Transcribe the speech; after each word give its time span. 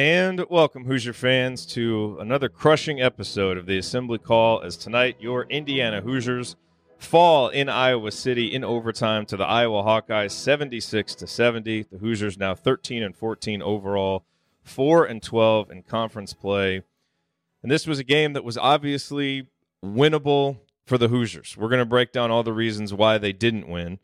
And 0.00 0.46
welcome, 0.48 0.86
Hoosier 0.86 1.12
fans, 1.12 1.66
to 1.66 2.16
another 2.20 2.48
crushing 2.48 3.02
episode 3.02 3.58
of 3.58 3.66
the 3.66 3.76
Assembly 3.76 4.16
Call. 4.16 4.62
As 4.62 4.78
tonight, 4.78 5.18
your 5.20 5.44
Indiana 5.50 6.00
Hoosiers 6.00 6.56
fall 6.96 7.50
in 7.50 7.68
Iowa 7.68 8.10
City 8.10 8.46
in 8.46 8.64
overtime 8.64 9.26
to 9.26 9.36
the 9.36 9.44
Iowa 9.44 9.82
Hawkeyes, 9.82 10.30
seventy-six 10.30 11.14
to 11.16 11.26
seventy. 11.26 11.82
The 11.82 11.98
Hoosiers 11.98 12.38
now 12.38 12.54
thirteen 12.54 13.02
and 13.02 13.14
fourteen 13.14 13.60
overall, 13.60 14.24
four 14.62 15.04
and 15.04 15.22
twelve 15.22 15.70
in 15.70 15.82
conference 15.82 16.32
play. 16.32 16.80
And 17.62 17.70
this 17.70 17.86
was 17.86 17.98
a 17.98 18.02
game 18.02 18.32
that 18.32 18.42
was 18.42 18.56
obviously 18.56 19.48
winnable 19.84 20.60
for 20.86 20.96
the 20.96 21.08
Hoosiers. 21.08 21.58
We're 21.58 21.68
going 21.68 21.80
to 21.80 21.84
break 21.84 22.10
down 22.10 22.30
all 22.30 22.42
the 22.42 22.54
reasons 22.54 22.94
why 22.94 23.18
they 23.18 23.34
didn't 23.34 23.68
win 23.68 23.98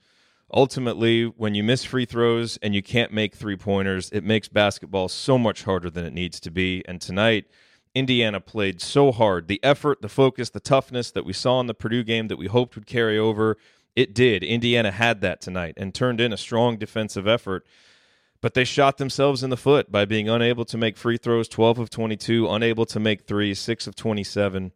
ultimately, 0.52 1.25
when 1.25 1.55
you 1.55 1.62
miss 1.62 1.84
free 1.84 2.05
throws 2.05 2.56
and 2.58 2.75
you 2.75 2.83
can't 2.83 3.12
make 3.12 3.34
three 3.34 3.56
pointers, 3.56 4.11
it 4.11 4.25
makes 4.25 4.48
basketball 4.48 5.08
so 5.08 5.38
much 5.38 5.64
harder 5.64 5.91
than 5.91 6.05
it 6.05 6.12
needs 6.12 6.41
to 6.41 6.50
be. 6.50 6.83
And 6.86 7.00
tonight, 7.00 7.47
Indiana 7.94 8.41
played 8.41 8.80
so 8.80 9.11
hard. 9.11 9.48
The 9.48 9.61
effort, 9.62 10.03
the 10.03 10.08
focus, 10.08 10.50
the 10.50 10.61
toughness 10.61 11.11
that 11.12 11.25
we 11.25 11.33
saw 11.33 11.61
in 11.61 11.66
the 11.66 11.75
Purdue 11.75 12.05
game 12.05 12.28
that 12.28 12.36
we 12.36 12.47
hoped 12.47 12.75
would 12.75 12.86
carry 12.86 13.19
over, 13.19 13.56
it 13.97 14.14
did. 14.14 14.44
Indiana 14.44 14.91
had 14.91 15.22
that 15.22 15.41
tonight 15.41 15.75
and 15.78 15.94
turned 15.94 16.20
in 16.20 16.33
a 16.33 16.36
strong 16.36 16.77
defensive 16.77 17.27
effort. 17.27 17.66
But 18.42 18.53
they 18.53 18.64
shot 18.64 18.98
themselves 18.98 19.42
in 19.42 19.48
the 19.48 19.56
foot 19.56 19.91
by 19.91 20.05
being 20.05 20.28
unable 20.28 20.66
to 20.66 20.77
make 20.77 20.98
free 20.98 21.16
throws 21.16 21.48
12 21.48 21.78
of 21.78 21.91
22, 21.91 22.48
unable 22.48 22.84
to 22.86 23.00
make 23.00 23.27
three, 23.27 23.55
6 23.55 23.86
of 23.86 23.97
27. 23.97 24.72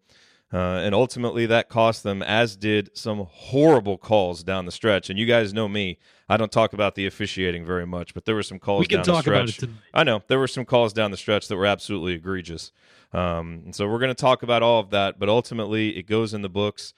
Uh, 0.52 0.80
and 0.82 0.94
ultimately, 0.94 1.46
that 1.46 1.68
cost 1.68 2.02
them, 2.02 2.22
as 2.22 2.56
did 2.56 2.90
some 2.92 3.26
horrible 3.30 3.96
calls 3.96 4.42
down 4.42 4.66
the 4.66 4.72
stretch. 4.72 5.08
And 5.08 5.18
you 5.18 5.24
guys 5.24 5.54
know 5.54 5.68
me; 5.68 5.98
I 6.28 6.36
don't 6.36 6.50
talk 6.50 6.72
about 6.72 6.96
the 6.96 7.06
officiating 7.06 7.64
very 7.64 7.86
much, 7.86 8.14
but 8.14 8.24
there 8.24 8.34
were 8.34 8.42
some 8.42 8.58
calls. 8.58 8.80
We 8.80 8.86
can 8.86 8.98
down 8.98 9.04
talk 9.04 9.24
the 9.24 9.30
about 9.30 9.48
stretch. 9.48 9.58
it 9.64 9.66
tonight. 9.66 9.82
I 9.94 10.02
know 10.02 10.22
there 10.26 10.40
were 10.40 10.48
some 10.48 10.64
calls 10.64 10.92
down 10.92 11.12
the 11.12 11.16
stretch 11.16 11.46
that 11.48 11.56
were 11.56 11.66
absolutely 11.66 12.14
egregious. 12.14 12.72
Um, 13.12 13.62
and 13.66 13.74
so 13.74 13.88
we're 13.88 13.98
going 14.00 14.10
to 14.10 14.20
talk 14.20 14.42
about 14.42 14.62
all 14.62 14.80
of 14.80 14.90
that. 14.90 15.20
But 15.20 15.28
ultimately, 15.28 15.96
it 15.96 16.06
goes 16.06 16.34
in 16.34 16.42
the 16.42 16.48
books 16.48 16.94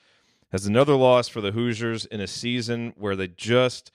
as 0.50 0.66
another 0.66 0.94
loss 0.94 1.28
for 1.28 1.42
the 1.42 1.52
Hoosiers 1.52 2.06
in 2.06 2.20
a 2.20 2.26
season 2.26 2.94
where 2.96 3.16
they 3.16 3.28
just 3.28 3.90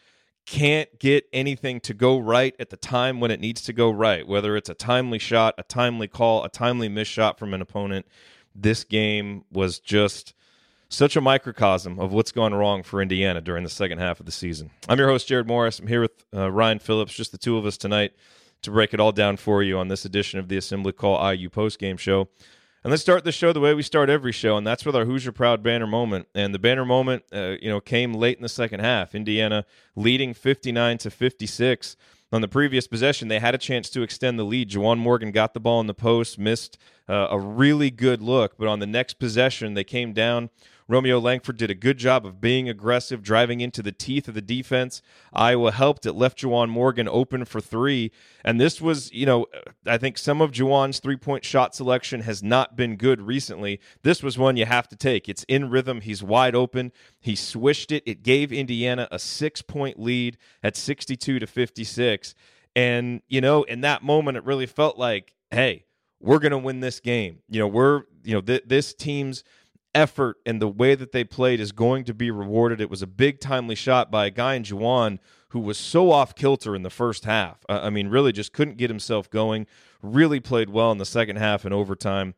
can't 0.46 0.98
get 0.98 1.28
anything 1.34 1.80
to 1.82 1.94
go 1.94 2.18
right 2.18 2.56
at 2.58 2.70
the 2.70 2.78
time 2.78 3.20
when 3.20 3.32
it 3.32 3.40
needs 3.40 3.62
to 3.64 3.74
go 3.74 3.90
right. 3.90 4.26
Whether 4.28 4.56
it's 4.56 4.70
a 4.70 4.74
timely 4.74 5.20
shot, 5.20 5.56
a 5.58 5.64
timely 5.64 6.08
call, 6.08 6.44
a 6.44 6.50
timely 6.50 6.90
missed 6.90 7.12
shot 7.12 7.38
from 7.38 7.54
an 7.54 7.62
opponent 7.62 8.06
this 8.58 8.84
game 8.84 9.46
was 9.52 9.80
just 9.80 10.34
such 10.90 11.16
a 11.16 11.22
microcosm 11.22 12.00
of 12.00 12.12
what's 12.12 12.32
gone 12.32 12.54
wrong 12.54 12.82
for 12.82 13.02
Indiana 13.02 13.42
during 13.42 13.64
the 13.64 13.70
second 13.70 14.00
half 14.00 14.20
of 14.20 14.26
the 14.26 14.32
season. 14.32 14.72
I'm 14.90 14.98
your 14.98 15.10
host, 15.10 15.28
Jerod 15.28 15.46
Morris. 15.46 15.80
I'm 15.80 15.88
here 15.88 16.02
with 16.02 16.26
uh, 16.34 16.52
Ryan 16.52 16.80
Phillips, 16.80 17.14
just 17.14 17.32
the 17.32 17.38
two 17.38 17.58
of 17.58 17.66
us 17.66 17.78
tonight 17.78 18.14
to 18.64 18.72
break 18.72 18.94
it 18.94 19.00
all 19.00 19.12
down 19.12 19.38
for 19.38 19.62
you 19.62 19.78
on 19.78 19.90
this 19.90 20.06
edition 20.06 20.40
of 20.40 20.48
the 20.48 20.58
Assembly 20.58 20.92
Call 20.92 21.32
IU 21.32 21.50
postgame 21.50 22.00
show. 22.00 22.30
And 22.84 22.92
let's 22.92 23.02
start 23.02 23.26
the 23.26 23.32
show 23.32 23.52
the 23.52 23.60
way 23.60 23.74
we 23.74 23.84
start 23.84 24.10
every 24.10 24.32
show, 24.32 24.56
and 24.56 24.66
that's 24.66 24.86
with 24.86 24.96
our 24.96 25.04
Hoosier 25.04 25.34
Proud 25.34 25.62
banner 25.62 25.88
moment. 25.88 26.28
And 26.34 26.54
the 26.54 26.60
banner 26.60 26.86
moment, 26.86 27.24
uh, 27.34 27.56
you 27.62 27.70
know, 27.70 27.82
came 27.82 28.14
late 28.14 28.38
in 28.38 28.44
the 28.44 28.50
second 28.50 28.80
half. 28.80 29.14
Indiana 29.14 29.66
leading 29.96 30.34
59 30.34 30.98
to 31.00 31.12
56 31.12 31.98
on 32.32 32.42
the 32.42 32.48
previous 32.48 32.88
possession, 32.88 33.28
they 33.28 33.40
had 33.40 33.56
a 33.56 33.58
chance 33.58 33.90
to 33.92 34.02
extend 34.02 34.38
the 34.38 34.44
lead. 34.44 34.70
Juwan 34.70 34.98
Morgan 34.98 35.32
got 35.32 35.54
the 35.54 35.60
ball 35.60 35.80
in 35.80 35.88
the 35.88 35.94
post, 35.94 36.38
missed 36.38 36.78
uh, 37.08 37.28
a 37.30 37.40
really 37.40 37.90
good 37.90 38.22
look, 38.22 38.58
but 38.58 38.68
on 38.68 38.80
the 38.80 38.88
next 38.88 39.14
possession, 39.16 39.74
they 39.74 39.84
came 39.84 40.14
down. 40.14 40.50
Romeo 40.88 41.20
Langford 41.20 41.58
did 41.58 41.70
a 41.70 41.76
good 41.76 41.98
job 41.98 42.26
of 42.26 42.40
being 42.40 42.70
aggressive, 42.70 43.22
driving 43.22 43.60
into 43.60 43.82
the 43.82 43.92
teeth 43.92 44.28
of 44.28 44.36
the 44.36 44.42
defense. 44.42 45.02
Iowa 45.34 45.72
helped. 45.72 46.06
It 46.06 46.14
left 46.14 46.40
Juwan 46.40 46.70
Morgan 46.70 47.10
open 47.10 47.44
for 47.46 47.60
three. 47.60 48.12
And 48.46 48.60
this 48.60 48.80
was, 48.80 49.12
you 49.12 49.26
know, 49.26 49.48
I 49.86 49.98
think 49.98 50.18
some 50.18 50.42
of 50.42 50.52
Juwan's 50.52 51.00
three 51.00 51.18
point 51.18 51.44
shot 51.44 51.76
selection 51.76 52.22
has 52.22 52.42
not 52.42 52.78
been 52.78 52.96
good 52.96 53.22
recently. 53.22 53.80
This 54.04 54.24
was 54.24 54.38
one 54.38 54.56
you 54.56 54.66
have 54.66 54.88
to 54.88 54.96
take. 54.96 55.28
It's 55.28 55.44
in 55.50 55.70
rhythm. 55.70 56.02
He's 56.02 56.24
wide 56.24 56.56
open. 56.56 56.94
He 57.20 57.36
swished 57.36 57.92
it. 57.92 58.04
It 58.06 58.24
gave 58.24 58.54
Indiana 58.54 59.08
a 59.12 59.20
six 59.20 59.62
point 59.62 60.00
lead 60.00 60.38
at 60.64 60.78
62 60.78 61.40
to 61.40 61.48
56. 61.48 62.34
And, 62.78 63.22
you 63.28 63.42
know, 63.42 63.64
in 63.64 63.82
that 63.82 64.04
moment, 64.04 64.38
it 64.38 64.46
really 64.46 64.68
felt 64.68 64.98
like, 64.98 65.34
hey, 65.52 65.86
we're 66.20 66.40
going 66.40 66.52
to 66.52 66.58
win 66.58 66.80
this 66.80 67.00
game. 67.00 67.40
You 67.50 67.60
know, 67.60 67.68
we're, 67.68 68.04
you 68.24 68.34
know, 68.34 68.42
th- 68.42 68.64
this 68.66 68.94
team's 68.94 69.44
effort 69.98 70.38
and 70.46 70.62
the 70.62 70.68
way 70.68 70.94
that 70.94 71.12
they 71.12 71.24
played 71.24 71.60
is 71.60 71.72
going 71.72 72.04
to 72.06 72.14
be 72.14 72.30
rewarded. 72.30 72.80
It 72.80 72.90
was 72.90 73.02
a 73.02 73.08
big 73.08 73.40
timely 73.40 73.76
shot 73.76 74.12
by 74.12 74.28
a 74.28 74.30
guy 74.30 74.54
in 74.54 74.64
Juwan 74.64 75.18
who 75.50 75.60
was 75.60 75.78
so 75.78 76.12
off 76.12 76.36
kilter 76.36 76.76
in 76.76 76.84
the 76.84 76.90
first 76.90 77.26
half. 77.26 77.66
I 77.68 77.90
mean, 77.90 78.10
really 78.10 78.32
just 78.32 78.54
couldn't 78.54 78.78
get 78.78 78.92
himself 78.92 79.30
going. 79.30 79.66
Really 80.04 80.40
played 80.40 80.70
well 80.70 80.92
in 80.92 81.00
the 81.00 81.06
second 81.06 81.38
half 81.38 81.66
and 81.66 81.74
overtime. 81.74 82.36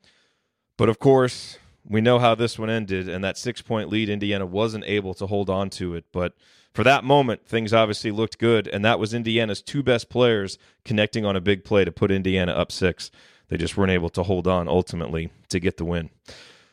But 0.78 0.88
of 0.88 1.00
course, 1.00 1.58
we 1.86 2.00
know 2.00 2.19
how 2.19 2.34
this 2.34 2.58
one 2.58 2.69
ended, 2.69 3.09
and 3.09 3.24
that 3.24 3.38
six 3.38 3.62
point 3.62 3.90
lead, 3.90 4.08
Indiana 4.08 4.46
wasn't 4.46 4.86
able 4.86 5.14
to 5.16 5.28
hold 5.28 5.50
on 5.50 5.69
to 5.72 5.96
it. 5.96 6.06
But 6.14 6.34
for 6.74 6.84
that 6.86 7.03
moment, 7.03 7.46
things 7.46 7.74
obviously 7.74 8.12
looked 8.12 8.38
good, 8.38 8.68
and 8.68 8.86
that 8.86 9.00
was 9.00 9.14
Indiana's 9.14 9.62
two 9.62 9.84
best 9.84 10.09
players 10.09 10.58
connecting 10.86 11.25
on 11.25 11.36
a 11.36 11.42
big 11.42 11.66
play 11.66 11.84
to 11.84 11.92
put 11.92 12.12
Indiana 12.12 12.53
up 12.53 12.72
six. 12.72 13.12
They 13.50 13.58
just 13.58 13.75
weren't 13.75 13.92
able 13.92 14.09
to 14.12 14.24
hold 14.24 14.48
on 14.48 14.68
ultimately 14.68 15.31
to 15.50 15.59
get 15.59 15.78
the 15.78 15.86
win. 15.86 16.12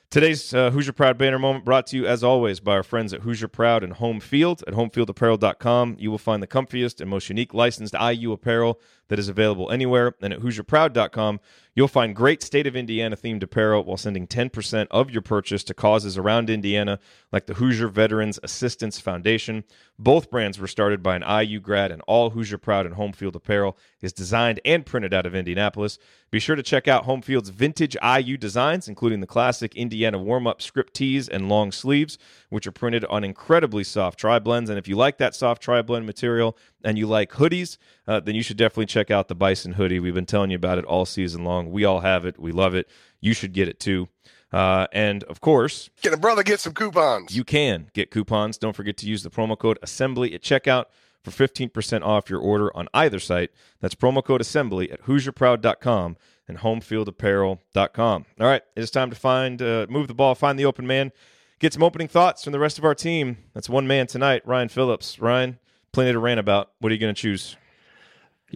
Today's 0.09 0.55
uh, 0.55 0.71
Hoosier 0.71 0.93
Proud 0.93 1.19
banner 1.19 1.39
moment 1.39 1.65
brought 1.65 1.89
to 1.89 1.97
you, 1.97 2.07
as 2.07 2.23
always, 2.23 2.61
by 2.61 2.73
our 2.73 2.85
friends 2.85 3.13
at 3.13 3.23
Hoosier 3.23 3.49
Proud 3.49 3.83
and 3.83 3.95
Home 3.95 4.21
Field. 4.21 4.63
At 4.67 4.75
homefieldapparel.com, 4.75 5.97
you 5.99 6.13
will 6.13 6.19
find 6.19 6.41
the 6.41 6.47
comfiest 6.47 7.01
and 7.01 7.11
most 7.11 7.29
unique 7.29 7.53
licensed 7.53 7.95
IU 8.01 8.31
apparel 8.31 8.81
that 9.09 9.19
is 9.19 9.29
available 9.29 9.71
anywhere. 9.71 10.15
And 10.21 10.33
at 10.33 10.41
HoosierProud.com, 10.41 11.41
you'll 11.75 11.89
find 11.89 12.17
great 12.17 12.43
state 12.43 12.67
of 12.67 12.75
Indiana 12.75 13.17
themed 13.17 13.43
apparel 13.43 13.85
while 13.85 13.97
sending 13.97 14.27
10% 14.27 14.87
of 14.91 15.11
your 15.11 15.23
purchase 15.23 15.63
to 15.65 15.75
causes 15.75 16.17
around 16.19 16.51
Indiana, 16.51 16.99
like 17.33 17.47
the 17.47 17.55
Hoosier 17.55 17.89
Veterans 17.89 18.39
Assistance 18.43 18.99
Foundation. 18.99 19.65
Both 19.99 20.31
brands 20.31 20.59
were 20.59 20.67
started 20.67 21.03
by 21.03 21.17
an 21.17 21.47
IU 21.47 21.61
grad, 21.61 21.93
and 21.93 22.03
all 22.07 22.31
Hoosier 22.31 22.59
Proud 22.59 22.87
and 22.87 22.95
Home 22.95 23.13
Field 23.13 23.37
apparel 23.37 23.77
is 24.01 24.13
designed 24.13 24.61
and 24.65 24.85
printed 24.85 25.15
out 25.15 25.27
of 25.27 25.35
Indianapolis. 25.35 25.99
Be 26.31 26.41
sure 26.41 26.57
to 26.57 26.63
check 26.63 26.89
out 26.89 27.05
Home 27.05 27.23
Field's 27.23 27.51
vintage 27.51 27.97
IU 28.03 28.37
designs, 28.37 28.89
including 28.89 29.21
the 29.21 29.27
classic 29.27 29.75
Indiana 29.75 30.19
warm 30.19 30.47
up 30.47 30.61
script 30.61 30.95
tees 30.95 31.29
and 31.29 31.49
long 31.49 31.73
sleeves, 31.73 32.19
which 32.57 32.67
are 32.67 32.73
printed 32.73 33.05
on 33.05 33.23
incredibly 33.23 33.85
soft 33.85 34.19
tri 34.19 34.39
blends. 34.39 34.71
And 34.71 34.79
if 34.79 34.89
you 34.89 34.97
like 34.97 35.19
that 35.19 35.35
soft 35.35 35.61
tri 35.63 35.83
blend 35.83 36.07
material 36.07 36.57
and 36.83 36.97
you 36.97 37.07
like 37.07 37.33
hoodies, 37.33 37.77
uh, 38.09 38.19
then 38.21 38.35
you 38.35 38.43
should 38.43 38.57
definitely 38.57 38.87
check 38.87 39.11
out 39.11 39.29
the 39.29 39.35
Bison 39.35 39.75
hoodie. 39.75 40.01
We've 40.01 40.15
been 40.15 40.25
telling 40.25 40.49
you 40.51 40.57
about 40.57 40.79
it 40.79 40.87
all 40.87 41.05
season 41.05 41.45
long. 41.45 41.71
We 41.71 41.85
all 41.85 42.01
have 42.01 42.25
it. 42.25 42.39
We 42.41 42.51
love 42.53 42.75
it. 42.75 42.89
You 43.21 43.35
should 43.35 43.53
get 43.53 43.69
it 43.69 43.79
too. 43.79 44.09
Uh, 44.51 44.87
and 44.91 45.23
of 45.25 45.43
course, 45.43 45.91
Can 46.03 46.15
a 46.15 46.17
brother 46.17 46.43
get 46.43 46.61
some 46.61 46.73
coupons? 46.73 47.37
you 47.37 47.45
can 47.45 47.91
get 47.93 48.11
coupons. 48.11 48.57
Don't 48.57 48.75
forget 48.75 48.97
to 48.97 49.07
use 49.07 49.23
the 49.23 49.29
promo 49.29 49.59
code 49.59 49.79
assembly 49.83 50.33
at 50.33 50.41
checkout 50.41 50.87
for 51.23 51.31
15% 51.31 52.03
off 52.03 52.31
your 52.31 52.41
order 52.41 52.75
on 52.75 52.89
either 52.95 53.19
site. 53.19 53.51
That's 53.83 53.95
promo 53.95 54.25
code 54.25 54.41
assembly 54.41 54.91
at 54.91 55.03
HoosierProud.com 55.03 56.17
and 56.49 56.59
HomefieldApparel.com. 56.59 58.25
All 58.41 58.47
right, 58.47 58.63
it's 58.77 58.91
time 58.91 59.11
to 59.11 59.17
find, 59.17 59.61
uh, 59.61 59.87
move 59.91 60.09
the 60.09 60.15
ball, 60.15 60.35
find 60.35 60.59
the 60.59 60.65
open 60.65 60.87
man, 60.87 61.13
get 61.59 61.73
some 61.73 61.83
opening 61.83 62.09
thoughts 62.09 62.45
from 62.45 62.53
the 62.53 62.59
rest 62.59 62.79
of 62.79 62.85
our 62.85 62.95
team. 62.95 63.39
That's 63.55 63.69
one 63.69 63.87
man 63.87 64.07
tonight, 64.07 64.43
Ryan 64.47 64.69
Phillips. 64.69 65.19
Ryan, 65.19 65.59
plenty 65.93 66.13
to 66.13 66.19
rant 66.19 66.41
about. 66.41 66.73
What 66.81 66.91
are 66.91 66.95
you 66.95 67.01
going 67.01 67.15
to 67.15 67.21
choose? 67.21 67.57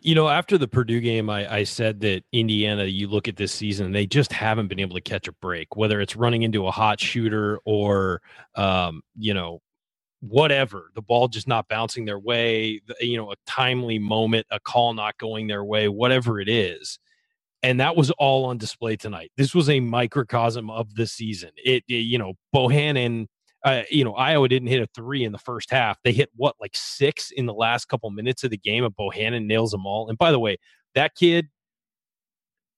You 0.03 0.15
know, 0.15 0.29
after 0.29 0.57
the 0.57 0.69
Purdue 0.69 1.01
game, 1.01 1.29
I, 1.29 1.53
I 1.53 1.65
said 1.65 2.01
that 2.01 2.23
Indiana, 2.33 2.85
you 2.85 3.09
look 3.09 3.27
at 3.27 3.37
this 3.37 3.53
season, 3.53 3.91
they 3.91 4.07
just 4.07 4.33
haven't 4.33 4.69
been 4.69 4.79
able 4.79 4.95
to 4.95 5.01
catch 5.01 5.27
a 5.27 5.33
break, 5.33 5.75
whether 5.77 6.01
it's 6.01 6.15
running 6.15 6.43
into 6.43 6.67
a 6.67 6.71
hot 6.71 7.01
shooter 7.01 7.59
or, 7.65 8.23
um, 8.55 9.03
you 9.19 9.35
know, 9.35 9.61
whatever, 10.21 10.91
the 10.95 11.03
ball 11.03 11.29
just 11.29 11.49
not 11.49 11.67
bouncing 11.67 12.05
their 12.05 12.19
way, 12.19 12.81
you 13.01 13.17
know, 13.17 13.33
a 13.33 13.37
timely 13.47 13.99
moment, 13.99 14.47
a 14.51 14.61
call 14.61 14.93
not 14.93 15.19
going 15.19 15.47
their 15.47 15.65
way, 15.65 15.89
whatever 15.89 16.39
it 16.39 16.49
is. 16.49 16.99
And 17.63 17.81
that 17.81 17.97
was 17.97 18.11
all 18.13 18.47
on 18.47 18.59
display 18.59 18.97
tonight. 18.97 19.31
This 19.37 19.55
was 19.55 19.69
a 19.69 19.81
microcosm 19.81 20.71
of 20.71 20.95
the 20.95 21.07
season. 21.07 21.51
It, 21.57 21.85
it 21.89 21.95
you 21.95 22.19
know, 22.19 22.35
Bohannon, 22.55 23.27
uh, 23.65 23.83
you 23.91 24.05
know, 24.05 24.15
Iowa 24.15 24.49
didn't 24.49 24.69
hit 24.69 24.83
a 24.83 24.89
three 24.95 25.25
in 25.25 25.33
the 25.33 25.39
first 25.39 25.71
half. 25.71 25.99
They 26.03 26.13
hit 26.13 26.31
what, 26.35 26.57
like 26.61 26.75
six 26.75 27.31
in 27.31 27.47
the 27.47 27.55
last 27.55 27.87
couple 27.87 28.11
minutes 28.11 28.45
of 28.45 28.51
the 28.51 28.59
game, 28.59 28.85
and 28.85 28.97
Bohannon 28.97 29.47
nails 29.47 29.71
them 29.73 29.87
all. 29.87 30.09
And 30.09 30.17
by 30.17 30.33
the 30.33 30.39
way, 30.39 30.57
that 30.95 31.15
kid 31.15 31.49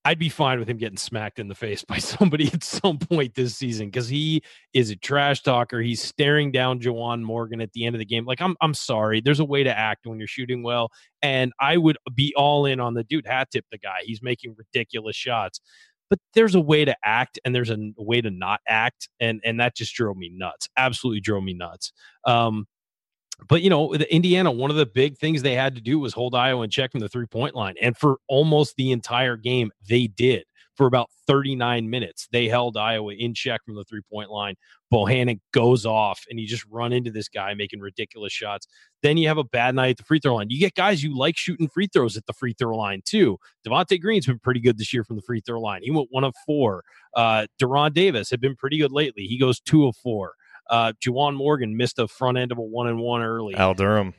I'd 0.05 0.19
be 0.19 0.29
fine 0.29 0.59
with 0.59 0.69
him 0.69 0.77
getting 0.77 0.97
smacked 0.97 1.39
in 1.39 1.47
the 1.47 1.55
face 1.55 1.83
by 1.87 1.97
somebody 1.97 2.51
at 2.53 2.63
some 2.63 2.97
point 2.97 3.35
this 3.35 3.55
season 3.55 3.87
because 3.87 4.07
he 4.07 4.43
is 4.73 4.89
a 4.89 4.95
trash 4.95 5.41
talker. 5.41 5.81
He's 5.81 6.01
staring 6.01 6.51
down 6.51 6.79
Juwan 6.79 7.21
Morgan 7.21 7.61
at 7.61 7.71
the 7.73 7.85
end 7.85 7.95
of 7.95 7.99
the 7.99 8.05
game. 8.05 8.25
Like, 8.25 8.41
I'm 8.41 8.55
I'm 8.61 8.73
sorry. 8.73 9.21
There's 9.21 9.39
a 9.39 9.45
way 9.45 9.63
to 9.63 9.77
act 9.77 10.05
when 10.05 10.19
you're 10.19 10.27
shooting 10.27 10.63
well. 10.63 10.89
And 11.21 11.53
I 11.59 11.77
would 11.77 11.97
be 12.13 12.33
all 12.35 12.65
in 12.65 12.79
on 12.79 12.93
the 12.93 13.03
dude 13.03 13.27
hat 13.27 13.49
tip 13.51 13.65
the 13.71 13.77
guy. 13.77 13.99
He's 14.03 14.21
making 14.21 14.55
ridiculous 14.57 15.15
shots. 15.15 15.61
But 16.09 16.19
there's 16.35 16.53
a 16.53 16.61
way 16.61 16.85
to 16.85 16.95
act 17.03 17.39
and 17.43 17.55
there's 17.55 17.71
a 17.71 17.77
way 17.97 18.21
to 18.21 18.29
not 18.29 18.59
act. 18.67 19.09
And 19.19 19.41
and 19.43 19.59
that 19.59 19.75
just 19.75 19.95
drove 19.95 20.17
me 20.17 20.29
nuts. 20.33 20.67
Absolutely 20.77 21.21
drove 21.21 21.43
me 21.43 21.53
nuts. 21.53 21.93
Um, 22.25 22.65
but 23.47 23.61
you 23.61 23.69
know, 23.69 23.93
Indiana, 23.93 24.51
one 24.51 24.69
of 24.69 24.77
the 24.77 24.85
big 24.85 25.17
things 25.17 25.41
they 25.41 25.55
had 25.55 25.75
to 25.75 25.81
do 25.81 25.99
was 25.99 26.13
hold 26.13 26.35
Iowa 26.35 26.63
in 26.63 26.69
check 26.69 26.91
from 26.91 27.01
the 27.01 27.09
three 27.09 27.27
point 27.27 27.55
line. 27.55 27.75
And 27.81 27.97
for 27.97 28.17
almost 28.27 28.75
the 28.75 28.91
entire 28.91 29.37
game, 29.37 29.71
they 29.87 30.07
did. 30.07 30.45
For 30.75 30.87
about 30.87 31.11
39 31.27 31.87
minutes, 31.87 32.27
they 32.31 32.47
held 32.47 32.77
Iowa 32.77 33.13
in 33.13 33.35
check 33.35 33.61
from 33.63 33.75
the 33.75 33.83
three 33.83 34.01
point 34.09 34.31
line. 34.31 34.55
Bohannon 34.91 35.39
goes 35.51 35.85
off 35.85 36.23
and 36.29 36.39
you 36.39 36.47
just 36.47 36.65
run 36.67 36.91
into 36.91 37.11
this 37.11 37.27
guy 37.27 37.53
making 37.53 37.79
ridiculous 37.79 38.33
shots. 38.33 38.67
Then 39.03 39.17
you 39.17 39.27
have 39.27 39.37
a 39.37 39.43
bad 39.43 39.75
night 39.75 39.91
at 39.91 39.97
the 39.97 40.03
free 40.03 40.19
throw 40.19 40.35
line. 40.35 40.47
You 40.49 40.59
get 40.59 40.73
guys 40.73 41.03
you 41.03 41.15
like 41.15 41.37
shooting 41.37 41.67
free 41.67 41.87
throws 41.93 42.17
at 42.17 42.25
the 42.25 42.33
free 42.33 42.55
throw 42.57 42.75
line 42.75 43.01
too. 43.05 43.37
Devonte 43.67 44.01
Green's 44.01 44.25
been 44.25 44.39
pretty 44.39 44.59
good 44.59 44.79
this 44.79 44.91
year 44.91 45.03
from 45.03 45.15
the 45.15 45.21
free 45.21 45.41
throw 45.45 45.61
line. 45.61 45.81
He 45.83 45.91
went 45.91 46.07
one 46.09 46.23
of 46.23 46.33
four. 46.43 46.83
Uh, 47.15 47.45
De'Ron 47.61 47.93
Davis 47.93 48.31
had 48.31 48.41
been 48.41 48.55
pretty 48.55 48.79
good 48.79 48.91
lately. 48.91 49.25
He 49.25 49.37
goes 49.37 49.59
two 49.59 49.85
of 49.85 49.95
four. 49.95 50.33
Uh, 50.69 50.93
Juwan 51.03 51.35
Morgan 51.35 51.77
missed 51.77 51.99
a 51.99 52.07
front 52.07 52.37
end 52.37 52.51
of 52.51 52.57
a 52.57 52.61
one 52.61 52.87
and 52.87 52.99
one 52.99 53.21
early. 53.21 53.55
Al 53.55 53.73
Durham. 53.73 54.13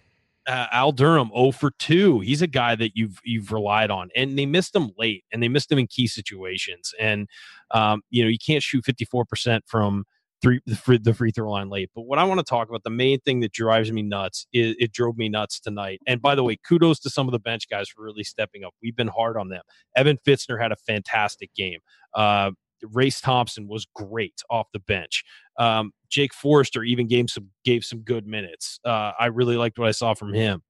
Uh, 0.46 0.66
Al 0.72 0.92
Durham 0.92 1.30
0 1.34 1.52
for 1.52 1.70
2. 1.78 2.20
He's 2.20 2.42
a 2.42 2.46
guy 2.46 2.74
that 2.74 2.92
you've 2.94 3.18
you've 3.24 3.50
relied 3.50 3.90
on. 3.90 4.10
And 4.14 4.38
they 4.38 4.46
missed 4.46 4.74
him 4.76 4.90
late 4.98 5.24
and 5.32 5.42
they 5.42 5.48
missed 5.48 5.72
him 5.72 5.78
in 5.78 5.86
key 5.86 6.06
situations. 6.06 6.92
And 7.00 7.28
um, 7.70 8.02
you 8.10 8.22
know, 8.22 8.28
you 8.28 8.38
can't 8.38 8.62
shoot 8.62 8.84
54% 8.84 9.60
from 9.66 10.04
three 10.44 10.60
the 10.66 10.76
free, 10.76 10.98
the 10.98 11.14
free 11.14 11.30
throw 11.30 11.50
line 11.50 11.70
late. 11.70 11.90
But 11.94 12.02
what 12.02 12.18
I 12.18 12.24
want 12.24 12.38
to 12.38 12.44
talk 12.44 12.68
about, 12.68 12.84
the 12.84 12.90
main 12.90 13.20
thing 13.20 13.40
that 13.40 13.52
drives 13.52 13.90
me 13.90 14.02
nuts 14.02 14.46
is 14.52 14.76
it 14.78 14.92
drove 14.92 15.16
me 15.16 15.30
nuts 15.30 15.58
tonight. 15.58 16.00
And 16.06 16.20
by 16.20 16.34
the 16.34 16.44
way, 16.44 16.58
kudos 16.68 17.00
to 17.00 17.10
some 17.10 17.26
of 17.26 17.32
the 17.32 17.38
bench 17.38 17.68
guys 17.68 17.88
for 17.88 18.04
really 18.04 18.24
stepping 18.24 18.64
up. 18.64 18.74
We've 18.82 18.96
been 18.96 19.08
hard 19.08 19.38
on 19.38 19.48
them. 19.48 19.62
Evan 19.96 20.18
Fitzner 20.18 20.60
had 20.60 20.72
a 20.72 20.76
fantastic 20.76 21.54
game. 21.54 21.80
Uh, 22.12 22.50
Race 22.92 23.20
Thompson 23.20 23.66
was 23.66 23.86
great 23.94 24.42
off 24.50 24.66
the 24.72 24.78
bench. 24.78 25.24
Um, 25.58 25.92
Jake 26.10 26.34
Forrester 26.34 26.82
even 26.82 27.08
gave 27.08 27.30
some 27.30 27.48
gave 27.64 27.84
some 27.84 28.00
good 28.00 28.26
minutes. 28.26 28.78
Uh, 28.84 29.12
I 29.18 29.26
really 29.26 29.56
liked 29.56 29.78
what 29.78 29.88
I 29.88 29.92
saw 29.92 30.14
from 30.14 30.32
him. 30.32 30.62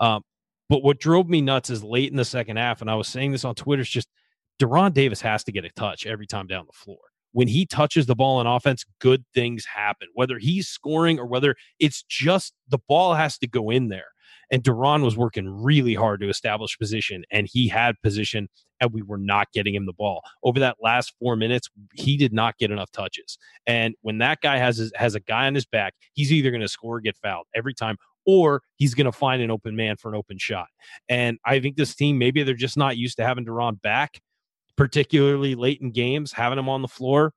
Um, 0.00 0.22
but 0.68 0.82
what 0.82 1.00
drove 1.00 1.28
me 1.28 1.40
nuts 1.40 1.70
is 1.70 1.82
late 1.82 2.10
in 2.10 2.16
the 2.16 2.24
second 2.24 2.56
half, 2.56 2.80
and 2.80 2.90
I 2.90 2.94
was 2.94 3.08
saying 3.08 3.32
this 3.32 3.44
on 3.44 3.54
Twitter. 3.54 3.82
Is 3.82 3.88
just 3.88 4.08
De'Ron 4.60 4.92
Davis 4.92 5.20
has 5.22 5.42
to 5.44 5.52
get 5.52 5.64
a 5.64 5.70
touch 5.70 6.06
every 6.06 6.26
time 6.26 6.46
down 6.46 6.66
the 6.66 6.72
floor. 6.72 6.98
When 7.32 7.48
he 7.48 7.64
touches 7.64 8.06
the 8.06 8.14
ball 8.14 8.40
in 8.40 8.46
offense, 8.46 8.84
good 9.00 9.24
things 9.34 9.64
happen. 9.64 10.08
Whether 10.14 10.38
he's 10.38 10.68
scoring 10.68 11.18
or 11.18 11.26
whether 11.26 11.54
it's 11.78 12.02
just 12.02 12.54
the 12.68 12.78
ball 12.88 13.14
has 13.14 13.38
to 13.38 13.46
go 13.46 13.70
in 13.70 13.88
there. 13.88 14.08
And 14.50 14.62
De'Ron 14.62 15.04
was 15.04 15.16
working 15.16 15.48
really 15.62 15.94
hard 15.94 16.20
to 16.20 16.28
establish 16.28 16.78
position, 16.78 17.24
and 17.30 17.48
he 17.50 17.68
had 17.68 17.94
position, 18.02 18.48
and 18.80 18.92
we 18.92 19.02
were 19.02 19.18
not 19.18 19.52
getting 19.52 19.74
him 19.74 19.86
the 19.86 19.92
ball. 19.92 20.22
Over 20.42 20.58
that 20.60 20.78
last 20.82 21.14
four 21.20 21.36
minutes, 21.36 21.68
he 21.94 22.16
did 22.16 22.32
not 22.32 22.58
get 22.58 22.70
enough 22.70 22.90
touches. 22.90 23.38
And 23.66 23.94
when 24.02 24.18
that 24.18 24.40
guy 24.40 24.58
has 24.58 24.78
his, 24.78 24.92
has 24.96 25.14
a 25.14 25.20
guy 25.20 25.46
on 25.46 25.54
his 25.54 25.66
back, 25.66 25.94
he's 26.14 26.32
either 26.32 26.50
going 26.50 26.62
to 26.62 26.68
score 26.68 26.96
or 26.96 27.00
get 27.00 27.16
fouled 27.16 27.46
every 27.54 27.74
time, 27.74 27.96
or 28.26 28.62
he's 28.76 28.94
going 28.94 29.06
to 29.06 29.12
find 29.12 29.40
an 29.40 29.50
open 29.50 29.76
man 29.76 29.96
for 29.96 30.08
an 30.08 30.16
open 30.16 30.38
shot. 30.38 30.66
And 31.08 31.38
I 31.44 31.60
think 31.60 31.76
this 31.76 31.94
team, 31.94 32.18
maybe 32.18 32.42
they're 32.42 32.54
just 32.54 32.76
not 32.76 32.96
used 32.96 33.16
to 33.18 33.24
having 33.24 33.44
De'Ron 33.46 33.80
back, 33.80 34.20
particularly 34.76 35.54
late 35.54 35.80
in 35.80 35.90
games, 35.90 36.32
having 36.32 36.58
him 36.58 36.68
on 36.68 36.82
the 36.82 36.88
floor 36.88 37.32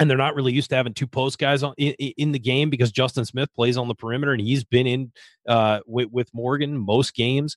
and 0.00 0.10
they're 0.10 0.16
not 0.16 0.34
really 0.34 0.52
used 0.52 0.70
to 0.70 0.76
having 0.76 0.94
two 0.94 1.06
post 1.06 1.38
guys 1.38 1.62
on 1.62 1.74
in, 1.76 1.92
in, 1.92 2.32
the 2.32 2.38
game 2.38 2.70
because 2.70 2.90
Justin 2.90 3.24
Smith 3.24 3.48
plays 3.54 3.76
on 3.76 3.88
the 3.88 3.94
perimeter 3.94 4.32
and 4.32 4.40
he's 4.40 4.64
been 4.64 4.86
in 4.86 5.12
uh, 5.48 5.80
with, 5.86 6.08
with 6.10 6.28
Morgan 6.34 6.76
most 6.76 7.14
games. 7.14 7.56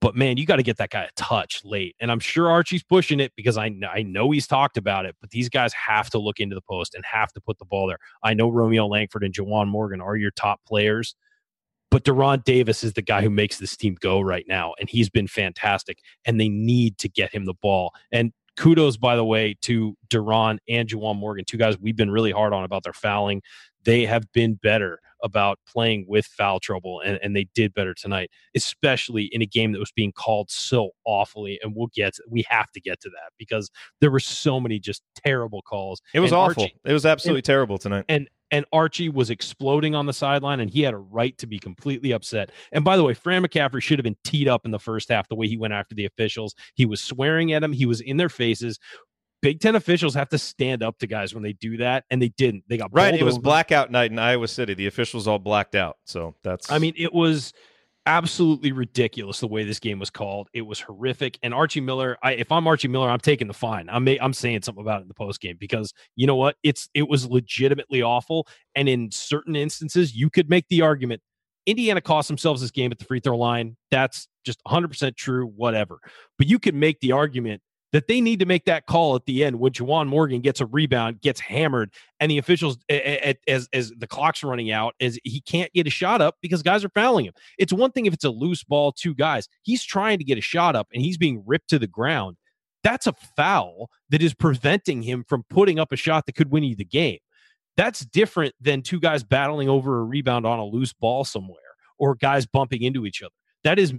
But 0.00 0.16
man, 0.16 0.38
you 0.38 0.46
got 0.46 0.56
to 0.56 0.62
get 0.62 0.78
that 0.78 0.90
guy 0.90 1.04
a 1.04 1.10
touch 1.14 1.60
late, 1.62 1.94
and 2.00 2.10
I'm 2.10 2.20
sure 2.20 2.50
Archie's 2.50 2.82
pushing 2.82 3.20
it 3.20 3.32
because 3.36 3.58
I 3.58 3.70
I 3.92 4.02
know 4.02 4.30
he's 4.30 4.46
talked 4.46 4.78
about 4.78 5.04
it. 5.04 5.14
But 5.20 5.28
these 5.28 5.50
guys 5.50 5.74
have 5.74 6.08
to 6.10 6.18
look 6.18 6.40
into 6.40 6.54
the 6.54 6.62
post 6.62 6.94
and 6.94 7.04
have 7.04 7.30
to 7.34 7.40
put 7.40 7.58
the 7.58 7.66
ball 7.66 7.86
there. 7.86 7.98
I 8.22 8.32
know 8.32 8.48
Romeo 8.48 8.86
Langford 8.86 9.22
and 9.22 9.34
Juwan 9.34 9.68
Morgan 9.68 10.00
are 10.00 10.16
your 10.16 10.30
top 10.30 10.60
players, 10.66 11.14
but 11.90 12.04
De'Ron 12.04 12.42
Davis 12.44 12.82
is 12.82 12.94
the 12.94 13.02
guy 13.02 13.20
who 13.20 13.28
makes 13.28 13.58
this 13.58 13.76
team 13.76 13.94
go 14.00 14.22
right 14.22 14.46
now, 14.48 14.72
and 14.80 14.88
he's 14.88 15.10
been 15.10 15.26
fantastic. 15.26 15.98
And 16.24 16.40
they 16.40 16.48
need 16.48 16.96
to 16.98 17.08
get 17.10 17.34
him 17.34 17.44
the 17.44 17.54
ball. 17.60 17.92
And 18.10 18.32
kudos, 18.60 18.98
by 18.98 19.16
the 19.16 19.24
way, 19.24 19.56
to 19.62 19.96
De'Ron 20.08 20.58
and 20.68 20.86
Juwan 20.86 21.16
Morgan, 21.16 21.44
two 21.46 21.56
guys 21.56 21.78
we've 21.78 21.96
been 21.96 22.10
really 22.10 22.30
hard 22.30 22.52
on 22.52 22.62
about 22.62 22.84
their 22.84 22.92
fouling. 22.92 23.42
They 23.84 24.04
have 24.04 24.30
been 24.32 24.54
better 24.54 25.00
about 25.22 25.58
playing 25.66 26.04
with 26.06 26.26
foul 26.26 26.60
trouble, 26.60 27.00
and, 27.00 27.18
and 27.22 27.34
they 27.34 27.48
did 27.54 27.72
better 27.72 27.94
tonight, 27.94 28.30
especially 28.54 29.24
in 29.32 29.40
a 29.40 29.46
game 29.46 29.72
that 29.72 29.78
was 29.78 29.92
being 29.92 30.12
called 30.12 30.50
so 30.50 30.90
awfully. 31.06 31.58
And 31.62 31.74
we'll 31.74 31.90
get, 31.94 32.16
we 32.28 32.44
have 32.50 32.70
to 32.72 32.80
get 32.80 33.00
to 33.00 33.08
that 33.08 33.32
because 33.38 33.70
there 34.02 34.10
were 34.10 34.20
so 34.20 34.60
many 34.60 34.78
just 34.78 35.02
terrible 35.14 35.62
calls. 35.62 36.02
It 36.12 36.20
was 36.20 36.32
and 36.32 36.38
awful. 36.38 36.64
Archie, 36.64 36.76
it 36.84 36.92
was 36.92 37.06
absolutely 37.06 37.38
and, 37.38 37.44
terrible 37.46 37.78
tonight. 37.78 38.04
And 38.10 38.28
and 38.50 38.64
Archie 38.72 39.08
was 39.08 39.30
exploding 39.30 39.94
on 39.94 40.06
the 40.06 40.12
sideline, 40.12 40.60
and 40.60 40.70
he 40.70 40.82
had 40.82 40.94
a 40.94 40.98
right 40.98 41.36
to 41.38 41.46
be 41.46 41.58
completely 41.58 42.12
upset. 42.12 42.50
And 42.72 42.84
by 42.84 42.96
the 42.96 43.04
way, 43.04 43.14
Fran 43.14 43.42
McCaffery 43.42 43.82
should 43.82 43.98
have 43.98 44.04
been 44.04 44.16
teed 44.24 44.48
up 44.48 44.64
in 44.64 44.70
the 44.70 44.78
first 44.78 45.08
half 45.08 45.28
the 45.28 45.34
way 45.34 45.46
he 45.46 45.56
went 45.56 45.72
after 45.72 45.94
the 45.94 46.06
officials. 46.06 46.54
He 46.74 46.86
was 46.86 47.00
swearing 47.00 47.52
at 47.52 47.62
him, 47.62 47.72
he 47.72 47.86
was 47.86 48.00
in 48.00 48.16
their 48.16 48.28
faces. 48.28 48.78
Big 49.42 49.60
Ten 49.60 49.74
officials 49.74 50.14
have 50.14 50.28
to 50.30 50.38
stand 50.38 50.82
up 50.82 50.98
to 50.98 51.06
guys 51.06 51.32
when 51.32 51.42
they 51.42 51.54
do 51.54 51.78
that, 51.78 52.04
and 52.10 52.20
they 52.20 52.28
didn't. 52.28 52.64
They 52.68 52.76
got 52.76 52.90
right. 52.92 53.14
It 53.14 53.22
was 53.22 53.34
over. 53.34 53.42
blackout 53.42 53.90
night 53.90 54.10
in 54.10 54.18
Iowa 54.18 54.48
City. 54.48 54.74
The 54.74 54.86
officials 54.86 55.26
all 55.26 55.38
blacked 55.38 55.74
out. 55.74 55.96
So 56.04 56.34
that's. 56.42 56.70
I 56.70 56.78
mean, 56.78 56.92
it 56.96 57.14
was 57.14 57.54
absolutely 58.06 58.72
ridiculous 58.72 59.40
the 59.40 59.46
way 59.46 59.64
this 59.64 59.78
game 59.78 59.98
was 59.98 60.10
called. 60.10 60.48
It 60.52 60.62
was 60.62 60.80
horrific. 60.80 61.38
And 61.42 61.52
Archie 61.52 61.80
Miller, 61.80 62.16
I, 62.22 62.32
if 62.32 62.50
I'm 62.50 62.66
Archie 62.66 62.88
Miller, 62.88 63.08
I'm 63.08 63.20
taking 63.20 63.46
the 63.46 63.54
fine. 63.54 63.88
I'm 63.90 64.08
I'm 64.20 64.32
saying 64.32 64.62
something 64.62 64.82
about 64.82 65.00
it 65.00 65.02
in 65.02 65.08
the 65.08 65.14
post 65.14 65.40
game 65.40 65.56
because 65.58 65.92
you 66.16 66.26
know 66.26 66.36
what? 66.36 66.56
It's 66.62 66.88
it 66.94 67.08
was 67.08 67.26
legitimately 67.26 68.02
awful. 68.02 68.46
And 68.74 68.88
in 68.88 69.10
certain 69.10 69.56
instances, 69.56 70.14
you 70.14 70.30
could 70.30 70.48
make 70.48 70.66
the 70.68 70.82
argument 70.82 71.22
Indiana 71.66 72.00
cost 72.00 72.28
themselves 72.28 72.60
this 72.60 72.70
game 72.70 72.90
at 72.90 72.98
the 72.98 73.04
free 73.04 73.20
throw 73.20 73.36
line. 73.36 73.76
That's 73.90 74.28
just 74.44 74.60
100% 74.66 75.16
true, 75.16 75.46
whatever. 75.46 76.00
But 76.38 76.46
you 76.48 76.58
could 76.58 76.74
make 76.74 77.00
the 77.00 77.12
argument 77.12 77.62
that 77.92 78.06
they 78.06 78.20
need 78.20 78.38
to 78.38 78.46
make 78.46 78.64
that 78.66 78.86
call 78.86 79.16
at 79.16 79.26
the 79.26 79.42
end 79.42 79.58
when 79.58 79.72
Juwan 79.72 80.06
Morgan 80.06 80.40
gets 80.40 80.60
a 80.60 80.66
rebound, 80.66 81.20
gets 81.20 81.40
hammered, 81.40 81.92
and 82.20 82.30
the 82.30 82.38
officials, 82.38 82.78
as 82.88 83.68
as 83.72 83.92
the 83.96 84.06
clock's 84.06 84.44
running 84.44 84.70
out, 84.70 84.94
as 85.00 85.18
he 85.24 85.40
can't 85.40 85.72
get 85.72 85.86
a 85.86 85.90
shot 85.90 86.20
up 86.20 86.36
because 86.40 86.62
guys 86.62 86.84
are 86.84 86.90
fouling 86.90 87.26
him. 87.26 87.32
It's 87.58 87.72
one 87.72 87.90
thing 87.90 88.06
if 88.06 88.14
it's 88.14 88.24
a 88.24 88.30
loose 88.30 88.62
ball, 88.62 88.92
two 88.92 89.14
guys. 89.14 89.48
He's 89.62 89.84
trying 89.84 90.18
to 90.18 90.24
get 90.24 90.38
a 90.38 90.42
shot 90.42 90.76
up 90.76 90.88
and 90.92 91.02
he's 91.02 91.18
being 91.18 91.42
ripped 91.46 91.68
to 91.70 91.78
the 91.78 91.86
ground. 91.86 92.36
That's 92.82 93.06
a 93.06 93.14
foul 93.36 93.90
that 94.08 94.22
is 94.22 94.34
preventing 94.34 95.02
him 95.02 95.24
from 95.28 95.44
putting 95.50 95.78
up 95.78 95.92
a 95.92 95.96
shot 95.96 96.26
that 96.26 96.34
could 96.34 96.50
win 96.50 96.64
you 96.64 96.76
the 96.76 96.84
game. 96.84 97.18
That's 97.76 98.00
different 98.00 98.54
than 98.60 98.82
two 98.82 99.00
guys 99.00 99.22
battling 99.22 99.68
over 99.68 100.00
a 100.00 100.04
rebound 100.04 100.46
on 100.46 100.58
a 100.58 100.64
loose 100.64 100.92
ball 100.92 101.24
somewhere 101.24 101.58
or 101.98 102.14
guys 102.14 102.46
bumping 102.46 102.82
into 102.82 103.04
each 103.04 103.22
other. 103.22 103.34
That 103.64 103.78
is, 103.78 103.92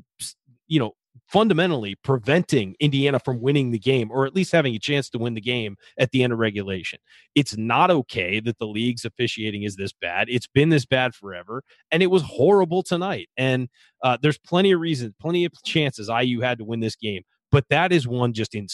you 0.67 0.79
know, 0.79 0.93
fundamentally 1.27 1.95
preventing 2.03 2.75
Indiana 2.79 3.19
from 3.19 3.41
winning 3.41 3.71
the 3.71 3.79
game 3.79 4.09
or 4.11 4.25
at 4.25 4.35
least 4.35 4.51
having 4.51 4.75
a 4.75 4.79
chance 4.79 5.09
to 5.09 5.17
win 5.17 5.33
the 5.33 5.41
game 5.41 5.75
at 5.97 6.11
the 6.11 6.23
end 6.23 6.33
of 6.33 6.39
regulation. 6.39 6.99
It's 7.35 7.57
not 7.57 7.89
okay 7.91 8.39
that 8.41 8.57
the 8.59 8.67
league's 8.67 9.05
officiating 9.05 9.63
is 9.63 9.75
this 9.75 9.93
bad. 9.93 10.27
It's 10.29 10.47
been 10.47 10.69
this 10.69 10.85
bad 10.85 11.15
forever 11.15 11.63
and 11.91 12.03
it 12.03 12.07
was 12.07 12.23
horrible 12.23 12.83
tonight. 12.83 13.29
And 13.37 13.69
uh, 14.03 14.17
there's 14.21 14.37
plenty 14.37 14.71
of 14.71 14.79
reasons, 14.79 15.13
plenty 15.19 15.45
of 15.45 15.53
chances 15.63 16.09
IU 16.09 16.41
had 16.41 16.57
to 16.57 16.65
win 16.65 16.79
this 16.79 16.95
game, 16.95 17.23
but 17.51 17.65
that 17.69 17.91
is 17.91 18.07
one 18.07 18.33
just 18.33 18.55
in 18.55 18.67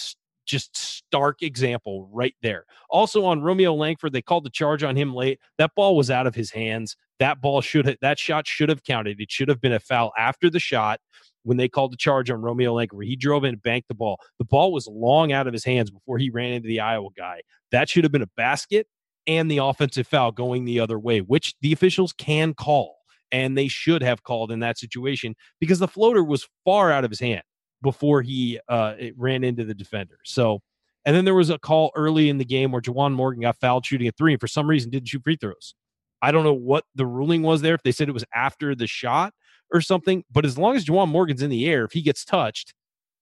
just 0.47 0.75
stark 0.75 1.41
example 1.41 2.09
right 2.11 2.35
there. 2.41 2.65
Also 2.89 3.25
on 3.25 3.41
Romeo 3.41 3.73
Langford, 3.73 4.13
they 4.13 4.21
called 4.21 4.45
the 4.45 4.49
charge 4.49 4.83
on 4.83 4.95
him 4.95 5.13
late. 5.13 5.39
That 5.57 5.75
ball 5.75 5.95
was 5.95 6.09
out 6.09 6.25
of 6.25 6.35
his 6.35 6.51
hands. 6.51 6.95
That 7.19 7.41
ball 7.41 7.61
should 7.61 7.85
have, 7.85 7.97
that 8.01 8.17
shot 8.19 8.47
should 8.47 8.69
have 8.69 8.83
counted. 8.83 9.19
It 9.19 9.31
should 9.31 9.49
have 9.49 9.61
been 9.61 9.73
a 9.73 9.79
foul 9.79 10.11
after 10.17 10.49
the 10.49 10.59
shot 10.59 10.99
when 11.43 11.57
they 11.57 11.67
called 11.67 11.93
the 11.93 11.97
charge 11.97 12.29
on 12.29 12.41
Romeo 12.41 12.73
Langford. 12.73 13.05
He 13.05 13.15
drove 13.15 13.43
in 13.43 13.53
and 13.53 13.63
banked 13.63 13.87
the 13.87 13.95
ball. 13.95 14.19
The 14.37 14.45
ball 14.45 14.71
was 14.71 14.87
long 14.87 15.31
out 15.31 15.47
of 15.47 15.53
his 15.53 15.63
hands 15.63 15.89
before 15.89 16.17
he 16.17 16.29
ran 16.29 16.53
into 16.53 16.67
the 16.67 16.79
Iowa 16.79 17.09
guy. 17.15 17.41
That 17.71 17.89
should 17.89 18.03
have 18.03 18.11
been 18.11 18.21
a 18.21 18.29
basket 18.37 18.87
and 19.27 19.51
the 19.51 19.57
offensive 19.57 20.07
foul 20.07 20.31
going 20.31 20.65
the 20.65 20.79
other 20.79 20.99
way, 20.99 21.19
which 21.19 21.55
the 21.61 21.73
officials 21.73 22.13
can 22.13 22.53
call. 22.53 22.95
And 23.31 23.57
they 23.57 23.67
should 23.67 24.01
have 24.03 24.23
called 24.23 24.51
in 24.51 24.61
that 24.61 24.77
situation 24.77 25.35
because 25.59 25.79
the 25.79 25.87
floater 25.87 26.23
was 26.23 26.47
far 26.63 26.91
out 26.91 27.03
of 27.03 27.11
his 27.11 27.19
hand. 27.19 27.43
Before 27.81 28.21
he 28.21 28.59
uh, 28.67 28.95
ran 29.15 29.43
into 29.43 29.63
the 29.63 29.73
defender. 29.73 30.19
So, 30.23 30.61
and 31.05 31.15
then 31.15 31.25
there 31.25 31.35
was 31.35 31.49
a 31.49 31.59
call 31.59 31.91
early 31.95 32.29
in 32.29 32.37
the 32.37 32.45
game 32.45 32.71
where 32.71 32.81
Juwan 32.81 33.13
Morgan 33.13 33.41
got 33.41 33.59
fouled 33.59 33.85
shooting 33.85 34.07
a 34.07 34.11
three, 34.11 34.33
and 34.33 34.41
for 34.41 34.47
some 34.47 34.67
reason 34.67 34.89
didn't 34.89 35.07
shoot 35.07 35.23
free 35.23 35.37
throws. 35.37 35.73
I 36.21 36.31
don't 36.31 36.43
know 36.43 36.53
what 36.53 36.83
the 36.95 37.05
ruling 37.05 37.43
was 37.43 37.61
there. 37.61 37.75
If 37.75 37.83
they 37.83 37.91
said 37.91 38.09
it 38.09 38.13
was 38.13 38.25
after 38.33 38.73
the 38.75 38.87
shot 38.87 39.33
or 39.71 39.81
something, 39.81 40.23
but 40.31 40.45
as 40.45 40.57
long 40.57 40.75
as 40.75 40.85
Juwan 40.85 41.09
Morgan's 41.09 41.41
in 41.41 41.49
the 41.49 41.67
air, 41.67 41.85
if 41.85 41.91
he 41.91 42.01
gets 42.01 42.25
touched, 42.25 42.73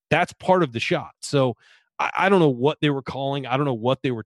that's 0.09 0.33
part 0.33 0.63
of 0.63 0.71
the 0.71 0.79
shot. 0.79 1.11
So 1.21 1.55
I, 1.99 2.11
I, 2.15 2.29
don't 2.29 2.39
know 2.39 2.49
what 2.49 2.77
they 2.81 2.89
were 2.89 3.01
calling. 3.01 3.45
I 3.45 3.57
don't 3.57 3.65
know 3.65 3.73
what 3.73 4.01
they 4.01 4.11
were, 4.11 4.25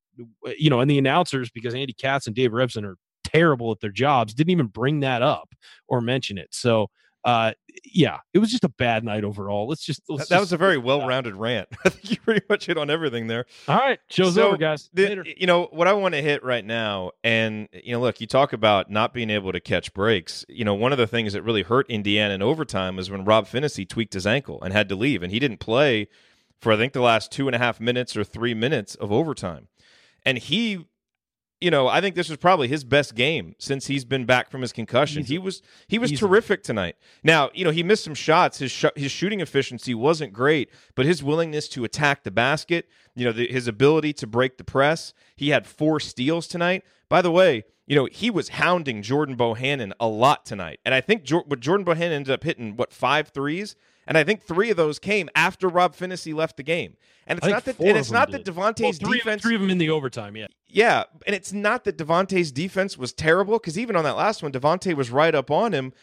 you 0.58 0.70
know, 0.70 0.82
and 0.82 0.90
the 0.90 0.98
announcers, 0.98 1.50
because 1.50 1.74
Andy 1.74 1.94
Katz 1.94 2.28
and 2.28 2.36
Dave 2.36 2.52
Revsine 2.52 2.86
are 2.86 2.98
terrible 3.24 3.72
at 3.72 3.80
their 3.80 3.92
jobs, 3.92 4.34
didn't 4.34 4.52
even 4.52 4.68
bring 4.68 5.00
that 5.02 5.22
up 5.22 5.50
or 5.88 6.02
mention 6.02 6.38
it. 6.38 6.50
So 6.52 6.88
uh, 7.26 7.52
yeah, 7.84 8.20
it 8.34 8.40
was 8.40 8.50
just 8.50 8.64
a 8.64 8.70
bad 8.70 9.04
night 9.04 9.24
overall. 9.24 9.68
Let's 9.68 9.84
just 9.84 10.02
let's 10.08 10.30
that, 10.30 10.36
just, 10.36 10.42
was 10.42 10.54
a 10.54 10.58
very 10.58 10.78
well-rounded 10.78 11.36
rant. 11.36 11.68
I 11.86 11.90
think 11.90 12.12
you 12.12 12.18
pretty 12.18 12.46
much 12.50 12.66
hit 12.66 12.78
on 12.78 12.90
everything 12.90 13.28
there. 13.28 13.46
All 13.68 13.78
right, 13.78 14.00
show's 14.10 14.36
so 14.36 14.48
over, 14.50 14.58
guys. 14.58 14.90
The, 14.94 15.24
you 15.38 15.48
know 15.48 15.66
what 15.72 15.88
I 15.88 15.94
want 15.94 16.16
to 16.16 16.22
hit 16.22 16.44
right 16.44 16.64
now, 16.64 17.12
and 17.24 17.68
you 17.72 17.94
know, 17.94 18.00
look, 18.00 18.22
you 18.22 18.28
talk 18.28 18.54
about 18.54 18.90
not 18.90 19.14
being 19.14 19.30
able 19.30 19.52
to 19.52 19.60
catch 19.60 19.94
breaks. 19.94 20.46
You 20.48 20.66
know, 20.66 20.74
one 20.74 20.92
of 20.92 20.98
the 20.98 21.08
things 21.08 21.34
that 21.34 21.44
really 21.44 21.64
hurt 21.64 21.90
Indiana 21.90 22.34
in 22.34 22.42
overtime 22.42 22.96
was 22.96 23.10
when 23.10 23.26
Rob 23.26 23.48
Phinisee 23.48 23.88
tweaked 23.88 24.14
his 24.14 24.26
ankle 24.28 24.62
and 24.62 24.74
had 24.74 24.90
to 24.90 24.96
leave, 24.96 25.22
and 25.22 25.32
he 25.32 25.40
didn't 25.40 25.60
play 25.60 26.08
for 26.60 26.72
I 26.72 26.78
think 26.78 26.94
the 26.94 27.02
last 27.02 27.32
two 27.32 27.48
and 27.48 27.56
a 27.56 27.60
half 27.60 27.80
minutes 27.80 28.16
or 28.16 28.24
three 28.24 28.54
minutes 28.54 28.96
of 28.96 29.12
overtime, 29.12 29.68
and 30.26 30.38
he 30.38 30.86
you 31.62 31.70
know, 31.70 31.88
I 31.88 32.00
think 32.00 32.16
this 32.16 32.30
was 32.30 32.38
probably 32.38 32.68
his 32.68 32.84
best 32.84 33.16
game 33.16 33.56
since 33.60 33.88
he's 33.88 34.06
been 34.06 34.26
back 34.26 34.50
from 34.50 34.62
his 34.62 34.72
concussion. 34.72 35.24
He's, 35.24 35.30
he 35.30 35.38
was 35.38 35.62
he 35.88 36.00
was 36.00 36.12
terrific 36.20 36.64
tonight. 36.64 36.96
Now, 37.24 37.50
you 37.54 37.66
know, 37.66 37.72
he 37.72 37.84
missed 37.84 38.04
some 38.04 38.14
shots. 38.16 38.60
His 38.60 38.72
sh- 38.72 38.86
his 38.96 39.12
shooting 39.12 39.42
efficiency 39.42 39.94
wasn't 39.94 40.32
great, 40.32 40.70
but 40.96 41.06
his 41.06 41.22
willingness 41.24 41.68
to 41.70 41.84
attack 41.84 42.24
the 42.24 42.32
basket, 42.32 42.88
you 43.16 43.26
know, 43.26 43.32
the, 43.34 43.48
his 43.52 43.68
ability 43.68 44.14
to 44.14 44.28
break 44.28 44.58
the 44.58 44.64
press. 44.64 45.14
He 45.36 45.50
had 45.50 45.68
four 45.68 46.00
steals 46.00 46.48
tonight. 46.48 46.84
By 47.10 47.22
the 47.22 47.32
way, 47.32 47.66
you 47.88 47.96
know, 47.96 48.08
he 48.12 48.30
was 48.30 48.50
hounding 48.50 49.02
Jordan 49.02 49.36
Bohannon 49.36 49.92
a 50.00 50.08
lot 50.08 50.46
tonight, 50.46 50.80
and 50.86 50.96
I 50.96 51.02
think 51.02 51.24
jo- 51.24 51.44
but 51.48 51.60
Jordan 51.60 51.86
Bohannon 51.86 52.12
ended 52.12 52.34
up 52.34 52.44
hitting 52.44 52.78
what 52.78 52.94
five 52.94 53.30
threes. 53.30 53.76
And 54.10 54.18
I 54.18 54.24
think 54.24 54.42
three 54.42 54.72
of 54.72 54.76
those 54.76 54.98
came 54.98 55.30
after 55.36 55.70
Rob 55.70 55.96
Phinisee 55.96 56.34
left 56.34 56.58
the 56.58 56.64
game. 56.64 56.98
And 57.28 57.38
it's 57.38 57.48
not 57.48 57.64
that 57.66 57.80
and 57.80 57.96
it's 57.96 58.10
not 58.10 58.32
that 58.32 58.44
Devonte's 58.44 59.00
well, 59.00 59.12
three, 59.12 59.20
defense 59.20 59.44
three 59.44 59.54
of 59.54 59.62
them 59.62 59.70
in 59.70 59.78
the 59.78 59.92
overtime, 59.92 60.36
yeah. 60.36 60.48
Yeah, 60.68 61.04
and 61.28 61.36
it's 61.36 61.54
not 61.54 61.84
that 61.84 61.96
Devonte's 61.96 62.52
defense 62.52 62.98
was 62.98 63.14
terrible 63.14 63.60
because 63.60 63.78
even 63.78 63.96
on 63.96 64.04
that 64.04 64.18
last 64.18 64.42
one, 64.42 64.52
Devonte 64.52 64.96
was 64.96 65.12
right 65.12 65.36
up 65.36 65.52
on 65.52 65.74
him. 65.74 65.94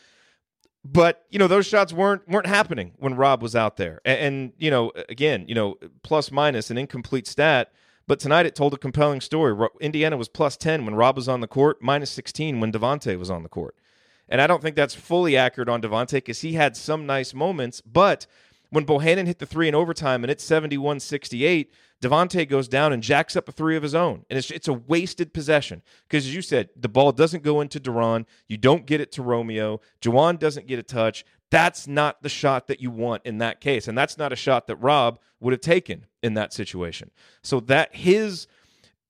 But 0.84 1.24
you 1.30 1.40
know 1.40 1.48
those 1.48 1.66
shots 1.66 1.92
weren't 1.92 2.28
weren't 2.28 2.46
happening 2.46 2.92
when 2.98 3.16
Rob 3.16 3.42
was 3.42 3.56
out 3.56 3.76
there, 3.76 4.00
and, 4.04 4.20
and 4.20 4.52
you 4.56 4.70
know 4.70 4.92
again, 5.08 5.44
you 5.48 5.54
know 5.56 5.74
plus 6.04 6.30
minus 6.30 6.70
an 6.70 6.78
incomplete 6.78 7.26
stat. 7.26 7.72
But 8.06 8.20
tonight 8.20 8.46
it 8.46 8.54
told 8.54 8.72
a 8.72 8.78
compelling 8.78 9.20
story. 9.20 9.68
Indiana 9.80 10.16
was 10.16 10.28
plus 10.28 10.56
ten 10.56 10.84
when 10.84 10.94
Rob 10.94 11.16
was 11.16 11.28
on 11.28 11.40
the 11.40 11.48
court, 11.48 11.82
minus 11.82 12.12
sixteen 12.12 12.60
when 12.60 12.70
Devonte 12.70 13.18
was 13.18 13.32
on 13.32 13.42
the 13.42 13.48
court. 13.48 13.74
And 14.28 14.40
I 14.40 14.46
don't 14.46 14.62
think 14.62 14.76
that's 14.76 14.94
fully 14.94 15.36
accurate 15.36 15.68
on 15.68 15.80
Devonte 15.80 16.12
because 16.12 16.40
he 16.40 16.54
had 16.54 16.76
some 16.76 17.06
nice 17.06 17.32
moments. 17.32 17.80
But 17.80 18.26
when 18.70 18.84
Bohannon 18.84 19.26
hit 19.26 19.38
the 19.38 19.46
three 19.46 19.68
in 19.68 19.74
overtime 19.74 20.24
and 20.24 20.30
it's 20.30 20.44
71 20.44 21.00
68, 21.00 21.72
Devonte 22.02 22.48
goes 22.48 22.68
down 22.68 22.92
and 22.92 23.02
jacks 23.02 23.36
up 23.36 23.48
a 23.48 23.52
three 23.52 23.76
of 23.76 23.82
his 23.82 23.94
own. 23.94 24.24
And 24.28 24.38
it's, 24.38 24.50
it's 24.50 24.68
a 24.68 24.72
wasted 24.72 25.32
possession 25.32 25.82
because, 26.08 26.26
as 26.26 26.34
you 26.34 26.42
said, 26.42 26.68
the 26.76 26.88
ball 26.88 27.12
doesn't 27.12 27.42
go 27.42 27.60
into 27.60 27.80
De'Ron. 27.80 28.26
You 28.48 28.56
don't 28.56 28.86
get 28.86 29.00
it 29.00 29.12
to 29.12 29.22
Romeo. 29.22 29.80
Juwan 30.02 30.38
doesn't 30.38 30.66
get 30.66 30.78
a 30.78 30.82
touch. 30.82 31.24
That's 31.50 31.86
not 31.86 32.22
the 32.22 32.28
shot 32.28 32.66
that 32.66 32.80
you 32.80 32.90
want 32.90 33.24
in 33.24 33.38
that 33.38 33.60
case. 33.60 33.88
And 33.88 33.96
that's 33.96 34.18
not 34.18 34.32
a 34.32 34.36
shot 34.36 34.66
that 34.66 34.76
Rob 34.76 35.20
would 35.40 35.52
have 35.52 35.60
taken 35.60 36.06
in 36.22 36.34
that 36.34 36.52
situation. 36.52 37.10
So 37.42 37.60
that 37.60 37.94
his 37.94 38.46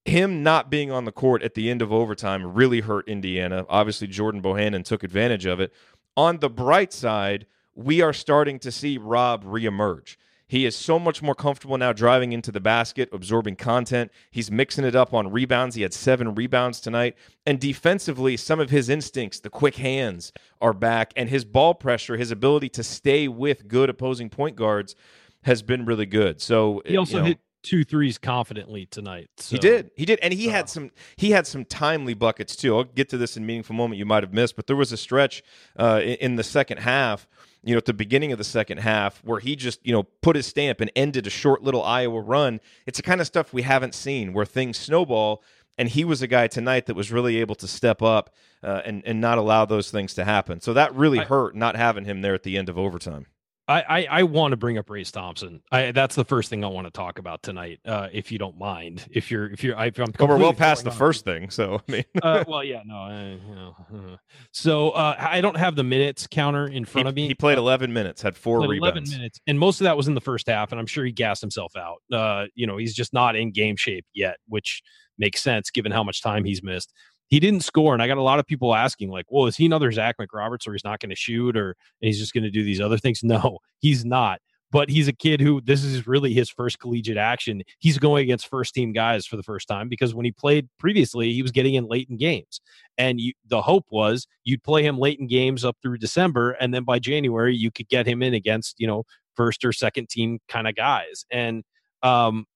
him 0.09 0.43
not 0.43 0.71
being 0.71 0.91
on 0.91 1.05
the 1.05 1.13
court 1.13 1.43
at 1.43 1.55
the 1.55 1.71
end 1.71 1.83
of 1.83 1.93
overtime 1.93 2.55
really 2.55 2.81
hurt 2.81 3.09
Indiana. 3.09 3.67
Obviously, 3.69 4.07
Jordan 4.07 4.43
Bohannon 4.43 4.85
took 4.85 5.03
advantage 5.03 5.47
of 5.47 5.61
it. 5.61 5.73
On 6.17 6.39
the 6.39 6.51
bright 6.51 6.93
side, 6.93 7.47
we 7.75 8.01
are 8.01 8.13
starting 8.13 8.59
to 8.61 8.73
see 8.73 8.99
Rob 8.99 9.45
reemerge. 9.45 10.17
He 10.49 10.65
is 10.65 10.77
so 10.77 10.99
much 11.01 11.23
more 11.23 11.35
comfortable 11.35 11.77
now 11.77 11.93
driving 11.93 12.33
into 12.33 12.53
the 12.53 12.61
basket, 12.61 13.09
absorbing 13.13 13.57
content. 13.57 14.13
He's 14.31 14.49
mixing 14.49 14.85
it 14.85 14.95
up 14.95 15.13
on 15.13 15.33
rebounds. 15.33 15.75
He 15.75 15.83
had 15.83 15.93
seven 15.93 16.37
rebounds 16.37 16.81
tonight. 16.81 17.17
And 17.45 17.59
defensively, 17.59 18.37
some 18.37 18.61
of 18.61 18.71
his 18.71 18.89
instincts, 18.89 19.41
the 19.41 19.51
quick 19.51 19.75
hands, 19.77 20.33
are 20.61 20.73
back. 20.73 21.13
And 21.17 21.29
his 21.29 21.45
ball 21.45 21.75
pressure, 21.75 22.17
his 22.17 22.31
ability 22.31 22.69
to 22.71 22.85
stay 22.85 23.27
with 23.27 23.67
good 23.67 23.91
opposing 23.91 24.31
point 24.31 24.55
guards, 24.55 24.95
has 25.43 25.63
been 25.63 25.85
really 25.85 26.07
good. 26.07 26.41
So 26.41 26.81
he 26.87 26.97
also 26.97 27.17
you 27.17 27.21
know, 27.21 27.27
hit 27.27 27.39
two 27.67 27.83
threes 27.83 28.17
confidently 28.17 28.87
tonight. 28.87 29.29
So. 29.39 29.57
He 29.57 29.59
did. 29.59 29.91
He 29.97 30.05
did, 30.05 30.21
and 30.23 30.33
he 30.33 30.49
uh, 30.49 30.53
had 30.53 30.69
some. 30.69 30.91
He 31.17 31.33
had 31.33 31.47
some 31.47 31.65
timely 31.65 32.15
buckets 32.15 32.55
too. 32.55 32.77
I'll 32.77 32.85
get 32.85 33.09
to 33.11 33.19
this 33.19 33.37
in 33.37 33.45
meaningful 33.45 33.75
moment 33.75 33.99
you 33.99 34.07
might 34.07 34.23
have 34.23 34.33
missed, 34.33 34.55
but 34.55 34.69
there 34.69 34.77
was 34.77 34.93
a 34.93 34.97
stretch 34.97 35.43
uh, 35.77 36.01
in, 36.03 36.15
in 36.15 36.37
the 36.37 36.45
second 36.45 36.79
half. 36.79 37.27
You 37.65 37.75
know, 37.75 37.79
at 37.79 37.85
the 37.87 37.93
beginning 37.93 38.31
of 38.31 38.39
the 38.39 38.45
second 38.45 38.79
half, 38.79 39.23
where 39.25 39.41
he 39.41 39.57
just 39.57 39.85
you 39.85 39.93
know 39.93 40.05
put 40.23 40.37
his 40.37 40.47
stamp 40.47 40.81
and 40.81 40.91
ended 40.95 41.27
a 41.27 41.31
short 41.31 41.63
little 41.63 41.83
Iowa 41.83 42.21
run. 42.21 42.61
It's 42.87 42.99
the 42.99 43.03
kind 43.03 43.21
of 43.21 43.27
stuff 43.27 43.53
we 43.53 43.63
haven't 43.63 43.95
seen 43.95 44.33
where 44.33 44.47
things 44.47 44.79
snowball. 44.79 45.43
And 45.79 45.91
he 45.91 46.05
was 46.05 46.23
a 46.23 46.27
guy 46.27 46.47
tonight 46.47 46.87
that 46.87 46.97
was 46.97 47.13
really 47.13 47.37
able 47.37 47.55
to 47.57 47.69
step 47.69 48.01
up 48.01 48.35
uh, 48.63 48.81
and 48.87 49.03
and 49.05 49.21
not 49.21 49.37
allow 49.37 49.67
those 49.67 49.91
things 49.91 50.15
to 50.15 50.25
happen. 50.25 50.61
So 50.61 50.73
that 50.73 50.95
really 50.95 51.19
hurt 51.19 51.55
not 51.55 51.77
having 51.77 52.07
him 52.07 52.23
there 52.23 52.33
at 52.33 52.45
the 52.45 52.57
end 52.57 52.71
of 52.71 52.79
overtime. 52.79 53.27
I, 53.69 53.83
I, 53.83 54.07
I, 54.11 54.23
want 54.23 54.53
to 54.53 54.57
bring 54.57 54.79
up 54.79 54.89
Race 54.89 55.11
Thompson. 55.11 55.61
I, 55.73 55.91
that's 55.91 56.15
the 56.15 56.25
first 56.25 56.51
thing 56.51 56.65
I 56.65 56.69
want 56.69 56.87
to 56.87 56.91
talk 56.91 57.19
about 57.19 57.43
tonight, 57.43 57.81
uh, 57.85 58.09
if 58.13 58.31
you 58.31 58.39
don't 58.39 58.57
mind. 58.57 59.07
If 59.11 59.31
you're, 59.31 59.51
if 59.51 59.65
you're, 59.65 59.77
if 59.79 59.99
I'm 59.99 60.13
well, 60.19 60.29
we're 60.29 60.39
well 60.39 60.53
past 60.53 60.85
the 60.85 60.91
first 60.93 61.25
thing, 61.25 61.51
so 61.51 61.81
I 61.89 61.93
mean, 61.93 62.05
uh, 62.23 62.45
well, 62.49 62.63
yeah, 62.63 62.83
no, 62.85 62.95
I, 62.95 63.39
you 63.49 63.55
know, 63.55 63.77
uh, 63.93 64.17
so 64.53 64.91
uh, 64.91 65.17
I 65.19 65.41
don't 65.41 65.57
have 65.57 65.75
the 65.75 65.83
minutes 65.83 66.29
counter 66.29 66.69
in 66.69 66.85
front 66.85 67.07
he, 67.07 67.09
of 67.09 67.17
me. 67.17 67.27
He 67.29 67.35
played 67.35 67.59
11 67.59 67.93
minutes, 67.93 68.23
had 68.23 68.37
four 68.37 68.61
rebounds. 68.61 69.11
11 69.11 69.11
minutes, 69.11 69.41
and 69.47 69.59
most 69.59 69.81
of 69.81 69.85
that 69.85 69.97
was 69.97 70.07
in 70.07 70.15
the 70.15 70.21
first 70.21 70.47
half, 70.47 70.71
and 70.71 70.79
I'm 70.79 70.87
sure 70.87 71.05
he 71.05 71.13
gassed 71.13 71.41
himself 71.41 71.73
out. 71.77 72.03
Uh, 72.13 72.47
you 72.55 72.67
know, 72.67 72.77
he's 72.77 72.95
just 72.95 73.13
not 73.13 73.35
in 73.35 73.51
game 73.51 73.77
shape 73.77 74.07
yet, 74.15 74.37
which 74.47 74.83
makes 75.19 75.43
sense 75.43 75.71
given 75.71 75.91
how 75.91 76.05
much 76.05 76.23
time 76.23 76.45
he's 76.45 76.63
missed 76.63 76.93
he 77.29 77.41
didn't 77.41 77.61
score. 77.61 77.93
And 77.93 78.03
I 78.03 78.07
got 78.07 78.19
a 78.19 78.23
lot 78.23 78.39
of 78.39 78.47
people 78.47 78.75
asking, 78.75 79.11
like, 79.11 79.27
well, 79.29 79.47
is 79.47 79.57
he 79.57 79.67
another 79.67 79.91
Zach 79.93 80.17
McRoberts 80.19 80.67
or 80.67 80.73
he's 80.73 80.85
not 80.85 81.01
going 81.01 81.11
to 81.11 81.17
shoot 81.17 81.57
or 81.57 81.77
he's 82.01 82.19
just 82.19 82.33
going 82.33 82.45
to 82.45 82.51
do 82.51 82.63
these 82.63 82.81
other 82.81 82.99
things? 82.99 83.21
No, 83.27 83.59
he's 83.81 84.05
not. 84.05 84.41
But 84.71 84.89
he's 84.89 85.09
a 85.09 85.13
kid 85.13 85.41
who 85.41 85.61
this 85.61 85.83
is 85.83 86.07
really 86.07 86.33
his 86.33 86.49
first 86.49 86.79
collegiate 86.79 87.17
action. 87.17 87.63
He's 87.81 87.99
going 87.99 88.23
against 88.23 88.49
first 88.49 88.73
team 88.73 88.93
guys 88.93 89.27
for 89.27 89.37
the 89.37 89.43
first 89.43 89.67
time 89.67 89.89
because 89.89 90.15
when 90.15 90.25
he 90.25 90.31
played 90.31 90.69
previously, 90.79 91.33
he 91.33 91.43
was 91.43 91.51
getting 91.51 91.75
in 91.75 91.87
late 91.87 92.09
in 92.09 92.17
games. 92.17 92.61
And 92.99 93.21
you, 93.21 93.33
the 93.47 93.63
hope 93.63 93.87
was 93.91 94.29
you'd 94.45 94.63
play 94.63 94.85
him 94.85 94.99
late 94.99 95.19
in 95.19 95.27
games 95.27 95.65
up 95.65 95.77
through 95.83 95.99
December. 95.99 96.53
And 96.53 96.73
then 96.73 96.85
by 96.85 97.01
January, 97.01 97.57
you 97.57 97.73
could 97.73 97.89
get 97.89 98.07
him 98.07 98.23
in 98.23 98.33
against, 98.33 98.77
you 98.79 98.87
know, 98.87 99.05
first 99.35 99.65
or 99.65 99.73
second 99.73 100.09
team 100.09 100.39
kind 100.49 100.69
of 100.69 100.77
guys. 100.77 101.25
And 101.31 101.65
um, 102.03 102.47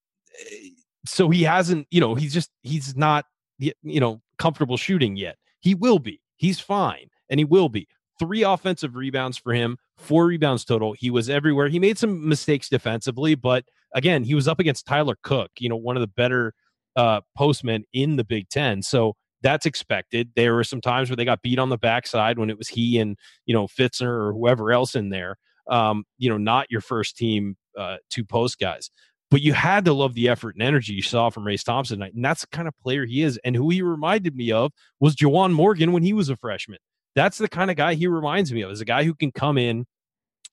so 1.05 1.31
he 1.31 1.43
hasn't, 1.43 1.89
you 1.91 2.01
know, 2.01 2.15
he's 2.15 2.33
just, 2.33 2.51
he's 2.63 2.97
not 2.97 3.25
you 3.61 4.01
know, 4.01 4.21
comfortable 4.41 4.77
shooting 4.77 5.17
yet. 5.17 5.37
He 5.61 5.75
will 5.75 6.01
be. 6.01 6.21
He's 6.37 6.59
fine, 6.59 7.09
and 7.29 7.39
he 7.39 7.45
will 7.45 7.69
be. 7.69 7.87
Three 8.19 8.43
offensive 8.43 8.97
rebounds 8.97 9.39
for 9.39 9.53
him, 9.53 9.79
four 9.97 10.27
rebounds 10.27 10.65
total. 10.65 10.95
He 10.95 11.11
was 11.11 11.31
everywhere. 11.31 11.69
He 11.69 11.79
made 11.79 11.99
some 11.99 12.29
mistakes 12.29 12.69
defensively, 12.69 13.35
but 13.35 13.65
again, 13.95 14.25
he 14.25 14.35
was 14.35 14.49
up 14.49 14.59
against 14.59 14.87
Tyler 14.87 15.17
Cook, 15.23 15.51
you 15.59 15.69
know, 15.69 15.77
one 15.77 15.97
of 15.97 16.01
the 16.01 16.07
better 16.09 16.55
uh, 16.97 17.21
postmen 17.37 17.85
in 17.93 18.17
the 18.17 18.25
Big 18.25 18.49
Ten. 18.49 18.83
So 18.83 19.15
that's 19.43 19.67
expected. 19.67 20.31
There 20.37 20.55
were 20.55 20.65
some 20.65 20.81
times 20.81 21.09
where 21.09 21.17
they 21.17 21.25
got 21.25 21.43
beat 21.43 21.59
on 21.59 21.69
the 21.69 21.79
backside 21.79 22.39
when 22.39 22.51
it 22.51 22.59
was 22.59 22.69
he 22.69 22.99
and 22.99 23.17
you 23.47 23.55
know 23.55 23.67
Fitzner 23.67 24.09
or 24.09 24.33
whoever 24.33 24.73
else 24.73 24.95
in 24.95 25.11
there. 25.11 25.37
Um, 25.71 26.05
you 26.19 26.29
know, 26.29 26.39
not 26.39 26.67
your 26.71 26.81
first 26.81 27.17
team 27.17 27.57
uh, 27.79 27.97
two 28.11 28.25
post 28.25 28.59
guys. 28.59 28.91
But 29.31 29.43
you 29.43 29.53
had 29.53 29.85
to 29.85 29.93
love 29.93 30.15
the 30.15 30.29
effort 30.29 30.57
and 30.57 30.63
energy 30.63 30.93
you 30.93 31.03
saw 31.03 31.31
from 31.31 31.47
Race 31.47 31.63
Thompson 31.63 31.99
tonight. 31.99 32.15
And 32.15 32.25
that's 32.25 32.41
the 32.41 32.49
kind 32.49 32.67
of 32.67 32.77
player 32.83 33.07
he 33.07 33.23
is. 33.23 33.39
And 33.45 33.55
who 33.55 33.71
he 33.71 33.81
reminded 33.81 34.35
me 34.35 34.51
of 34.51 34.73
was 34.99 35.15
Juwan 35.15 35.53
Morgan 35.53 35.93
when 35.93 36.03
he 36.03 36.13
was 36.13 36.29
a 36.29 36.37
freshman. 36.37 36.79
That's 37.15 37.39
the 37.39 37.49
kind 37.49 37.71
of 37.71 37.77
guy 37.77 37.95
he 37.95 38.07
reminds 38.07 38.53
me 38.53 38.63
of, 38.63 38.71
is 38.71 38.81
a 38.81 38.85
guy 38.85 39.05
who 39.05 39.15
can 39.15 39.31
come 39.31 39.57
in, 39.57 39.87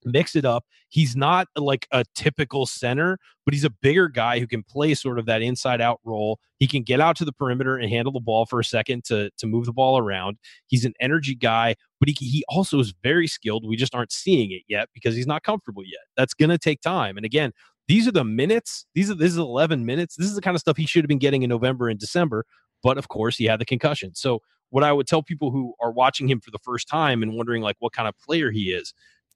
mix 0.06 0.36
it 0.36 0.46
up. 0.46 0.64
He's 0.90 1.16
not 1.16 1.48
like 1.56 1.88
a 1.92 2.06
typical 2.16 2.66
center, 2.66 3.18
but 3.46 3.54
he's 3.54 3.64
a 3.64 3.70
bigger 3.70 4.10
guy 4.10 4.40
who 4.40 4.48
can 4.48 4.64
play 4.64 4.94
sort 4.94 5.18
of 5.18 5.26
that 5.26 5.42
inside 5.42 5.82
out 5.82 6.00
role. 6.04 6.40
He 6.60 6.68
can 6.68 6.84
get 6.84 7.00
out 7.00 7.16
to 7.18 7.26
the 7.26 7.34
perimeter 7.34 7.78
and 7.78 7.90
handle 7.90 8.12
the 8.12 8.20
ball 8.20 8.46
for 8.46 8.60
a 8.60 8.64
second 8.64 9.06
to, 9.06 9.32
to 9.38 9.48
move 9.48 9.66
the 9.66 9.74
ball 9.74 9.98
around. 9.98 10.38
He's 10.68 10.86
an 10.86 10.94
energy 11.00 11.36
guy, 11.36 11.76
but 12.00 12.10
he, 12.10 12.16
he 12.20 12.44
also 12.48 12.80
is 12.80 12.94
very 13.04 13.28
skilled. 13.28 13.68
We 13.68 13.76
just 13.76 13.96
aren't 13.96 14.12
seeing 14.12 14.52
it 14.52 14.64
yet 14.68 14.90
because 14.94 15.16
he's 15.16 15.28
not 15.28 15.44
comfortable 15.44 15.84
yet. 15.84 16.02
That's 16.16 16.34
going 16.34 16.50
to 16.50 16.60
take 16.60 16.82
time. 16.82 17.18
And 17.18 17.26
again, 17.26 17.52
these 17.88 18.08
are 18.08 18.12
the 18.12 18.24
minutes. 18.24 18.86
These 18.94 19.10
are 19.10 19.16
this 19.16 19.32
is 19.32 19.38
11 19.38 19.86
minutes. 19.86 20.16
This 20.16 20.28
is 20.28 20.36
the 20.36 20.42
kind 20.42 20.56
of 20.56 20.62
stuff 20.62 20.78
he 20.78 20.86
should 20.86 21.04
have 21.04 21.10
been 21.10 21.20
getting 21.20 21.44
in 21.44 21.50
November 21.50 21.90
and 21.90 22.00
December. 22.00 22.46
But 22.84 22.98
of 22.98 23.08
course, 23.08 23.38
he 23.38 23.46
had 23.46 23.60
the 23.60 23.66
concussion. 23.66 24.14
So 24.14 24.42
what 24.70 24.84
I 24.84 24.92
would 24.92 25.08
tell 25.08 25.24
people 25.24 25.52
who 25.52 25.74
are 25.82 25.92
watching 25.92 26.30
him 26.30 26.40
for 26.40 26.52
the 26.52 26.60
first 26.60 26.88
time 26.88 27.24
and 27.24 27.36
wondering 27.36 27.62
like 27.62 27.78
what 27.80 27.94
kind 27.94 28.08
of 28.08 28.18
player 28.20 28.52
he 28.52 28.72
is, 28.72 28.94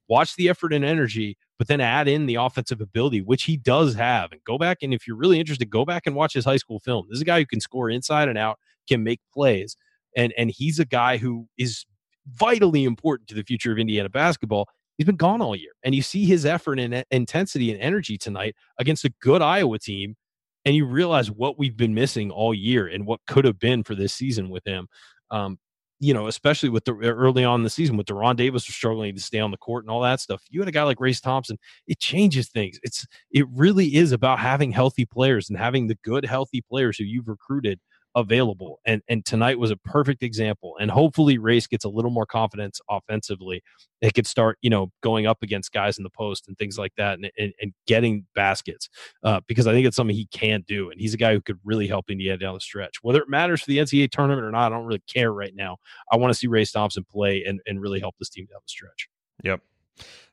watch 0.08 0.36
the 0.36 0.48
effort 0.48 0.72
and 0.72 0.84
energy, 0.84 1.36
but 1.58 1.68
then 1.68 1.80
add 1.80 2.08
in 2.08 2.26
the 2.26 2.34
offensive 2.34 2.80
ability, 2.80 3.22
which 3.22 3.44
he 3.44 3.56
does 3.56 3.94
have. 3.94 4.32
And 4.32 4.42
go 4.44 4.58
back 4.58 4.78
and 4.82 4.92
if 4.92 5.06
you're 5.06 5.16
really 5.16 5.40
interested, 5.40 5.70
go 5.70 5.84
back 5.84 6.06
and 6.06 6.14
watch 6.14 6.34
his 6.34 6.44
high 6.44 6.58
school 6.58 6.80
film. 6.80 7.06
This 7.08 7.16
is 7.16 7.22
a 7.22 7.26
guy 7.26 7.40
who 7.40 7.46
can 7.46 7.60
score 7.60 7.88
inside 7.88 8.28
and 8.28 8.36
out, 8.36 8.58
can 8.88 9.02
make 9.02 9.20
plays, 9.32 9.76
and 10.16 10.32
and 10.36 10.50
he's 10.50 10.78
a 10.78 10.84
guy 10.84 11.16
who 11.16 11.48
is 11.56 11.86
vitally 12.28 12.84
important 12.84 13.28
to 13.28 13.34
the 13.34 13.42
future 13.42 13.72
of 13.72 13.78
Indiana 13.78 14.08
basketball. 14.08 14.68
He's 14.98 15.06
been 15.06 15.16
gone 15.16 15.40
all 15.40 15.56
year, 15.56 15.72
and 15.82 15.94
you 15.94 16.02
see 16.02 16.24
his 16.24 16.44
effort 16.44 16.78
and 16.78 17.04
intensity 17.10 17.72
and 17.72 17.80
energy 17.80 18.18
tonight 18.18 18.54
against 18.78 19.04
a 19.04 19.12
good 19.20 19.42
Iowa 19.42 19.78
team, 19.78 20.16
and 20.64 20.76
you 20.76 20.84
realize 20.86 21.30
what 21.30 21.58
we've 21.58 21.76
been 21.76 21.94
missing 21.94 22.30
all 22.30 22.54
year 22.54 22.86
and 22.86 23.06
what 23.06 23.20
could 23.26 23.44
have 23.44 23.58
been 23.58 23.82
for 23.84 23.94
this 23.94 24.12
season 24.12 24.50
with 24.50 24.66
him. 24.66 24.88
Um, 25.30 25.58
you 26.02 26.12
know, 26.12 26.26
especially 26.26 26.68
with 26.68 26.84
the 26.84 26.94
early 26.94 27.44
on 27.44 27.62
the 27.62 27.70
season 27.70 27.96
with 27.96 28.06
De'Ron 28.06 28.34
Davis 28.34 28.66
was 28.66 28.74
struggling 28.74 29.14
to 29.14 29.20
stay 29.20 29.38
on 29.38 29.52
the 29.52 29.56
court 29.56 29.84
and 29.84 29.90
all 29.90 30.00
that 30.00 30.18
stuff. 30.18 30.42
You 30.50 30.60
had 30.60 30.68
a 30.68 30.72
guy 30.72 30.82
like 30.82 30.98
Race 30.98 31.20
Thompson, 31.20 31.58
it 31.86 32.00
changes 32.00 32.48
things. 32.48 32.80
It's 32.82 33.06
it 33.30 33.46
really 33.52 33.94
is 33.94 34.10
about 34.10 34.40
having 34.40 34.72
healthy 34.72 35.04
players 35.04 35.48
and 35.48 35.56
having 35.56 35.86
the 35.86 35.96
good, 36.02 36.24
healthy 36.24 36.60
players 36.60 36.98
who 36.98 37.04
you've 37.04 37.28
recruited 37.28 37.78
available. 38.14 38.80
And 38.84 39.02
and 39.08 39.24
tonight 39.24 39.58
was 39.58 39.70
a 39.70 39.76
perfect 39.76 40.22
example. 40.22 40.76
And 40.80 40.90
hopefully 40.90 41.38
Race 41.38 41.66
gets 41.66 41.84
a 41.84 41.88
little 41.88 42.10
more 42.10 42.26
confidence 42.26 42.80
offensively. 42.88 43.62
It 44.00 44.14
could 44.14 44.26
start, 44.26 44.58
you 44.62 44.70
know, 44.70 44.90
going 45.02 45.26
up 45.26 45.42
against 45.42 45.72
guys 45.72 45.98
in 45.98 46.04
the 46.04 46.10
post 46.10 46.48
and 46.48 46.58
things 46.58 46.76
like 46.76 46.92
that 46.96 47.18
and, 47.18 47.30
and, 47.38 47.52
and 47.60 47.72
getting 47.86 48.26
baskets. 48.34 48.88
Uh, 49.22 49.40
because 49.46 49.66
I 49.66 49.72
think 49.72 49.86
it's 49.86 49.96
something 49.96 50.16
he 50.16 50.26
can 50.26 50.64
do. 50.66 50.90
And 50.90 51.00
he's 51.00 51.14
a 51.14 51.18
guy 51.18 51.32
who 51.32 51.40
could 51.40 51.58
really 51.64 51.86
help 51.86 52.10
Indiana 52.10 52.38
down 52.38 52.54
the 52.54 52.60
stretch. 52.60 52.96
Whether 53.02 53.20
it 53.20 53.28
matters 53.28 53.62
for 53.62 53.68
the 53.68 53.78
NCAA 53.78 54.10
tournament 54.10 54.44
or 54.44 54.50
not, 54.50 54.72
I 54.72 54.76
don't 54.76 54.86
really 54.86 55.02
care 55.06 55.32
right 55.32 55.54
now. 55.54 55.76
I 56.10 56.16
want 56.16 56.32
to 56.32 56.38
see 56.38 56.48
Race 56.48 56.72
Thompson 56.72 57.04
play 57.04 57.44
and, 57.44 57.60
and 57.66 57.80
really 57.80 58.00
help 58.00 58.16
this 58.18 58.28
team 58.28 58.46
down 58.46 58.60
the 58.64 58.68
stretch. 58.68 59.08
Yep. 59.44 59.60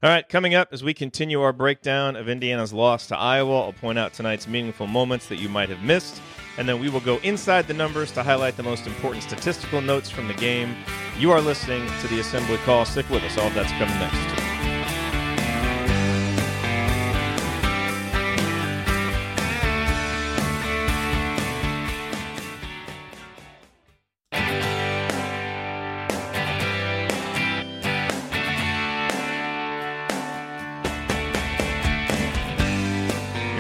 All 0.02 0.10
right, 0.10 0.28
coming 0.28 0.56
up 0.56 0.70
as 0.72 0.84
we 0.84 0.94
continue 0.94 1.42
our 1.42 1.52
breakdown 1.52 2.16
of 2.16 2.30
Indiana's 2.30 2.72
loss 2.72 3.08
to 3.08 3.18
Iowa, 3.18 3.66
I'll 3.66 3.74
point 3.74 4.00
out 4.00 4.14
tonight's 4.14 4.48
meaningful 4.48 4.88
moments 4.88 5.28
that 5.28 5.36
you 5.36 5.50
might 5.50 5.68
have 5.68 5.84
missed 5.84 6.22
and 6.60 6.68
then 6.68 6.78
we 6.78 6.90
will 6.90 7.00
go 7.00 7.20
inside 7.20 7.68
the 7.68 7.74
numbers 7.74 8.12
to 8.12 8.22
highlight 8.22 8.58
the 8.58 8.64
most 8.64 8.86
important 8.86 9.24
statistical 9.24 9.80
notes 9.80 10.10
from 10.10 10.28
the 10.28 10.34
game. 10.34 10.76
You 11.18 11.32
are 11.32 11.40
listening 11.40 11.90
to 12.02 12.08
the 12.10 12.20
Assembly 12.20 12.58
Call. 12.58 12.84
Stick 12.84 13.10
with 13.10 13.24
us. 13.24 13.38
All 13.38 13.50
that's 13.52 13.72
coming 13.72 13.98
next. 13.98 14.49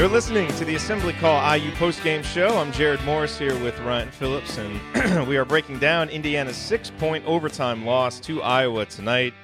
You're 0.09 0.15
listening 0.15 0.47
to 0.55 0.65
the 0.65 0.73
Assembly 0.73 1.13
Call 1.13 1.55
IU 1.55 1.69
postgame 1.73 2.23
show. 2.23 2.57
I'm 2.57 2.71
Jerod 2.71 3.05
Morris 3.05 3.37
here 3.37 3.55
with 3.59 3.79
Ryan 3.81 4.09
Phillips, 4.09 4.57
and 4.57 5.27
we 5.27 5.37
are 5.37 5.45
breaking 5.45 5.77
down 5.77 6.09
Indiana's 6.09 6.57
six 6.57 6.89
point 6.97 7.23
overtime 7.27 7.85
loss 7.85 8.19
to 8.21 8.41
Iowa 8.41 8.87
tonight. 8.87 9.35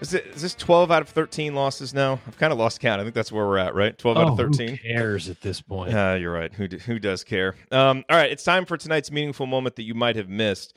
Is, 0.00 0.14
it, 0.14 0.28
is 0.28 0.40
this 0.40 0.54
12 0.54 0.90
out 0.90 1.02
of 1.02 1.10
13 1.10 1.54
losses 1.54 1.92
now? 1.92 2.18
I've 2.26 2.38
kind 2.38 2.54
of 2.54 2.58
lost 2.58 2.80
count. 2.80 3.02
I 3.02 3.04
think 3.04 3.14
that's 3.14 3.30
where 3.30 3.46
we're 3.46 3.58
at, 3.58 3.74
right? 3.74 3.96
12 3.98 4.16
oh, 4.16 4.20
out 4.22 4.28
of 4.28 4.36
13. 4.38 4.68
Who 4.70 4.76
cares 4.78 5.28
at 5.28 5.42
this 5.42 5.60
point? 5.60 5.92
Uh, 5.92 6.16
you're 6.18 6.32
right. 6.32 6.54
Who, 6.54 6.68
who 6.68 6.98
does 6.98 7.22
care? 7.22 7.54
Um, 7.70 8.02
all 8.08 8.16
right, 8.16 8.32
it's 8.32 8.44
time 8.44 8.64
for 8.64 8.78
tonight's 8.78 9.12
meaningful 9.12 9.44
moment 9.44 9.76
that 9.76 9.82
you 9.82 9.92
might 9.92 10.16
have 10.16 10.30
missed 10.30 10.74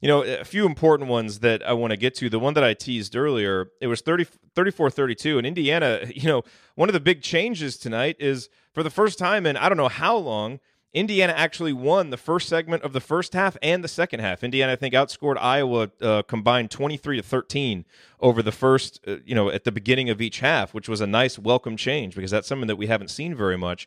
you 0.00 0.08
know, 0.08 0.22
a 0.22 0.44
few 0.44 0.66
important 0.66 1.08
ones 1.08 1.38
that 1.40 1.66
I 1.66 1.72
want 1.72 1.92
to 1.92 1.96
get 1.96 2.14
to. 2.16 2.28
The 2.28 2.38
one 2.38 2.54
that 2.54 2.64
I 2.64 2.74
teased 2.74 3.16
earlier, 3.16 3.68
it 3.80 3.86
was 3.86 4.00
30, 4.00 4.26
34 4.54 4.90
32. 4.90 5.38
And 5.38 5.46
Indiana, 5.46 6.00
you 6.14 6.28
know, 6.28 6.42
one 6.74 6.88
of 6.88 6.92
the 6.92 7.00
big 7.00 7.22
changes 7.22 7.76
tonight 7.76 8.16
is 8.18 8.48
for 8.72 8.82
the 8.82 8.90
first 8.90 9.18
time 9.18 9.46
in 9.46 9.56
I 9.56 9.68
don't 9.68 9.78
know 9.78 9.88
how 9.88 10.16
long, 10.16 10.60
Indiana 10.96 11.34
actually 11.36 11.74
won 11.74 12.08
the 12.08 12.16
first 12.16 12.48
segment 12.48 12.82
of 12.82 12.94
the 12.94 13.00
first 13.00 13.34
half 13.34 13.58
and 13.60 13.84
the 13.84 13.88
second 13.88 14.20
half. 14.20 14.42
Indiana, 14.42 14.72
I 14.72 14.76
think, 14.76 14.94
outscored 14.94 15.36
Iowa 15.38 15.90
uh, 16.00 16.22
combined 16.22 16.70
23 16.70 17.18
to 17.18 17.22
13 17.22 17.84
over 18.18 18.42
the 18.42 18.52
first, 18.52 19.00
uh, 19.06 19.16
you 19.22 19.34
know, 19.34 19.50
at 19.50 19.64
the 19.64 19.72
beginning 19.72 20.08
of 20.08 20.22
each 20.22 20.40
half, 20.40 20.72
which 20.72 20.88
was 20.88 21.02
a 21.02 21.06
nice 21.06 21.38
welcome 21.38 21.76
change 21.76 22.14
because 22.14 22.30
that's 22.30 22.48
something 22.48 22.66
that 22.68 22.76
we 22.76 22.86
haven't 22.86 23.08
seen 23.08 23.34
very 23.34 23.58
much. 23.58 23.86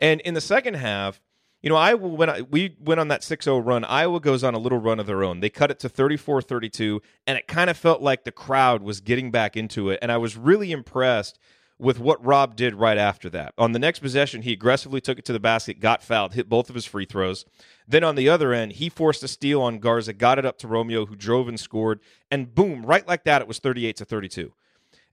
And 0.00 0.20
in 0.22 0.34
the 0.34 0.40
second 0.40 0.74
half, 0.74 1.20
you 1.62 1.70
know, 1.70 1.76
Iowa 1.76 2.08
when 2.08 2.28
I, 2.28 2.42
we 2.42 2.76
went 2.80 3.00
on 3.00 3.08
that 3.08 3.22
6-0 3.22 3.64
run, 3.64 3.84
Iowa 3.84 4.20
goes 4.20 4.42
on 4.42 4.54
a 4.54 4.58
little 4.58 4.78
run 4.78 4.98
of 4.98 5.06
their 5.06 5.22
own. 5.22 5.40
They 5.40 5.50
cut 5.50 5.70
it 5.70 5.78
to 5.80 5.88
34-32 5.88 7.00
and 7.26 7.38
it 7.38 7.46
kind 7.46 7.70
of 7.70 7.76
felt 7.76 8.02
like 8.02 8.24
the 8.24 8.32
crowd 8.32 8.82
was 8.82 9.00
getting 9.00 9.30
back 9.30 9.56
into 9.56 9.88
it 9.90 9.98
and 10.02 10.10
I 10.10 10.16
was 10.16 10.36
really 10.36 10.72
impressed 10.72 11.38
with 11.78 11.98
what 11.98 12.24
Rob 12.24 12.54
did 12.54 12.74
right 12.74 12.98
after 12.98 13.28
that. 13.30 13.54
On 13.58 13.72
the 13.72 13.78
next 13.78 13.98
possession, 13.98 14.42
he 14.42 14.52
aggressively 14.52 15.00
took 15.00 15.18
it 15.18 15.24
to 15.24 15.32
the 15.32 15.40
basket, 15.40 15.80
got 15.80 16.02
fouled, 16.02 16.34
hit 16.34 16.48
both 16.48 16.68
of 16.68 16.76
his 16.76 16.84
free 16.84 17.06
throws. 17.06 17.44
Then 17.88 18.04
on 18.04 18.14
the 18.14 18.28
other 18.28 18.52
end, 18.52 18.74
he 18.74 18.88
forced 18.88 19.22
a 19.24 19.28
steal 19.28 19.60
on 19.62 19.80
Garza, 19.80 20.12
got 20.12 20.38
it 20.38 20.46
up 20.46 20.58
to 20.58 20.68
Romeo 20.68 21.06
who 21.06 21.16
drove 21.16 21.48
and 21.48 21.58
scored 21.58 21.98
and 22.30 22.54
boom, 22.54 22.86
right 22.86 23.06
like 23.06 23.24
that 23.24 23.42
it 23.42 23.48
was 23.48 23.58
38 23.58 23.96
to 23.96 24.04
32. 24.04 24.52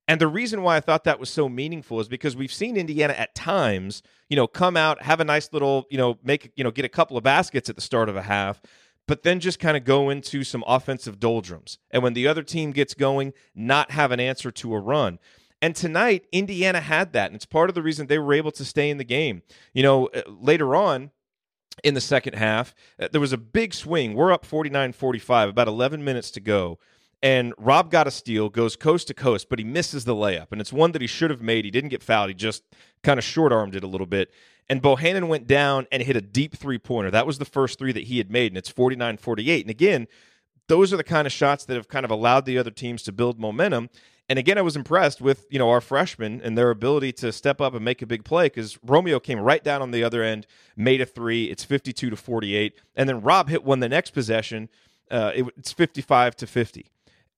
And 0.09 0.19
the 0.19 0.27
reason 0.27 0.63
why 0.63 0.75
I 0.75 0.79
thought 0.79 1.03
that 1.03 1.19
was 1.19 1.29
so 1.29 1.47
meaningful 1.47 1.99
is 1.99 2.07
because 2.07 2.35
we've 2.35 2.51
seen 2.51 2.77
Indiana 2.77 3.13
at 3.13 3.35
times, 3.35 4.01
you 4.27 4.35
know, 4.35 4.47
come 4.47 4.75
out, 4.75 5.03
have 5.03 5.19
a 5.19 5.23
nice 5.23 5.53
little, 5.53 5.85
you 5.91 5.99
know, 5.99 6.17
make, 6.23 6.51
you 6.55 6.63
know, 6.63 6.71
get 6.71 6.83
a 6.83 6.89
couple 6.89 7.15
of 7.15 7.23
baskets 7.23 7.69
at 7.69 7.75
the 7.75 7.81
start 7.81 8.09
of 8.09 8.15
a 8.15 8.23
half, 8.23 8.59
but 9.07 9.21
then 9.21 9.39
just 9.39 9.59
kind 9.59 9.77
of 9.77 9.83
go 9.83 10.09
into 10.09 10.43
some 10.43 10.63
offensive 10.65 11.19
doldrums. 11.19 11.77
And 11.91 12.01
when 12.01 12.13
the 12.13 12.27
other 12.27 12.41
team 12.41 12.71
gets 12.71 12.95
going, 12.95 13.33
not 13.53 13.91
have 13.91 14.11
an 14.11 14.19
answer 14.19 14.49
to 14.49 14.73
a 14.73 14.79
run. 14.79 15.19
And 15.61 15.75
tonight, 15.75 16.25
Indiana 16.31 16.79
had 16.79 17.13
that. 17.13 17.27
And 17.27 17.35
it's 17.35 17.45
part 17.45 17.69
of 17.69 17.75
the 17.75 17.83
reason 17.83 18.07
they 18.07 18.17
were 18.17 18.33
able 18.33 18.51
to 18.53 18.65
stay 18.65 18.89
in 18.89 18.97
the 18.97 19.03
game. 19.03 19.43
You 19.75 19.83
know, 19.83 20.07
uh, 20.07 20.23
later 20.27 20.75
on, 20.75 21.11
in 21.83 21.93
the 21.93 22.01
second 22.01 22.33
half, 22.33 22.73
uh, 22.99 23.09
there 23.11 23.21
was 23.21 23.31
a 23.31 23.37
big 23.37 23.75
swing. 23.75 24.15
We're 24.15 24.31
up 24.31 24.43
49 24.43 24.91
45, 24.91 25.49
about 25.49 25.67
11 25.67 26.03
minutes 26.03 26.31
to 26.31 26.39
go 26.39 26.79
and 27.21 27.53
Rob 27.57 27.91
got 27.91 28.07
a 28.07 28.11
steal, 28.11 28.49
goes 28.49 28.75
coast 28.75 29.07
to 29.07 29.13
coast, 29.13 29.49
but 29.49 29.59
he 29.59 29.65
misses 29.65 30.05
the 30.05 30.15
layup. 30.15 30.47
And 30.51 30.61
it's 30.61 30.71
one 30.71 30.93
that 30.93 31.01
he 31.01 31.07
should 31.07 31.29
have 31.29 31.41
made. 31.41 31.65
He 31.65 31.71
didn't 31.71 31.89
get 31.89 32.03
fouled. 32.03 32.29
He 32.29 32.33
just 32.33 32.63
kind 33.03 33.17
of 33.17 33.23
short 33.23 33.51
armed 33.51 33.75
it 33.75 33.83
a 33.83 33.87
little 33.87 34.07
bit. 34.07 34.31
And 34.69 34.81
Bohannon 34.81 35.27
went 35.27 35.47
down 35.47 35.87
and 35.91 36.03
hit 36.03 36.15
a 36.15 36.21
deep 36.21 36.55
three 36.55 36.77
pointer. 36.77 37.11
That 37.11 37.25
was 37.25 37.39
the 37.39 37.45
first 37.45 37.79
three 37.79 37.91
that 37.91 38.05
he 38.05 38.19
had 38.19 38.31
made, 38.31 38.51
and 38.51 38.57
it's 38.57 38.69
49 38.69 39.17
48. 39.17 39.65
And 39.65 39.69
again, 39.71 40.07
those 40.67 40.93
are 40.93 40.97
the 40.97 41.03
kind 41.03 41.25
of 41.25 41.33
shots 41.33 41.65
that 41.65 41.75
have 41.75 41.87
kind 41.87 42.05
of 42.05 42.11
allowed 42.11 42.45
the 42.45 42.57
other 42.57 42.71
teams 42.71 43.01
to 43.03 43.11
build 43.11 43.39
momentum. 43.39 43.89
And 44.29 44.37
again, 44.37 44.59
I 44.59 44.61
was 44.61 44.75
impressed 44.75 45.21
with 45.21 45.47
you 45.49 45.57
know 45.57 45.71
our 45.71 45.81
freshmen 45.81 46.39
and 46.43 46.55
their 46.55 46.69
ability 46.69 47.13
to 47.13 47.31
step 47.31 47.59
up 47.59 47.73
and 47.73 47.83
make 47.83 48.03
a 48.03 48.05
big 48.05 48.23
play 48.23 48.45
because 48.45 48.77
Romeo 48.83 49.19
came 49.19 49.39
right 49.39 49.63
down 49.63 49.81
on 49.81 49.89
the 49.89 50.03
other 50.03 50.21
end, 50.21 50.45
made 50.77 51.01
a 51.01 51.05
three. 51.05 51.45
It's 51.45 51.63
52 51.63 52.11
to 52.11 52.15
48, 52.15 52.75
and 52.95 53.09
then 53.09 53.21
Rob 53.21 53.49
hit 53.49 53.63
one 53.63 53.79
the 53.79 53.89
next 53.89 54.11
possession. 54.11 54.69
Uh, 55.09 55.31
it, 55.33 55.45
it's 55.57 55.71
55 55.71 56.35
to 56.35 56.45
50. 56.45 56.85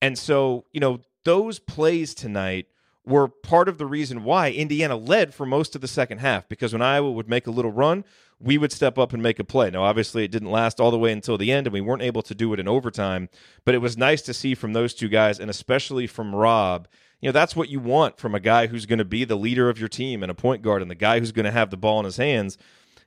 And 0.01 0.17
so, 0.17 0.65
you 0.71 0.79
know, 0.79 1.01
those 1.23 1.59
plays 1.59 2.13
tonight 2.15 2.67
were 3.05 3.27
part 3.27 3.67
of 3.67 3.77
the 3.77 3.85
reason 3.85 4.23
why 4.23 4.51
Indiana 4.51 4.95
led 4.95 5.33
for 5.33 5.45
most 5.45 5.75
of 5.75 5.81
the 5.81 5.87
second 5.87 6.19
half 6.19 6.47
because 6.47 6.73
when 6.73 6.81
Iowa 6.81 7.11
would 7.11 7.29
make 7.29 7.47
a 7.47 7.51
little 7.51 7.71
run, 7.71 8.03
we 8.39 8.57
would 8.57 8.71
step 8.71 8.97
up 8.97 9.13
and 9.13 9.21
make 9.21 9.39
a 9.39 9.43
play. 9.43 9.69
Now, 9.69 9.83
obviously, 9.83 10.23
it 10.23 10.31
didn't 10.31 10.51
last 10.51 10.79
all 10.79 10.91
the 10.91 10.97
way 10.97 11.11
until 11.11 11.37
the 11.37 11.51
end, 11.51 11.67
and 11.67 11.73
we 11.73 11.81
weren't 11.81 12.01
able 12.01 12.21
to 12.23 12.35
do 12.35 12.53
it 12.53 12.59
in 12.59 12.67
overtime, 12.67 13.29
but 13.65 13.75
it 13.75 13.79
was 13.79 13.97
nice 13.97 14.21
to 14.23 14.33
see 14.33 14.55
from 14.55 14.73
those 14.73 14.93
two 14.93 15.09
guys, 15.09 15.39
and 15.39 15.49
especially 15.49 16.07
from 16.07 16.33
Rob. 16.35 16.87
You 17.21 17.27
know, 17.27 17.33
that's 17.33 17.55
what 17.55 17.69
you 17.69 17.79
want 17.79 18.17
from 18.17 18.33
a 18.33 18.39
guy 18.39 18.65
who's 18.65 18.87
going 18.87 18.99
to 18.99 19.05
be 19.05 19.25
the 19.25 19.35
leader 19.35 19.69
of 19.69 19.79
your 19.79 19.89
team 19.89 20.23
and 20.23 20.31
a 20.31 20.35
point 20.35 20.63
guard 20.63 20.81
and 20.81 20.89
the 20.89 20.95
guy 20.95 21.19
who's 21.19 21.31
going 21.31 21.45
to 21.45 21.51
have 21.51 21.69
the 21.69 21.77
ball 21.77 21.99
in 21.99 22.05
his 22.05 22.17
hands. 22.17 22.57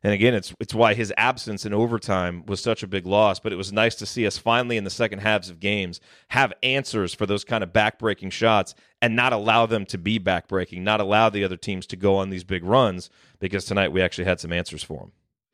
And 0.04 0.12
again, 0.12 0.34
it's 0.34 0.54
it's 0.60 0.74
why 0.74 0.92
his 0.92 1.12
absence 1.16 1.64
in 1.64 1.72
overtime 1.72 2.44
was 2.44 2.62
such 2.62 2.82
a 2.82 2.86
big 2.86 3.06
loss. 3.06 3.40
But 3.40 3.54
it 3.54 3.56
was 3.56 3.72
nice 3.72 3.94
to 3.96 4.06
see 4.06 4.26
us 4.26 4.36
finally 4.36 4.76
in 4.76 4.84
the 4.84 4.90
second 4.90 5.20
halves 5.20 5.48
of 5.48 5.60
games 5.60 5.98
have 6.28 6.52
answers 6.62 7.14
for 7.14 7.24
those 7.24 7.42
kind 7.42 7.64
of 7.64 7.72
backbreaking 7.72 8.30
shots 8.30 8.74
and 9.00 9.16
not 9.16 9.32
allow 9.32 9.64
them 9.64 9.86
to 9.86 9.98
be 9.98 10.20
backbreaking, 10.20 10.82
not 10.82 11.00
allow 11.00 11.30
the 11.30 11.42
other 11.42 11.56
teams 11.56 11.86
to 11.86 11.96
go 11.96 12.16
on 12.16 12.28
these 12.28 12.44
big 12.44 12.64
runs. 12.64 13.08
Because 13.40 13.64
tonight 13.64 13.92
we 13.92 14.02
actually 14.02 14.24
had 14.24 14.40
some 14.40 14.52
answers 14.52 14.82
for 14.82 14.98
them. 14.98 15.12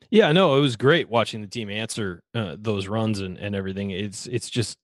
Yeah, 0.09 0.33
no, 0.33 0.57
it 0.57 0.59
was 0.59 0.75
great 0.75 1.09
watching 1.09 1.39
the 1.39 1.47
team 1.47 1.69
answer 1.69 2.21
uh, 2.35 2.57
those 2.59 2.89
runs 2.89 3.21
and, 3.21 3.37
and 3.37 3.55
everything. 3.55 3.91
It's 3.91 4.27
it's 4.27 4.49
just 4.49 4.77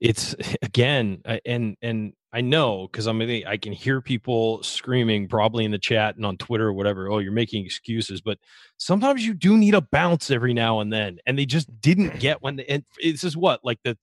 it's 0.00 0.34
again 0.62 1.20
and 1.44 1.76
and 1.82 2.14
I 2.32 2.40
know 2.40 2.88
because 2.90 3.06
I'm 3.06 3.20
I 3.20 3.58
can 3.58 3.72
hear 3.72 4.00
people 4.00 4.62
screaming 4.62 5.28
probably 5.28 5.66
in 5.66 5.70
the 5.70 5.78
chat 5.78 6.16
and 6.16 6.24
on 6.24 6.38
Twitter 6.38 6.68
or 6.68 6.72
whatever. 6.72 7.10
Oh, 7.10 7.18
you're 7.18 7.30
making 7.30 7.64
excuses, 7.66 8.22
but 8.22 8.38
sometimes 8.78 9.24
you 9.24 9.34
do 9.34 9.58
need 9.58 9.74
a 9.74 9.82
bounce 9.82 10.30
every 10.30 10.54
now 10.54 10.80
and 10.80 10.90
then, 10.90 11.18
and 11.26 11.38
they 11.38 11.44
just 11.44 11.68
didn't 11.82 12.18
get 12.20 12.42
when. 12.42 12.56
They, 12.56 12.64
and 12.66 12.84
this 13.02 13.22
is 13.22 13.36
what 13.36 13.60
like 13.64 13.80
the 13.84 13.98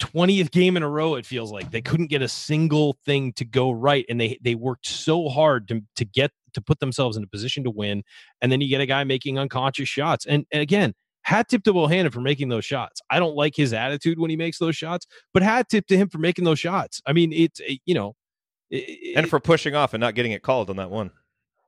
twentieth 0.00 0.50
game 0.50 0.76
in 0.76 0.82
a 0.82 0.88
row. 0.88 1.14
It 1.14 1.26
feels 1.26 1.52
like 1.52 1.70
they 1.70 1.82
couldn't 1.82 2.08
get 2.08 2.22
a 2.22 2.28
single 2.28 2.96
thing 3.06 3.32
to 3.34 3.44
go 3.44 3.70
right, 3.70 4.04
and 4.08 4.20
they 4.20 4.38
they 4.42 4.56
worked 4.56 4.86
so 4.86 5.28
hard 5.28 5.68
to 5.68 5.82
to 5.96 6.04
get 6.04 6.32
to 6.54 6.60
put 6.60 6.80
themselves 6.80 7.16
in 7.16 7.22
a 7.22 7.28
position 7.28 7.62
to 7.64 7.70
win, 7.70 8.02
and 8.42 8.50
then 8.50 8.60
you 8.60 8.68
get 8.68 8.80
a 8.80 8.86
guy 8.86 9.04
making 9.04 9.38
unconscious 9.38 9.88
shots, 9.88 10.26
and, 10.26 10.44
and 10.50 10.60
again 10.60 10.94
hat 11.24 11.48
tip 11.48 11.62
to 11.64 11.72
Bohannon 11.74 12.12
for 12.12 12.20
making 12.20 12.48
those 12.48 12.64
shots. 12.64 13.00
I 13.10 13.18
don't 13.18 13.34
like 13.34 13.56
his 13.56 13.72
attitude 13.72 14.18
when 14.18 14.30
he 14.30 14.36
makes 14.36 14.58
those 14.58 14.76
shots, 14.76 15.06
but 15.32 15.42
hat 15.42 15.68
tip 15.68 15.86
to 15.88 15.96
him 15.96 16.08
for 16.08 16.18
making 16.18 16.44
those 16.44 16.58
shots. 16.60 17.02
I 17.06 17.12
mean, 17.12 17.32
it's 17.32 17.60
you 17.84 17.94
know, 17.94 18.14
it- 18.70 19.16
and 19.16 19.28
for 19.28 19.40
pushing 19.40 19.74
off 19.74 19.92
and 19.94 20.00
not 20.00 20.14
getting 20.14 20.32
it 20.32 20.42
called 20.42 20.70
on 20.70 20.76
that 20.76 20.90
one. 20.90 21.10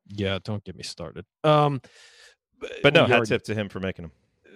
yeah, 0.08 0.38
don't 0.44 0.62
get 0.64 0.76
me 0.76 0.82
started. 0.84 1.24
Um, 1.44 1.80
But 2.82 2.94
no, 2.94 3.06
hat 3.06 3.26
tip 3.26 3.42
to 3.44 3.54
him 3.54 3.68
for 3.68 3.80
making 3.80 4.04
them. 4.04 4.12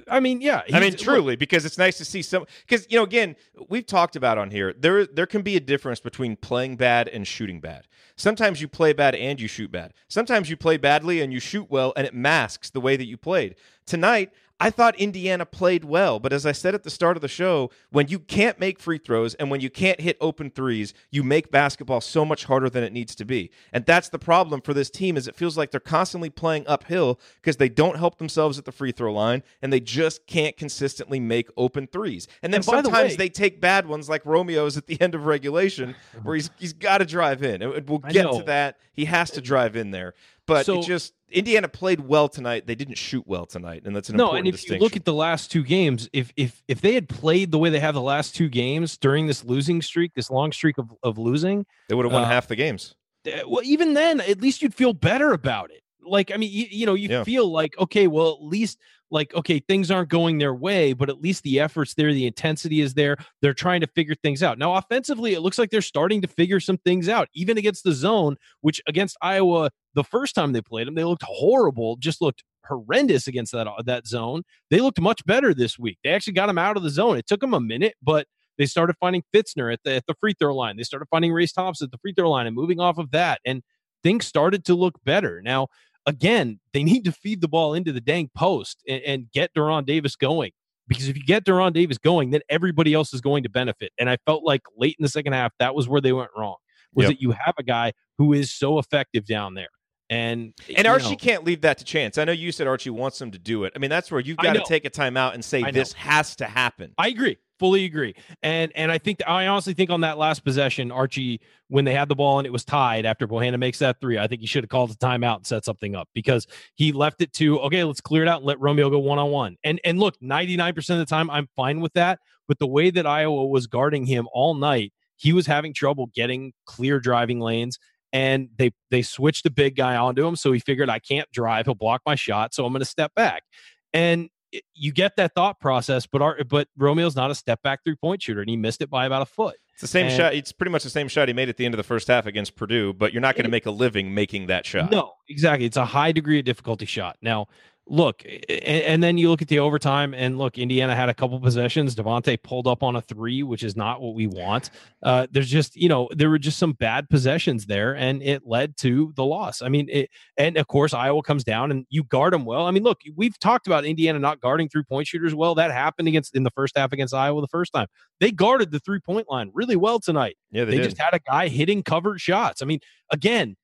I 0.08 0.18
mean, 0.18 0.40
yeah. 0.40 0.62
I 0.72 0.80
mean, 0.80 0.94
truly, 0.96 1.36
because 1.36 1.64
it's 1.64 1.78
nice 1.78 1.96
to 1.98 2.04
see 2.04 2.22
some. 2.22 2.44
Because 2.66 2.86
you 2.90 2.96
know, 2.96 3.04
again, 3.04 3.36
we've 3.68 3.86
talked 3.86 4.16
about 4.16 4.38
on 4.38 4.50
here. 4.50 4.72
There, 4.76 5.06
there 5.06 5.26
can 5.26 5.42
be 5.42 5.54
a 5.56 5.60
difference 5.60 6.00
between 6.00 6.34
playing 6.36 6.76
bad 6.76 7.06
and 7.08 7.28
shooting 7.28 7.60
bad. 7.60 7.86
Sometimes 8.16 8.60
you 8.60 8.66
play 8.66 8.92
bad 8.92 9.14
and 9.14 9.40
you 9.40 9.46
shoot 9.46 9.70
bad. 9.70 9.92
Sometimes 10.08 10.50
you 10.50 10.56
play 10.56 10.78
badly 10.78 11.20
and 11.20 11.32
you 11.32 11.38
shoot 11.38 11.70
well, 11.70 11.92
and 11.96 12.06
it 12.06 12.14
masks 12.14 12.70
the 12.70 12.80
way 12.80 12.96
that 12.96 13.06
you 13.06 13.16
played. 13.16 13.54
Tonight, 13.86 14.32
I 14.62 14.68
thought 14.68 14.94
Indiana 14.96 15.46
played 15.46 15.84
well, 15.84 16.20
but 16.20 16.34
as 16.34 16.44
I 16.44 16.52
said 16.52 16.74
at 16.74 16.82
the 16.82 16.90
start 16.90 17.16
of 17.16 17.22
the 17.22 17.28
show, 17.28 17.70
when 17.90 18.08
you 18.08 18.18
can't 18.18 18.60
make 18.60 18.78
free 18.78 18.98
throws 18.98 19.32
and 19.34 19.50
when 19.50 19.62
you 19.62 19.70
can't 19.70 19.98
hit 20.00 20.18
open 20.20 20.50
threes, 20.50 20.92
you 21.10 21.22
make 21.22 21.50
basketball 21.50 22.02
so 22.02 22.26
much 22.26 22.44
harder 22.44 22.68
than 22.68 22.84
it 22.84 22.92
needs 22.92 23.14
to 23.14 23.24
be. 23.24 23.50
And 23.72 23.86
that's 23.86 24.10
the 24.10 24.18
problem 24.18 24.60
for 24.60 24.74
this 24.74 24.90
team 24.90 25.16
is 25.16 25.26
it 25.26 25.34
feels 25.34 25.56
like 25.56 25.70
they're 25.70 25.80
constantly 25.80 26.28
playing 26.28 26.64
uphill 26.66 27.18
because 27.36 27.56
they 27.56 27.70
don't 27.70 27.96
help 27.96 28.18
themselves 28.18 28.58
at 28.58 28.66
the 28.66 28.72
free 28.72 28.92
throw 28.92 29.12
line 29.14 29.42
and 29.62 29.72
they 29.72 29.80
just 29.80 30.26
can't 30.26 30.56
consistently 30.58 31.20
make 31.20 31.48
open 31.56 31.86
threes. 31.86 32.28
And 32.42 32.52
then 32.52 32.58
And 32.58 32.66
by 32.66 32.82
the 32.82 32.88
sometimes 32.88 33.12
way- 33.12 33.16
they 33.16 33.28
take 33.30 33.62
bad 33.62 33.86
ones 33.86 34.10
like 34.10 34.24
Romeo's 34.24 34.76
at 34.76 34.86
the 34.86 35.00
end 35.00 35.14
of 35.14 35.24
regulation 35.24 35.94
where 36.22 36.34
he's 36.34 36.50
he's 36.58 36.74
got 36.74 36.98
to 36.98 37.06
drive 37.06 37.42
in. 37.42 37.60
We'll 37.86 37.98
get 38.00 38.30
to 38.30 38.42
that. 38.44 38.76
He 38.92 39.06
has 39.06 39.30
to 39.30 39.40
drive 39.40 39.76
in 39.76 39.90
there. 39.90 40.12
But 40.50 40.66
So- 40.66 40.80
it 40.80 40.86
just 40.86 41.14
Indiana 41.30 41.68
played 41.68 42.00
well 42.00 42.28
tonight. 42.28 42.66
They 42.66 42.74
didn't 42.74 42.96
shoot 42.98 43.24
well 43.26 43.46
tonight, 43.46 43.82
and 43.84 43.94
that's 43.94 44.08
an 44.10 44.16
no, 44.16 44.24
important 44.24 44.46
and 44.48 44.54
if 44.54 44.60
distinction. 44.60 44.74
you 44.80 44.84
look 44.84 44.96
at 44.96 45.04
the 45.04 45.14
last 45.14 45.50
two 45.50 45.62
games, 45.62 46.08
if 46.12 46.32
if 46.36 46.62
if 46.68 46.80
they 46.80 46.94
had 46.94 47.08
played 47.08 47.50
the 47.52 47.58
way 47.58 47.70
they 47.70 47.80
have 47.80 47.94
the 47.94 48.02
last 48.02 48.34
two 48.34 48.48
games 48.48 48.96
during 48.98 49.26
this 49.28 49.44
losing 49.44 49.80
streak, 49.80 50.12
this 50.14 50.30
long 50.30 50.52
streak 50.52 50.76
of, 50.78 50.90
of 51.02 51.18
losing, 51.18 51.64
they 51.88 51.94
would 51.94 52.04
have 52.04 52.12
won 52.12 52.22
uh, 52.24 52.26
half 52.28 52.48
the 52.48 52.56
games. 52.56 52.94
uh, 53.26 53.30
well, 53.46 53.62
even 53.64 53.94
then, 53.94 54.20
at 54.20 54.40
least 54.40 54.60
you'd 54.62 54.74
feel 54.74 54.92
better 54.92 55.32
about 55.32 55.70
it. 55.70 55.82
Like, 56.02 56.32
I 56.32 56.36
mean, 56.36 56.50
you, 56.52 56.66
you 56.70 56.86
know, 56.86 56.94
you 56.94 57.08
Yeah. 57.08 57.22
feel 57.24 57.50
like, 57.50 57.78
okay, 57.78 58.06
well, 58.08 58.30
at 58.40 58.42
least 58.42 58.78
like, 59.10 59.34
okay, 59.34 59.58
things 59.58 59.90
aren't 59.90 60.08
going 60.08 60.38
their 60.38 60.54
way, 60.54 60.92
but 60.92 61.08
at 61.08 61.20
least 61.20 61.42
the 61.42 61.60
effort's 61.60 61.94
there, 61.94 62.12
the 62.12 62.26
intensity 62.26 62.80
is 62.80 62.94
there. 62.94 63.16
They're 63.42 63.54
trying 63.54 63.80
to 63.80 63.86
figure 63.86 64.14
things 64.14 64.42
out. 64.42 64.58
Now, 64.58 64.74
offensively, 64.74 65.34
it 65.34 65.40
looks 65.40 65.58
like 65.58 65.70
they're 65.70 65.82
starting 65.82 66.22
to 66.22 66.28
figure 66.28 66.60
some 66.60 66.78
things 66.78 67.08
out, 67.08 67.28
even 67.34 67.58
against 67.58 67.84
the 67.84 67.92
zone, 67.92 68.36
which 68.60 68.80
against 68.86 69.16
Iowa, 69.20 69.70
the 69.94 70.04
first 70.04 70.34
time 70.34 70.52
they 70.52 70.62
played 70.62 70.86
them, 70.86 70.94
they 70.94 71.04
looked 71.04 71.24
horrible, 71.24 71.96
just 71.96 72.20
looked 72.20 72.44
horrendous 72.66 73.26
against 73.26 73.52
that 73.52 73.66
that 73.84 74.06
zone. 74.06 74.42
They 74.70 74.80
looked 74.80 75.00
much 75.00 75.24
better 75.26 75.52
this 75.54 75.78
week. 75.78 75.98
They 76.04 76.10
actually 76.10 76.34
got 76.34 76.46
them 76.46 76.58
out 76.58 76.76
of 76.76 76.82
the 76.82 76.90
zone. 76.90 77.16
It 77.16 77.26
took 77.26 77.40
them 77.40 77.54
a 77.54 77.60
minute, 77.60 77.94
but 78.02 78.26
they 78.58 78.66
started 78.66 78.96
finding 79.00 79.24
Fitzner 79.34 79.72
at 79.72 79.80
the 79.84 79.96
at 79.96 80.06
the 80.06 80.14
free 80.20 80.34
throw 80.38 80.54
line. 80.54 80.76
They 80.76 80.82
started 80.82 81.06
finding 81.10 81.32
Race 81.32 81.52
Thompson 81.52 81.86
at 81.86 81.90
the 81.90 81.98
free 81.98 82.12
throw 82.12 82.30
line 82.30 82.46
and 82.46 82.54
moving 82.54 82.78
off 82.78 82.98
of 82.98 83.10
that, 83.10 83.40
and 83.44 83.62
things 84.02 84.26
started 84.26 84.64
to 84.66 84.74
look 84.74 84.94
better. 85.04 85.42
Now, 85.42 85.68
again, 86.06 86.60
they 86.72 86.82
need 86.82 87.04
to 87.04 87.12
feed 87.12 87.40
the 87.40 87.48
ball 87.48 87.74
into 87.74 87.92
the 87.92 88.00
dang 88.00 88.30
post 88.34 88.82
and, 88.88 89.02
and 89.02 89.32
get 89.32 89.52
De'Ron 89.54 89.84
Davis 89.86 90.16
going. 90.16 90.52
Because 90.88 91.08
if 91.08 91.16
you 91.16 91.22
get 91.22 91.44
De'Ron 91.44 91.72
Davis 91.72 91.98
going, 91.98 92.30
then 92.30 92.40
everybody 92.48 92.94
else 92.94 93.14
is 93.14 93.20
going 93.20 93.44
to 93.44 93.48
benefit. 93.48 93.92
And 93.98 94.10
I 94.10 94.16
felt 94.26 94.42
like 94.44 94.62
late 94.76 94.96
in 94.98 95.02
the 95.04 95.08
second 95.08 95.34
half, 95.34 95.52
that 95.60 95.74
was 95.74 95.88
where 95.88 96.00
they 96.00 96.12
went 96.12 96.30
wrong. 96.36 96.56
Was 96.94 97.04
Yep. 97.04 97.12
that 97.12 97.22
you 97.22 97.30
have 97.30 97.54
a 97.58 97.62
guy 97.62 97.92
who 98.18 98.32
is 98.32 98.52
so 98.52 98.80
effective 98.80 99.24
down 99.24 99.54
there, 99.54 99.68
and 100.08 100.52
eh, 100.68 100.74
And 100.76 100.88
Archie 100.88 101.10
know, 101.10 101.16
can't 101.16 101.44
leave 101.44 101.60
that 101.60 101.78
to 101.78 101.84
chance. 101.84 102.18
I 102.18 102.24
know 102.24 102.32
you 102.32 102.50
said 102.50 102.66
Archie 102.66 102.90
wants 102.90 103.20
them 103.20 103.30
to 103.30 103.38
do 103.38 103.62
it. 103.62 103.72
I 103.76 103.78
mean, 103.78 103.90
that's 103.90 104.10
where 104.10 104.20
you've 104.20 104.38
got 104.38 104.54
to 104.54 104.64
take 104.66 104.84
a 104.84 104.90
timeout 104.90 105.34
and 105.34 105.44
say 105.44 105.70
this 105.70 105.92
has 105.92 106.34
to 106.36 106.46
happen. 106.46 106.92
I 106.98 107.06
agree, 107.08 107.38
fully 107.60 107.84
agree, 107.84 108.14
and 108.42 108.72
and 108.74 108.90
I 108.90 108.98
think 108.98 109.20
I 109.26 109.46
honestly 109.46 109.74
think 109.74 109.90
on 109.90 110.00
that 110.00 110.18
last 110.18 110.42
possession, 110.42 110.90
Archie, 110.90 111.40
when 111.68 111.84
they 111.84 111.92
had 111.94 112.08
the 112.08 112.16
ball 112.16 112.38
and 112.38 112.46
it 112.46 112.52
was 112.52 112.64
tied 112.64 113.06
after 113.06 113.28
Bohannon 113.28 113.60
makes 113.60 113.78
that 113.78 114.00
three, 114.00 114.18
I 114.18 114.26
think 114.26 114.40
he 114.40 114.46
should 114.48 114.64
have 114.64 114.70
called 114.70 114.90
a 114.90 114.94
timeout 114.94 115.36
and 115.36 115.46
set 115.46 115.64
something 115.64 115.94
up 115.94 116.08
because 116.14 116.46
he 116.74 116.90
left 116.90 117.20
it 117.20 117.32
to 117.34 117.60
okay, 117.60 117.84
let's 117.84 118.00
clear 118.00 118.22
it 118.22 118.28
out 118.28 118.38
and 118.38 118.46
let 118.46 118.58
Romeo 118.58 118.90
go 118.90 118.98
one 118.98 119.18
on 119.18 119.30
one. 119.30 119.56
And 119.62 119.78
and 119.84 120.00
look, 120.00 120.16
ninety 120.20 120.56
nine 120.56 120.74
percent 120.74 121.00
of 121.00 121.06
the 121.06 121.10
time, 121.14 121.30
I'm 121.30 121.48
fine 121.54 121.80
with 121.80 121.92
that. 121.92 122.18
But 122.48 122.58
the 122.58 122.66
way 122.66 122.90
that 122.90 123.06
Iowa 123.06 123.46
was 123.46 123.68
guarding 123.68 124.06
him 124.06 124.26
all 124.32 124.54
night, 124.54 124.92
he 125.16 125.32
was 125.32 125.46
having 125.46 125.74
trouble 125.74 126.10
getting 126.14 126.52
clear 126.64 126.98
driving 126.98 127.38
lanes. 127.38 127.78
And 128.12 128.48
they 128.56 128.72
they 128.90 129.02
switched 129.02 129.44
the 129.44 129.50
big 129.50 129.76
guy 129.76 129.94
onto 129.94 130.26
him, 130.26 130.34
so 130.34 130.50
he 130.50 130.58
figured 130.58 130.90
I 130.90 130.98
can't 130.98 131.30
drive. 131.30 131.66
He'll 131.66 131.76
block 131.76 132.00
my 132.04 132.16
shot, 132.16 132.54
so 132.54 132.64
I'm 132.64 132.72
going 132.72 132.80
to 132.80 132.86
step 132.86 133.14
back. 133.14 133.44
And 133.92 134.30
it- 134.52 134.64
you 134.74 134.92
get 134.92 135.16
that 135.16 135.34
thought 135.34 135.60
process, 135.60 136.06
but 136.06 136.22
our, 136.22 136.42
but 136.44 136.68
Romeo's 136.78 137.16
not 137.16 137.30
a 137.30 137.34
step 137.34 137.62
back 137.62 137.80
three 137.84 137.96
point 137.96 138.22
shooter, 138.22 138.40
and 138.40 138.50
he 138.50 138.56
missed 138.56 138.82
it 138.82 138.90
by 138.90 139.06
about 139.06 139.22
a 139.22 139.26
foot. 139.26 139.56
It's 139.72 139.80
the 139.82 139.86
same 139.86 140.06
And- 140.06 140.14
shot. 140.16 140.34
It's 140.34 140.52
pretty 140.52 140.70
much 140.72 140.82
the 140.82 140.90
same 140.90 141.08
shot 141.08 141.28
he 141.28 141.34
made 141.34 141.48
at 141.48 141.56
the 141.56 141.64
end 141.64 141.72
of 141.74 141.76
the 141.78 141.82
first 141.84 142.08
half 142.08 142.26
against 142.26 142.54
Purdue, 142.56 142.92
but 142.92 143.12
you're 143.12 143.22
not 143.22 143.34
going 143.34 143.44
to 143.44 143.50
make 143.50 143.64
a 143.66 143.70
living 143.70 144.12
making 144.14 144.46
that 144.48 144.66
shot. 144.66 144.90
No, 144.90 145.12
exactly. 145.28 145.64
It's 145.66 145.76
a 145.78 145.86
high 145.86 146.12
degree 146.12 146.38
of 146.38 146.44
difficulty 146.44 146.84
shot. 146.84 147.16
Now, 147.22 147.46
look, 147.90 148.22
and, 148.48 149.02
then 149.02 149.18
you 149.18 149.28
look 149.28 149.42
at 149.42 149.48
the 149.48 149.58
overtime, 149.58 150.14
and 150.14 150.38
look, 150.38 150.56
Indiana 150.56 150.94
had 150.94 151.08
a 151.08 151.14
couple 151.14 151.38
possessions. 151.40 151.94
Devonte 151.96 152.40
pulled 152.42 152.68
up 152.68 152.82
on 152.82 152.94
a 152.94 153.00
three, 153.00 153.42
which 153.42 153.64
is 153.64 153.76
not 153.76 154.00
what 154.00 154.14
we 154.14 154.28
want. 154.28 154.70
Uh, 155.02 155.26
there's 155.30 155.50
just, 155.50 155.76
you 155.76 155.88
know, 155.88 156.08
there 156.12 156.30
were 156.30 156.38
just 156.38 156.58
some 156.58 156.72
bad 156.72 157.08
possessions 157.10 157.66
there, 157.66 157.94
and 157.96 158.22
it 158.22 158.46
led 158.46 158.76
to 158.78 159.12
the 159.16 159.24
loss. 159.24 159.60
I 159.60 159.68
mean, 159.68 159.88
it, 159.90 160.10
and 160.36 160.56
of 160.56 160.68
course, 160.68 160.94
Iowa 160.94 161.22
comes 161.22 161.42
down 161.42 161.72
and 161.72 161.84
you 161.90 162.04
guard 162.04 162.32
them 162.32 162.44
well. 162.44 162.66
I 162.66 162.70
mean, 162.70 162.84
look, 162.84 163.00
we've 163.16 163.38
talked 163.38 163.66
about 163.66 163.84
Indiana 163.84 164.20
not 164.20 164.40
guarding 164.40 164.68
three 164.68 164.84
point 164.84 165.08
shooters 165.08 165.34
well. 165.34 165.56
That 165.56 165.72
happened 165.72 166.06
against 166.06 166.36
in 166.36 166.44
the 166.44 166.50
first 166.50 166.78
half 166.78 166.92
against 166.92 167.12
Iowa 167.12 167.40
the 167.40 167.48
first 167.48 167.72
time. 167.72 167.88
They 168.20 168.30
guarded 168.30 168.70
the 168.70 168.78
three 168.78 169.00
point 169.00 169.28
line 169.28 169.50
really 169.52 169.76
well 169.76 169.98
tonight. 169.98 170.36
Yeah, 170.52 170.64
they, 170.64 170.78
They, 170.78 170.84
just 170.84 170.98
had 170.98 171.14
a 171.14 171.20
guy 171.20 171.48
hitting 171.48 171.82
covered 171.82 172.20
shots. 172.20 172.62
I 172.62 172.66
mean, 172.66 172.80
again, 173.10 173.56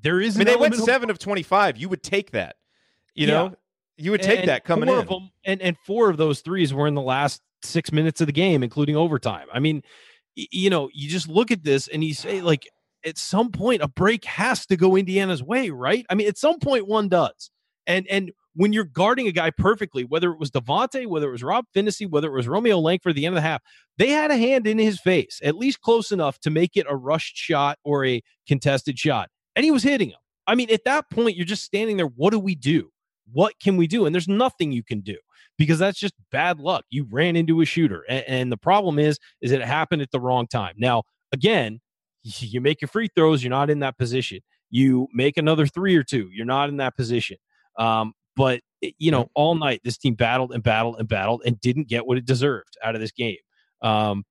there 0.00 0.20
is. 0.20 0.36
I 0.36 0.38
mean, 0.38 0.46
they 0.46 0.56
went 0.56 0.74
of- 0.74 0.80
seven 0.80 1.10
of 1.10 1.18
25. 1.18 1.76
You 1.76 1.90
would 1.90 2.02
take 2.02 2.30
that. 2.30 2.56
You 3.20 3.26
Yeah. 3.26 3.32
know, 3.34 3.54
you 3.98 4.10
would 4.12 4.22
take 4.22 4.40
and 4.40 4.48
that 4.48 4.64
coming 4.64 4.88
four 4.88 4.96
in. 4.96 5.02
Of 5.02 5.08
them, 5.08 5.30
and 5.44 5.60
and 5.60 5.76
four 5.86 6.08
of 6.08 6.16
those 6.16 6.40
threes 6.40 6.72
were 6.72 6.86
in 6.86 6.94
the 6.94 7.02
last 7.02 7.42
six 7.62 7.92
minutes 7.92 8.22
of 8.22 8.26
the 8.26 8.32
game, 8.32 8.62
including 8.62 8.96
overtime. 8.96 9.46
I 9.52 9.58
mean, 9.58 9.82
you 10.34 10.70
know, 10.70 10.88
you 10.94 11.06
just 11.10 11.28
look 11.28 11.50
at 11.50 11.62
this 11.62 11.86
and 11.86 12.02
you 12.02 12.14
say, 12.14 12.40
like, 12.40 12.66
at 13.04 13.18
some 13.18 13.50
point, 13.50 13.82
a 13.82 13.88
break 13.88 14.24
has 14.24 14.64
to 14.66 14.76
go 14.76 14.96
Indiana's 14.96 15.42
way, 15.42 15.68
right? 15.68 16.06
I 16.08 16.14
mean, 16.14 16.28
at 16.28 16.38
some 16.38 16.58
point, 16.60 16.86
one 16.86 17.10
does. 17.10 17.50
And 17.86 18.06
and 18.08 18.32
when 18.54 18.72
you're 18.72 18.84
guarding 18.84 19.26
a 19.28 19.32
guy 19.32 19.50
perfectly, 19.50 20.04
whether 20.04 20.32
it 20.32 20.38
was 20.38 20.50
Devonte, 20.50 21.06
whether 21.06 21.28
it 21.28 21.32
was 21.32 21.42
Rob 21.42 21.66
Phinisee, 21.76 22.08
whether 22.08 22.28
it 22.28 22.34
was 22.34 22.48
Romeo 22.48 22.78
Langford 22.78 23.10
at 23.10 23.16
the 23.16 23.26
end 23.26 23.36
of 23.36 23.42
the 23.42 23.48
half, 23.48 23.60
they 23.98 24.08
had 24.08 24.30
a 24.30 24.36
hand 24.38 24.66
in 24.66 24.78
his 24.78 24.98
face, 24.98 25.40
at 25.44 25.56
least 25.56 25.82
close 25.82 26.10
enough 26.10 26.40
to 26.40 26.48
make 26.48 26.74
it 26.74 26.86
a 26.88 26.96
rushed 26.96 27.36
shot 27.36 27.78
or 27.84 28.06
a 28.06 28.22
contested 28.48 28.98
shot. 28.98 29.28
And 29.54 29.64
he 29.64 29.70
was 29.70 29.82
hitting 29.82 30.08
him. 30.08 30.18
I 30.46 30.54
mean, 30.54 30.70
at 30.70 30.84
that 30.84 31.10
point, 31.10 31.36
you're 31.36 31.44
just 31.44 31.64
standing 31.64 31.98
there. 31.98 32.06
What 32.06 32.30
do 32.30 32.38
we 32.38 32.54
do? 32.54 32.90
What 33.32 33.54
can 33.62 33.76
we 33.76 33.86
do? 33.86 34.06
And 34.06 34.14
there's 34.14 34.28
nothing 34.28 34.72
you 34.72 34.82
can 34.82 35.00
do 35.00 35.16
because 35.58 35.78
that's 35.78 35.98
just 35.98 36.14
bad 36.30 36.58
luck. 36.58 36.84
You 36.90 37.06
ran 37.10 37.36
into 37.36 37.60
a 37.60 37.64
shooter. 37.64 38.04
And, 38.08 38.24
and 38.26 38.52
the 38.52 38.56
problem 38.56 38.98
is, 38.98 39.18
is 39.40 39.52
it 39.52 39.62
happened 39.62 40.02
at 40.02 40.10
the 40.10 40.20
wrong 40.20 40.46
time. 40.46 40.74
Now, 40.76 41.02
again, 41.32 41.80
you 42.22 42.60
make 42.60 42.80
your 42.80 42.88
free 42.88 43.08
throws, 43.14 43.42
you're 43.42 43.50
not 43.50 43.70
in 43.70 43.80
that 43.80 43.98
position. 43.98 44.40
You 44.70 45.08
make 45.12 45.36
another 45.36 45.66
three 45.66 45.96
or 45.96 46.04
two, 46.04 46.28
you're 46.32 46.46
not 46.46 46.68
in 46.68 46.76
that 46.76 46.96
position. 46.96 47.38
Um, 47.78 48.12
but 48.36 48.60
you 48.98 49.10
know, 49.10 49.28
all 49.34 49.54
night 49.54 49.80
this 49.84 49.98
team 49.98 50.14
battled 50.14 50.52
and 50.52 50.62
battled 50.62 50.96
and 50.98 51.08
battled 51.08 51.42
and 51.44 51.60
didn't 51.60 51.88
get 51.88 52.06
what 52.06 52.16
it 52.16 52.24
deserved 52.24 52.76
out 52.82 52.94
of 52.94 53.00
this 53.00 53.12
game. 53.12 53.36
Um, 53.82 54.24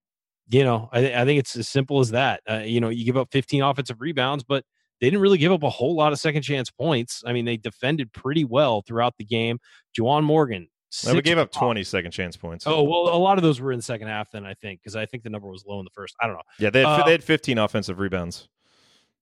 you 0.49 0.63
know, 0.63 0.89
I, 0.91 1.13
I 1.13 1.25
think 1.25 1.39
it's 1.39 1.55
as 1.55 1.67
simple 1.67 1.99
as 1.99 2.11
that. 2.11 2.41
Uh, 2.49 2.63
you 2.65 2.81
know, 2.81 2.89
you 2.89 3.05
give 3.05 3.17
up 3.17 3.29
15 3.31 3.61
offensive 3.61 4.01
rebounds, 4.01 4.43
but 4.43 4.63
they 5.01 5.07
didn't 5.07 5.21
really 5.21 5.37
give 5.37 5.51
up 5.51 5.63
a 5.63 5.69
whole 5.69 5.95
lot 5.95 6.11
of 6.13 6.19
second 6.19 6.41
chance 6.41 6.69
points. 6.69 7.23
I 7.25 7.33
mean, 7.33 7.45
they 7.45 7.57
defended 7.57 8.11
pretty 8.13 8.43
well 8.45 8.81
throughout 8.81 9.15
the 9.17 9.25
game. 9.25 9.59
Juwan 9.97 10.23
Morgan. 10.23 10.67
Well, 11.05 11.15
we 11.15 11.21
gave 11.21 11.37
up 11.37 11.51
20 11.51 11.83
second 11.83 12.11
chance 12.11 12.35
points. 12.35 12.65
Oh 12.65 12.81
well, 12.83 13.13
a 13.15 13.17
lot 13.19 13.37
of 13.37 13.43
those 13.43 13.61
were 13.61 13.71
in 13.71 13.77
the 13.77 13.83
second 13.83 14.07
half. 14.07 14.31
Then 14.31 14.43
I 14.45 14.55
think 14.55 14.81
because 14.81 14.95
I 14.95 15.05
think 15.05 15.21
the 15.23 15.29
number 15.29 15.47
was 15.47 15.63
low 15.67 15.77
in 15.79 15.85
the 15.85 15.91
first. 15.91 16.15
I 16.19 16.25
don't 16.25 16.35
know. 16.35 16.41
yeah, 16.57 16.71
they 16.71 16.79
had, 16.79 17.01
uh, 17.01 17.05
they 17.05 17.11
had 17.11 17.23
15 17.23 17.57
offensive 17.59 17.99
rebounds. 17.99 18.49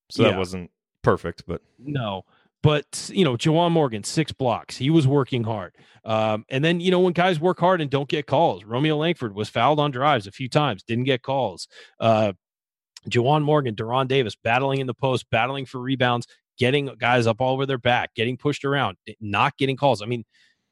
So 0.09 0.23
Yeah. 0.23 0.31
that 0.31 0.37
wasn't 0.37 0.71
perfect, 1.01 1.43
but 1.45 1.61
No, 1.77 2.23
but 2.63 3.09
you 3.13 3.25
know, 3.25 3.35
Juwan 3.35 3.71
Morgan 3.71 4.05
six 4.05 4.31
blocks. 4.31 4.77
He 4.77 4.89
was 4.89 5.05
working 5.07 5.43
hard. 5.43 5.75
Um, 6.05 6.45
and 6.49 6.63
then 6.63 6.79
you 6.79 6.89
know 6.89 7.01
when 7.01 7.11
guys 7.11 7.37
work 7.37 7.59
hard 7.59 7.81
and 7.81 7.91
don't 7.91 8.07
get 8.07 8.27
calls, 8.27 8.63
Romeo 8.63 8.95
Langford 8.95 9.35
was 9.35 9.49
fouled 9.49 9.79
on 9.81 9.91
drives 9.91 10.25
a 10.25 10.31
few 10.31 10.47
times, 10.47 10.83
didn't 10.83 11.03
get 11.03 11.21
calls. 11.21 11.67
Uh, 11.99 12.31
Juwan 13.09 13.43
Morgan, 13.43 13.75
De'Ron 13.75 14.07
Davis 14.07 14.35
battling 14.35 14.79
in 14.79 14.87
the 14.87 14.93
post, 14.93 15.29
battling 15.29 15.65
for 15.65 15.79
rebounds, 15.79 16.27
getting 16.57 16.87
guys 16.97 17.27
up 17.27 17.39
all 17.39 17.53
over 17.53 17.65
their 17.65 17.77
back, 17.77 18.13
getting 18.15 18.37
pushed 18.37 18.65
around, 18.65 18.97
eh, 19.07 19.13
not 19.19 19.57
getting 19.57 19.77
calls. 19.77 20.01
I 20.01 20.05
mean, 20.05 20.25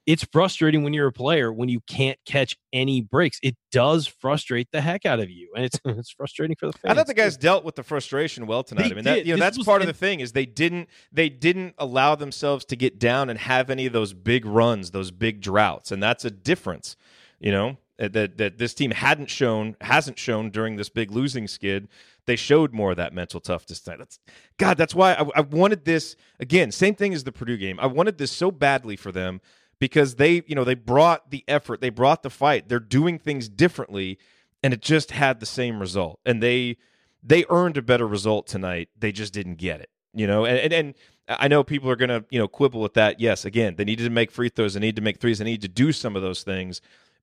it's 0.05 0.23
frustrating 0.31 0.83
when 0.83 0.93
you're 0.93 1.07
a 1.07 1.11
player 1.11 1.51
when 1.51 1.67
you 1.67 1.79
can't 1.87 2.19
catch 2.25 2.55
any 2.71 3.01
breaks. 3.01 3.39
It 3.41 3.55
does 3.71 4.05
frustrate 4.05 4.67
the 4.71 4.81
heck 4.81 5.05
out 5.05 5.19
of 5.19 5.29
you, 5.29 5.51
and 5.55 5.65
it's 5.65 5.79
it's 5.85 6.11
frustrating 6.11 6.55
for 6.55 6.67
the 6.67 6.73
fans. 6.73 6.91
I 6.91 6.93
thought 6.93 7.07
the 7.07 7.13
guys 7.13 7.37
dealt 7.37 7.63
with 7.63 7.75
the 7.75 7.83
frustration 7.83 8.45
well 8.45 8.63
tonight. 8.63 8.83
They 8.83 8.91
I 8.91 8.93
mean, 8.93 9.03
that, 9.05 9.25
you 9.25 9.35
know, 9.35 9.39
that's 9.39 9.57
was- 9.57 9.65
part 9.65 9.81
of 9.81 9.87
the 9.87 9.93
thing 9.93 10.19
is 10.19 10.33
they 10.33 10.45
didn't 10.45 10.89
they 11.11 11.29
didn't 11.29 11.75
allow 11.77 12.15
themselves 12.15 12.65
to 12.65 12.75
get 12.75 12.99
down 12.99 13.29
and 13.29 13.39
have 13.39 13.69
any 13.69 13.85
of 13.85 13.93
those 13.93 14.13
big 14.13 14.45
runs, 14.45 14.91
those 14.91 15.11
big 15.11 15.41
droughts, 15.41 15.91
and 15.91 16.01
that's 16.01 16.23
a 16.23 16.31
difference. 16.31 16.95
You 17.39 17.51
know, 17.51 17.77
Uh, 17.97 18.09
that 18.09 18.37
that 18.37 18.57
this 18.57 18.73
team 18.73 18.91
hadn't 18.91 19.29
shown 19.29 19.75
hasn't 19.79 20.19
shown 20.19 20.49
during 20.49 20.75
this 20.75 20.89
big 20.89 21.11
losing 21.11 21.47
skid. 21.47 21.87
They 22.25 22.35
showed 22.35 22.73
more 22.73 22.91
of 22.91 22.97
that 22.97 23.13
mental 23.13 23.39
toughness 23.39 23.79
tonight. 23.79 23.99
That's, 23.99 24.19
God, 24.57 24.77
that's 24.77 24.95
why 24.95 25.13
I, 25.13 25.29
I 25.35 25.41
wanted 25.41 25.85
this 25.85 26.15
again. 26.39 26.71
Same 26.71 26.95
thing 26.95 27.13
as 27.13 27.23
the 27.23 27.31
Purdue 27.31 27.57
game. 27.57 27.79
I 27.79 27.85
wanted 27.85 28.17
this 28.17 28.31
so 28.31 28.51
badly 28.51 28.95
for 28.95 29.11
them 29.11 29.39
because 29.79 30.15
they, 30.15 30.43
you 30.47 30.55
know, 30.55 30.63
they 30.63 30.75
brought 30.75 31.31
the 31.31 31.43
effort, 31.47 31.81
they 31.81 31.89
brought 31.89 32.23
the 32.23 32.29
fight. 32.29 32.67
They're 32.67 32.79
doing 32.79 33.19
things 33.19 33.47
differently, 33.47 34.17
and 34.63 34.73
it 34.73 34.81
just 34.81 35.11
had 35.11 35.39
the 35.39 35.45
same 35.45 35.79
result. 35.79 36.19
And 36.25 36.41
they 36.41 36.77
they 37.23 37.45
earned 37.49 37.77
a 37.77 37.81
better 37.81 38.07
result 38.07 38.47
tonight. 38.47 38.89
They 38.97 39.11
just 39.11 39.33
didn't 39.33 39.55
get 39.55 39.81
it. 39.81 39.89
You 40.13 40.27
know, 40.27 40.45
and 40.45 40.57
and, 40.57 40.73
and 40.73 40.93
I 41.27 41.47
know 41.47 41.63
people 41.63 41.89
are 41.89 41.95
going 41.95 42.09
to 42.09 42.25
you 42.29 42.39
know 42.39 42.47
quibble 42.47 42.81
with 42.81 42.93
that. 42.95 43.19
Yes, 43.19 43.45
again, 43.45 43.75
they 43.75 43.85
needed 43.85 44.03
to 44.03 44.09
make 44.09 44.31
free 44.31 44.49
throws, 44.49 44.73
they 44.73 44.79
need 44.79 44.95
to 44.95 45.01
make 45.01 45.19
threes, 45.19 45.39
they 45.39 45.45
need 45.45 45.61
to 45.61 45.67
do 45.67 45.91
some 45.91 46.15
of 46.15 46.21
those 46.21 46.43
things. 46.43 46.81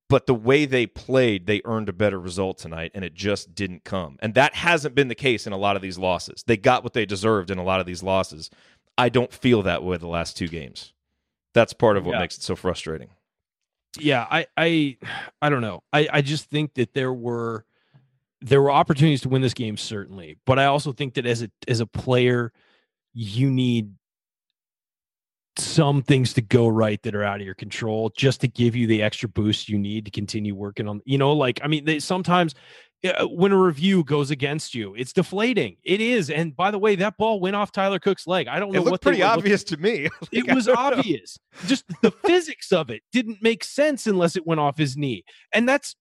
But 0.09 0.27
the 0.27 0.35
way 0.35 0.67
they 0.67 0.87
played, 0.87 1.47
they 1.47 1.63
earned 1.65 1.89
a 1.89 1.93
better 1.93 2.21
result 2.21 2.59
tonight, 2.59 2.91
and 2.95 3.05
it 3.05 3.15
just 3.15 3.55
didn't 3.55 3.85
come. 3.85 4.17
And 4.21 4.35
that 4.35 4.55
hasn't 4.55 4.95
been 4.95 5.09
the 5.09 5.15
case 5.15 5.47
in 5.47 5.53
a 5.55 5.57
lot 5.57 5.75
of 5.77 5.81
these 5.83 5.97
losses. 5.99 6.45
They 6.47 6.57
got 6.59 6.83
what 6.85 6.93
they 6.93 7.07
deserved 7.07 7.51
in 7.51 7.57
a 7.59 7.65
lot 7.65 7.81
of 7.81 7.87
these 7.87 8.03
losses. 8.03 8.51
I 8.99 9.09
don't 9.09 9.33
feel 9.33 9.63
that 9.63 9.83
way 9.83 9.97
the 9.97 10.07
last 10.09 10.37
two 10.37 10.49
games. 10.49 10.93
That's 11.55 11.73
part 11.73 11.97
of 11.97 12.05
what 12.05 12.13
Yeah. 12.13 12.21
makes 12.21 12.37
it 12.37 12.43
so 12.43 12.57
frustrating. 12.57 13.09
yeah 14.01 14.27
i 14.31 14.47
i 14.57 14.97
i 15.43 15.51
don't 15.51 15.61
know 15.61 15.83
i 15.93 16.09
i 16.11 16.23
just 16.23 16.49
think 16.49 16.73
that 16.75 16.95
there 16.95 17.13
were 17.13 17.67
there 18.41 18.63
were 18.63 18.71
opportunities 18.71 19.21
to 19.21 19.29
win 19.29 19.43
this 19.43 19.53
game 19.53 19.77
certainly 19.77 20.39
but 20.47 20.59
i 20.59 20.65
also 20.65 20.93
think 20.93 21.13
that 21.13 21.27
as 21.27 21.43
a 21.43 21.51
as 21.69 21.81
a 21.81 21.85
player 21.87 22.53
you 23.13 23.51
need 23.51 23.93
some 25.57 26.03
things 26.03 26.33
to 26.33 26.41
go 26.41 26.67
right 26.69 27.03
that 27.03 27.15
are 27.15 27.25
out 27.25 27.41
of 27.41 27.45
your 27.47 27.55
control 27.55 28.11
just 28.17 28.41
to 28.41 28.49
give 28.49 28.75
you 28.75 28.87
the 28.87 29.03
extra 29.03 29.29
boost 29.29 29.69
you 29.69 29.79
need 29.79 30.05
to 30.05 30.11
continue 30.11 30.55
working 30.55 30.89
on 30.89 31.01
you 31.05 31.19
know 31.19 31.33
like 31.33 31.61
i 31.63 31.67
mean 31.67 31.85
they 31.85 31.99
sometimes 31.99 32.55
uh, 33.05 33.27
when 33.27 33.51
a 33.53 33.59
review 33.59 34.03
goes 34.05 34.31
against 34.31 34.75
you 34.75 34.95
it's 34.95 35.13
deflating 35.13 35.77
it 35.85 36.01
is 36.01 36.31
and 36.31 36.57
by 36.57 36.71
the 36.71 36.79
way 36.79 36.95
that 36.95 37.17
ball 37.19 37.39
went 37.39 37.55
off 37.55 37.71
tyler 37.71 37.99
cook's 37.99 38.27
leg 38.27 38.49
i 38.49 38.59
don't 38.59 38.71
It 38.75 38.79
know 38.85 38.91
what 38.91 39.03
pretty 39.03 39.23
obvious 39.23 39.63
to 39.65 39.77
me. 39.77 40.09
it 40.33 40.47
Like, 40.47 40.51
I 40.51 40.55
was 40.55 40.67
don't 40.67 40.75
know. 40.77 40.81
obvious. 40.99 41.39
Just 41.67 41.85
the 42.01 42.11
physics 42.11 42.73
of 42.73 42.89
it 42.91 43.03
didn't 43.13 43.43
make 43.43 43.63
sense 43.65 44.07
unless 44.07 44.37
it 44.37 44.47
went 44.47 44.61
off 44.61 44.79
his 44.79 44.97
knee. 44.97 45.25
And 45.53 45.69
that's, 45.69 45.97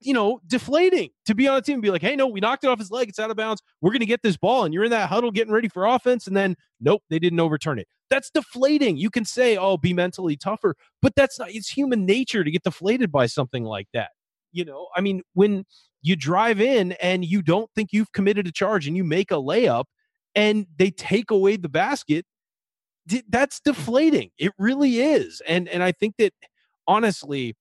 you 0.00 0.12
know, 0.12 0.40
deflating 0.46 1.10
to 1.24 1.34
be 1.34 1.48
on 1.48 1.56
a 1.56 1.62
team 1.62 1.74
and 1.74 1.82
be 1.82 1.90
like, 1.90 2.02
hey, 2.02 2.16
no, 2.16 2.26
we 2.26 2.40
knocked 2.40 2.64
it 2.64 2.68
off 2.68 2.78
his 2.78 2.90
leg. 2.90 3.08
It's 3.08 3.18
out 3.18 3.30
of 3.30 3.36
bounds. 3.36 3.62
We're 3.80 3.90
going 3.90 4.00
to 4.00 4.06
get 4.06 4.22
this 4.22 4.36
ball. 4.36 4.64
And 4.64 4.74
you're 4.74 4.84
in 4.84 4.90
that 4.90 5.08
huddle 5.08 5.30
getting 5.30 5.52
ready 5.52 5.68
for 5.68 5.86
offense. 5.86 6.26
And 6.26 6.36
then, 6.36 6.56
nope, 6.80 7.02
they 7.08 7.18
didn't 7.18 7.40
overturn 7.40 7.78
it. 7.78 7.88
That's 8.10 8.30
deflating. 8.30 8.96
You 8.96 9.10
can 9.10 9.24
say, 9.24 9.56
oh, 9.56 9.76
be 9.76 9.92
mentally 9.92 10.36
tougher, 10.36 10.76
but 11.02 11.14
that's 11.16 11.38
not, 11.38 11.50
it's 11.50 11.68
human 11.68 12.06
nature 12.06 12.44
to 12.44 12.50
get 12.50 12.62
deflated 12.62 13.10
by 13.10 13.26
something 13.26 13.64
like 13.64 13.88
that. 13.94 14.10
You 14.52 14.64
know, 14.64 14.88
I 14.94 15.00
mean, 15.00 15.22
when 15.34 15.64
you 16.02 16.14
drive 16.14 16.60
in 16.60 16.92
and 16.92 17.24
you 17.24 17.42
don't 17.42 17.70
think 17.74 17.92
you've 17.92 18.12
committed 18.12 18.46
a 18.46 18.52
charge 18.52 18.86
and 18.86 18.96
you 18.96 19.02
make 19.02 19.30
a 19.30 19.34
layup 19.34 19.84
and 20.34 20.66
they 20.76 20.90
take 20.90 21.30
away 21.30 21.56
the 21.56 21.68
basket, 21.68 22.26
that's 23.28 23.60
deflating. 23.60 24.30
It 24.38 24.52
really 24.58 25.00
is. 25.00 25.42
And 25.46 25.68
and 25.68 25.82
I 25.82 25.92
think 25.92 26.16
that 26.18 26.32
honestly, 26.86 27.54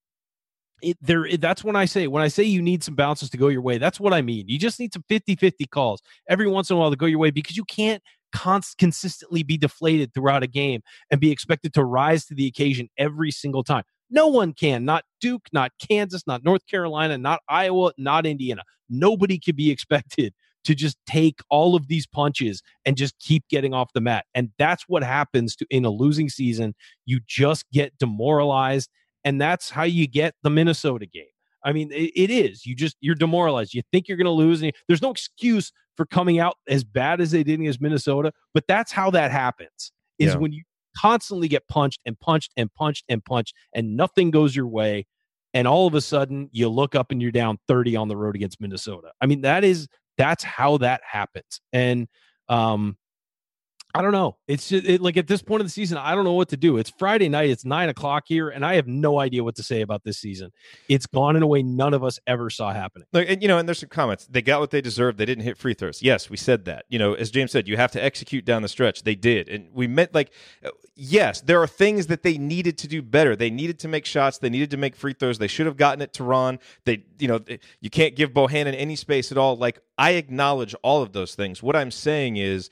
it 0.86 0.98
there 1.02 1.28
that's 1.38 1.64
when 1.64 1.76
I 1.76 1.86
say 1.86 2.08
when 2.08 2.24
I 2.24 2.28
say 2.28 2.44
you 2.44 2.62
need 2.62 2.84
some 2.84 2.96
bounces 2.96 3.30
to 3.32 3.38
go 3.38 3.48
your 3.48 3.62
way, 3.62 3.78
that's 3.78 4.00
what 4.00 4.14
I 4.14 4.22
mean. 4.22 4.48
You 4.48 4.60
just 4.60 4.80
need 4.80 4.94
some 4.94 5.04
50-50 5.10 5.70
calls 5.70 6.02
every 6.30 6.48
once 6.48 6.70
in 6.70 6.78
a 6.78 6.80
while 6.80 6.92
to 6.92 6.96
go 6.96 7.06
your 7.06 7.20
way 7.20 7.32
because 7.32 7.58
you 7.58 7.66
can't 7.66 8.02
const- 8.34 8.78
consistently 8.78 9.44
be 9.44 9.58
deflated 9.58 10.14
throughout 10.14 10.44
a 10.44 10.48
game 10.48 10.82
and 11.10 11.20
be 11.20 11.32
expected 11.32 11.74
to 11.74 11.84
rise 11.84 12.26
to 12.26 12.36
the 12.36 12.48
occasion 12.48 12.90
every 12.98 13.32
single 13.32 13.64
time. 13.64 13.84
No 14.10 14.28
one 14.28 14.54
can, 14.54 14.86
not 14.86 15.04
Duke, 15.20 15.48
not 15.52 15.72
Kansas, 15.80 16.24
not 16.28 16.44
North 16.44 16.68
Carolina, 16.68 17.18
not 17.18 17.42
Iowa, 17.50 17.92
not 17.98 18.26
Indiana. 18.26 18.62
Nobody 18.90 19.40
could 19.40 19.56
be 19.56 19.72
expected 19.72 20.34
to 20.66 20.76
just 20.76 20.98
take 21.06 21.40
all 21.50 21.76
of 21.76 21.88
these 21.88 22.08
punches 22.08 22.62
and 22.86 22.98
just 22.98 23.18
keep 23.20 23.48
getting 23.50 23.74
off 23.74 23.94
the 23.94 24.02
mat. 24.02 24.26
And 24.34 24.50
that's 24.58 24.84
what 24.88 25.04
happens 25.04 25.56
to 25.58 25.66
in 25.70 25.86
a 25.86 25.90
losing 25.90 26.28
season. 26.28 26.74
You 27.06 27.20
just 27.26 27.66
get 27.72 27.98
demoralized, 28.00 28.90
and 29.26 29.42
that's 29.42 29.70
how 29.70 29.84
you 29.84 30.08
get 30.08 30.36
the 30.44 30.50
Minnesota 30.50 31.06
game. 31.06 31.26
I 31.66 31.74
mean, 31.74 31.92
it, 31.92 32.12
it 32.16 32.30
is. 32.30 32.66
You 32.66 32.76
just 32.76 32.96
you're 33.02 33.16
demoralized. 33.16 33.74
You 33.74 33.82
think 33.92 34.08
you're 34.08 34.18
going 34.18 34.26
to 34.26 34.32
lose, 34.32 34.62
and 34.62 34.72
there's 34.88 35.02
no 35.02 35.12
excuse 35.12 35.72
for 35.98 36.06
coming 36.06 36.40
out 36.40 36.56
as 36.70 36.84
bad 36.86 37.20
as 37.20 37.32
they 37.32 37.44
did 37.44 37.60
against 37.60 37.82
Minnesota. 37.82 38.32
But 38.54 38.66
that's 38.68 38.92
how 38.94 39.10
that 39.12 39.32
happens. 39.32 39.92
Is 40.20 40.34
Yeah. 40.34 40.38
when 40.40 40.54
you 40.54 40.64
constantly 40.96 41.48
get 41.50 41.68
punched 41.68 42.00
and 42.06 42.18
punched 42.20 42.54
and 42.56 42.74
punched 42.74 43.04
and 43.10 43.26
punched, 43.26 43.54
and 43.74 43.98
nothing 43.98 44.32
goes 44.32 44.56
your 44.56 44.68
way. 44.68 45.06
And 45.54 45.68
all 45.68 45.88
of 45.88 45.96
a 45.96 46.02
sudden, 46.02 46.50
you 46.52 46.70
look 46.70 46.96
up 46.96 47.12
and 47.12 47.22
you're 47.22 47.32
down 47.32 47.58
30 47.68 47.96
on 47.96 48.10
the 48.10 48.18
road 48.18 48.36
against 48.36 48.62
Minnesota. 48.62 49.12
I 49.22 49.26
mean, 49.26 49.42
that 49.42 49.64
is 49.64 49.88
that's 50.18 50.44
how 50.44 50.78
that 50.78 51.02
happens. 51.10 51.62
And 51.74 52.08
um, 52.48 52.98
I 53.96 54.02
don't 54.02 54.12
know. 54.12 54.36
It's 54.48 54.70
just 54.70 54.86
it, 54.86 55.02
like 55.02 55.16
at 55.18 55.28
this 55.28 55.42
point 55.42 55.62
of 55.62 55.68
the 55.68 55.72
season, 55.72 55.98
I 55.98 56.14
don't 56.16 56.26
know 56.26 56.34
what 56.34 56.50
to 56.50 56.58
do. 56.58 56.78
It's 56.78 56.90
Friday 56.90 57.30
night. 57.30 57.50
It's 57.50 57.64
nine 57.64 57.90
o'clock 57.90 58.24
here, 58.28 58.50
and 58.50 58.66
I 58.66 58.76
have 58.76 58.88
no 58.88 59.20
idea 59.20 59.44
what 59.44 59.56
to 59.56 59.64
say 59.64 59.82
about 59.82 60.04
this 60.04 60.18
season. 60.18 60.52
It's 60.90 61.06
gone 61.06 61.36
in 61.36 61.44
a 61.44 61.48
way 61.48 61.64
none 61.64 61.94
of 61.94 62.04
us 62.04 62.20
ever 62.28 62.50
saw 62.50 62.74
happening. 62.74 63.08
Like, 63.14 63.30
and, 63.30 63.42
you 63.42 63.48
know, 63.48 63.58
and 63.58 63.68
there's 63.68 63.80
some 63.80 63.90
comments. 63.90 64.28
They 64.28 64.42
got 64.42 64.60
what 64.60 64.72
they 64.72 64.82
deserved. 64.82 65.18
They 65.18 65.26
didn't 65.26 65.46
hit 65.46 65.58
free 65.58 65.74
throws. 65.74 66.02
Yes, 66.02 66.30
we 66.30 66.38
said 66.38 66.66
that. 66.66 66.86
You 66.90 67.00
know, 67.00 67.14
as 67.14 67.32
James 67.32 67.52
said, 67.52 67.68
you 67.68 67.78
have 67.78 67.92
to 67.92 68.04
execute 68.04 68.44
down 68.44 68.62
the 68.62 68.68
stretch. 68.68 69.04
They 69.04 69.16
did, 69.16 69.48
and 69.48 69.70
we 69.74 69.88
meant 69.88 70.14
like, 70.14 70.32
uh, 70.64 70.72
yes, 70.96 71.42
there 71.42 71.62
are 71.62 71.68
things 71.68 72.08
that 72.08 72.24
they 72.24 72.38
needed 72.38 72.78
to 72.80 72.88
do 72.88 73.02
better. 73.02 73.36
They 73.36 73.50
needed 73.50 73.80
to 73.80 73.88
make 73.88 74.06
shots. 74.06 74.40
They 74.40 74.50
needed 74.50 74.72
to 74.72 74.78
make 74.78 74.96
free 74.96 75.14
throws. 75.14 75.38
They 75.38 75.48
should 75.48 75.66
have 75.66 75.78
gotten 75.78 76.02
it 76.02 76.14
to 76.14 76.24
Ron. 76.24 76.60
They, 76.84 77.06
you 77.20 77.28
know, 77.28 77.40
you 77.80 77.90
can't 77.90 78.16
give 78.16 78.32
Bohannon 78.32 78.76
any 78.78 78.96
space 78.96 79.32
at 79.32 79.38
all. 79.38 79.56
Like, 79.56 79.80
I 79.98 80.12
acknowledge 80.12 80.76
all 80.84 81.02
of 81.02 81.14
those 81.14 81.36
things. 81.36 81.64
What 81.64 81.76
I'm 81.76 81.92
saying 81.92 82.38
is 82.38 82.70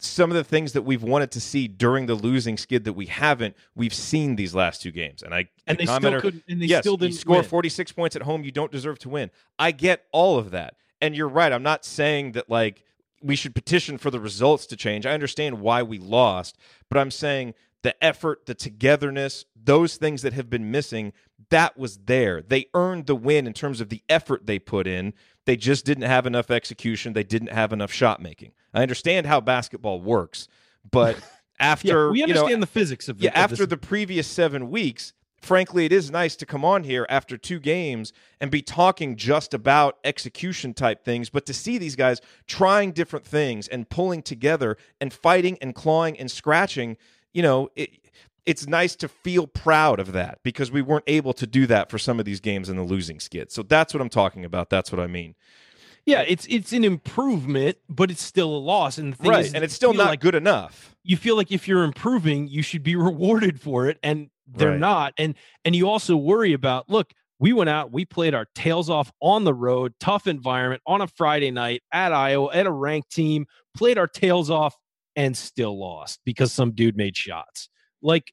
some 0.00 0.30
of 0.30 0.36
the 0.36 0.44
things 0.44 0.72
that 0.72 0.82
we've 0.82 1.02
wanted 1.02 1.30
to 1.32 1.40
see 1.40 1.66
during 1.66 2.06
the 2.06 2.14
losing 2.14 2.56
skid 2.56 2.84
that 2.84 2.92
we 2.92 3.06
haven't, 3.06 3.56
we've 3.74 3.94
seen 3.94 4.36
these 4.36 4.54
last 4.54 4.80
two 4.82 4.92
games. 4.92 5.22
And 5.22 5.34
I 5.34 5.48
And 5.66 5.78
the 5.78 5.86
they 5.86 5.92
still 5.92 6.20
couldn't. 6.20 6.44
And 6.48 6.62
they 6.62 6.66
yes, 6.66 6.82
still 6.82 6.94
you 6.94 6.98
didn't 6.98 7.16
score 7.16 7.36
win. 7.36 7.44
46 7.44 7.92
points 7.92 8.16
at 8.16 8.22
home, 8.22 8.44
you 8.44 8.52
don't 8.52 8.70
deserve 8.70 8.98
to 9.00 9.08
win. 9.08 9.30
I 9.58 9.72
get 9.72 10.04
all 10.12 10.38
of 10.38 10.52
that. 10.52 10.74
And 11.00 11.16
you're 11.16 11.28
right. 11.28 11.52
I'm 11.52 11.62
not 11.62 11.84
saying 11.84 12.32
that 12.32 12.48
like 12.48 12.84
we 13.22 13.34
should 13.36 13.54
petition 13.54 13.98
for 13.98 14.10
the 14.10 14.20
results 14.20 14.66
to 14.66 14.76
change. 14.76 15.04
I 15.06 15.12
understand 15.12 15.60
why 15.60 15.82
we 15.82 15.98
lost, 15.98 16.56
but 16.88 16.98
I'm 16.98 17.10
saying 17.10 17.54
the 17.82 18.02
effort, 18.04 18.46
the 18.46 18.54
togetherness, 18.54 19.44
those 19.56 19.96
things 19.96 20.22
that 20.22 20.32
have 20.32 20.50
been 20.50 20.70
missing, 20.70 21.12
that 21.50 21.78
was 21.78 21.98
there. 21.98 22.42
They 22.42 22.66
earned 22.74 23.06
the 23.06 23.16
win 23.16 23.46
in 23.46 23.52
terms 23.52 23.80
of 23.80 23.88
the 23.88 24.02
effort 24.08 24.46
they 24.46 24.58
put 24.58 24.86
in. 24.86 25.14
They 25.46 25.56
just 25.56 25.84
didn't 25.84 26.04
have 26.04 26.26
enough 26.26 26.50
execution. 26.50 27.12
They 27.12 27.24
didn't 27.24 27.52
have 27.52 27.72
enough 27.72 27.92
shot 27.92 28.20
making. 28.20 28.52
I 28.78 28.82
understand 28.82 29.26
how 29.26 29.40
basketball 29.40 30.00
works, 30.00 30.46
but 30.88 31.16
after 31.60 32.06
Yeah, 32.06 32.10
we 32.10 32.20
you 32.20 32.26
know, 32.28 32.40
understand 32.42 32.62
the 32.62 32.68
physics 32.68 33.08
of 33.08 33.18
the, 33.18 33.24
yeah, 33.24 33.30
of 33.30 33.36
after 33.36 33.56
this. 33.56 33.68
the 33.68 33.76
previous 33.76 34.26
seven 34.28 34.70
weeks, 34.70 35.12
frankly, 35.40 35.84
it 35.84 35.92
is 35.92 36.12
nice 36.12 36.36
to 36.36 36.46
come 36.46 36.64
on 36.64 36.84
here 36.84 37.04
after 37.08 37.36
two 37.36 37.58
games 37.58 38.12
and 38.40 38.52
be 38.52 38.62
talking 38.62 39.16
just 39.16 39.52
about 39.52 39.98
execution 40.04 40.74
type 40.74 41.04
things, 41.04 41.28
but 41.28 41.44
to 41.46 41.52
see 41.54 41.76
these 41.76 41.96
guys 41.96 42.20
trying 42.46 42.92
different 42.92 43.26
things 43.26 43.66
and 43.66 43.88
pulling 43.88 44.22
together 44.22 44.76
and 45.00 45.12
fighting 45.12 45.58
and 45.60 45.74
clawing 45.74 46.16
and 46.18 46.30
scratching, 46.30 46.96
you 47.32 47.42
know, 47.42 47.68
it, 47.74 47.90
it's 48.46 48.68
nice 48.68 48.94
to 48.96 49.08
feel 49.08 49.48
proud 49.48 49.98
of 49.98 50.12
that 50.12 50.38
because 50.44 50.70
we 50.70 50.82
weren't 50.82 51.04
able 51.08 51.32
to 51.32 51.48
do 51.48 51.66
that 51.66 51.90
for 51.90 51.98
some 51.98 52.20
of 52.20 52.24
these 52.24 52.40
games 52.40 52.68
in 52.68 52.76
the 52.76 52.82
losing 52.84 53.18
skid. 53.18 53.50
So 53.50 53.64
that's 53.64 53.92
what 53.92 54.00
I'm 54.00 54.08
talking 54.08 54.44
about. 54.44 54.70
That's 54.70 54.92
what 54.92 55.00
I 55.00 55.08
mean. 55.08 55.34
Yeah, 56.06 56.22
it's 56.26 56.46
it's 56.48 56.72
an 56.72 56.84
improvement, 56.84 57.76
but 57.88 58.10
it's 58.10 58.22
still 58.22 58.54
a 58.54 58.58
loss. 58.58 58.98
And 58.98 59.12
the 59.12 59.16
thing 59.16 59.30
Right. 59.30 59.44
is, 59.46 59.54
and 59.54 59.62
it's 59.64 59.74
still 59.74 59.92
not 59.94 60.08
like 60.10 60.20
good 60.20 60.34
enough. 60.34 60.94
you 61.02 61.16
feel 61.16 61.36
like 61.36 61.50
if 61.52 61.66
you're 61.68 61.84
improving, 61.84 62.48
you 62.48 62.62
should 62.62 62.82
be 62.82 62.96
rewarded 63.08 63.60
for 63.60 63.86
it, 63.88 63.98
and 64.02 64.30
they're 64.46 64.70
Right. 64.70 64.80
not. 64.80 65.14
And 65.18 65.34
and 65.64 65.74
you 65.76 65.88
also 65.88 66.16
worry 66.16 66.52
about 66.52 66.88
look. 66.88 67.12
We 67.40 67.52
went 67.52 67.70
out, 67.70 67.92
we 67.92 68.04
played 68.04 68.34
our 68.34 68.46
tails 68.56 68.90
off 68.90 69.12
on 69.22 69.44
the 69.44 69.54
road, 69.54 69.94
tough 70.00 70.26
environment 70.26 70.82
on 70.88 71.00
a 71.00 71.06
Friday 71.06 71.52
night 71.52 71.82
at 71.92 72.12
Iowa, 72.12 72.50
at 72.52 72.66
a 72.66 72.70
ranked 72.72 73.12
team, 73.12 73.46
played 73.76 73.96
our 73.96 74.08
tails 74.08 74.50
off 74.50 74.76
and 75.14 75.36
still 75.36 75.78
lost 75.78 76.18
because 76.24 76.52
some 76.52 76.72
dude 76.72 76.96
made 76.96 77.16
shots. 77.16 77.68
Like, 78.02 78.32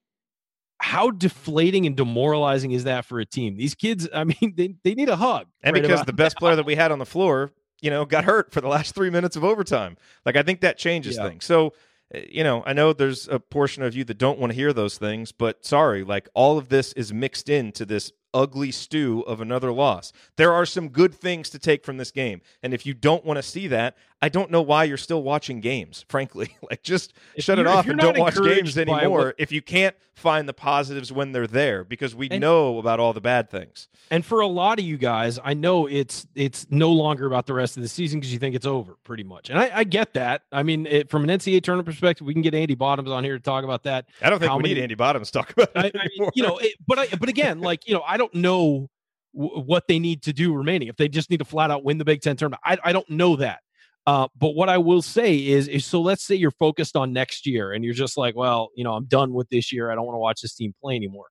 how 0.80 1.10
deflating 1.12 1.86
and 1.86 1.96
demoralizing 1.96 2.72
is 2.72 2.84
that 2.84 3.06
for 3.06 3.20
a 3.20 3.26
team? 3.26 3.56
These 3.56 3.76
kids, 3.76 4.08
I 4.14 4.24
mean, 4.24 4.54
they, 4.56 4.76
they 4.84 4.94
need 4.94 5.10
a 5.10 5.16
hug. 5.16 5.48
And 5.64 5.74
right 5.74 5.82
because 5.82 6.04
the 6.06 6.14
best 6.14 6.38
player 6.38 6.56
that 6.58 6.66
we 6.66 6.76
had 6.76 6.92
on 6.92 7.00
the 7.00 7.06
floor, 7.06 7.52
you 7.82 7.90
know, 7.90 8.06
got 8.06 8.24
hurt 8.24 8.52
for 8.52 8.62
the 8.62 8.68
last 8.68 8.96
three 8.96 9.10
minutes 9.10 9.36
of 9.36 9.44
overtime. 9.44 9.98
Like 10.26 10.36
I 10.36 10.44
think 10.44 10.62
that 10.62 10.78
changes 10.78 11.16
Yeah. 11.18 11.28
things. 11.28 11.46
So, 11.46 11.74
uh, 12.14 12.20
you 12.30 12.44
know, 12.44 12.64
I 12.66 12.74
know 12.74 12.94
there's 12.94 13.28
a 13.28 13.40
portion 13.40 13.84
of 13.84 13.96
you 13.96 14.04
that 14.06 14.18
don't 14.18 14.40
want 14.40 14.52
to 14.52 14.56
hear 14.56 14.74
those 14.74 14.98
things, 14.98 15.32
but 15.32 15.66
sorry, 15.66 16.04
like 16.04 16.30
all 16.34 16.58
of 16.58 16.70
this 16.70 16.94
is 16.94 17.14
mixed 17.14 17.50
into 17.50 17.86
this 17.86 18.12
ugly 18.36 18.70
stew 18.72 19.22
of 19.26 19.42
another 19.42 19.72
loss. 19.72 20.12
There 20.36 20.54
are 20.54 20.66
some 20.66 20.90
good 20.90 21.16
things 21.16 21.50
to 21.52 21.58
take 21.60 21.84
from 21.86 21.98
this 21.98 22.12
game. 22.12 22.42
And 22.62 22.74
if 22.74 22.86
you 22.86 22.94
don't 22.94 23.26
want 23.26 23.38
to 23.38 23.44
see 23.44 23.68
that, 23.68 23.98
I 24.22 24.30
don't 24.30 24.52
know 24.52 24.62
why 24.62 24.84
you're 24.84 24.98
still 24.98 25.24
watching 25.24 25.62
games, 25.62 26.06
frankly. 26.10 26.56
like 26.70 26.84
just 26.84 27.14
If 27.36 27.46
shut 27.46 27.58
it 27.58 27.66
off 27.68 27.88
and 27.88 28.00
don't 28.00 28.18
watch 28.20 28.36
games 28.36 28.78
anymore 28.78 29.10
what- 29.28 29.36
if 29.40 29.52
you 29.52 29.62
can't 29.62 29.96
find 30.14 30.48
the 30.48 30.54
positives 30.54 31.12
when 31.12 31.34
they're 31.34 31.46
there 31.48 31.84
because 31.84 32.16
we 32.16 32.30
And- 32.30 32.40
know 32.40 32.78
about 32.80 33.00
all 33.00 33.12
the 33.14 33.20
bad 33.22 33.50
things. 33.50 33.88
And 34.12 34.24
for 34.24 34.40
a 34.42 34.48
lot 34.48 34.78
of 34.78 34.86
you 34.86 34.98
guys, 34.98 35.40
I 35.44 35.56
know 35.56 35.88
it's 35.88 36.28
it's 36.36 36.68
no 36.70 36.92
longer 36.92 37.26
about 37.26 37.48
the 37.48 37.54
rest 37.56 37.76
of 37.76 37.82
the 37.82 37.90
season 37.90 38.20
because 38.20 38.32
you 38.32 38.38
think 38.38 38.56
it's 38.56 38.66
over, 38.68 38.96
pretty 39.04 39.24
much. 39.24 39.50
And 39.50 39.58
I, 39.58 39.72
I 39.80 39.84
get 39.84 40.14
that. 40.14 40.44
I 40.52 40.62
mean, 40.62 40.86
it, 40.86 41.10
from 41.10 41.24
an 41.28 41.30
NCAA 41.32 41.64
tournament 41.64 41.88
perspective, 41.88 42.26
we 42.28 42.34
can 42.34 42.44
get 42.44 42.54
Andy 42.54 42.76
Bottoms 42.76 43.10
on 43.10 43.24
here 43.24 43.36
to 43.36 43.44
talk 43.44 43.64
about 43.64 43.82
that. 43.84 44.06
I 44.22 44.30
don't 44.30 44.38
think 44.38 44.52
How 44.52 44.58
we 44.58 44.62
many- 44.64 44.76
need 44.76 44.84
Andy 44.84 44.94
Bottoms 44.96 45.32
to 45.32 45.40
talk 45.40 45.52
about 45.54 45.70
I, 45.76 45.88
it 45.88 45.96
I 46.00 46.08
mean, 46.20 46.30
you 46.36 46.44
know, 46.44 46.58
it, 46.60 46.76
but 46.88 47.00
I, 47.00 47.08
but 47.20 47.30
again, 47.30 47.62
like 47.62 47.88
you 47.88 47.96
know, 47.96 48.04
I 48.08 48.18
don't 48.18 48.25
know 48.34 48.88
w- 49.34 49.62
what 49.62 49.88
they 49.88 50.00
need 50.00 50.24
to 50.24 50.34
do 50.34 50.54
remaining. 50.54 50.88
If 50.88 50.98
they 50.98 51.08
just 51.08 51.30
need 51.30 51.38
to 51.38 51.46
flat 51.46 51.72
out 51.72 51.84
win 51.84 51.98
the 51.98 52.06
Big 52.06 52.22
Ten 52.22 52.36
tournament, 52.36 52.62
I, 52.66 52.78
I 52.84 52.94
don't 52.94 53.10
know 53.10 53.36
that. 53.36 53.60
Uh, 54.08 54.28
but 54.38 54.52
what 54.52 54.70
I 54.70 54.78
will 54.78 55.02
say 55.02 55.36
is, 55.36 55.68
is 55.68 55.86
so 55.86 56.00
let's 56.00 56.24
say 56.24 56.36
you're 56.36 56.52
focused 56.52 56.96
on 56.96 57.12
next 57.12 57.48
year 57.48 57.74
and 57.74 57.84
you're 57.84 57.94
just 57.94 58.18
like, 58.18 58.36
well, 58.36 58.70
you 58.76 58.84
know, 58.84 58.94
I'm 58.94 59.06
done 59.06 59.34
with 59.34 59.50
this 59.50 59.74
year. 59.74 59.90
I 59.90 59.96
don't 59.96 60.06
want 60.06 60.16
to 60.16 60.20
watch 60.20 60.42
this 60.42 60.54
team 60.54 60.74
play 60.80 60.96
anymore. 60.96 61.26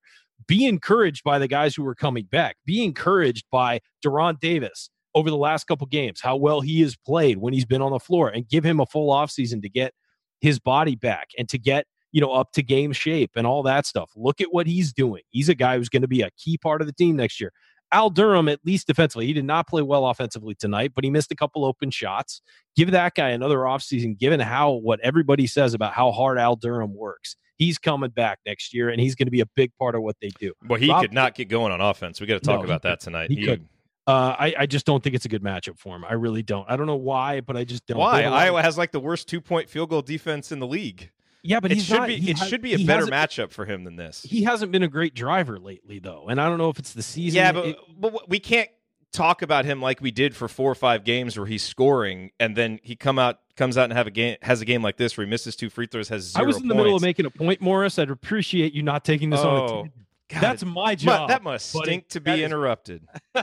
Be 0.49 0.67
encouraged 0.67 1.23
by 1.23 1.39
the 1.39 1.47
guys 1.47 1.77
who 1.77 1.87
are 1.87 1.95
coming 1.95 2.25
back. 2.25 2.57
Be 2.67 2.85
encouraged 2.85 3.47
by 3.53 3.81
De'Ron 4.05 4.41
Davis 4.41 4.91
over 5.15 5.31
the 5.31 5.37
last 5.37 5.69
couple 5.69 5.87
games, 5.87 6.21
how 6.21 6.35
well 6.35 6.61
he 6.61 6.81
has 6.81 6.97
played 6.97 7.39
when 7.39 7.55
he's 7.55 7.65
been 7.65 7.81
on 7.81 7.93
the 7.93 8.01
floor, 8.01 8.29
and 8.29 8.49
give 8.49 8.65
him 8.65 8.81
a 8.81 8.87
full 8.87 9.13
offseason 9.13 9.63
to 9.63 9.69
get 9.69 9.95
his 10.41 10.59
body 10.59 10.97
back 10.97 11.29
and 11.39 11.49
to 11.49 11.59
get 11.59 11.87
you 12.15 12.21
know 12.21 12.31
up 12.31 12.53
to 12.53 12.63
game 12.63 12.93
shape 12.93 13.33
and 13.35 13.45
all 13.45 13.65
that 13.65 13.85
stuff. 13.87 14.13
Look 14.15 14.41
at 14.41 14.47
what 14.53 14.69
he's 14.69 14.93
doing. 14.93 15.23
He's 15.31 15.49
a 15.49 15.55
guy 15.55 15.77
who's 15.77 15.89
going 15.89 16.03
to 16.03 16.09
be 16.09 16.23
a 16.23 16.31
key 16.39 16.57
part 16.57 16.81
of 16.81 16.87
the 16.87 16.93
team 16.93 17.17
next 17.17 17.41
year. 17.41 17.53
Al 17.91 18.09
Durham, 18.09 18.49
at 18.49 18.61
least 18.65 18.87
defensively, 18.87 19.27
he 19.27 19.33
did 19.33 19.45
not 19.45 19.67
play 19.67 19.83
well 19.83 20.07
offensively 20.07 20.55
tonight, 20.55 20.93
but 20.95 21.03
he 21.03 21.11
missed 21.11 21.33
a 21.33 21.35
couple 21.35 21.65
open 21.65 21.91
shots. 21.91 22.41
Give 22.77 22.93
that 22.93 23.15
guy 23.15 23.31
another 23.31 23.59
offseason, 23.59 24.17
given 24.17 24.39
how 24.39 24.71
what 24.73 25.01
everybody 25.01 25.49
says 25.49 25.75
about 25.75 25.93
how 25.93 26.13
hard 26.13 26.39
Al 26.39 26.55
Durham 26.55 26.95
works. 26.95 27.35
He's 27.57 27.79
coming 27.79 28.11
back 28.11 28.39
next 28.47 28.73
year, 28.73 28.91
and 28.91 29.01
he's 29.01 29.17
going 29.17 29.27
to 29.27 29.33
be 29.33 29.41
a 29.41 29.47
big 29.57 29.73
part 29.77 29.97
of 29.97 30.03
what 30.03 30.17
they 30.21 30.31
do. 30.39 30.53
Well, 30.69 30.79
he 30.79 30.89
Rob- 30.89 31.03
could 31.03 31.13
not 31.13 31.35
get 31.35 31.49
going 31.49 31.73
on 31.73 31.81
offense. 31.81 32.21
We 32.21 32.29
got 32.29 32.35
to 32.35 32.41
talk 32.41 32.57
No, 32.57 32.63
he 32.63 32.65
about 32.67 32.83
that 32.83 33.01
tonight. 33.01 33.31
He 33.31 33.45
couldn't. 33.45 33.69
Uh, 34.07 34.37
I, 34.39 34.55
I 34.61 34.67
just 34.67 34.87
don't 34.87 35.03
think 35.03 35.17
it's 35.17 35.25
a 35.25 35.29
good 35.29 35.43
matchup 35.43 35.79
for 35.79 35.97
him. 35.97 36.05
I 36.05 36.13
really 36.13 36.43
don't. 36.43 36.69
I 36.71 36.77
don't 36.77 36.87
know 36.87 36.95
why, 36.97 37.41
but 37.41 37.57
I 37.57 37.65
just 37.65 37.87
don't. 37.87 37.99
Why 37.99 38.19
They 38.19 38.23
have 38.25 38.33
a 38.33 38.35
lot 38.35 38.43
of- 38.43 38.47
Iowa 38.49 38.63
has 38.63 38.77
like 38.79 38.93
the 38.93 39.01
worst 39.01 39.29
two 39.29 39.41
point 39.41 39.69
field 39.69 39.91
goal 39.91 40.03
defense 40.03 40.53
in 40.53 40.59
the 40.59 40.67
league. 40.67 41.11
Yeah, 41.47 41.61
but 41.61 41.71
it 41.71 41.75
he's 41.77 41.85
should 41.85 41.99
not, 41.99 42.09
be. 42.09 42.17
he 42.17 42.31
It 42.31 42.39
has- 42.39 42.49
should 42.49 42.63
be 42.63 42.73
a 42.75 42.85
better 42.87 43.07
matchup 43.07 43.51
for 43.53 43.67
him 43.67 43.85
than 43.85 43.97
this. 43.97 44.23
He 44.23 44.43
hasn't 44.45 44.73
been 44.73 44.83
a 44.83 44.89
great 44.89 45.15
driver 45.15 45.59
lately, 45.59 45.99
though, 45.99 46.27
and 46.29 46.41
I 46.41 46.49
don't 46.49 46.57
know 46.59 46.71
if 46.71 46.79
it's 46.79 46.93
the 46.95 47.03
season. 47.03 47.37
Yeah, 47.37 47.53
but, 47.53 47.67
It- 47.67 47.77
but 47.99 48.29
we 48.31 48.41
can't 48.41 48.71
talk 49.13 49.43
about 49.43 49.65
him 49.65 49.81
like 49.81 50.01
we 50.01 50.11
did 50.11 50.35
for 50.35 50.49
four 50.49 50.71
or 50.73 50.75
five 50.75 51.05
games 51.05 51.37
where 51.39 51.47
he's 51.47 51.63
scoring 51.63 52.31
and 52.41 52.57
then 52.57 52.81
he 52.83 52.97
come 52.97 53.17
out 53.17 53.39
comes 53.57 53.79
out 53.79 53.85
and 53.85 53.93
have 53.93 54.09
a 54.09 54.11
game 54.11 54.37
has 54.43 54.61
a 54.61 54.65
game 54.65 54.83
like 54.83 54.97
this 54.97 55.17
where 55.17 55.25
he 55.25 55.31
misses 55.31 55.55
two 55.55 55.71
free 55.71 55.87
throws 55.87 56.09
has 56.09 56.33
zero. 56.33 56.43
I 56.45 56.47
was 56.49 56.57
in 56.61 56.67
the 56.67 56.75
middle 56.75 56.97
of 56.97 57.03
making 57.03 57.25
a 57.25 57.31
point, 57.31 57.61
Morris. 57.61 57.97
I'd 58.01 58.11
appreciate 58.11 58.73
you 58.73 58.83
not 58.83 59.05
taking 59.05 59.31
this 59.31 59.39
on 59.39 59.47
a 59.57 59.63
Oh, 59.63 59.69
tangent. 59.85 60.04
God, 60.35 60.43
That's 60.43 60.65
my 60.65 60.95
job. 60.95 61.29
that 61.29 61.43
must 61.43 61.73
buddy. 61.73 61.85
stink 61.87 62.09
to 62.11 62.21
That 62.21 62.35
be 62.37 62.43
is- 62.43 62.47
interrupted. 62.47 63.03
All 63.35 63.43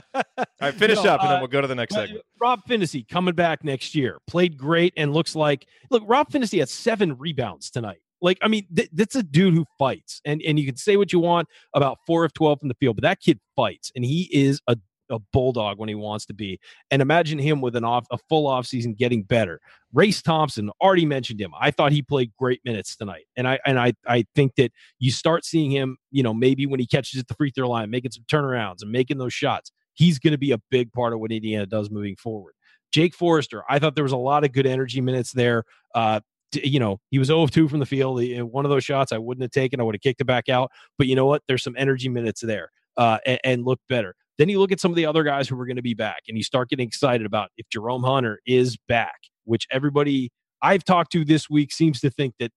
right, 0.60 0.74
finish 0.74 1.02
No, 1.02 1.10
up 1.10 1.20
and 1.22 1.30
then 1.30 1.36
uh, 1.36 1.40
we'll 1.40 1.48
go 1.48 1.60
to 1.60 1.66
the 1.66 1.74
next 1.74 1.94
segment. 1.94 2.22
Rob 2.40 2.60
Phinisee 2.68 3.08
coming 3.08 3.34
back 3.34 3.64
next 3.64 3.94
year. 3.94 4.18
Played 4.26 4.56
great 4.56 4.92
and 4.96 5.12
looks 5.12 5.34
like 5.34 5.66
look. 5.90 6.02
Rob 6.06 6.30
Phinisee 6.30 6.58
had 6.60 6.68
seven 6.68 7.16
rebounds 7.18 7.70
tonight. 7.70 7.98
Like 8.20 8.38
I 8.42 8.48
mean, 8.48 8.66
th- 8.74 8.88
that's 8.92 9.16
a 9.16 9.22
dude 9.22 9.54
who 9.54 9.64
fights, 9.78 10.20
and 10.24 10.40
and 10.46 10.58
you 10.58 10.64
can 10.66 10.76
say 10.76 10.96
what 10.96 11.12
you 11.12 11.18
want 11.18 11.48
about 11.74 11.98
four 12.06 12.24
of 12.24 12.32
twelve 12.32 12.60
from 12.60 12.68
the 12.68 12.74
field, 12.78 12.96
but 12.96 13.02
that 13.02 13.20
kid 13.20 13.40
fights, 13.56 13.90
and 13.96 14.04
he 14.04 14.28
is 14.32 14.60
a 14.68 14.76
a 15.12 15.18
bulldog 15.32 15.78
when 15.78 15.88
he 15.88 15.94
wants 15.94 16.26
to 16.26 16.34
be. 16.34 16.58
And 16.90 17.02
imagine 17.02 17.38
him 17.38 17.60
with 17.60 17.76
an 17.76 17.84
off 17.84 18.06
a 18.10 18.18
full 18.28 18.46
off 18.46 18.66
season 18.66 18.94
getting 18.94 19.22
better. 19.22 19.60
Race 19.92 20.22
Thompson 20.22 20.70
already 20.80 21.06
mentioned 21.06 21.40
him. 21.40 21.52
I 21.58 21.70
thought 21.70 21.92
he 21.92 22.02
played 22.02 22.32
great 22.38 22.60
minutes 22.64 22.96
tonight, 22.96 23.24
and 23.36 23.46
I 23.46 23.58
and 23.66 23.78
I 23.78 23.92
I 24.06 24.24
think 24.34 24.54
that 24.56 24.72
you 24.98 25.10
start 25.10 25.44
seeing 25.44 25.70
him. 25.70 25.96
You 26.10 26.22
know, 26.22 26.34
maybe 26.34 26.66
when 26.66 26.80
he 26.80 26.86
catches 26.86 27.20
at 27.20 27.28
the 27.28 27.34
free 27.34 27.50
throw 27.50 27.68
line, 27.68 27.90
making 27.90 28.12
some 28.12 28.24
turnarounds 28.30 28.82
and 28.82 28.90
making 28.90 29.18
those 29.18 29.34
shots, 29.34 29.70
he's 29.94 30.18
going 30.18 30.32
to 30.32 30.38
be 30.38 30.52
a 30.52 30.58
big 30.70 30.92
part 30.92 31.12
of 31.12 31.20
what 31.20 31.30
Indiana 31.32 31.66
does 31.66 31.90
moving 31.90 32.16
forward. 32.16 32.54
Jake 32.92 33.14
Forrester, 33.14 33.62
I 33.70 33.78
thought 33.78 33.94
there 33.94 34.04
was 34.04 34.12
a 34.12 34.16
lot 34.18 34.44
of 34.44 34.52
good 34.52 34.66
energy 34.66 35.00
minutes 35.00 35.32
there. 35.32 35.64
Uh, 35.94 36.20
you 36.54 36.78
know, 36.78 37.00
he 37.10 37.18
was 37.18 37.28
0 37.28 37.42
of 37.42 37.50
2 37.50 37.68
from 37.68 37.78
the 37.80 37.86
field. 37.86 38.20
He- 38.20 38.40
One 38.42 38.66
of 38.66 38.70
those 38.70 38.84
shots 38.84 39.12
I 39.12 39.18
wouldn't 39.18 39.42
have 39.42 39.50
taken. 39.50 39.80
I 39.80 39.84
would 39.84 39.94
have 39.94 40.02
kicked 40.02 40.20
it 40.20 40.26
back 40.26 40.48
out. 40.50 40.70
But 40.98 41.06
you 41.06 41.16
know 41.16 41.26
what? 41.26 41.42
There's 41.48 41.62
some 41.62 41.74
energy 41.78 42.10
minutes 42.10 42.42
there 42.42 42.70
uh, 42.98 43.18
and, 43.24 43.40
and 43.44 43.64
looked 43.64 43.88
better. 43.88 44.14
Then 44.38 44.48
you 44.48 44.58
look 44.58 44.72
at 44.72 44.80
some 44.80 44.90
of 44.90 44.96
the 44.96 45.06
other 45.06 45.22
guys 45.24 45.48
who 45.48 45.56
were 45.56 45.66
going 45.66 45.76
to 45.76 45.82
be 45.82 45.94
back, 45.94 46.22
and 46.28 46.36
you 46.36 46.42
start 46.42 46.70
getting 46.70 46.86
excited 46.86 47.26
about 47.26 47.50
if 47.56 47.68
Jerome 47.68 48.02
Hunter 48.02 48.40
is 48.46 48.76
back, 48.88 49.18
which 49.44 49.66
everybody 49.70 50.30
I've 50.62 50.84
talked 50.84 51.12
to 51.12 51.24
this 51.24 51.50
week 51.50 51.72
seems 51.72 52.00
to 52.00 52.10
think 52.10 52.34
that 52.38 52.52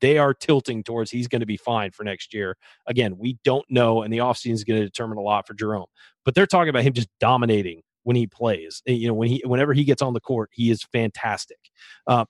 they 0.00 0.16
are 0.16 0.32
tilting 0.32 0.84
towards 0.84 1.10
he's 1.10 1.28
going 1.28 1.40
to 1.40 1.46
be 1.46 1.56
fine 1.56 1.90
for 1.90 2.04
next 2.04 2.32
year. 2.32 2.56
Again, 2.86 3.16
we 3.18 3.36
don't 3.44 3.66
know, 3.68 4.02
and 4.02 4.12
the 4.12 4.18
offseason 4.18 4.52
is 4.52 4.64
going 4.64 4.80
to 4.80 4.86
determine 4.86 5.18
a 5.18 5.22
lot 5.22 5.46
for 5.46 5.54
Jerome. 5.54 5.86
But 6.24 6.34
they're 6.34 6.46
talking 6.46 6.70
about 6.70 6.84
him 6.84 6.92
just 6.92 7.08
dominating 7.20 7.82
when 8.04 8.16
he 8.16 8.26
plays. 8.26 8.82
You 8.86 9.08
know, 9.08 9.14
when 9.14 9.28
he 9.28 9.42
whenever 9.44 9.74
he 9.74 9.84
gets 9.84 10.02
on 10.02 10.14
the 10.14 10.20
court, 10.20 10.50
he 10.52 10.70
is 10.70 10.82
fantastic. 10.92 11.58
Uh, 12.06 12.24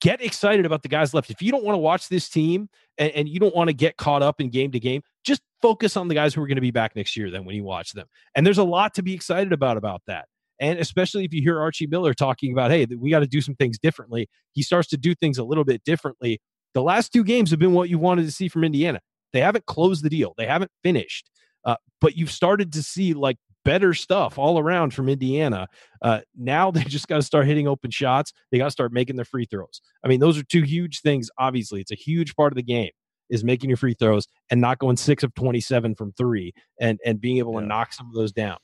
get 0.00 0.22
excited 0.22 0.66
about 0.66 0.82
the 0.82 0.88
guys 0.88 1.14
left. 1.14 1.30
If 1.30 1.42
you 1.42 1.50
don't 1.50 1.64
want 1.64 1.74
to 1.74 1.80
watch 1.80 2.08
this 2.08 2.28
team 2.28 2.68
and, 2.98 3.10
and 3.12 3.28
you 3.28 3.40
don't 3.40 3.54
want 3.54 3.68
to 3.68 3.74
get 3.74 3.96
caught 3.96 4.22
up 4.22 4.40
in 4.40 4.50
game 4.50 4.70
to 4.72 4.80
game, 4.80 5.02
just 5.24 5.42
focus 5.60 5.96
on 5.96 6.08
the 6.08 6.14
guys 6.14 6.34
who 6.34 6.42
are 6.42 6.46
going 6.46 6.56
to 6.56 6.62
be 6.62 6.70
back 6.70 6.96
next 6.96 7.16
year. 7.16 7.30
Then 7.30 7.44
when 7.44 7.56
you 7.56 7.64
watch 7.64 7.92
them, 7.92 8.06
and 8.34 8.46
there's 8.46 8.58
a 8.58 8.64
lot 8.64 8.94
to 8.94 9.02
be 9.02 9.14
excited 9.14 9.52
about 9.52 9.76
about 9.76 10.02
that. 10.06 10.26
And 10.60 10.78
especially 10.78 11.24
if 11.24 11.32
you 11.32 11.40
hear 11.40 11.58
Archie 11.58 11.86
Miller 11.86 12.12
talking 12.12 12.52
about, 12.52 12.70
hey, 12.70 12.86
we 12.86 13.10
got 13.10 13.20
to 13.20 13.26
do 13.26 13.40
some 13.40 13.54
things 13.54 13.78
differently. 13.78 14.28
He 14.52 14.62
starts 14.62 14.88
to 14.88 14.98
do 14.98 15.14
things 15.14 15.38
a 15.38 15.44
little 15.44 15.64
bit 15.64 15.82
differently. 15.84 16.38
The 16.74 16.82
last 16.82 17.12
two 17.12 17.24
games 17.24 17.50
have 17.50 17.58
been 17.58 17.72
what 17.72 17.88
you 17.88 17.98
wanted 17.98 18.26
to 18.26 18.30
see 18.30 18.48
from 18.48 18.64
Indiana. 18.64 19.00
They 19.32 19.40
haven't 19.40 19.66
closed 19.66 20.04
the 20.04 20.10
deal. 20.10 20.34
They 20.36 20.46
haven't 20.46 20.70
finished, 20.82 21.30
uh, 21.64 21.76
but 22.00 22.16
you've 22.16 22.30
started 22.30 22.72
to 22.74 22.82
see 22.82 23.14
like 23.14 23.38
better 23.64 23.94
stuff 23.94 24.38
all 24.38 24.58
around 24.58 24.94
from 24.94 25.08
Indiana. 25.08 25.68
Uh, 26.02 26.20
now 26.36 26.70
they 26.72 26.82
just 26.84 27.08
got 27.08 27.16
to 27.16 27.22
start 27.22 27.46
hitting 27.46 27.68
open 27.68 27.90
shots. 27.90 28.32
They 28.50 28.58
got 28.58 28.64
to 28.66 28.70
start 28.70 28.92
making 28.92 29.16
their 29.16 29.24
free 29.24 29.46
throws. 29.46 29.80
I 30.04 30.08
mean, 30.08 30.20
those 30.20 30.38
are 30.38 30.42
two 30.44 30.62
huge 30.62 31.00
things. 31.00 31.30
Obviously, 31.38 31.80
it's 31.80 31.92
a 31.92 31.96
huge 31.96 32.34
part 32.36 32.52
of 32.52 32.56
the 32.56 32.62
game 32.62 32.90
is 33.28 33.44
making 33.44 33.70
your 33.70 33.76
free 33.76 33.94
throws 33.94 34.26
and 34.50 34.60
not 34.60 34.78
going 34.80 34.96
six 34.96 35.22
of 35.22 35.32
twenty-seven 35.34 35.94
from 35.94 36.12
three 36.14 36.52
and 36.80 36.98
and 37.06 37.20
being 37.20 37.38
able 37.38 37.54
Yeah. 37.54 37.60
to 37.60 37.66
knock 37.66 37.92
some 37.92 38.08
of 38.08 38.14
those 38.14 38.32
down. 38.32 38.56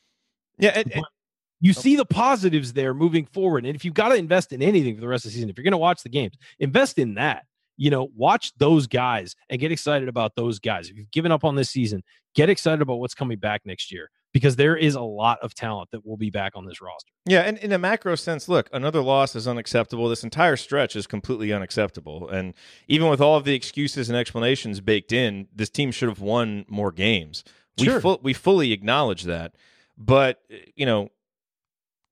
Yeah, 0.59 0.73
and, 0.75 0.93
and- 0.93 1.05
You 1.61 1.73
see 1.73 1.95
the 1.97 2.05
positives 2.05 2.73
there 2.73 2.93
moving 2.93 3.27
forward. 3.27 3.65
And 3.65 3.77
if 3.77 3.85
you've 3.85 3.95
got 3.95 4.09
to 4.09 4.17
invest 4.17 4.53
in 4.53 4.63
anything 4.63 4.95
for 4.97 5.01
the 5.01 5.09
rest 5.09 5.25
of 5.25 5.31
the 5.31 5.35
season, 5.35 5.49
if 5.51 5.57
you're 5.57 5.63
going 5.65 5.73
to 5.73 5.79
watch 5.79 6.03
the 6.03 6.09
games, 6.09 6.35
invest 6.59 6.99
in 6.99 7.15
that. 7.15 7.45
You 7.79 7.91
know, 7.91 8.09
watch 8.17 8.53
those 8.57 8.87
guys 8.87 9.37
and 9.51 9.61
get 9.61 9.71
excited 9.71 10.09
about 10.09 10.35
those 10.35 10.59
guys. 10.59 10.89
If 10.89 10.97
you've 10.97 11.11
given 11.11 11.31
up 11.31 11.45
on 11.45 11.57
this 11.57 11.69
season, 11.69 12.03
get 12.35 12.49
excited 12.49 12.81
about 12.81 12.97
what's 13.01 13.15
coming 13.15 13.39
back 13.39 13.63
next 13.67 13.93
year 13.93 14.11
because 14.37 14.57
there 14.57 14.77
is 14.77 14.95
a 14.95 15.01
lot 15.01 15.39
of 15.41 15.55
talent 15.55 15.91
that 15.93 16.07
will 16.07 16.19
be 16.19 16.29
back 16.29 16.53
on 16.55 16.67
this 16.67 16.83
roster. 16.83 17.11
Yeah, 17.25 17.41
and 17.41 17.57
in 17.57 17.73
a 17.73 17.79
macro 17.79 18.17
sense, 18.17 18.51
look, 18.51 18.69
another 18.71 19.01
loss 19.01 19.35
is 19.35 19.49
unacceptable. 19.49 20.11
This 20.11 20.25
entire 20.25 20.57
stretch 20.57 20.95
is 20.95 21.07
completely 21.07 21.55
unacceptable. 21.55 22.29
And 22.29 22.53
even 22.87 23.09
with 23.09 23.19
all 23.19 23.39
of 23.39 23.45
the 23.45 23.55
excuses 23.55 24.11
and 24.11 24.19
explanations 24.19 24.83
baked 24.83 25.11
in, 25.11 25.49
this 25.55 25.71
team 25.71 25.91
should 25.91 26.11
have 26.11 26.21
won 26.21 26.67
more 26.69 26.93
games. 26.93 27.45
We 27.79 27.89
fu- 27.89 28.19
we 28.23 28.35
fully 28.35 28.73
acknowledge 28.73 29.23
that. 29.23 29.55
But, 29.97 30.43
eh, 30.51 30.57
you 30.75 30.85
know, 30.85 31.09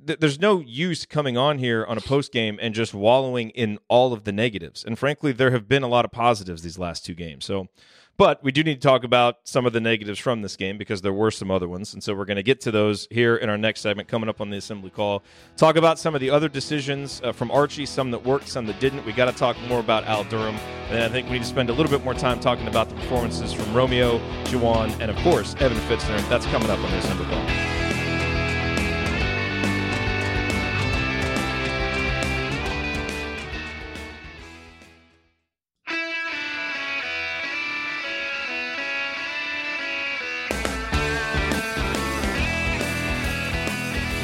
th- 0.07 0.19
there's 0.19 0.41
no 0.41 0.61
use 0.61 1.05
coming 1.05 1.37
on 1.37 1.59
here 1.59 1.85
on 1.85 1.99
a 1.99 2.01
post 2.01 2.33
game 2.33 2.59
and 2.63 2.75
just 2.75 2.95
wallowing 2.95 3.51
in 3.51 3.79
all 3.89 4.15
of 4.15 4.25
the 4.25 4.33
negatives. 4.33 4.83
And 4.83 4.99
frankly, 4.99 5.33
there 5.33 5.51
have 5.51 5.69
been 5.69 5.83
a 5.83 5.89
lot 5.89 6.07
of 6.07 6.11
positives 6.11 6.63
these 6.63 6.79
last 6.79 7.05
two 7.05 7.15
games. 7.15 7.45
So, 7.45 7.67
but 8.17 8.43
we 8.43 8.53
do 8.53 8.63
need 8.63 8.81
to 8.81 8.87
talk 8.87 9.05
about 9.05 9.39
some 9.45 9.67
of 9.67 9.73
the 9.73 9.81
negatives 9.81 10.19
from 10.19 10.43
this 10.43 10.57
game 10.57 10.79
because 10.79 11.03
there 11.03 11.13
were 11.13 11.31
some 11.31 11.51
other 11.51 11.69
ones. 11.69 11.95
And 11.95 12.03
so 12.03 12.15
we're 12.15 12.25
going 12.25 12.37
to 12.37 12.43
get 12.43 12.61
to 12.63 12.71
those 12.71 13.09
here 13.11 13.37
in 13.37 13.49
our 13.49 13.59
next 13.59 13.81
segment 13.81 14.09
coming 14.09 14.29
up 14.29 14.41
on 14.41 14.51
the 14.51 14.57
assembly 14.57 14.91
call. 14.91 15.23
Talk 15.57 15.77
about 15.77 15.99
some 15.99 16.15
of 16.15 16.21
the 16.21 16.31
other 16.31 16.49
decisions 16.49 17.21
uh, 17.25 17.33
from 17.33 17.51
Archie, 17.51 17.87
some 17.87 18.11
that 18.13 18.25
worked, 18.25 18.49
some 18.49 18.67
that 18.67 18.79
didn't. 18.81 19.05
We 19.05 19.13
got 19.13 19.27
to 19.27 19.37
talk 19.37 19.57
more 19.69 19.81
about 19.81 20.05
Al 20.05 20.25
Durham. 20.25 20.57
And 20.91 21.03
I 21.03 21.09
think 21.09 21.27
we 21.29 21.35
need 21.35 21.43
to 21.43 21.49
spend 21.49 21.71
a 21.71 21.73
little 21.73 21.91
bit 21.91 22.05
more 22.05 22.15
time 22.15 22.41
talking 22.41 22.69
about 22.69 22.89
the 22.89 22.95
performances 22.95 23.53
from 23.53 23.75
Romeo, 23.75 24.19
Juwan, 24.45 24.99
and 25.01 25.11
of 25.11 25.17
course, 25.19 25.55
Evan 25.57 25.79
Fitzner. 25.89 26.29
That's 26.29 26.47
coming 26.47 26.71
up 26.71 26.79
on 26.79 26.91
the 26.91 26.99
assembly 26.99 27.27
call. 27.27 27.54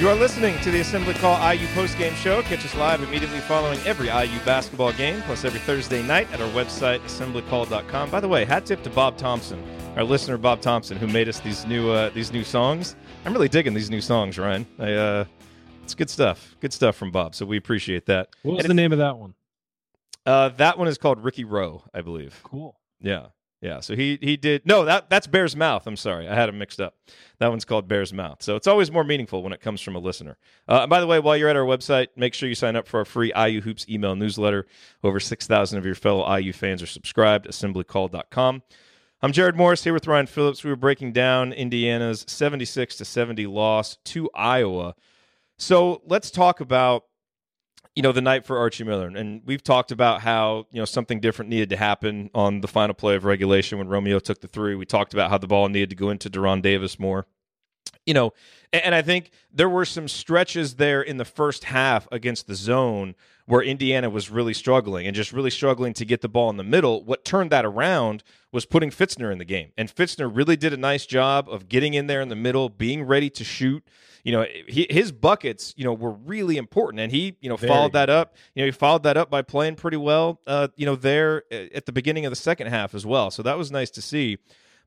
You 0.00 0.08
are 0.08 0.14
listening 0.14 0.58
to 0.60 0.70
the 0.70 0.80
Assembly 0.80 1.12
Call 1.12 1.36
IU 1.52 1.66
postgame 1.74 2.14
show. 2.14 2.40
Catch 2.40 2.64
us 2.64 2.74
live 2.74 3.02
immediately 3.02 3.40
following 3.40 3.78
every 3.80 4.06
IU 4.06 4.40
basketball 4.46 4.94
game, 4.94 5.20
plus 5.26 5.44
every 5.44 5.60
Thursday 5.60 6.02
night 6.02 6.26
at 6.32 6.40
our 6.40 6.48
website, 6.52 7.00
assemblycall.com. 7.00 8.10
By 8.10 8.18
the 8.18 8.26
way, 8.26 8.46
hat 8.46 8.64
tip 8.64 8.82
to 8.84 8.88
Bob 8.88 9.18
Thompson. 9.18 9.62
our 9.96 10.02
listener 10.02 10.38
Bob 10.38 10.62
Thompson, 10.62 10.96
who 10.96 11.06
made 11.06 11.28
us 11.28 11.40
these 11.40 11.66
new 11.66 11.90
uh, 11.90 12.08
these 12.14 12.32
new 12.32 12.44
songs. 12.44 12.96
I'm 13.26 13.34
really 13.34 13.50
digging 13.50 13.74
these 13.74 13.90
new 13.90 14.00
songs, 14.00 14.38
Ryan. 14.38 14.66
I, 14.78 14.92
uh, 14.94 15.24
it's 15.82 15.94
good 15.94 16.08
stuff. 16.08 16.56
Good 16.60 16.72
stuff 16.72 16.96
from 16.96 17.10
Bob. 17.10 17.34
So 17.34 17.44
we 17.44 17.58
appreciate 17.58 18.06
that. 18.06 18.30
What 18.42 18.56
was 18.56 18.64
And 18.64 18.70
the 18.70 18.74
name 18.74 18.92
of 18.92 18.98
that 19.00 19.18
one? 19.18 19.34
Uh, 20.24 20.48
that 20.48 20.78
one 20.78 20.88
is 20.88 20.96
called 20.96 21.22
Ricky 21.22 21.44
Rowe, 21.44 21.84
I 21.92 22.00
believe. 22.00 22.40
Cool. 22.42 22.80
Yeah. 23.02 23.26
Yeah. 23.60 23.80
So 23.80 23.94
he 23.94 24.18
he 24.22 24.36
did 24.36 24.64
no 24.64 24.84
that 24.86 25.10
that's 25.10 25.26
Bear's 25.26 25.54
Mouth. 25.54 25.86
I'm 25.86 25.96
sorry, 25.96 26.26
I 26.28 26.34
had 26.34 26.48
them 26.48 26.58
mixed 26.58 26.80
up. 26.80 26.94
That 27.38 27.48
one's 27.48 27.64
called 27.64 27.88
Bear's 27.88 28.12
Mouth. 28.12 28.42
So 28.42 28.56
it's 28.56 28.66
always 28.66 28.90
more 28.90 29.04
meaningful 29.04 29.42
when 29.42 29.52
it 29.52 29.60
comes 29.60 29.80
from 29.80 29.96
a 29.96 29.98
listener. 29.98 30.38
Uh, 30.66 30.80
and 30.82 30.90
by 30.90 31.00
the 31.00 31.06
way, 31.06 31.18
while 31.18 31.36
you're 31.36 31.48
at 31.48 31.56
our 31.56 31.64
website, 31.64 32.08
make 32.16 32.32
sure 32.32 32.48
you 32.48 32.54
sign 32.54 32.74
up 32.74 32.86
for 32.86 32.98
our 33.00 33.04
free 33.04 33.32
IU 33.36 33.60
Hoops 33.60 33.86
email 33.88 34.16
newsletter. 34.16 34.66
Over 35.04 35.20
six 35.20 35.46
thousand 35.46 35.78
of 35.78 35.84
your 35.84 35.94
fellow 35.94 36.36
IU 36.36 36.52
fans 36.52 36.82
are 36.82 36.86
subscribed. 36.86 37.46
Assemblycall.com. 37.46 38.62
I'm 39.22 39.32
Jerod 39.32 39.54
Morris 39.54 39.84
here 39.84 39.92
with 39.92 40.06
Ryan 40.06 40.26
Phillips. 40.26 40.64
We 40.64 40.70
were 40.70 40.76
breaking 40.76 41.12
down 41.12 41.52
Indiana's 41.52 42.24
76 42.26 42.96
to 42.96 43.04
70 43.04 43.46
loss 43.48 43.98
to 44.06 44.30
Iowa. 44.34 44.94
So 45.58 46.00
let's 46.06 46.30
talk 46.30 46.60
about 46.60 47.04
you 47.94 48.02
know 48.02 48.12
the 48.12 48.20
night 48.20 48.46
for 48.46 48.58
Archie 48.58 48.84
Miller, 48.84 49.08
and 49.08 49.42
we've 49.44 49.62
talked 49.62 49.90
about 49.90 50.20
how 50.20 50.66
you 50.70 50.80
know 50.80 50.84
something 50.84 51.20
different 51.20 51.50
needed 51.50 51.70
to 51.70 51.76
happen 51.76 52.30
on 52.34 52.60
the 52.60 52.68
final 52.68 52.94
play 52.94 53.16
of 53.16 53.24
regulation 53.24 53.78
when 53.78 53.88
Romeo 53.88 54.18
took 54.18 54.40
the 54.40 54.48
three. 54.48 54.74
We 54.74 54.86
talked 54.86 55.12
about 55.12 55.30
how 55.30 55.38
the 55.38 55.46
ball 55.46 55.68
needed 55.68 55.90
to 55.90 55.96
go 55.96 56.10
into 56.10 56.30
De'Ron 56.30 56.62
Davis 56.62 56.98
more. 56.98 57.26
You 58.10 58.14
know, 58.14 58.32
and, 58.72 58.92
I 58.92 59.02
think 59.02 59.30
there 59.54 59.68
were 59.68 59.84
some 59.84 60.08
stretches 60.08 60.74
there 60.74 61.00
in 61.00 61.16
the 61.16 61.24
first 61.24 61.62
half 61.62 62.08
against 62.10 62.48
the 62.48 62.56
zone 62.56 63.14
where 63.46 63.62
Indiana 63.62 64.10
was 64.10 64.32
really 64.32 64.52
struggling 64.52 65.06
and 65.06 65.14
just 65.14 65.32
really 65.32 65.48
struggling 65.48 65.92
to 65.92 66.04
get 66.04 66.20
the 66.20 66.28
ball 66.28 66.50
in 66.50 66.56
the 66.56 66.64
middle. 66.64 67.04
What 67.04 67.24
turned 67.24 67.52
that 67.52 67.64
around 67.64 68.24
was 68.50 68.66
putting 68.66 68.90
Fitzner 68.90 69.30
in 69.30 69.38
the 69.38 69.44
game, 69.44 69.70
and 69.78 69.88
Fitzner 69.88 70.28
really 70.28 70.56
did 70.56 70.72
a 70.72 70.76
nice 70.76 71.06
job 71.06 71.48
of 71.48 71.68
getting 71.68 71.94
in 71.94 72.08
there 72.08 72.20
in 72.20 72.28
the 72.28 72.34
middle, 72.34 72.68
being 72.68 73.04
ready 73.04 73.30
to 73.30 73.44
shoot. 73.44 73.84
You 74.24 74.32
know 74.32 74.44
he, 74.66 74.88
his 74.90 75.12
buckets 75.12 75.72
you 75.76 75.84
know 75.84 75.94
were 75.94 76.10
really 76.10 76.56
important 76.56 77.00
and 77.00 77.12
he 77.12 77.36
you 77.40 77.48
know 77.48 77.56
Very. 77.56 77.72
followed 77.72 77.92
that 77.92 78.10
up. 78.10 78.34
You 78.56 78.62
know 78.62 78.66
he 78.66 78.72
followed 78.72 79.04
that 79.04 79.16
up 79.16 79.30
by 79.30 79.42
playing 79.42 79.76
pretty 79.76 79.98
well 79.98 80.40
uh 80.48 80.66
you 80.74 80.84
know 80.84 80.96
there 80.96 81.44
at 81.52 81.86
the 81.86 81.92
beginning 81.92 82.26
of 82.26 82.32
the 82.32 82.36
second 82.36 82.66
half 82.66 82.92
as 82.92 83.06
well. 83.06 83.30
So 83.30 83.44
that 83.44 83.56
was 83.56 83.70
nice 83.70 83.90
to 83.92 84.02
see 84.02 84.38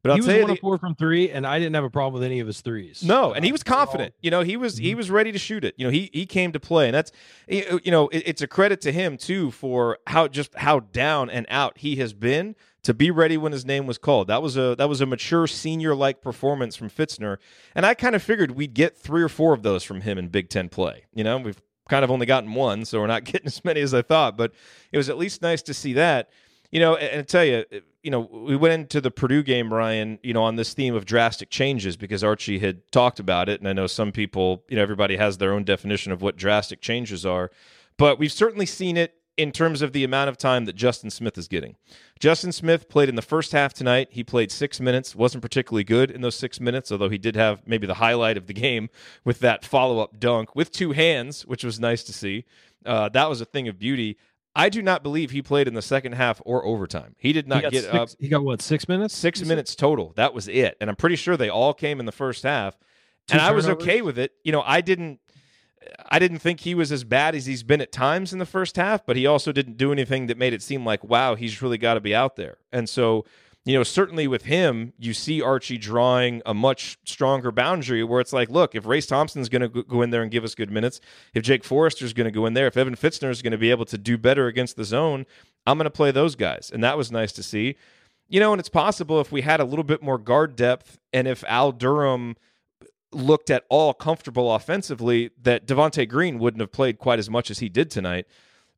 but 0.04 0.12
I'll 0.12 0.18
he 0.18 0.22
was 0.22 0.28
you 0.28 0.40
one 0.42 0.48
the- 0.48 0.54
of 0.54 0.60
four 0.60 0.78
from 0.78 0.94
three, 0.96 1.32
and 1.32 1.48
I 1.48 1.58
didn't 1.58 1.74
have 1.74 1.84
a 1.84 1.90
problem 1.90 2.14
with 2.14 2.24
any 2.24 2.40
of 2.40 2.46
his 2.48 2.62
threes. 2.62 3.02
no, 3.04 3.34
and 3.34 3.44
he 3.44 3.52
was 3.52 3.64
confident. 3.64 4.14
You 4.22 4.30
know, 4.30 4.42
he 4.42 4.56
was 4.58 4.78
he 4.78 4.94
Mhm. 4.94 4.98
was 4.98 5.10
ready 5.10 5.32
to 5.32 5.40
shoot 5.40 5.64
it. 5.64 5.74
You 5.78 5.86
know, 5.88 5.92
he 5.92 6.10
he 6.14 6.26
came 6.28 6.52
to 6.52 6.60
play, 6.60 6.86
and 6.88 6.94
that's 6.94 7.12
you 7.48 7.90
know, 7.92 8.10
it, 8.10 8.24
it's 8.28 8.42
a 8.42 8.48
credit 8.48 8.82
to 8.82 8.92
him 8.92 9.18
too 9.18 9.50
for 9.50 9.98
how 10.08 10.28
just 10.28 10.54
how 10.56 10.82
down 10.82 11.30
and 11.32 11.46
out 11.50 11.80
he 11.80 11.96
has 11.96 12.14
been 12.14 12.56
to 12.84 12.94
be 12.94 13.10
ready 13.12 13.38
when 13.38 13.54
his 13.54 13.66
name 13.66 13.88
was 13.88 13.98
called. 13.98 14.28
That 14.28 14.42
was 14.42 14.58
a 14.58 14.76
that 14.78 14.90
was 14.90 15.00
a 15.02 15.06
mature 15.06 15.48
senior 15.48 15.96
like 15.96 16.22
performance 16.22 16.76
from 16.76 16.90
Fitzner, 16.90 17.38
and 17.74 17.86
I 17.86 17.94
kind 17.94 18.14
of 18.16 18.22
figured 18.22 18.52
we'd 18.52 18.74
get 18.74 18.98
three 18.98 19.24
or 19.24 19.30
four 19.30 19.54
of 19.54 19.64
those 19.64 19.84
from 19.84 20.02
him 20.02 20.18
in 20.18 20.28
Big 20.28 20.50
Ten 20.50 20.68
play. 20.68 21.06
You 21.14 21.24
know, 21.24 21.38
we've 21.38 21.62
kind 21.90 22.04
of 22.04 22.12
only 22.12 22.26
gotten 22.26 22.54
one, 22.54 22.84
so 22.86 23.00
we're 23.00 23.08
not 23.08 23.24
getting 23.26 23.48
as 23.48 23.64
many 23.64 23.80
as 23.80 23.94
I 23.94 24.02
thought, 24.02 24.36
but 24.38 24.52
it 24.92 24.98
was 24.98 25.10
at 25.10 25.18
least 25.18 25.42
nice 25.42 25.62
to 25.64 25.74
see 25.74 25.94
that. 25.94 26.30
You 26.72 26.80
know, 26.82 26.96
and, 26.96 27.10
and 27.10 27.20
I 27.20 27.24
tell 27.24 27.46
you, 27.46 27.64
you 28.04 28.12
know, 28.12 28.20
we 28.20 28.56
went 28.58 28.74
into 28.74 29.00
the 29.00 29.10
Purdue 29.10 29.44
game, 29.44 29.74
Ryan, 29.74 30.20
you 30.22 30.34
know, 30.34 30.44
on 30.44 30.58
this 30.58 30.74
theme 30.74 30.94
of 30.94 31.06
drastic 31.06 31.50
changes 31.50 31.96
because 31.96 32.24
Archie 32.24 32.60
had 32.60 32.92
talked 32.92 33.20
about 33.20 33.48
it. 33.48 33.62
And 33.62 33.68
I 33.68 33.74
know 33.74 33.88
some 33.88 34.12
people, 34.12 34.64
you 34.68 34.76
know, 34.76 34.82
everybody 34.82 35.16
has 35.16 35.38
their 35.38 35.54
own 35.54 35.64
definition 35.64 36.12
of 36.12 36.22
what 36.22 36.36
drastic 36.36 36.82
changes 36.82 37.26
are. 37.26 37.50
But 37.98 38.20
we've 38.20 38.32
certainly 38.32 38.66
seen 38.66 38.98
it 38.98 39.16
in 39.38 39.52
terms 39.52 39.82
of 39.82 39.94
the 39.94 40.04
amount 40.04 40.30
of 40.30 40.38
time 40.38 40.66
that 40.66 40.76
Justin 40.76 41.10
Smith 41.10 41.38
is 41.38 41.48
getting. 41.48 41.76
Justin 42.20 42.52
Smith 42.52 42.90
played 42.90 43.10
in 43.10 43.16
the 43.16 43.22
first 43.22 43.52
half 43.52 43.74
tonight. 43.74 44.10
He 44.12 44.24
played 44.24 44.52
six 44.52 44.80
minutes, 44.80 45.16
wasn't 45.16 45.42
particularly 45.42 45.84
good 45.84 46.12
in 46.12 46.22
those 46.22 46.36
six 46.36 46.60
minutes, 46.60 46.92
although 46.92 47.10
he 47.10 47.18
did 47.18 47.36
have 47.36 47.66
maybe 47.66 47.88
the 47.88 47.96
highlight 47.96 48.38
of 48.38 48.48
the 48.48 48.54
game 48.54 48.90
with 49.24 49.40
that 49.40 49.66
follow 49.66 50.00
up 50.00 50.20
dunk 50.20 50.56
with 50.56 50.72
two 50.72 50.92
hands, 50.92 51.46
which 51.46 51.64
was 51.64 51.80
nice 51.80 52.04
to 52.04 52.14
see. 52.14 52.46
Uh, 52.86 53.10
that 53.10 53.30
was 53.30 53.42
a 53.42 53.46
thing 53.46 53.68
of 53.68 53.80
beauty. 53.80 54.18
I 54.56 54.70
do 54.70 54.82
not 54.82 55.02
believe 55.02 55.32
he 55.32 55.42
played 55.42 55.68
in 55.68 55.74
the 55.74 55.82
second 55.82 56.12
half 56.14 56.42
or 56.46 56.64
overtime. 56.64 57.16
He 57.18 57.34
did 57.34 57.48
not 57.48 57.64
got 57.64 57.72
get 57.72 57.84
six, 57.86 57.96
up 57.96 58.10
He 58.20 58.28
got 58.30 58.44
what 58.44 58.62
six 58.62 58.88
minutes? 58.88 59.16
six 59.16 59.40
You 59.40 59.46
said? 59.46 59.50
minutes 59.50 59.76
total. 59.76 60.14
That 60.16 60.34
was 60.34 60.48
it. 60.48 60.78
And 60.80 60.90
I'm 60.90 60.96
pretty 60.96 61.16
sure 61.16 61.36
they 61.38 61.50
all 61.50 61.74
came 61.74 62.00
in 62.00 62.06
the 62.06 62.12
first 62.12 62.44
half. 62.44 62.78
Two 63.28 63.34
and 63.34 63.42
I 63.42 63.52
was 63.52 63.68
okay 63.68 64.02
with 64.02 64.20
it. 64.20 64.34
You 64.44 64.52
know, 64.52 64.62
I 64.66 64.82
didn't 64.82 65.20
I 66.10 66.20
didn't 66.20 66.40
think 66.40 66.62
he 66.62 66.76
was 66.76 66.92
as 66.92 67.04
bad 67.04 67.36
as 67.36 67.46
he's 67.46 67.64
been 67.64 67.82
at 67.82 67.92
times 67.92 68.32
in 68.32 68.40
the 68.40 68.46
first 68.46 68.76
half, 68.78 69.06
but 69.06 69.16
he 69.16 69.26
also 69.26 69.52
didn't 69.52 69.78
do 69.78 69.92
anything 69.92 70.28
that 70.28 70.38
made 70.38 70.54
it 70.54 70.62
seem 70.62 70.86
like, 70.86 71.04
wow, 71.04 71.36
he's 71.36 71.62
really 71.62 71.78
got 71.78 71.96
to 71.96 72.02
be 72.02 72.16
out 72.16 72.36
there. 72.36 72.58
And 72.72 72.88
so, 72.88 73.26
you 73.66 73.78
know, 73.78 73.84
certainly 73.84 74.28
with 74.28 74.44
him, 74.44 74.92
you 75.00 75.14
see 75.14 75.42
Archie 75.42 75.78
drawing 75.78 76.42
a 76.46 76.54
much 76.54 76.98
stronger 77.06 77.50
boundary 77.50 78.04
where 78.04 78.20
it's 78.20 78.34
like, 78.34 78.50
look, 78.50 78.76
if 78.76 78.86
Race 78.86 79.06
Thompson's 79.06 79.48
going 79.48 79.62
to 79.62 79.84
go 79.84 80.02
in 80.02 80.10
there 80.10 80.22
and 80.22 80.30
give 80.30 80.44
us 80.44 80.54
good 80.54 80.70
minutes, 80.70 81.00
if 81.34 81.44
Jake 81.44 81.64
Forrester's 81.64 82.12
going 82.12 82.26
to 82.26 82.32
go 82.32 82.46
in 82.46 82.56
there, 82.56 82.68
if 82.68 82.76
Evan 82.76 82.96
Fitzner 82.96 83.30
is 83.30 83.42
going 83.42 83.52
to 83.52 83.58
be 83.58 83.72
able 83.72 83.86
to 83.86 83.98
do 83.98 84.18
better 84.18 84.48
against 84.48 84.76
the 84.76 84.84
zone, 84.84 85.26
I'm 85.66 85.78
going 85.78 85.86
to 85.86 85.92
play 85.92 86.12
those 86.12 86.36
guys. 86.36 86.72
And 86.74 86.84
that 86.84 86.98
was 86.98 87.10
nice 87.10 87.32
to 87.34 87.44
see. 87.44 87.78
You 88.28 88.42
know, 88.42 88.52
and 88.52 88.60
it's 88.60 88.70
possible 88.70 89.22
if 89.22 89.32
we 89.32 89.42
had 89.42 89.62
a 89.62 89.66
little 89.66 89.84
bit 89.84 90.04
more 90.04 90.18
guard 90.18 90.58
depth 90.58 91.00
and 91.14 91.26
if 91.26 91.44
Al 91.48 91.72
Durham 91.72 92.36
looked 93.14 93.50
at 93.50 93.64
all 93.70 93.94
comfortable 93.94 94.54
offensively, 94.54 95.32
that 95.42 95.66
Devonte 95.66 96.10
Green 96.10 96.38
wouldn't 96.38 96.60
have 96.60 96.72
played 96.72 96.98
quite 96.98 97.20
as 97.20 97.30
much 97.30 97.50
as 97.50 97.60
he 97.60 97.70
did 97.70 97.90
tonight. 97.90 98.26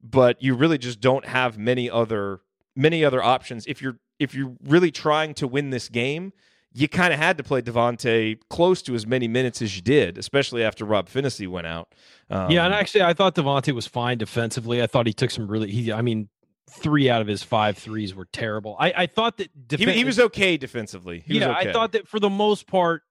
But 0.03 0.43
you 0.43 0.53
really 0.53 0.77
just 0.77 0.99
don't 0.99 1.25
have 1.25 1.57
many 1.57 1.89
other 1.89 2.41
many 2.75 3.05
other 3.05 3.23
options. 3.23 3.65
If 3.65 3.81
you're 3.81 3.97
if 4.19 4.33
you're 4.33 4.55
really 4.63 4.91
trying 4.91 5.33
to 5.35 5.47
win 5.47 5.69
this 5.69 5.89
game, 5.89 6.33
you 6.73 6.89
kind 6.89 7.13
of 7.13 7.19
had 7.19 7.37
to 7.37 7.43
play 7.43 7.61
Devonte 7.61 8.37
close 8.49 8.81
to 8.81 8.95
as 8.95 9.07
many 9.07 9.27
minutes 9.29 9.61
as 9.61 9.75
you 9.77 9.81
did, 9.81 10.17
especially 10.17 10.63
after 10.63 10.83
Rob 10.83 11.09
Phinisee 11.09 11.47
went 11.47 11.67
out. 11.67 11.93
Um, 12.29 12.51
yeah, 12.51 12.65
and 12.65 12.73
actually, 12.73 13.03
I 13.03 13.13
thought 13.13 13.35
Devonte 13.35 13.73
was 13.73 13.87
fine 13.87 14.17
defensively. 14.17 14.83
I 14.83 14.87
thought 14.87 15.07
he 15.07 15.13
took 15.13 15.31
some 15.31 15.47
really. 15.47 15.71
He, 15.71 15.93
I 15.93 16.01
mean, 16.01 16.27
three 16.69 17.09
out 17.09 17.21
of 17.21 17.27
his 17.27 17.43
five 17.43 17.77
threes 17.77 18.13
were 18.13 18.25
terrible. 18.25 18.75
I, 18.79 18.93
I 18.97 19.05
thought 19.07 19.37
that 19.37 19.49
he, 19.69 19.89
he 19.91 20.03
was 20.03 20.19
okay 20.19 20.57
defensively. 20.57 21.23
He 21.25 21.39
yeah, 21.39 21.47
was 21.47 21.57
okay. 21.57 21.69
I 21.69 21.73
thought 21.73 21.93
that 21.93 22.07
for 22.07 22.19
the 22.19 22.29
most 22.29 22.67
part, 22.67 23.03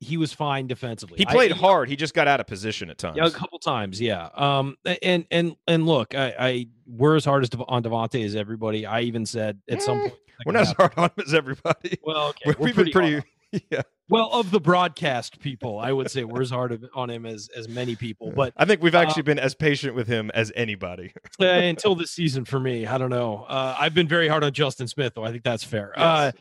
he 0.00 0.16
was 0.16 0.32
fine 0.32 0.66
defensively. 0.66 1.18
he 1.18 1.26
I- 1.26 1.32
played 1.32 1.52
hard. 1.52 1.88
He 1.88 1.96
just 1.96 2.14
got 2.14 2.28
out 2.28 2.40
of 2.40 2.46
position 2.46 2.88
at 2.90 2.98
times. 2.98 3.16
Yeah, 3.16 3.26
a 3.26 3.30
couple 3.30 3.58
times, 3.58 4.00
yeah. 4.00 4.28
Um, 4.34 4.76
and 5.02 5.24
and 5.30 5.56
and 5.66 5.86
look, 5.86 6.14
I, 6.14 6.34
I 6.38 6.66
we're 6.86 7.16
as 7.16 7.24
hard 7.24 7.42
as 7.42 7.50
on 7.68 7.82
Devonte 7.82 8.24
as 8.24 8.36
everybody. 8.36 8.86
I 8.86 9.00
even 9.02 9.26
said 9.26 9.60
at 9.68 9.82
some 9.82 9.98
Eh, 9.98 10.02
point, 10.08 10.14
We're 10.46 10.52
not 10.52 10.62
as 10.62 10.72
hard 10.72 10.92
on 10.96 11.04
him 11.16 11.24
as 11.26 11.34
everybody. 11.34 11.98
Well, 12.02 12.28
okay, 12.28 12.42
we're 12.46 12.66
We've 12.66 12.76
been 12.76 12.90
pretty, 12.90 13.20
pretty. 13.20 13.26
Yeah, 13.70 13.80
well 14.10 14.28
of 14.30 14.50
the 14.50 14.60
broadcast 14.60 15.40
people. 15.40 15.78
I 15.78 15.90
would 15.90 16.10
say 16.10 16.22
we're 16.22 16.42
as 16.42 16.50
hard 16.50 16.86
on 16.94 17.08
him 17.08 17.24
as 17.24 17.48
as 17.56 17.66
many 17.66 17.96
people, 17.96 18.30
but 18.30 18.52
I 18.58 18.66
think 18.66 18.82
we've 18.82 18.94
Uh, 18.94 18.98
actually 18.98 19.22
been 19.22 19.38
as 19.38 19.54
patient 19.54 19.94
with 19.94 20.06
him 20.06 20.30
as 20.34 20.52
anybody. 20.54 21.14
uh, 21.40 21.44
until 21.46 21.94
this 21.94 22.10
season 22.10 22.44
for 22.44 22.60
me, 22.60 22.86
I 22.86 22.98
don't 22.98 23.08
know. 23.08 23.46
Uh, 23.48 23.74
I've 23.78 23.94
been 23.94 24.06
very 24.06 24.28
hard 24.28 24.44
on 24.44 24.52
Justin 24.52 24.86
Smith, 24.86 25.14
though. 25.14 25.24
I 25.24 25.30
think 25.30 25.44
that's 25.44 25.64
fair. 25.64 25.94
Uh, 25.98 26.32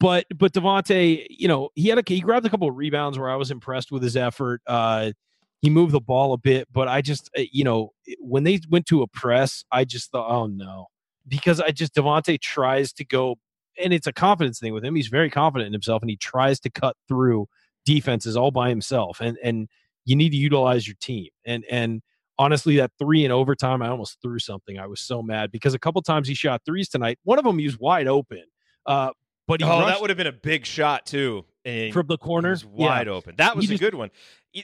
but 0.00 0.24
but 0.34 0.52
Devonte, 0.52 1.26
you 1.28 1.46
know, 1.46 1.68
he 1.74 1.88
had 1.88 1.98
a 1.98 2.02
he 2.06 2.20
grabbed 2.20 2.46
a 2.46 2.50
couple 2.50 2.68
of 2.68 2.76
rebounds 2.76 3.18
where 3.18 3.30
I 3.30 3.36
was 3.36 3.50
impressed 3.50 3.92
with 3.92 4.02
his 4.02 4.16
effort. 4.16 4.62
Uh, 4.66 5.12
he 5.60 5.68
moved 5.68 5.92
the 5.92 6.00
ball 6.00 6.32
a 6.32 6.38
bit, 6.38 6.66
but 6.72 6.88
I 6.88 7.02
just 7.02 7.30
uh, 7.38 7.42
you 7.52 7.64
know 7.64 7.92
when 8.18 8.44
they 8.44 8.60
went 8.68 8.86
to 8.86 9.02
a 9.02 9.06
press, 9.06 9.62
I 9.70 9.84
just 9.84 10.10
thought, 10.10 10.30
oh 10.30 10.46
no, 10.46 10.86
because 11.28 11.60
I 11.60 11.70
just 11.70 11.94
Devonte 11.94 12.40
tries 12.40 12.94
to 12.94 13.04
go, 13.04 13.36
and 13.80 13.92
it's 13.92 14.06
a 14.06 14.12
confidence 14.12 14.58
thing 14.58 14.72
with 14.72 14.84
him. 14.84 14.96
He's 14.96 15.08
very 15.08 15.30
confident 15.30 15.66
in 15.66 15.72
himself, 15.74 16.02
and 16.02 16.10
he 16.10 16.16
tries 16.16 16.58
to 16.60 16.70
cut 16.70 16.96
through 17.06 17.46
defenses 17.84 18.36
all 18.38 18.50
by 18.50 18.70
himself, 18.70 19.20
and 19.20 19.36
and 19.44 19.68
you 20.06 20.16
need 20.16 20.30
to 20.30 20.36
utilize 20.36 20.88
your 20.88 20.96
team, 20.98 21.28
and 21.44 21.62
and 21.70 22.00
honestly, 22.38 22.76
that 22.78 22.90
three 22.98 23.26
in 23.26 23.30
overtime, 23.30 23.82
I 23.82 23.88
almost 23.88 24.16
threw 24.22 24.38
something. 24.38 24.78
I 24.78 24.86
was 24.86 25.00
so 25.00 25.22
mad 25.22 25.52
because 25.52 25.74
a 25.74 25.78
couple 25.78 26.00
times 26.00 26.26
he 26.26 26.32
shot 26.32 26.62
threes 26.64 26.88
tonight. 26.88 27.18
One 27.24 27.38
of 27.38 27.44
them 27.44 27.58
he 27.58 27.66
was 27.66 27.78
wide 27.78 28.08
open, 28.08 28.44
uh, 28.86 29.10
but 29.50 29.60
he 29.60 29.66
oh, 29.66 29.80
rushed 29.80 29.88
that 29.88 30.00
would 30.00 30.10
have 30.10 30.16
been 30.16 30.26
a 30.26 30.32
big 30.32 30.64
shot 30.64 31.06
too. 31.06 31.44
And 31.64 31.92
from 31.92 32.06
the 32.06 32.14
he 32.14 32.24
corner. 32.26 32.50
was 32.50 32.64
wide 32.64 33.08
open. 33.08 33.34
That 33.36 33.54
was 33.56 33.66
He 33.66 33.74
a 33.74 33.76
just- 33.76 33.82
good 33.82 33.94
one. 33.94 34.10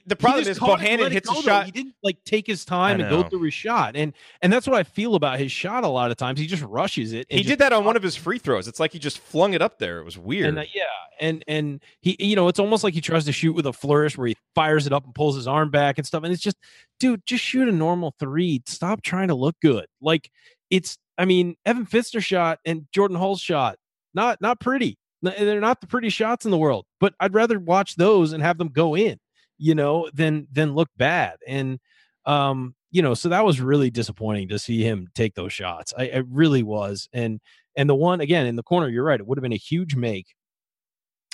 The 0.04 0.16
problem 0.16 0.44
is 0.44 0.58
Bohannon 0.58 1.12
hits 1.12 1.28
a 1.28 1.32
go, 1.32 1.40
though. 1.40 1.46
shot. 1.46 1.66
He 1.66 1.70
didn't 1.70 1.94
like 2.02 2.16
take 2.24 2.44
his 2.44 2.64
time 2.64 3.00
and 3.00 3.08
go 3.08 3.22
through 3.22 3.42
his 3.42 3.54
shot, 3.54 3.94
and 3.94 4.14
and 4.42 4.52
that's 4.52 4.66
what 4.66 4.76
I 4.76 4.82
feel 4.82 5.14
about 5.14 5.38
his 5.38 5.52
shot. 5.52 5.84
A 5.84 5.88
lot 5.88 6.10
of 6.10 6.16
times 6.16 6.40
he 6.40 6.48
just 6.48 6.64
rushes 6.64 7.12
it. 7.12 7.26
He 7.30 7.44
did 7.44 7.60
that 7.60 7.72
on 7.72 7.84
one 7.84 7.94
of 7.94 8.02
his 8.02 8.16
free 8.16 8.40
throws. 8.40 8.66
It's 8.66 8.80
like 8.80 8.92
he 8.92 8.98
just 8.98 9.20
flung 9.20 9.54
it 9.54 9.62
up 9.62 9.78
there. 9.78 10.00
It 10.00 10.04
was 10.04 10.18
weird. 10.18 10.48
And 10.48 10.58
uh, 10.58 10.64
yeah, 10.74 10.82
and 11.20 11.44
and 11.46 11.80
he, 12.00 12.16
you 12.18 12.34
know, 12.34 12.48
it's 12.48 12.58
almost 12.58 12.82
like 12.82 12.94
he 12.94 13.00
tries 13.00 13.26
to 13.26 13.32
shoot 13.32 13.52
with 13.52 13.64
a 13.64 13.72
flourish 13.72 14.18
where 14.18 14.26
he 14.26 14.36
fires 14.56 14.88
it 14.88 14.92
up 14.92 15.04
and 15.04 15.14
pulls 15.14 15.36
his 15.36 15.46
arm 15.46 15.70
back 15.70 15.98
and 15.98 16.06
stuff. 16.06 16.24
And 16.24 16.32
it's 16.32 16.42
just, 16.42 16.56
dude, 16.98 17.24
just 17.24 17.44
shoot 17.44 17.68
a 17.68 17.72
normal 17.72 18.12
three. 18.18 18.62
Stop 18.66 19.02
trying 19.02 19.28
to 19.28 19.36
look 19.36 19.54
good. 19.62 19.86
Like 20.00 20.32
it's, 20.68 20.98
I 21.16 21.26
mean, 21.26 21.54
Evan 21.64 21.86
Fitzner 21.86 22.20
shot 22.20 22.58
and 22.64 22.88
Jordan 22.90 23.16
Hulls' 23.16 23.40
shot, 23.40 23.78
not 24.16 24.40
not 24.40 24.60
pretty. 24.60 24.98
They're 25.22 25.60
not 25.60 25.80
the 25.80 25.86
pretty 25.86 26.08
shots 26.10 26.44
in 26.44 26.50
the 26.50 26.58
world, 26.58 26.86
but 27.00 27.14
I'd 27.20 27.34
rather 27.34 27.58
watch 27.58 27.96
those 27.96 28.32
and 28.32 28.42
have 28.42 28.58
them 28.58 28.68
go 28.68 28.96
in, 28.96 29.18
you 29.58 29.74
know, 29.74 30.10
than 30.12 30.48
than 30.52 30.74
look 30.74 30.88
bad. 30.96 31.36
And 31.46 31.78
um, 32.26 32.74
you 32.90 33.02
know, 33.02 33.14
so 33.14 33.28
that 33.28 33.44
was 33.44 33.60
really 33.60 33.90
disappointing 33.90 34.48
to 34.48 34.58
see 34.58 34.82
him 34.82 35.08
take 35.14 35.34
those 35.34 35.52
shots. 35.52 35.94
I 35.96 36.04
it 36.04 36.26
really 36.28 36.62
was. 36.62 37.08
And 37.12 37.40
and 37.76 37.88
the 37.88 37.94
one 37.94 38.20
again 38.20 38.46
in 38.46 38.56
the 38.56 38.62
corner, 38.62 38.88
you're 38.88 39.04
right. 39.04 39.20
It 39.20 39.26
would 39.26 39.38
have 39.38 39.42
been 39.42 39.52
a 39.52 39.56
huge 39.56 39.94
make 39.96 40.34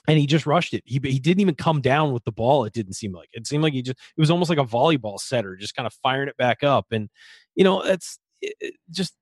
and 0.08 0.18
he 0.18 0.26
just 0.26 0.46
rushed 0.46 0.74
it. 0.74 0.82
He 0.84 1.00
he 1.04 1.18
didn't 1.18 1.40
even 1.40 1.54
come 1.54 1.80
down 1.80 2.12
with 2.12 2.24
the 2.24 2.32
ball. 2.32 2.64
It 2.64 2.72
didn't 2.72 2.94
seem 2.94 3.12
like 3.12 3.28
it 3.32 3.46
seemed 3.46 3.62
like 3.62 3.72
he 3.72 3.82
just 3.82 3.98
it 4.16 4.20
was 4.20 4.30
almost 4.30 4.50
like 4.50 4.58
a 4.58 4.64
volleyball 4.64 5.18
setter, 5.18 5.56
just 5.56 5.76
kind 5.76 5.86
of 5.86 5.94
firing 6.02 6.28
it 6.28 6.36
back 6.36 6.62
up. 6.62 6.86
And 6.90 7.08
you 7.54 7.64
know 7.64 7.82
that's 7.84 8.18
it, 8.40 8.74
just 8.90 9.14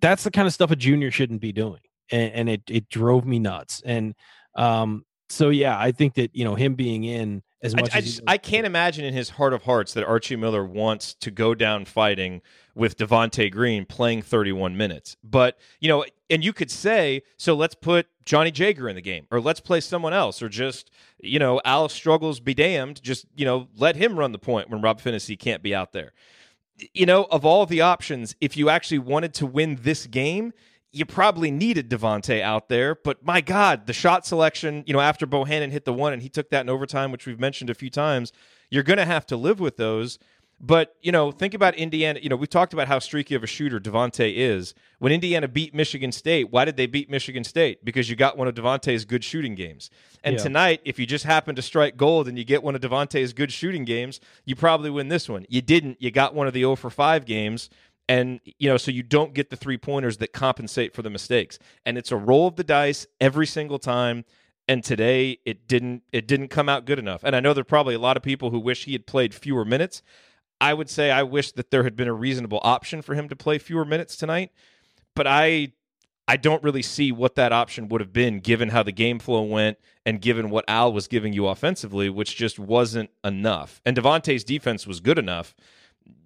that's 0.00 0.24
the 0.24 0.30
kind 0.30 0.46
of 0.46 0.54
stuff 0.54 0.70
a 0.70 0.76
junior 0.76 1.10
shouldn't 1.10 1.40
be 1.40 1.52
doing. 1.52 1.80
And, 2.10 2.32
and 2.32 2.48
it 2.48 2.62
it 2.68 2.88
drove 2.88 3.24
me 3.24 3.38
nuts. 3.38 3.82
And 3.84 4.14
um, 4.54 5.04
so 5.28 5.50
yeah, 5.50 5.78
I 5.78 5.92
think 5.92 6.14
that 6.14 6.34
you 6.34 6.44
know 6.44 6.54
him 6.54 6.74
being 6.74 7.04
in 7.04 7.42
as 7.62 7.74
much 7.74 7.84
I, 7.84 7.86
as 7.86 7.94
I, 7.94 8.00
just, 8.00 8.20
I 8.26 8.38
can't 8.38 8.66
imagine 8.66 9.04
in 9.04 9.12
his 9.12 9.30
heart 9.30 9.52
of 9.52 9.62
hearts 9.62 9.92
that 9.94 10.04
Archie 10.04 10.36
Miller 10.36 10.64
wants 10.64 11.14
to 11.14 11.30
go 11.30 11.54
down 11.54 11.84
fighting 11.84 12.40
with 12.74 12.96
Devonte 12.96 13.50
Green 13.52 13.84
playing 13.84 14.22
31 14.22 14.76
minutes. 14.76 15.16
But, 15.22 15.58
you 15.80 15.88
know, 15.88 16.04
and 16.30 16.42
you 16.42 16.52
could 16.52 16.70
say, 16.70 17.22
so 17.36 17.54
let's 17.54 17.74
put 17.74 18.06
Johnny 18.24 18.50
Jager 18.50 18.88
in 18.88 18.94
the 18.96 19.02
game 19.02 19.26
or 19.30 19.40
let's 19.40 19.60
play 19.60 19.80
someone 19.80 20.14
else 20.14 20.40
or 20.40 20.48
just, 20.48 20.90
you 21.18 21.38
know, 21.38 21.60
Al 21.64 21.88
struggles 21.88 22.40
be 22.40 22.54
damned. 22.54 23.02
Just, 23.02 23.26
you 23.36 23.44
know, 23.44 23.68
let 23.76 23.96
him 23.96 24.18
run 24.18 24.32
the 24.32 24.38
point 24.38 24.70
when 24.70 24.80
Rob 24.80 25.00
Phinisee 25.00 25.38
can't 25.38 25.62
be 25.62 25.74
out 25.74 25.92
there. 25.92 26.12
You 26.94 27.04
know, 27.04 27.24
of 27.24 27.44
all 27.44 27.66
the 27.66 27.82
options, 27.82 28.34
if 28.40 28.56
you 28.56 28.70
actually 28.70 29.00
wanted 29.00 29.34
to 29.34 29.46
win 29.46 29.80
this 29.82 30.06
game, 30.06 30.54
you 30.92 31.04
probably 31.04 31.50
needed 31.50 31.88
Devonte 31.88 32.40
out 32.40 32.68
there, 32.68 32.94
but 32.94 33.24
my 33.24 33.40
God, 33.40 33.86
the 33.86 33.92
shot 33.92 34.26
selection, 34.26 34.82
you 34.86 34.92
know, 34.92 35.00
after 35.00 35.26
Bohannon 35.26 35.70
hit 35.70 35.84
the 35.84 35.92
one 35.92 36.12
and 36.12 36.22
he 36.22 36.28
took 36.28 36.50
that 36.50 36.62
in 36.62 36.68
overtime, 36.68 37.12
which 37.12 37.26
we've 37.26 37.38
mentioned 37.38 37.70
a 37.70 37.74
few 37.74 37.90
times, 37.90 38.32
you're 38.70 38.82
going 38.82 38.98
to 38.98 39.04
have 39.04 39.26
to 39.26 39.36
live 39.36 39.60
with 39.60 39.76
those. 39.76 40.18
But, 40.62 40.94
you 41.00 41.10
know, 41.10 41.30
think 41.30 41.54
about 41.54 41.74
Indiana. 41.76 42.20
You 42.22 42.28
know, 42.28 42.36
we've 42.36 42.50
talked 42.50 42.74
about 42.74 42.86
how 42.86 42.98
streaky 42.98 43.34
of 43.34 43.42
a 43.42 43.46
shooter 43.46 43.80
Devonte 43.80 44.34
is. 44.36 44.74
When 44.98 45.10
Indiana 45.10 45.48
beat 45.48 45.74
Michigan 45.74 46.12
State, 46.12 46.50
why 46.50 46.66
did 46.66 46.76
they 46.76 46.86
beat 46.86 47.08
Michigan 47.08 47.44
State? 47.44 47.82
Because 47.82 48.10
you 48.10 48.16
got 48.16 48.36
one 48.36 48.46
of 48.46 48.54
Devonte's 48.54 49.06
good 49.06 49.24
shooting 49.24 49.54
games. 49.54 49.88
And 50.22 50.36
yeah. 50.36 50.42
tonight, 50.42 50.80
if 50.84 50.98
you 50.98 51.06
just 51.06 51.24
happen 51.24 51.54
to 51.54 51.62
strike 51.62 51.96
gold 51.96 52.28
and 52.28 52.36
you 52.36 52.44
get 52.44 52.62
one 52.62 52.74
of 52.74 52.82
Devonte's 52.82 53.32
good 53.32 53.50
shooting 53.50 53.86
games, 53.86 54.20
you 54.44 54.54
probably 54.54 54.90
win 54.90 55.08
this 55.08 55.30
one. 55.30 55.46
You 55.48 55.62
didn't. 55.62 56.02
You 56.02 56.10
got 56.10 56.34
one 56.34 56.46
of 56.46 56.52
the 56.52 56.60
0 56.60 56.76
for 56.76 56.90
5 56.90 57.24
games 57.24 57.70
and 58.10 58.40
you 58.44 58.68
know 58.68 58.76
so 58.76 58.90
you 58.90 59.04
don't 59.04 59.34
get 59.34 59.50
the 59.50 59.56
three 59.56 59.78
pointers 59.78 60.16
that 60.16 60.32
compensate 60.32 60.92
for 60.92 61.00
the 61.00 61.08
mistakes. 61.08 61.58
And 61.86 61.96
it's 61.96 62.10
a 62.10 62.16
roll 62.16 62.48
of 62.48 62.56
the 62.56 62.64
dice 62.64 63.06
every 63.20 63.46
single 63.46 63.78
time. 63.78 64.24
And 64.66 64.84
today 64.84 65.38
it 65.46 65.68
didn't 65.68 66.02
it 66.12 66.26
didn't 66.26 66.48
come 66.48 66.68
out 66.68 66.84
good 66.84 66.98
enough. 66.98 67.22
And 67.22 67.34
i 67.36 67.40
know 67.40 67.54
there 67.54 67.62
are 67.62 67.64
probably 67.64 67.94
a 67.94 68.00
lot 68.00 68.16
of 68.16 68.22
people 68.24 68.50
who 68.50 68.58
wish 68.58 68.84
he 68.84 68.92
had 68.92 69.06
played 69.06 69.32
fewer 69.32 69.64
minutes. 69.64 70.02
I 70.60 70.74
would 70.74 70.90
say 70.90 71.12
i 71.12 71.22
wish 71.22 71.52
that 71.52 71.70
there 71.70 71.84
had 71.84 71.94
been 71.94 72.08
a 72.08 72.12
reasonable 72.12 72.60
option 72.64 73.00
for 73.00 73.14
him 73.14 73.28
to 73.28 73.36
play 73.36 73.58
fewer 73.58 73.84
minutes 73.84 74.16
tonight. 74.16 74.50
But 75.14 75.28
i 75.28 75.72
i 76.26 76.36
don't 76.36 76.64
really 76.64 76.82
see 76.82 77.12
what 77.12 77.36
that 77.36 77.52
option 77.52 77.88
would 77.88 78.00
have 78.00 78.12
been 78.12 78.40
given 78.40 78.70
how 78.70 78.82
the 78.82 78.92
game 78.92 79.20
flow 79.20 79.42
went 79.42 79.78
and 80.04 80.20
given 80.20 80.50
what 80.50 80.64
al 80.66 80.92
was 80.92 81.06
giving 81.06 81.32
you 81.32 81.46
offensively 81.46 82.08
which 82.10 82.34
just 82.34 82.58
wasn't 82.58 83.10
enough. 83.22 83.80
And 83.86 83.94
devonte's 83.94 84.42
defense 84.42 84.84
was 84.84 84.98
good 84.98 85.18
enough 85.18 85.54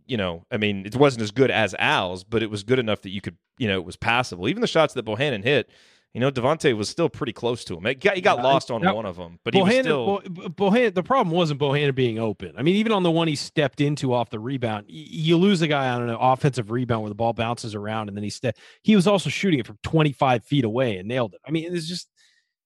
you 0.07 0.17
know, 0.17 0.45
I 0.51 0.57
mean, 0.57 0.87
it 0.87 0.97
wasn't 0.97 1.23
as 1.23 1.31
good 1.31 1.51
as 1.51 1.75
Al's, 1.79 2.25
but 2.25 2.43
it 2.43 2.51
was 2.51 2.63
good 2.63 2.79
enough 2.79 3.03
that 3.03 3.11
you 3.11 3.21
could, 3.21 3.37
you 3.59 3.69
know, 3.69 3.79
it 3.79 3.85
was 3.85 3.97
passable. 3.97 4.49
Even 4.49 4.61
the 4.61 4.67
shots 4.67 4.95
that 4.95 5.05
Bohannon 5.05 5.43
hit, 5.43 5.71
you 6.15 6.21
know, 6.21 6.31
Devonte 6.31 6.77
was 6.77 6.89
still 6.89 7.09
pretty 7.09 7.33
close 7.33 7.65
to 7.65 7.77
him. 7.77 7.83
Got, 7.99 8.15
he 8.15 8.21
got 8.21 8.41
lost 8.41 8.71
on 8.71 8.83
one 8.85 9.05
of 9.05 9.17
them, 9.17 9.41
but 9.45 9.53
Bohannon, 9.53 9.59
he 9.59 9.77
was 9.77 9.85
still. 9.85 10.23
Bohannon, 10.51 10.95
the 10.95 11.03
problem 11.03 11.35
wasn't 11.35 11.59
Bohannon 11.59 11.95
being 11.95 12.21
open. 12.21 12.53
I 12.57 12.63
mean, 12.63 12.77
even 12.77 12.93
on 12.93 13.03
the 13.03 13.11
one 13.11 13.27
he 13.27 13.35
stepped 13.35 13.81
into 13.81 14.15
off 14.15 14.31
the 14.31 14.39
rebound, 14.39 14.87
you 14.89 15.37
lose 15.37 15.61
a 15.61 15.67
guy 15.67 15.91
on 15.91 16.09
an 16.09 16.17
offensive 16.19 16.71
rebound 16.71 17.03
where 17.03 17.09
the 17.09 17.17
ball 17.17 17.33
bounces 17.33 17.75
around 17.75 18.09
and 18.09 18.17
then 18.17 18.23
he 18.23 18.31
step. 18.31 18.57
He 18.83 18.95
was 18.95 19.09
also 19.09 19.29
shooting 19.29 19.59
it 19.59 19.67
from 19.67 19.79
25 19.83 20.45
feet 20.45 20.65
away 20.65 20.99
and 20.99 21.09
nailed 21.09 21.35
it. 21.35 21.41
I 21.45 21.51
mean, 21.51 21.75
it's 21.75 21.89
just 21.89 22.09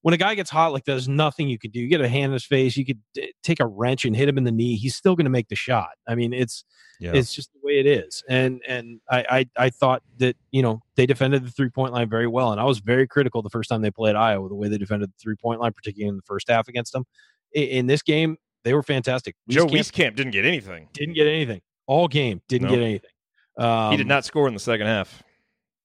when 0.09 0.15
a 0.15 0.17
guy 0.17 0.35
gets 0.35 0.49
hot 0.49 0.73
like 0.73 0.87
that, 0.87 0.93
there's 0.93 1.07
nothing 1.07 1.51
you 1.51 1.59
could 1.59 1.71
do. 1.71 1.81
You 1.81 1.87
get 1.87 2.01
a 2.01 2.09
hand 2.09 2.27
in 2.27 2.33
his 2.33 2.47
face, 2.47 2.79
you 2.79 2.87
could 2.87 2.99
d- 3.13 3.31
take 3.43 3.61
a 3.61 3.67
wrench 3.67 4.07
and 4.07 4.17
hit 4.17 4.27
him 4.27 4.39
in 4.39 4.45
the 4.45 4.51
knee. 4.51 4.75
He's 4.75 4.97
still 4.97 5.15
going 5.15 5.27
to 5.27 5.31
make 5.31 5.49
the 5.49 5.55
shot. 5.55 5.91
I 6.09 6.15
mean, 6.15 6.33
it's 6.33 6.65
yeah. 6.99 7.13
it's 7.13 7.35
just 7.35 7.53
the 7.53 7.59
way 7.63 7.79
it 7.79 7.85
is. 7.85 8.25
And 8.27 8.63
and 8.67 9.03
I, 9.11 9.27
I 9.29 9.65
I 9.67 9.69
thought 9.69 10.03
that 10.17 10.35
you 10.51 10.63
know 10.63 10.81
they 10.97 11.05
defended 11.05 11.45
the 11.45 11.51
three 11.51 11.69
point 11.69 11.93
line 11.93 12.09
very 12.09 12.27
well, 12.27 12.53
and 12.53 12.59
I 12.59 12.65
was 12.65 12.79
very 12.79 13.07
critical 13.07 13.43
the 13.43 13.51
first 13.51 13.69
time 13.69 13.83
they 13.83 13.91
played 13.91 14.17
Iowa 14.17 14.49
the 14.49 14.55
way 14.55 14.69
they 14.69 14.79
defended 14.79 15.11
the 15.11 15.19
three 15.21 15.37
point 15.37 15.61
line, 15.61 15.75
particularly 15.75 16.09
in 16.09 16.17
the 16.17 16.23
first 16.23 16.49
half 16.49 16.69
against 16.69 16.95
them. 16.95 17.05
In, 17.53 17.65
in 17.65 17.87
this 17.87 18.01
game, 18.01 18.39
they 18.65 18.73
were 18.73 18.83
fantastic. 18.83 19.37
Joe 19.51 19.67
Wieskamp 19.67 20.17
didn't 20.17 20.33
get 20.33 20.47
anything. 20.47 20.89
Didn't 20.95 21.17
get 21.17 21.27
anything 21.27 21.61
all 21.87 22.09
game. 22.09 22.41
Didn't 22.49 22.69
nope. 22.69 22.79
get 22.79 22.83
anything. 22.83 23.11
Um, 23.59 23.91
he 23.91 23.99
did 23.99 24.07
not 24.07 24.25
score 24.25 24.49
in 24.49 24.55
the 24.55 24.61
second 24.61 24.87
half. 24.87 25.23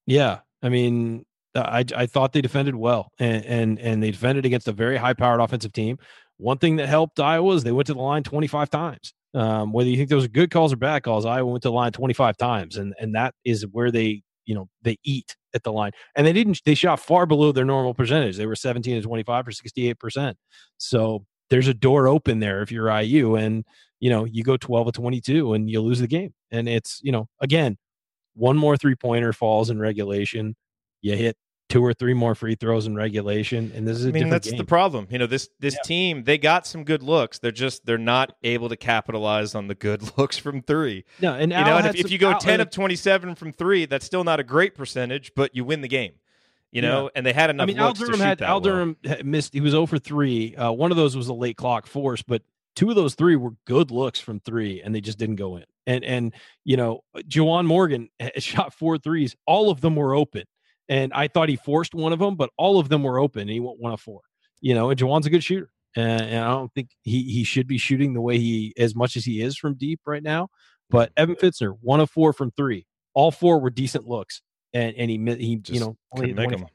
Yeah, 0.05 0.39
I 0.61 0.69
mean, 0.69 1.25
I, 1.55 1.85
I 1.95 2.05
thought 2.05 2.33
they 2.33 2.41
defended 2.41 2.75
well 2.75 3.11
and, 3.19 3.45
and 3.45 3.79
and 3.79 4.03
they 4.03 4.11
defended 4.11 4.45
against 4.45 4.67
a 4.67 4.71
very 4.71 4.97
high 4.97 5.13
powered 5.13 5.39
offensive 5.39 5.73
team. 5.73 5.97
One 6.37 6.57
thing 6.57 6.77
that 6.77 6.89
helped 6.89 7.19
Iowa 7.19 7.53
is 7.53 7.63
they 7.63 7.71
went 7.71 7.87
to 7.87 7.93
the 7.93 8.01
line 8.01 8.23
25 8.23 8.69
times. 8.69 9.13
Um, 9.35 9.71
whether 9.71 9.89
you 9.89 9.97
think 9.97 10.09
those 10.09 10.25
are 10.25 10.29
good 10.29 10.51
calls 10.51 10.73
or 10.73 10.77
bad 10.77 11.03
calls, 11.03 11.25
Iowa 11.25 11.51
went 11.51 11.63
to 11.63 11.69
the 11.69 11.73
line 11.73 11.91
25 11.91 12.37
times, 12.37 12.77
and 12.77 12.93
and 12.99 13.15
that 13.15 13.33
is 13.45 13.65
where 13.71 13.91
they 13.91 14.23
you 14.45 14.55
know 14.55 14.67
they 14.81 14.97
eat 15.03 15.35
at 15.53 15.63
the 15.63 15.71
line. 15.71 15.91
And 16.15 16.25
they 16.25 16.33
didn't 16.33 16.61
they 16.65 16.75
shot 16.75 16.99
far 16.99 17.25
below 17.25 17.51
their 17.51 17.65
normal 17.65 17.93
percentage. 17.93 18.37
They 18.37 18.47
were 18.47 18.55
17 18.55 18.95
to 18.95 19.01
25 19.01 19.47
or 19.47 19.51
68 19.51 19.99
percent. 19.99 20.37
So 20.77 21.25
there's 21.49 21.67
a 21.67 21.73
door 21.73 22.07
open 22.07 22.39
there 22.39 22.61
if 22.61 22.71
you're 22.71 22.89
IU, 22.89 23.35
and 23.35 23.63
you 23.99 24.09
know 24.09 24.25
you 24.25 24.43
go 24.43 24.57
12 24.57 24.87
to 24.87 24.91
22 24.93 25.53
and 25.53 25.69
you 25.69 25.81
lose 25.81 25.99
the 25.99 26.07
game. 26.07 26.33
And 26.51 26.67
it's 26.67 26.99
you 27.03 27.11
know 27.11 27.27
again 27.39 27.77
one 28.35 28.57
more 28.57 28.75
three 28.77 28.95
pointer 28.95 29.33
falls 29.33 29.69
in 29.69 29.79
regulation 29.79 30.55
you 31.03 31.15
hit 31.15 31.37
two 31.73 31.83
or 31.83 31.91
three 31.91 32.13
more 32.13 32.35
free 32.35 32.53
throws 32.53 32.85
in 32.85 32.95
regulation, 32.95 33.71
and 33.73 33.87
this 33.87 33.97
is 33.97 34.05
a 34.05 34.09
I 34.09 34.11
mean, 34.11 34.29
that's 34.29 34.47
game. 34.47 34.57
the 34.57 34.63
problem. 34.63 35.07
You 35.09 35.17
know, 35.17 35.25
this 35.25 35.49
this 35.59 35.73
yeah. 35.73 35.81
team 35.85 36.23
they 36.23 36.37
got 36.37 36.67
some 36.67 36.83
good 36.83 37.01
looks. 37.01 37.39
They're 37.39 37.51
just 37.51 37.85
they're 37.85 37.97
not 37.97 38.35
able 38.43 38.69
to 38.69 38.77
capitalize 38.77 39.55
on 39.55 39.67
the 39.67 39.73
good 39.73 40.11
looks 40.17 40.37
from 40.37 40.61
three. 40.61 41.03
No, 41.19 41.33
and 41.33 41.51
you 41.51 41.57
know, 41.57 41.77
and 41.77 41.87
if, 41.87 41.95
if, 41.95 42.11
you 42.11 42.19
go 42.19 42.31
Al, 42.31 42.39
ten 42.39 42.61
of 42.61 42.69
twenty 42.69 42.95
seven 42.95 43.33
from 43.33 43.51
three, 43.51 43.85
that's 43.85 44.05
still 44.05 44.23
not 44.23 44.39
a 44.39 44.43
great 44.43 44.75
percentage, 44.75 45.33
but 45.35 45.55
you 45.55 45.65
win 45.65 45.81
the 45.81 45.87
game. 45.87 46.13
You 46.71 46.81
know, 46.81 47.03
yeah. 47.03 47.09
and 47.15 47.25
they 47.25 47.33
had 47.33 47.49
enough. 47.49 47.63
I 47.63 47.67
mean, 47.67 47.79
Al 47.79 47.93
Durham 47.93 48.19
had 48.19 48.41
Al 48.41 48.59
Durham 48.59 48.95
well. 49.03 49.17
missed. 49.23 49.53
He 49.53 49.61
was 49.61 49.73
over 49.73 49.97
three. 49.97 50.55
Uh, 50.55 50.71
one 50.71 50.91
of 50.91 50.97
those 50.97 51.17
was 51.17 51.27
a 51.27 51.33
late 51.33 51.57
clock 51.57 51.87
force, 51.87 52.21
but 52.21 52.43
two 52.75 52.89
of 52.89 52.95
those 52.95 53.15
three 53.15 53.35
were 53.35 53.51
good 53.65 53.89
looks 53.89 54.19
from 54.19 54.39
three, 54.39 54.81
and 54.81 54.93
they 54.93 55.01
just 55.01 55.17
didn't 55.17 55.35
go 55.37 55.57
in. 55.57 55.65
And 55.87 56.03
and 56.03 56.33
you 56.65 56.77
know, 56.77 57.03
Juwan 57.17 57.65
Morgan 57.65 58.09
shot 58.37 58.73
four 58.73 58.99
threes. 58.99 59.35
All 59.47 59.71
of 59.71 59.81
them 59.81 59.95
were 59.95 60.13
open 60.15 60.45
and 60.89 61.13
I 61.13 61.27
thought 61.27 61.49
he 61.49 61.55
forced 61.55 61.93
one 61.93 62.13
of 62.13 62.19
them, 62.19 62.35
but 62.35 62.49
all 62.57 62.79
of 62.79 62.89
them 62.89 63.03
were 63.03 63.19
open. 63.19 63.41
And 63.41 63.49
he 63.49 63.59
went 63.59 63.79
one 63.79 63.93
of 63.93 64.01
four. 64.01 64.21
You 64.61 64.73
know, 64.73 64.89
and 64.89 64.99
Juwan's 64.99 65.25
a 65.25 65.29
good 65.29 65.43
shooter, 65.43 65.69
and, 65.95 66.21
and, 66.21 66.45
I 66.45 66.49
don't 66.49 66.73
think 66.73 66.91
he 67.01 67.23
he 67.23 67.43
should 67.43 67.67
be 67.67 67.77
shooting 67.77 68.13
the 68.13 68.21
way 68.21 68.37
he 68.37 68.73
as 68.77 68.95
much 68.95 69.17
as 69.17 69.25
he 69.25 69.41
is 69.41 69.57
from 69.57 69.73
deep 69.73 69.99
right 70.05 70.23
now. 70.23 70.47
But 70.89 71.11
Evan 71.17 71.35
Fitzner, 71.35 71.75
one 71.81 71.99
of 71.99 72.09
four 72.09 72.31
from 72.31 72.51
three, 72.51 72.85
all 73.13 73.31
four 73.31 73.59
were 73.59 73.69
decent 73.69 74.07
looks, 74.07 74.41
and 74.73 74.95
and 74.95 75.11
he 75.11 75.17
he 75.35 75.57
Just 75.57 75.73
you 75.73 75.79
know 75.81 75.97
only 76.13 76.33
make 76.33 76.49
them. 76.49 76.65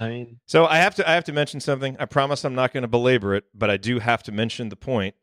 I 0.00 0.08
mean, 0.08 0.40
so 0.46 0.64
I 0.64 0.78
have 0.78 0.94
to 0.94 1.08
I 1.08 1.12
have 1.14 1.24
to 1.24 1.32
mention 1.32 1.60
something. 1.60 1.96
I 1.98 2.06
promise 2.06 2.44
I'm 2.44 2.54
not 2.54 2.72
going 2.72 2.82
to 2.82 2.88
belabor 2.88 3.34
it, 3.34 3.44
but 3.52 3.68
I 3.68 3.76
do 3.76 3.98
have 3.98 4.22
to 4.22 4.32
mention 4.32 4.70
the 4.70 4.76
point. 4.76 5.14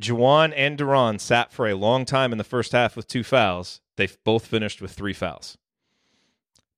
Juwan 0.00 0.52
and 0.56 0.76
De'Ron 0.76 1.20
sat 1.20 1.52
for 1.52 1.68
a 1.68 1.74
long 1.74 2.04
time 2.04 2.32
in 2.32 2.38
the 2.38 2.44
first 2.44 2.72
half 2.72 2.96
with 2.96 3.06
two 3.06 3.22
fouls. 3.22 3.80
They 3.96 4.08
both 4.24 4.46
finished 4.46 4.82
with 4.82 4.92
three 4.92 5.14
fouls. 5.14 5.56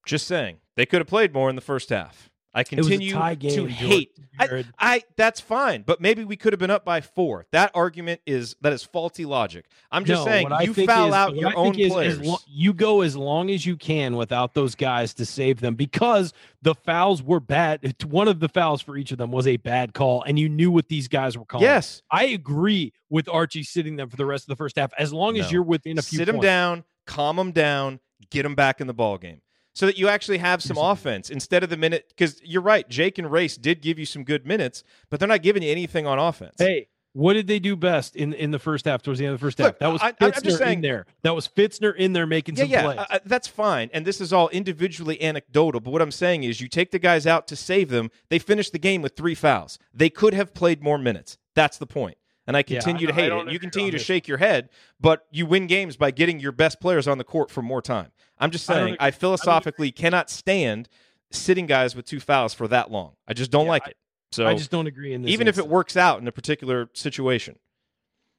Just 0.06 0.26
saying. 0.26 0.58
They 0.78 0.86
could 0.86 1.00
have 1.00 1.08
played 1.08 1.34
more 1.34 1.50
in 1.50 1.56
the 1.56 1.60
first 1.60 1.88
half. 1.88 2.30
I 2.54 2.62
continue 2.62 3.12
to 3.12 3.66
hate. 3.66 4.16
I, 4.38 4.64
I, 4.78 5.02
that's 5.16 5.40
fine, 5.40 5.82
but 5.82 6.00
maybe 6.00 6.22
we 6.22 6.36
could 6.36 6.52
have 6.52 6.60
been 6.60 6.70
up 6.70 6.84
by 6.84 7.00
four. 7.00 7.46
That 7.50 7.72
argument 7.74 8.20
is 8.26 8.54
that 8.60 8.72
is 8.72 8.84
faulty 8.84 9.24
logic. 9.24 9.66
I'm 9.90 10.04
just 10.04 10.24
no, 10.24 10.30
saying 10.30 10.48
you 10.62 10.86
foul 10.86 11.08
is, 11.08 11.14
out 11.14 11.34
your 11.34 11.56
own 11.56 11.74
players. 11.74 12.20
Lo- 12.20 12.38
you 12.46 12.72
go 12.72 13.00
as 13.00 13.16
long 13.16 13.50
as 13.50 13.66
you 13.66 13.76
can 13.76 14.14
without 14.14 14.54
those 14.54 14.76
guys 14.76 15.14
to 15.14 15.26
save 15.26 15.58
them 15.58 15.74
because 15.74 16.32
the 16.62 16.76
fouls 16.76 17.24
were 17.24 17.40
bad. 17.40 17.80
One 18.04 18.28
of 18.28 18.38
the 18.38 18.48
fouls 18.48 18.80
for 18.80 18.96
each 18.96 19.10
of 19.10 19.18
them 19.18 19.32
was 19.32 19.48
a 19.48 19.56
bad 19.56 19.94
call, 19.94 20.22
and 20.22 20.38
you 20.38 20.48
knew 20.48 20.70
what 20.70 20.88
these 20.88 21.08
guys 21.08 21.36
were 21.36 21.44
calling. 21.44 21.64
Yes, 21.64 22.02
I 22.08 22.26
agree 22.26 22.92
with 23.10 23.28
Archie 23.28 23.64
sitting 23.64 23.96
them 23.96 24.10
for 24.10 24.16
the 24.16 24.26
rest 24.26 24.44
of 24.44 24.48
the 24.50 24.56
first 24.56 24.76
half 24.76 24.92
as 24.96 25.12
long 25.12 25.34
no. 25.34 25.40
as 25.40 25.50
you're 25.50 25.64
within 25.64 25.98
a 25.98 26.02
few. 26.02 26.18
Sit 26.18 26.26
them 26.26 26.38
down, 26.38 26.84
calm 27.04 27.34
them 27.34 27.50
down, 27.50 27.98
get 28.30 28.44
them 28.44 28.54
back 28.54 28.80
in 28.80 28.86
the 28.86 28.94
ball 28.94 29.18
game 29.18 29.40
so 29.78 29.86
that 29.86 29.96
you 29.96 30.08
actually 30.08 30.38
have 30.38 30.60
some 30.60 30.76
offense 30.76 31.30
instead 31.30 31.62
of 31.62 31.70
the 31.70 31.76
minute. 31.76 32.06
Because 32.08 32.42
you're 32.42 32.62
right, 32.62 32.88
Jake 32.88 33.16
and 33.16 33.30
Race 33.30 33.56
did 33.56 33.80
give 33.80 33.96
you 33.96 34.06
some 34.06 34.24
good 34.24 34.44
minutes, 34.44 34.82
but 35.08 35.20
they're 35.20 35.28
not 35.28 35.40
giving 35.40 35.62
you 35.62 35.70
anything 35.70 36.04
on 36.04 36.18
offense. 36.18 36.56
Hey, 36.58 36.88
what 37.12 37.34
did 37.34 37.46
they 37.46 37.60
do 37.60 37.76
best 37.76 38.16
in 38.16 38.32
in 38.32 38.50
the 38.50 38.58
first 38.58 38.86
half? 38.86 39.02
Towards 39.02 39.20
the 39.20 39.26
end 39.26 39.34
of 39.34 39.40
the 39.40 39.46
first 39.46 39.58
half, 39.58 39.68
Look, 39.68 39.78
that 39.78 39.92
was 39.92 40.02
I, 40.02 40.10
Fitzner 40.10 40.58
saying, 40.58 40.78
in 40.78 40.80
there. 40.80 41.06
That 41.22 41.32
was 41.32 41.46
Fitzner 41.46 41.94
in 41.94 42.12
there 42.12 42.26
making 42.26 42.56
yeah, 42.56 42.62
some 42.64 42.70
yeah, 42.70 42.82
plays. 42.82 43.06
Uh, 43.08 43.18
that's 43.24 43.46
fine, 43.46 43.88
and 43.92 44.04
this 44.04 44.20
is 44.20 44.32
all 44.32 44.48
individually 44.48 45.22
anecdotal. 45.22 45.80
But 45.80 45.92
what 45.92 46.02
I'm 46.02 46.10
saying 46.10 46.42
is, 46.42 46.60
you 46.60 46.66
take 46.66 46.90
the 46.90 46.98
guys 46.98 47.24
out 47.24 47.46
to 47.46 47.54
save 47.54 47.88
them. 47.88 48.10
They 48.30 48.40
finished 48.40 48.72
the 48.72 48.80
game 48.80 49.00
with 49.00 49.14
three 49.14 49.36
fouls. 49.36 49.78
They 49.94 50.10
could 50.10 50.34
have 50.34 50.54
played 50.54 50.82
more 50.82 50.98
minutes. 50.98 51.38
That's 51.54 51.78
the 51.78 51.86
point 51.86 52.18
and 52.48 52.56
I 52.56 52.62
continue 52.62 53.06
yeah, 53.06 53.12
I, 53.12 53.16
to 53.16 53.22
hate 53.22 53.32
it. 53.32 53.52
You 53.52 53.58
continue 53.58 53.90
to 53.90 53.98
shake 53.98 54.26
your 54.26 54.38
head, 54.38 54.70
but 54.98 55.26
you 55.30 55.44
win 55.44 55.66
games 55.66 55.98
by 55.98 56.10
getting 56.10 56.40
your 56.40 56.50
best 56.50 56.80
players 56.80 57.06
on 57.06 57.18
the 57.18 57.24
court 57.24 57.50
for 57.50 57.60
more 57.60 57.82
time. 57.82 58.10
I'm 58.40 58.50
just 58.50 58.66
saying, 58.66 58.96
I, 59.00 59.08
I 59.08 59.10
philosophically 59.10 59.88
I 59.88 59.90
cannot 59.90 60.30
stand 60.30 60.88
sitting 61.30 61.66
guys 61.66 61.94
with 61.94 62.06
two 62.06 62.20
fouls 62.20 62.54
for 62.54 62.68
that 62.68 62.90
long. 62.90 63.12
I 63.26 63.34
just 63.34 63.50
don't 63.50 63.64
yeah, 63.64 63.70
like 63.70 63.86
it. 63.88 63.96
So 64.32 64.46
I 64.46 64.54
just 64.54 64.70
don't 64.70 64.86
agree 64.86 65.12
in 65.14 65.22
this. 65.22 65.30
even 65.32 65.48
if 65.48 65.58
it 65.58 65.66
works 65.66 65.96
out 65.96 66.20
in 66.20 66.28
a 66.28 66.32
particular 66.32 66.88
situation. 66.94 67.58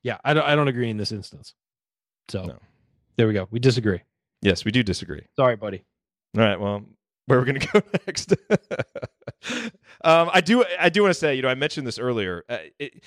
yeah, 0.03 0.17
I 0.23 0.33
don't. 0.33 0.45
I 0.45 0.55
don't 0.55 0.67
agree 0.67 0.89
in 0.89 0.97
this 0.97 1.11
instance. 1.11 1.53
So 2.29 2.43
No. 2.43 2.59
there 3.17 3.27
we 3.27 3.33
go. 3.33 3.47
We 3.51 3.59
disagree. 3.59 4.01
Yes, 4.41 4.63
we 4.63 4.71
do 4.71 4.83
disagree. 4.83 5.25
Sorry, 5.35 5.55
buddy. 5.55 5.83
All 6.37 6.43
right. 6.43 6.59
Well, 6.59 6.85
where 7.25 7.37
are 7.37 7.41
we're 7.41 7.45
going 7.45 7.59
to 7.59 7.67
go 7.67 7.81
next? 8.07 8.33
um, 10.03 10.29
I 10.31 10.41
do. 10.41 10.63
I 10.79 10.89
do 10.89 11.01
want 11.01 11.13
to 11.13 11.19
say. 11.19 11.35
You 11.35 11.41
know, 11.41 11.49
I 11.49 11.55
mentioned 11.55 11.85
this 11.87 11.99
earlier, 11.99 12.43
uh, 12.49 12.57
it, 12.77 13.03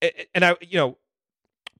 it, 0.00 0.28
and 0.34 0.44
I, 0.44 0.56
you 0.60 0.78
know, 0.78 0.98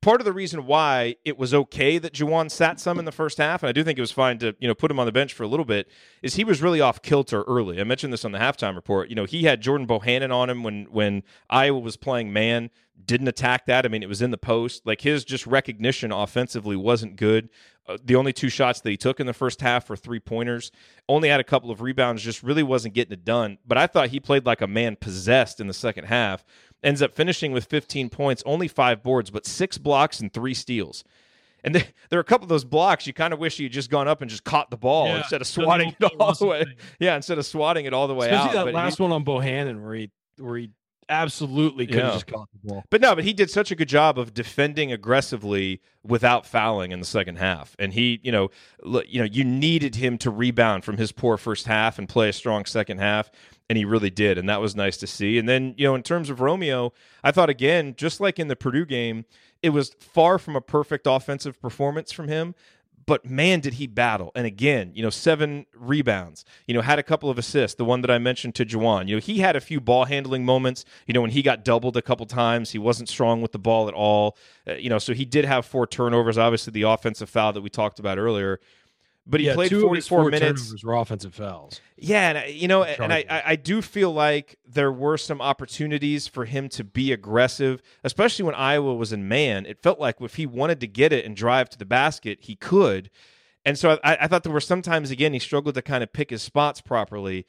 part 0.01 0.21
of 0.21 0.25
the 0.25 0.33
reason 0.33 0.67
why 0.67 1.17
it 1.25 1.39
was 1.39 1.55
okay 1.55 1.99
that 1.99 2.13
Juwan 2.13 2.51
sat 2.51 2.81
some 2.81 2.99
in 2.99 3.05
the 3.05 3.13
first 3.13 3.39
half, 3.39 3.63
and 3.63 3.69
I 3.69 3.73
do 3.73 3.83
think 3.83 3.99
it 3.99 4.03
was 4.03 4.13
fine 4.13 4.39
to 4.39 4.55
you 4.59 4.69
know 4.69 4.75
put 4.75 4.91
him 4.91 4.99
on 4.99 5.07
the 5.07 5.13
bench 5.13 5.33
for 5.33 5.43
a 5.43 5.49
little 5.49 5.65
bit, 5.65 5.89
is 6.23 6.35
he 6.35 6.45
was 6.45 6.63
really 6.63 6.81
off 6.81 7.03
kilter 7.03 7.43
early. 7.45 7.81
I 7.81 7.85
mentioned 7.85 8.13
this 8.13 8.25
on 8.25 8.33
the 8.33 8.39
halftime 8.39 8.75
report. 8.75 9.09
You 9.09 9.15
know, 9.15 9.25
he 9.25 9.45
had 9.45 9.61
Jordan 9.61 9.87
Bohannon 9.87 10.33
on 10.33 10.51
him 10.51 10.63
when 10.63 10.87
when 10.91 11.23
Iowa 11.51 11.79
was 11.79 11.97
playing 11.97 12.33
man. 12.33 12.71
Didn't 13.05 13.29
attack 13.29 13.67
that. 13.67 13.85
I 13.85 13.89
mean, 13.89 14.03
it 14.03 14.09
was 14.09 14.23
in 14.23 14.31
the 14.31 14.39
post. 14.39 14.87
Like 14.87 15.03
his 15.03 15.25
just 15.25 15.47
recognition 15.47 16.13
offensively 16.13 16.77
wasn't 16.77 17.17
good. 17.17 17.51
Uh, 17.89 17.99
the 18.05 18.17
only 18.17 18.33
two 18.33 18.49
shots 18.49 18.81
that 18.81 18.91
he 18.91 18.97
took 18.97 19.21
in 19.21 19.27
the 19.27 19.33
first 19.33 19.61
half 19.61 19.89
were 19.89 19.97
three 19.97 20.19
pointers. 20.19 20.73
Only 21.09 21.29
had 21.29 21.39
a 21.39 21.45
couple 21.45 21.71
of 21.71 21.81
rebounds. 21.81 22.23
Just 22.23 22.43
really 22.43 22.63
wasn't 22.63 22.95
getting 22.95 23.13
it 23.13 23.25
done. 23.25 23.59
But 23.67 23.79
I 23.79 23.87
thought 23.87 24.09
he 24.09 24.19
played 24.19 24.47
like 24.47 24.61
a 24.61 24.67
man 24.67 24.97
possessed 24.97 25.61
in 25.61 25.67
the 25.67 25.75
second 25.75 26.05
half. 26.05 26.45
Ends 26.87 27.03
up 27.03 27.15
finishing 27.15 27.53
with 27.53 27.65
15 27.67 28.09
points, 28.11 28.43
only 28.47 28.69
five 28.69 29.03
boards, 29.03 29.31
but 29.31 29.45
six 29.45 29.77
blocks 29.77 30.21
and 30.21 30.33
three 30.33 30.55
steals. 30.55 31.03
And 31.65 31.75
there, 31.75 31.85
there 32.11 32.19
are 32.19 32.21
a 32.21 32.25
couple 32.25 32.45
of 32.45 32.49
those 32.49 32.65
blocks 32.65 33.07
you 33.09 33.13
kind 33.13 33.33
of 33.33 33.41
wish 33.41 33.59
you 33.59 33.65
had 33.65 33.73
just 33.73 33.91
gone 33.91 34.07
up 34.07 34.21
and 34.23 34.31
just 34.31 34.45
caught 34.45 34.71
the 34.71 34.77
ball 34.77 35.09
Yeah, 35.09 35.19
instead 35.19 35.41
of 35.41 35.49
swatting 35.49 35.95
it 36.01 36.13
all 36.21 36.33
the 36.33 36.47
way. 36.47 36.65
thing. 36.65 36.75
Yeah, 37.01 37.17
instead 37.17 37.39
of 37.39 37.45
swatting 37.47 37.87
it 37.87 37.93
all 37.93 38.07
the 38.07 38.15
way 38.15 38.27
Especially 38.29 38.51
out. 38.51 38.53
that 38.55 38.65
But 38.67 38.71
he- 38.71 38.77
last 38.77 39.01
one 39.01 39.11
on 39.11 39.25
Bohannon 39.25 39.83
where 39.83 39.95
he 39.95 40.11
where 40.39 40.57
he 40.59 40.71
absolutely 41.09 41.87
could 41.87 41.97
have 41.97 42.05
Yeah. 42.05 42.13
just 42.13 42.27
caught 42.27 42.49
the 42.53 42.69
ball. 42.69 42.85
But 42.91 43.01
no, 43.01 43.15
but 43.15 43.25
he 43.25 43.33
did 43.33 43.51
such 43.51 43.71
a 43.71 43.75
good 43.75 43.89
job 43.89 44.19
of 44.19 44.35
defending 44.35 44.93
aggressively 44.93 45.81
without 46.05 46.47
fouling 46.47 46.93
in 46.93 47.01
the 47.01 47.07
second 47.07 47.37
half. 47.37 47.75
And 47.79 47.93
he, 47.93 48.21
you 48.23 48.33
know, 48.33 48.51
you 49.07 49.19
know, 49.21 49.29
you 49.31 49.45
needed 49.45 49.97
him 49.97 50.19
to 50.19 50.31
rebound 50.31 50.85
from 50.85 50.97
his 50.97 51.13
poor 51.13 51.37
first 51.37 51.67
half 51.67 51.99
and 51.99 52.09
play 52.09 52.29
a 52.29 52.33
strong 52.33 52.65
second 52.65 52.99
half, 52.99 53.31
and 53.69 53.77
he 53.77 53.85
really 53.85 54.11
did, 54.11 54.39
and 54.39 54.49
that 54.49 54.61
was 54.61 54.77
nice 54.77 54.97
to 54.99 55.07
see. 55.07 55.39
And 55.39 55.49
then, 55.49 55.75
you 55.77 55.87
know, 55.87 55.95
in 55.95 56.03
terms 56.03 56.31
of 56.31 56.41
Romeo, 56.41 56.93
I 57.25 57.31
thought 57.33 57.51
again, 57.51 57.95
just 57.97 58.21
like 58.21 58.39
in 58.39 58.49
the 58.49 58.57
Purdue 58.57 58.85
game, 58.87 59.25
it 59.63 59.71
was 59.71 59.91
far 59.99 60.39
from 60.39 60.55
a 60.55 60.61
perfect 60.61 61.07
offensive 61.09 61.61
performance 61.61 62.13
from 62.13 62.29
him. 62.29 62.55
But 63.07 63.25
man, 63.25 63.61
did 63.61 63.75
he 63.75 63.87
battle! 63.87 64.33
And 64.35 64.47
again, 64.47 64.91
you 64.95 65.03
know, 65.03 65.11
seven 65.11 65.67
rebounds. 65.75 66.45
You 66.67 66.75
know, 66.75 66.81
had 66.81 66.99
a 66.99 67.05
couple 67.05 67.31
of 67.31 67.39
assists. 67.39 67.77
The 67.77 67.85
one 67.85 68.01
that 68.01 68.11
I 68.11 68.19
mentioned 68.19 68.57
to 68.57 68.65
Juwan. 68.65 69.07
You 69.07 69.17
know, 69.17 69.21
he 69.21 69.39
had 69.39 69.55
a 69.55 69.61
few 69.61 69.81
ball 69.81 70.07
handling 70.07 70.45
moments. 70.45 70.85
You 71.07 71.15
know, 71.15 71.21
when 71.21 71.31
he 71.31 71.43
got 71.43 71.65
doubled 71.65 71.97
a 71.97 72.03
couple 72.03 72.27
times, 72.27 72.73
he 72.73 72.79
wasn't 72.79 73.09
strong 73.09 73.41
with 73.41 73.53
the 73.53 73.59
ball 73.61 73.87
at 73.87 73.95
all. 73.95 74.37
Uh, 74.69 74.75
you 74.75 74.91
know, 74.91 74.99
so 74.99 75.15
he 75.15 75.25
did 75.25 75.45
have 75.45 75.65
four 75.65 75.87
turnovers. 75.87 76.37
Obviously, 76.37 76.73
the 76.73 76.83
offensive 76.83 77.31
foul 77.31 77.53
that 77.53 77.61
we 77.61 77.71
talked 77.71 78.01
about 78.01 78.19
earlier. 78.19 78.61
But 79.27 79.41
he 79.41 79.47
yeah, 79.47 79.55
played 79.55 79.71
two 79.71 79.87
of 79.89 79.95
his 79.95 80.07
44 80.07 80.09
four 80.09 80.31
minutes. 80.31 80.85
were 80.85 80.95
offensive 80.95 81.35
fouls. 81.35 81.81
Yeah, 81.97 82.29
and 82.29 82.39
I- 82.39 82.47
you 82.47 82.69
know, 82.69 82.85
and 82.85 83.13
I, 83.13 83.25
I 83.29 83.43
I 83.47 83.57
do 83.57 83.83
feel 83.83 84.13
like 84.13 84.57
there 84.65 84.93
were 84.93 85.17
some 85.17 85.41
opportunities 85.41 86.29
for 86.29 86.45
him 86.45 86.69
to 86.71 86.85
be 86.85 87.13
aggressive, 87.13 87.83
especially 88.05 88.45
when 88.45 88.55
Iowa 88.55 88.95
was 88.95 89.13
in 89.13 89.27
man. 89.27 89.67
It 89.67 89.83
felt 89.83 89.99
like 89.99 90.21
if 90.21 90.37
he 90.37 90.47
wanted 90.47 90.79
to 90.81 90.87
get 90.87 91.13
it 91.13 91.25
and 91.25 91.35
drive 91.35 91.69
to 91.71 91.79
the 91.79 91.85
basket, 91.85 92.39
he 92.43 92.55
could. 92.55 93.11
And 93.65 93.77
so 93.77 93.99
I, 94.05 94.17
I 94.21 94.27
thought 94.29 94.45
there 94.45 94.53
were 94.53 94.61
sometimes 94.61 95.11
again 95.11 95.33
he 95.33 95.41
struggled 95.41 95.75
to 95.75 95.83
kind 95.83 96.05
of 96.05 96.13
pick 96.13 96.31
his 96.31 96.43
spots 96.43 96.81
properly. 96.81 97.47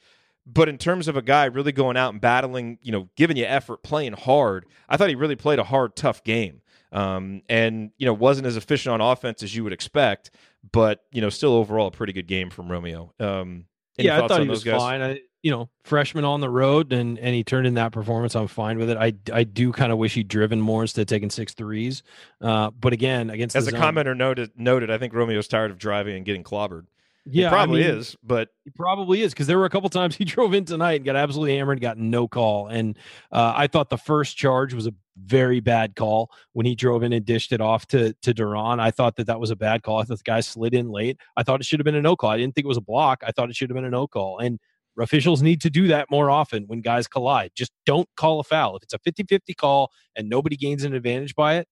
But 0.50 0.68
in 0.68 0.78
terms 0.78 1.08
of 1.08 1.16
a 1.16 1.22
guy 1.22 1.44
really 1.44 1.72
going 1.72 1.98
out 1.98 2.12
and 2.12 2.20
battling, 2.22 2.78
you 2.80 2.90
know, 2.90 3.10
giving 3.16 3.36
you 3.36 3.44
effort, 3.44 3.82
playing 3.82 4.14
hard, 4.14 4.64
I 4.88 4.96
thought 4.96 5.10
he 5.10 5.14
really 5.14 5.36
played 5.36 5.58
a 5.58 5.64
hard, 5.64 5.94
tough 5.94 6.24
game. 6.24 6.62
Um, 6.92 7.42
and 7.48 7.90
you 7.98 8.06
know, 8.06 8.14
wasn't 8.14 8.46
as 8.46 8.56
efficient 8.56 8.92
on 8.92 9.00
offense 9.00 9.42
as 9.42 9.54
you 9.54 9.64
would 9.64 9.72
expect, 9.72 10.30
but 10.72 11.04
you 11.12 11.20
know, 11.20 11.28
still 11.30 11.52
overall 11.52 11.88
a 11.88 11.90
pretty 11.90 12.12
good 12.12 12.26
game 12.26 12.50
from 12.50 12.70
Romeo. 12.70 13.12
Um, 13.20 13.66
any 13.98 14.06
yeah, 14.06 14.16
I 14.16 14.20
thought 14.20 14.32
on 14.32 14.40
he 14.42 14.46
those 14.48 14.58
was 14.58 14.64
guys? 14.64 14.80
fine. 14.80 15.02
I, 15.02 15.20
you 15.42 15.50
know, 15.50 15.68
freshman 15.84 16.24
on 16.24 16.40
the 16.40 16.48
road, 16.50 16.92
and 16.92 17.18
and 17.18 17.34
he 17.34 17.44
turned 17.44 17.66
in 17.66 17.74
that 17.74 17.92
performance. 17.92 18.34
I'm 18.34 18.48
fine 18.48 18.78
with 18.78 18.90
it. 18.90 18.96
I 18.96 19.12
I 19.32 19.44
do 19.44 19.70
kind 19.72 19.92
of 19.92 19.98
wish 19.98 20.14
he'd 20.14 20.28
driven 20.28 20.60
more 20.60 20.82
instead 20.82 21.02
of 21.02 21.06
taking 21.08 21.30
six 21.30 21.54
threes. 21.54 22.02
Uh, 22.40 22.70
but 22.70 22.92
again, 22.92 23.30
against 23.30 23.54
As 23.54 23.66
a 23.66 23.70
zone- 23.70 23.80
commenter 23.80 24.16
noted, 24.16 24.50
noted, 24.56 24.90
I 24.90 24.98
think 24.98 25.12
Romeo's 25.14 25.46
tired 25.48 25.70
of 25.70 25.78
driving 25.78 26.16
and 26.16 26.24
getting 26.24 26.42
clobbered. 26.42 26.86
yeah, 27.24 27.48
he 27.50 27.52
probably 27.54 27.84
I 27.84 27.88
mean, 27.88 27.98
is, 27.98 28.16
but 28.22 28.48
He 28.64 28.70
probably 28.70 29.22
is 29.22 29.32
because 29.32 29.46
there 29.46 29.58
were 29.58 29.64
a 29.66 29.70
couple 29.70 29.88
times 29.90 30.16
he 30.16 30.24
drove 30.24 30.54
in 30.54 30.64
tonight 30.64 30.94
and 30.94 31.04
got 31.04 31.14
absolutely 31.16 31.56
hammered, 31.56 31.76
and 31.76 31.82
got 31.82 31.98
no 31.98 32.26
call. 32.26 32.66
And 32.68 32.96
uh, 33.30 33.52
I 33.54 33.66
thought 33.68 33.90
the 33.90 33.98
first 33.98 34.36
charge 34.36 34.74
was 34.74 34.86
a 34.88 34.94
very 35.24 35.60
bad 35.60 35.96
call 35.96 36.30
when 36.52 36.66
he 36.66 36.74
drove 36.74 37.02
in 37.02 37.12
and 37.12 37.24
dished 37.24 37.52
it 37.52 37.60
off 37.60 37.86
to 37.88 38.12
to 38.22 38.34
De'Ron. 38.34 38.80
I 38.80 38.90
thought 38.90 39.16
that 39.16 39.26
that 39.26 39.40
was 39.40 39.50
a 39.50 39.56
bad 39.56 39.82
call. 39.82 39.98
I 40.00 40.04
thought 40.04 40.18
the 40.18 40.24
guy 40.24 40.40
slid 40.40 40.74
in 40.74 40.90
late. 40.90 41.18
I 41.36 41.42
thought 41.42 41.60
it 41.60 41.66
should 41.66 41.80
have 41.80 41.84
been 41.84 41.94
a 41.94 42.02
no 42.02 42.16
call. 42.16 42.30
I 42.30 42.38
didn't 42.38 42.54
think 42.54 42.64
it 42.64 42.68
was 42.68 42.76
a 42.76 42.82
block. 42.82 43.22
I 43.26 43.32
thought 43.32 43.50
it 43.50 43.56
should 43.56 43.70
have 43.70 43.76
been 43.76 43.84
a 43.84 43.90
no 43.90 44.06
call. 44.06 44.38
And 44.38 44.58
officials 44.98 45.42
need 45.42 45.60
to 45.62 45.70
do 45.70 45.86
that 45.88 46.10
more 46.10 46.30
often 46.30 46.64
when 46.66 46.80
guys 46.80 47.06
collide. 47.06 47.52
Just 47.54 47.72
don't 47.86 48.08
call 48.16 48.40
a 48.40 48.44
foul. 48.44 48.76
If 48.76 48.82
it's 48.82 48.94
a 48.94 48.98
50 48.98 49.24
50 49.28 49.54
call 49.54 49.92
and 50.16 50.28
nobody 50.28 50.56
gains 50.56 50.84
an 50.84 50.94
advantage 50.94 51.34
by 51.34 51.56
it, 51.56 51.68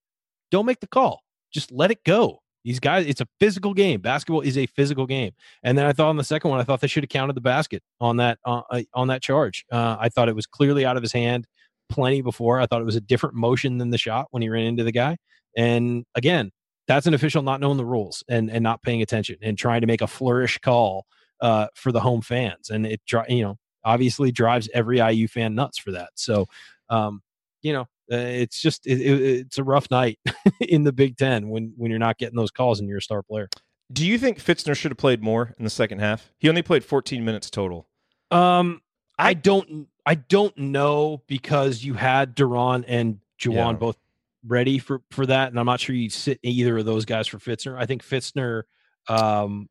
don't 0.51 0.66
make 0.66 0.80
the 0.80 0.86
call. 0.86 1.22
Just 1.53 1.72
let 1.72 1.90
it 1.90 2.05
go. 2.05 2.40
These 2.64 2.80
guys, 2.80 3.07
it's 3.07 3.20
a 3.20 3.28
physical 3.38 3.74
game. 3.74 4.01
Basketball 4.01 4.40
is 4.40 4.59
a 4.59 4.66
physical 4.66 5.07
game. 5.07 5.32
And 5.62 5.78
then 5.78 5.86
I 5.86 5.92
thought 5.92 6.09
on 6.09 6.16
the 6.16 6.24
second 6.24 6.51
one, 6.51 6.59
I 6.59 6.64
thought 6.64 6.80
they 6.80 6.88
should 6.88 7.05
have 7.05 7.11
counted 7.11 7.36
the 7.36 7.40
basket 7.40 7.80
on 8.01 8.16
that 8.16 8.38
uh, 8.44 8.62
uh, 8.70 8.82
on 8.92 9.07
that 9.07 9.22
charge. 9.22 9.64
Uh, 9.70 9.97
I 10.01 10.09
thought 10.09 10.28
it 10.28 10.34
was 10.34 10.47
clearly 10.47 10.84
out 10.84 10.97
of 10.97 11.03
his 11.03 11.12
hand 11.12 11.47
plenty 11.89 12.20
before. 12.22 12.61
I 12.61 12.66
thought 12.66 12.80
it 12.80 12.84
was 12.87 12.97
a 12.97 13.01
different 13.01 13.34
motion 13.34 13.78
than 13.78 13.91
the 13.91 13.99
shot 13.99 14.26
when 14.30 14.43
he 14.43 14.49
ran 14.49 14.64
into 14.64 14.84
the 14.84 14.93
guy. 14.93 15.16
And 15.57 16.05
again, 16.14 16.51
that's 16.89 17.07
an 17.07 17.14
official 17.14 17.43
not 17.43 17.61
knowing 17.61 17.76
the 17.78 17.84
rules 17.84 18.22
and 18.28 18.51
and 18.51 18.62
not 18.62 18.82
paying 18.82 19.03
attention 19.03 19.37
and 19.43 19.57
trying 19.59 19.80
to 19.80 19.87
make 19.87 20.03
a 20.03 20.07
flourish 20.07 20.59
call 20.59 21.07
uh, 21.41 21.66
for 21.74 21.93
the 21.93 22.01
home 22.01 22.20
fans. 22.22 22.70
And 22.70 22.87
it 22.87 23.01
dri- 23.07 23.24
you 23.28 23.43
know 23.43 23.57
obviously 23.84 24.32
drives 24.32 24.68
every 24.74 24.99
IU 24.99 25.28
fan 25.28 25.55
nuts 25.55 25.78
for 25.78 25.93
that. 25.93 26.11
So 26.14 26.47
um, 26.91 27.22
you 27.62 27.72
know 27.72 27.82
uh, 28.12 28.16
it's 28.16 28.61
just 28.61 28.87
it, 28.87 29.01
it, 29.01 29.22
it's 29.22 29.59
a 29.59 29.64
rough 29.64 29.91
night 29.91 30.18
in 30.61 30.84
the 30.84 30.93
Big 30.93 31.16
Ten 31.16 31.49
when 31.49 31.72
when 31.76 31.91
you're 31.91 31.99
not 31.99 32.18
getting 32.18 32.37
those 32.37 32.51
calls 32.53 32.78
and 32.78 32.89
you're 32.89 32.99
a 32.99 33.03
star 33.03 33.22
player. 33.22 33.49
do 33.93 34.07
you 34.07 34.16
think 34.18 34.39
Fitzner 34.39 34.76
should 34.76 34.91
have 34.93 34.99
played 34.99 35.22
more 35.22 35.55
in 35.59 35.64
the 35.64 35.70
second 35.70 35.99
half? 36.01 36.30
He 36.39 36.49
only 36.49 36.62
played 36.62 36.84
14 36.84 37.24
minutes 37.24 37.51
total. 37.51 37.89
Um, 38.30 38.80
I, 39.18 39.30
I- 39.30 39.34
don't, 39.34 39.89
I 40.07 40.14
don't 40.14 40.57
know 40.57 41.22
because 41.26 41.82
you 41.82 41.94
had 41.94 42.36
De'Ron 42.36 42.84
and 42.86 43.18
Juwan 43.40 43.54
Yeah. 43.54 43.72
both 43.72 43.98
ready 44.46 44.78
for 44.78 45.02
for 45.11 45.26
that, 45.26 45.48
and 45.48 45.59
I'm 45.59 45.66
not 45.66 45.80
sure 45.80 45.94
you 45.94 46.09
sit 46.09 46.38
either 46.42 46.78
of 46.78 46.84
those 46.84 47.04
guys 47.04 47.26
for 47.26 47.38
Fitzner. 47.38 47.76
I 47.76 47.86
think 47.86 48.04
Fitzner 48.04 48.62
um, 49.09 49.68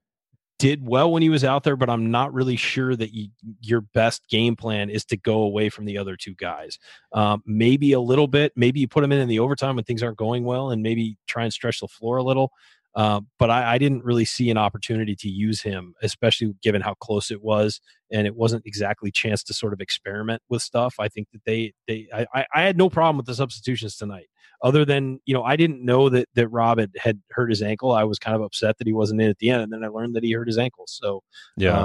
did 0.59 0.85
well 0.87 1.11
when 1.11 1.21
he 1.21 1.29
was 1.29 1.43
out 1.43 1.63
there, 1.63 1.75
but 1.75 1.89
I'm 1.89 2.11
not 2.11 2.33
really 2.33 2.55
sure 2.55 2.95
that 2.95 3.13
you, 3.13 3.29
your 3.61 3.81
best 3.81 4.27
game 4.29 4.55
plan 4.55 4.89
is 4.89 5.03
to 5.05 5.17
go 5.17 5.41
away 5.43 5.69
from 5.69 5.85
the 5.85 5.97
other 5.97 6.15
two 6.15 6.33
guys. 6.35 6.79
Um, 7.13 7.41
maybe 7.45 7.93
a 7.93 7.99
little 7.99 8.27
bit. 8.27 8.53
Maybe 8.55 8.79
you 8.81 8.87
put 8.87 9.01
them 9.01 9.11
in 9.11 9.19
in 9.19 9.27
the 9.27 9.39
overtime 9.39 9.75
when 9.75 9.85
things 9.85 10.03
aren't 10.03 10.17
going 10.17 10.43
well, 10.43 10.71
and 10.71 10.83
maybe 10.83 11.17
try 11.27 11.43
and 11.43 11.53
stretch 11.53 11.79
the 11.79 11.87
floor 11.87 12.17
a 12.17 12.23
little. 12.23 12.51
Uh, 12.95 13.19
but 13.39 13.49
I, 13.49 13.73
I 13.73 13.77
didn't 13.77 14.05
really 14.05 14.23
see 14.23 14.49
an 14.49 14.57
opportunity 14.57 15.15
to 15.17 15.27
use 15.29 15.61
him, 15.61 15.93
especially 16.01 16.53
given 16.63 16.81
how 16.81 16.93
close 16.95 17.29
it 17.29 17.41
was, 17.43 17.81
and 18.11 18.25
it 18.25 18.35
wasn't 18.35 18.65
exactly 18.65 19.11
chance 19.11 19.43
to 19.43 19.53
sort 19.53 19.73
of 19.73 19.81
experiment 19.81 20.41
with 20.47 20.61
stuff. 20.61 20.95
I 20.97 21.09
think 21.09 21.27
that 21.33 21.43
they 21.45 21.73
they 21.87 22.07
I, 22.13 22.45
I- 22.53 22.61
had 22.61 22.77
no 22.77 22.89
problem 22.89 23.17
with 23.17 23.25
the 23.25 23.35
substitutions 23.35 23.97
tonight, 23.97 24.27
other 24.63 24.85
than 24.85 25.19
you 25.25 25.33
know 25.33 25.43
I 25.43 25.57
didn't 25.57 25.83
know 25.83 26.07
that 26.09 26.29
that 26.35 26.47
Rob 26.47 26.79
had, 26.79 26.91
had 26.97 27.21
hurt 27.31 27.49
his 27.49 27.61
ankle. 27.61 27.91
I 27.91 28.05
was 28.05 28.17
kind 28.17 28.35
of 28.35 28.41
upset 28.41 28.77
that 28.77 28.87
he 28.87 28.93
wasn't 28.93 29.21
in 29.21 29.29
at 29.29 29.39
the 29.39 29.49
end, 29.49 29.63
and 29.63 29.73
then 29.73 29.83
I 29.83 29.87
learned 29.87 30.15
that 30.15 30.23
he 30.23 30.31
hurt 30.31 30.47
his 30.47 30.57
ankle. 30.57 30.85
So 30.87 31.21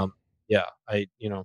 um, 0.02 0.12
yeah, 0.48 0.66
I 0.88 1.06
you 1.18 1.28
know. 1.28 1.44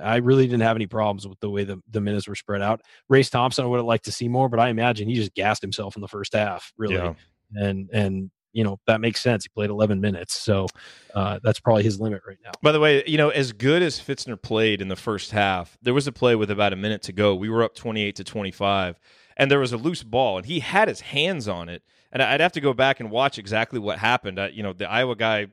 I 0.00 0.16
really 0.18 0.44
didn't 0.46 0.60
have 0.60 0.76
any 0.76 0.86
problems 0.86 1.26
with 1.26 1.40
the 1.40 1.50
way 1.50 1.64
the, 1.64 1.78
the 1.90 2.00
minutes 2.00 2.28
were 2.28 2.36
spread 2.36 2.62
out. 2.62 2.80
Race 3.08 3.28
Thompson, 3.28 3.64
I 3.64 3.66
would 3.66 3.78
have 3.78 3.86
liked 3.86 4.04
to 4.04 4.12
see 4.12 4.28
more, 4.28 4.48
but 4.48 4.60
I 4.60 4.68
imagine 4.68 5.08
he 5.08 5.16
just 5.16 5.34
gassed 5.34 5.60
himself 5.62 5.96
in 5.96 6.00
the 6.02 6.06
first 6.06 6.32
half, 6.32 6.72
really 6.76 6.94
Yeah. 6.94 7.14
and 7.54 7.90
and 7.92 8.30
you 8.52 8.64
know 8.64 8.78
that 8.86 9.00
makes 9.00 9.20
sense. 9.20 9.44
He 9.44 9.48
played 9.48 9.70
11 9.70 10.00
minutes, 10.00 10.38
so 10.38 10.66
uh, 11.14 11.38
that's 11.42 11.60
probably 11.60 11.82
his 11.82 12.00
limit 12.00 12.22
right 12.26 12.38
now. 12.44 12.52
By 12.62 12.72
the 12.72 12.80
way, 12.80 13.02
you 13.06 13.18
know, 13.18 13.30
as 13.30 13.52
good 13.52 13.82
as 13.82 14.00
Fitzner 14.00 14.40
played 14.40 14.80
in 14.80 14.88
the 14.88 14.96
first 14.96 15.30
half, 15.30 15.78
there 15.82 15.94
was 15.94 16.06
a 16.06 16.12
play 16.12 16.34
with 16.34 16.50
about 16.50 16.72
a 16.72 16.76
minute 16.76 17.02
to 17.02 17.12
go. 17.12 17.34
We 17.34 17.48
were 17.48 17.62
up 17.62 17.74
28 17.74 18.16
to 18.16 18.24
25, 18.24 18.98
and 19.36 19.50
there 19.50 19.60
was 19.60 19.72
a 19.72 19.76
loose 19.76 20.02
ball, 20.02 20.38
and 20.38 20.46
he 20.46 20.60
had 20.60 20.88
his 20.88 21.00
hands 21.00 21.48
on 21.48 21.68
it. 21.68 21.82
And 22.12 22.22
I'd 22.22 22.40
have 22.40 22.52
to 22.52 22.60
go 22.60 22.74
back 22.74 22.98
and 22.98 23.08
watch 23.10 23.38
exactly 23.38 23.78
what 23.78 23.98
happened. 23.98 24.40
I, 24.40 24.48
you 24.48 24.64
know, 24.64 24.72
the 24.72 24.90
Iowa 24.90 25.14
guy 25.14 25.46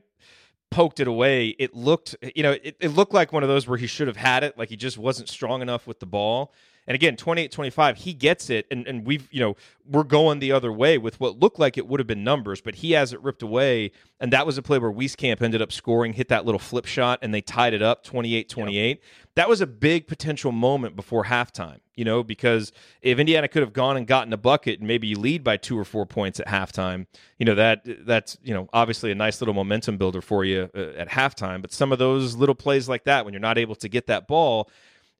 poked 0.70 1.00
it 1.00 1.08
away. 1.08 1.48
It 1.48 1.74
looked, 1.74 2.16
you 2.34 2.42
know, 2.42 2.52
it, 2.52 2.76
it 2.80 2.88
looked 2.88 3.14
like 3.14 3.32
one 3.32 3.42
of 3.42 3.48
those 3.48 3.66
where 3.66 3.78
he 3.78 3.86
should 3.86 4.08
have 4.08 4.16
had 4.16 4.44
it, 4.44 4.58
like 4.58 4.68
he 4.68 4.76
just 4.76 4.98
wasn't 4.98 5.28
strong 5.28 5.62
enough 5.62 5.86
with 5.86 6.00
the 6.00 6.06
ball. 6.06 6.52
And 6.88 6.94
again, 6.94 7.16
28 7.16 7.52
25, 7.52 7.98
he 7.98 8.14
gets 8.14 8.48
it. 8.48 8.66
And, 8.70 8.86
and 8.88 9.06
we've, 9.06 9.28
you 9.30 9.40
know, 9.40 9.56
we're 9.86 10.04
going 10.04 10.38
the 10.38 10.52
other 10.52 10.72
way 10.72 10.96
with 10.96 11.20
what 11.20 11.38
looked 11.38 11.58
like 11.58 11.76
it 11.76 11.86
would 11.86 12.00
have 12.00 12.06
been 12.06 12.24
numbers, 12.24 12.62
but 12.62 12.76
he 12.76 12.92
has 12.92 13.12
it 13.12 13.22
ripped 13.22 13.42
away. 13.42 13.92
And 14.20 14.32
that 14.32 14.46
was 14.46 14.56
a 14.56 14.62
play 14.62 14.78
where 14.78 14.90
Wieskamp 14.90 15.42
ended 15.42 15.60
up 15.60 15.70
scoring, 15.70 16.14
hit 16.14 16.28
that 16.28 16.46
little 16.46 16.58
flip 16.58 16.86
shot, 16.86 17.18
and 17.20 17.32
they 17.32 17.42
tied 17.42 17.74
it 17.74 17.82
up 17.82 18.04
28 18.04 18.48
28. 18.48 19.02
That 19.34 19.50
was 19.50 19.60
a 19.60 19.66
big 19.66 20.08
potential 20.08 20.50
moment 20.50 20.96
before 20.96 21.24
halftime, 21.24 21.80
you 21.94 22.06
know, 22.06 22.22
because 22.22 22.72
if 23.02 23.18
Indiana 23.18 23.48
could 23.48 23.62
have 23.62 23.74
gone 23.74 23.98
and 23.98 24.06
gotten 24.06 24.32
a 24.32 24.38
bucket 24.38 24.78
and 24.78 24.88
maybe 24.88 25.08
you 25.08 25.18
lead 25.18 25.44
by 25.44 25.58
two 25.58 25.78
or 25.78 25.84
four 25.84 26.06
points 26.06 26.40
at 26.40 26.46
halftime, 26.46 27.06
you 27.38 27.44
know, 27.44 27.54
that 27.54 27.82
that's, 28.06 28.38
you 28.42 28.54
know, 28.54 28.66
obviously 28.72 29.12
a 29.12 29.14
nice 29.14 29.42
little 29.42 29.54
momentum 29.54 29.98
builder 29.98 30.22
for 30.22 30.42
you 30.42 30.70
uh, 30.74 30.92
at 30.96 31.10
halftime. 31.10 31.60
But 31.60 31.70
some 31.70 31.92
of 31.92 31.98
those 31.98 32.34
little 32.34 32.54
plays 32.54 32.88
like 32.88 33.04
that, 33.04 33.26
when 33.26 33.34
you're 33.34 33.40
not 33.40 33.58
able 33.58 33.74
to 33.76 33.88
get 33.90 34.06
that 34.06 34.26
ball, 34.26 34.70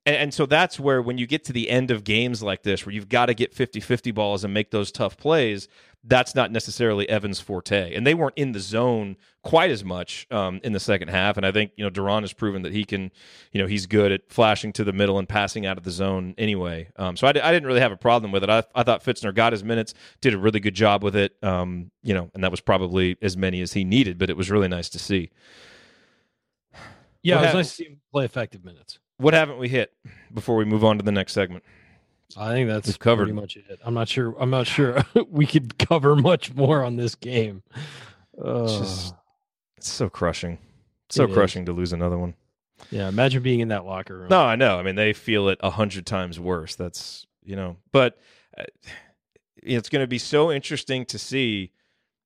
and, 0.08 0.16
and, 0.16 0.34
so 0.34 0.46
that's 0.46 0.80
where 0.80 1.02
when 1.02 1.18
you 1.18 1.26
get 1.26 1.44
to 1.44 1.52
the 1.52 1.70
end 1.70 1.90
of 1.90 2.04
games 2.04 2.42
like 2.42 2.62
this 2.62 2.84
where 2.84 2.94
you've 2.94 3.08
got 3.08 3.26
to 3.26 3.34
get 3.34 3.54
50-50 3.54 4.14
balls 4.14 4.44
and 4.44 4.52
make 4.54 4.70
those 4.70 4.90
tough 4.90 5.16
plays 5.16 5.68
that's 6.04 6.34
not 6.34 6.52
necessarily 6.52 7.08
evan's 7.08 7.40
forte. 7.40 7.94
And 7.94 8.06
they 8.06 8.14
weren't 8.14 8.36
in 8.36 8.52
the 8.52 8.60
zone 8.60 9.16
quite 9.42 9.70
as 9.70 9.84
much 9.84 10.26
um, 10.30 10.60
in 10.62 10.72
the 10.72 10.80
second 10.80 11.08
half. 11.08 11.36
And 11.36 11.44
i 11.44 11.52
think 11.52 11.72
you 11.76 11.84
know 11.84 11.90
de'ron 11.90 12.22
has 12.22 12.32
proven 12.32 12.62
that 12.62 12.72
he 12.72 12.84
can 12.84 13.10
you 13.52 13.60
know 13.60 13.66
he's 13.66 13.86
good 13.86 14.12
at 14.12 14.30
flashing 14.30 14.72
to 14.74 14.84
the 14.84 14.92
middle 14.92 15.18
and 15.18 15.28
passing 15.28 15.66
out 15.66 15.78
of 15.78 15.84
the 15.84 15.90
zone 15.90 16.34
anyway. 16.38 16.88
Um, 16.96 17.16
so 17.16 17.26
I 17.26 17.32
d- 17.32 17.40
I 17.40 17.52
didn't 17.52 17.66
really 17.66 17.80
have 17.80 17.92
a 17.92 17.96
problem 17.96 18.32
with 18.32 18.44
it. 18.44 18.50
I, 18.50 18.62
I 18.74 18.82
thought 18.82 19.04
fitzner 19.04 19.34
got 19.34 19.52
his 19.52 19.64
minutes 19.64 19.94
did 20.20 20.34
a 20.34 20.38
really 20.38 20.60
good 20.60 20.74
job 20.74 21.02
with 21.02 21.16
it 21.16 21.36
um, 21.42 21.90
you 22.02 22.14
know 22.14 22.30
and 22.34 22.44
that 22.44 22.50
was 22.50 22.60
probably 22.60 23.16
as 23.22 23.36
many 23.36 23.60
as 23.60 23.72
he 23.72 23.84
needed 23.84 24.18
but 24.18 24.30
it 24.30 24.36
was 24.36 24.50
really 24.50 24.68
nice 24.68 24.88
to 24.90 24.98
see. 24.98 25.30
Yeah, 27.22 27.40
it 27.40 27.46
was 27.46 27.54
nice 27.54 27.68
to 27.70 27.74
see 27.74 27.84
him 27.84 28.00
play 28.12 28.24
effective 28.24 28.64
minutes. 28.64 28.98
What 29.18 29.34
haven't 29.34 29.58
we 29.58 29.68
hit 29.68 29.92
before 30.32 30.56
we 30.56 30.64
move 30.64 30.84
on 30.84 30.96
to 30.98 31.04
the 31.04 31.12
next 31.12 31.32
segment? 31.32 31.64
I 32.36 32.52
think 32.52 32.68
that's 32.68 32.86
We've 32.86 32.98
covered. 32.98 33.24
pretty 33.24 33.40
much 33.40 33.56
it. 33.56 33.80
I'm 33.84 33.94
not 33.94 34.08
sure. 34.08 34.34
I'm 34.38 34.50
not 34.50 34.66
sure 34.66 35.04
we 35.30 35.46
could 35.46 35.78
cover 35.78 36.14
much 36.14 36.54
more 36.54 36.84
on 36.84 36.96
this 36.96 37.14
game. 37.14 37.62
Uh, 38.42 38.64
it's 38.64 38.78
just 38.78 39.14
it's 39.76 39.88
so 39.90 40.08
crushing, 40.08 40.58
so 41.08 41.26
crushing 41.26 41.62
is. 41.62 41.66
to 41.66 41.72
lose 41.72 41.92
another 41.92 42.18
one. 42.18 42.34
Yeah, 42.90 43.08
imagine 43.08 43.42
being 43.42 43.60
in 43.60 43.68
that 43.68 43.84
locker 43.84 44.16
room. 44.16 44.28
No, 44.28 44.42
I 44.42 44.56
know. 44.56 44.78
I 44.78 44.82
mean, 44.82 44.94
they 44.94 45.12
feel 45.12 45.48
it 45.48 45.58
a 45.62 45.70
hundred 45.70 46.06
times 46.06 46.38
worse. 46.38 46.76
That's 46.76 47.26
you 47.44 47.56
know, 47.56 47.76
but 47.92 48.18
uh, 48.56 48.64
it's 49.62 49.88
going 49.88 50.02
to 50.02 50.06
be 50.08 50.18
so 50.18 50.52
interesting 50.52 51.04
to 51.06 51.18
see 51.18 51.72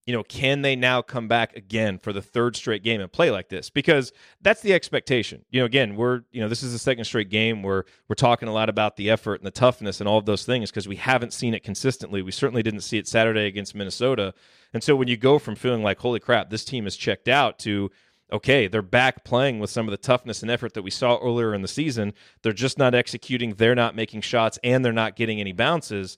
you 0.07 0.13
know, 0.13 0.25
can 0.25 0.63
they 0.63 0.75
now 0.75 1.01
come 1.01 1.29
back 1.29 1.57
again 1.57 1.97
for 1.97 2.13
the 2.13 2.23
third 2.23 2.57
straight 2.57 2.83
game 2.83 3.01
and 3.01 3.13
play 3.13 3.31
like 3.31 3.49
this? 3.49 3.71
Because 3.71 4.13
that's 4.41 4.61
the 4.61 4.73
expectation. 4.73 5.45
You 5.51 5.61
know, 5.61 5.67
again, 5.67 5.95
we're, 5.95 6.23
you 6.33 6.41
know, 6.41 6.49
this 6.49 6.63
is 6.65 6.73
the 6.73 6.79
second 6.79 7.05
straight 7.05 7.31
game 7.31 7.63
where 7.63 7.85
we're 8.09 8.17
talking 8.17 8.49
a 8.49 8.53
lot 8.53 8.69
about 8.69 8.97
the 8.97 9.11
effort 9.11 9.37
and 9.37 9.47
the 9.47 9.53
toughness 9.53 10.01
and 10.01 10.09
all 10.09 10.19
of 10.19 10.27
those 10.27 10.45
things 10.45 10.71
because 10.71 10.89
we 10.89 10.97
haven't 10.97 11.33
seen 11.33 11.55
it 11.55 11.63
consistently. 11.63 12.21
We 12.21 12.33
certainly 12.33 12.65
didn't 12.65 12.81
see 12.81 12.99
it 12.99 13.07
Saturday 13.07 13.47
against 13.47 13.77
Minnesota. 13.77 14.35
And 14.75 14.83
so 14.83 14.97
when 14.97 15.07
you 15.07 15.17
go 15.17 15.39
from 15.39 15.55
feeling 15.55 15.85
like, 15.85 16.01
holy 16.01 16.21
crap, 16.21 16.51
this 16.51 16.65
team 16.65 16.89
is 16.89 16.97
checked 16.97 17.29
out 17.29 17.61
to, 17.61 17.89
okay, 18.33 18.67
they're 18.67 18.83
back 18.83 19.23
playing 19.23 19.61
with 19.61 19.71
some 19.71 19.87
of 19.87 19.93
the 19.93 19.99
toughness 19.99 20.43
and 20.43 20.51
effort 20.51 20.75
that 20.75 20.83
we 20.83 20.91
saw 20.91 21.17
earlier 21.23 21.55
in 21.55 21.63
the 21.63 21.69
season. 21.69 22.13
They're 22.43 22.53
just 22.53 22.77
not 22.77 22.95
executing, 22.95 23.55
they're 23.55 23.77
not 23.77 23.95
making 23.95 24.23
shots, 24.23 24.59
and 24.65 24.85
they're 24.85 24.93
not 24.93 25.15
getting 25.15 25.39
any 25.39 25.53
bounces 25.53 26.17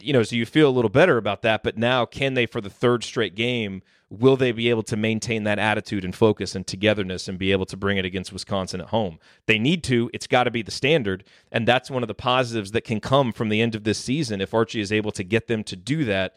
you 0.00 0.12
know, 0.12 0.22
so 0.22 0.36
you 0.36 0.46
feel 0.46 0.68
a 0.68 0.70
little 0.70 0.88
better 0.88 1.16
about 1.16 1.42
that. 1.42 1.62
But 1.62 1.76
now, 1.76 2.04
can 2.04 2.34
they, 2.34 2.46
for 2.46 2.60
the 2.60 2.70
third 2.70 3.04
straight 3.04 3.34
game, 3.34 3.82
will 4.10 4.36
they 4.36 4.52
be 4.52 4.70
able 4.70 4.82
to 4.84 4.96
maintain 4.96 5.44
that 5.44 5.58
attitude 5.58 6.04
and 6.04 6.14
focus 6.14 6.54
and 6.54 6.66
togetherness 6.66 7.28
and 7.28 7.38
be 7.38 7.52
able 7.52 7.66
to 7.66 7.76
bring 7.76 7.98
it 7.98 8.04
against 8.04 8.32
Wisconsin 8.32 8.80
at 8.80 8.88
home? 8.88 9.18
They 9.46 9.58
need 9.58 9.84
to. 9.84 10.10
It's 10.12 10.26
got 10.26 10.44
to 10.44 10.50
be 10.50 10.62
the 10.62 10.70
standard. 10.70 11.24
And 11.52 11.66
that's 11.66 11.90
one 11.90 12.02
of 12.02 12.08
the 12.08 12.14
positives 12.14 12.72
that 12.72 12.84
can 12.84 13.00
come 13.00 13.32
from 13.32 13.48
the 13.48 13.60
end 13.60 13.74
of 13.74 13.84
this 13.84 13.98
season 13.98 14.40
if 14.40 14.54
Archie 14.54 14.80
is 14.80 14.92
able 14.92 15.12
to 15.12 15.24
get 15.24 15.46
them 15.46 15.64
to 15.64 15.76
do 15.76 16.04
that. 16.04 16.36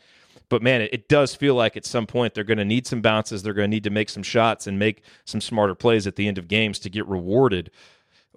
But 0.49 0.61
man, 0.61 0.81
it, 0.81 0.93
it 0.93 1.07
does 1.07 1.33
feel 1.33 1.55
like 1.55 1.77
at 1.77 1.85
some 1.85 2.07
point 2.07 2.33
they're 2.33 2.43
going 2.43 2.57
to 2.57 2.65
need 2.65 2.87
some 2.87 3.01
bounces. 3.01 3.43
They're 3.43 3.53
going 3.53 3.69
to 3.69 3.75
need 3.75 3.85
to 3.85 3.89
make 3.89 4.09
some 4.09 4.23
shots 4.23 4.67
and 4.67 4.77
make 4.77 5.03
some 5.23 5.39
smarter 5.39 5.75
plays 5.75 6.07
at 6.07 6.15
the 6.15 6.27
end 6.27 6.37
of 6.37 6.47
games 6.47 6.79
to 6.79 6.89
get 6.89 7.07
rewarded 7.07 7.71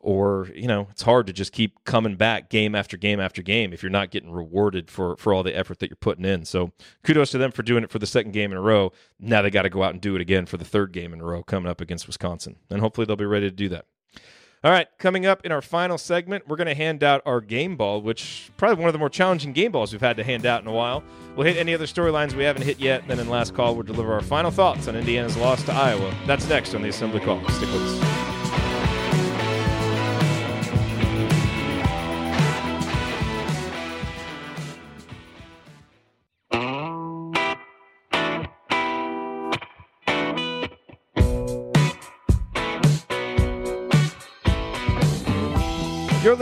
or 0.05 0.50
you 0.55 0.68
know 0.68 0.86
it's 0.90 1.02
hard 1.02 1.26
to 1.26 1.32
just 1.32 1.50
keep 1.50 1.82
coming 1.84 2.14
back 2.14 2.50
game 2.50 2.74
after 2.74 2.96
game 2.96 3.18
after 3.18 3.40
game 3.40 3.72
if 3.72 3.82
you're 3.82 3.90
not 3.90 4.11
getting 4.11 4.30
rewarded 4.30 4.90
for 4.90 5.16
for 5.16 5.32
all 5.32 5.42
the 5.42 5.57
effort 5.57 5.78
that 5.78 5.88
you're 5.88 5.96
putting 5.96 6.26
in. 6.26 6.44
So 6.44 6.72
kudos 7.02 7.30
to 7.30 7.38
them 7.38 7.50
for 7.50 7.62
doing 7.62 7.82
it 7.82 7.90
for 7.90 7.98
the 7.98 8.07
second 8.07 8.32
game 8.32 8.52
in 8.52 8.59
a 8.59 8.61
row. 8.61 8.92
Now 9.18 9.40
they 9.40 9.50
got 9.50 9.62
to 9.62 9.70
go 9.70 9.82
out 9.82 9.92
and 9.92 10.00
do 10.00 10.14
it 10.14 10.20
again 10.20 10.44
for 10.44 10.59
the 10.59 10.64
third 10.64 10.92
game 10.92 11.14
in 11.14 11.20
a 11.20 11.24
row 11.24 11.42
coming 11.42 11.70
up 11.70 11.80
against 11.80 12.07
wisconsin. 12.07 12.57
And 12.68 12.80
hopefully 12.80 13.07
they'll 13.07 13.16
be 13.16 13.24
ready 13.24 13.48
to 13.48 13.57
do 13.57 13.70
that. 13.70 13.86
All 14.62 14.70
right 14.70 14.88
coming 14.98 15.24
up 15.24 15.44
in 15.46 15.52
our 15.52 15.62
final 15.62 15.96
segment 15.96 16.46
we're 16.46 16.57
going 16.57 16.66
to 16.66 16.74
hand 16.74 17.02
out 17.02 17.22
our 17.24 17.40
game 17.40 17.76
ball 17.76 18.02
which 18.02 18.50
probably 18.59 18.80
one 18.80 18.88
of 18.88 18.92
the 18.92 18.98
more 18.98 19.11
challenging 19.11 19.55
game 19.55 19.72
balls 19.72 19.92
we've 19.92 20.02
had 20.02 20.18
to 20.18 20.24
hand 20.24 20.44
out 20.44 20.61
in 20.61 20.68
a 20.68 20.72
while. 20.72 21.02
We'll 21.34 21.46
hit 21.46 21.57
any 21.57 21.72
other 21.72 21.86
storylines 21.86 22.34
we 22.34 22.44
haven't 22.44 22.62
hit 22.62 22.78
yet 22.78 23.00
and 23.00 23.11
then 23.11 23.20
in 23.20 23.30
last 23.30 23.55
call 23.55 23.74
we'll 23.74 23.84
deliver 23.84 24.12
our 24.12 24.22
final 24.22 24.50
thoughts 24.50 24.86
on 24.86 24.96
indiana's 24.96 25.36
loss 25.38 25.62
to 25.64 25.72
iowa. 25.72 26.14
That's 26.26 26.46
next 26.46 26.74
on 26.74 26.82
the 26.82 26.90
assembly 26.90 27.20
call. 27.20 27.40
Stick 27.48 27.72
with 27.72 28.02
us 28.02 28.14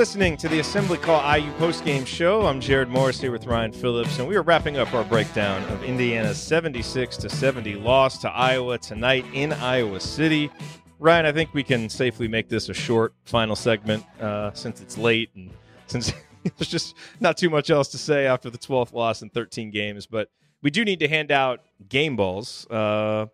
listening 0.03 0.37
to 0.37 0.49
the 0.49 0.59
Assembly 0.59 0.99
Call 0.99 1.21
IU 1.39 1.53
postgame 1.53 2.05
show. 2.05 2.45
I'm 2.45 2.61
Jerod 2.61 2.89
Morris 2.89 3.21
here 3.21 3.31
with 3.31 3.47
Ryan 3.47 3.71
Phillips, 3.71 4.19
and 4.19 4.27
we 4.27 4.35
are 4.35 4.43
wrapping 4.43 4.77
up 4.77 4.93
our 4.95 5.05
breakdown 5.05 5.63
of 5.71 5.85
Indiana's 5.85 6.43
76 6.43 7.17
to 7.19 7.31
70 7.31 7.77
loss 7.77 8.19
to 8.19 8.29
Iowa 8.29 8.79
tonight 8.79 9.25
in 9.33 9.53
Iowa 9.53 10.01
City. 10.01 10.51
Ryan, 10.99 11.27
I 11.27 11.31
think 11.31 11.55
we 11.55 11.63
can 11.63 11.89
safely 11.89 12.27
make 12.27 12.49
this 12.49 12.69
a 12.69 12.75
short 12.75 13.15
final 13.27 13.55
segment 13.55 14.05
uh, 14.21 14.51
since 14.55 14.81
it's 14.81 14.99
late 14.99 15.31
and 15.37 15.53
since 15.87 16.13
there's 16.43 16.69
just 16.69 16.97
not 17.21 17.37
too 17.37 17.49
much 17.49 17.71
else 17.71 17.87
to 17.91 17.99
say 17.99 18.27
after 18.27 18.51
the 18.51 18.59
12th 18.59 18.93
loss 18.93 19.23
in 19.23 19.31
13 19.31 19.71
games. 19.71 20.07
But 20.07 20.31
we 20.63 20.73
do 20.73 20.85
need 20.85 20.99
to 20.99 21.07
hand 21.07 21.31
out 21.31 21.61
game 21.89 22.17
balls. 22.17 22.67
Uh, 22.69 23.27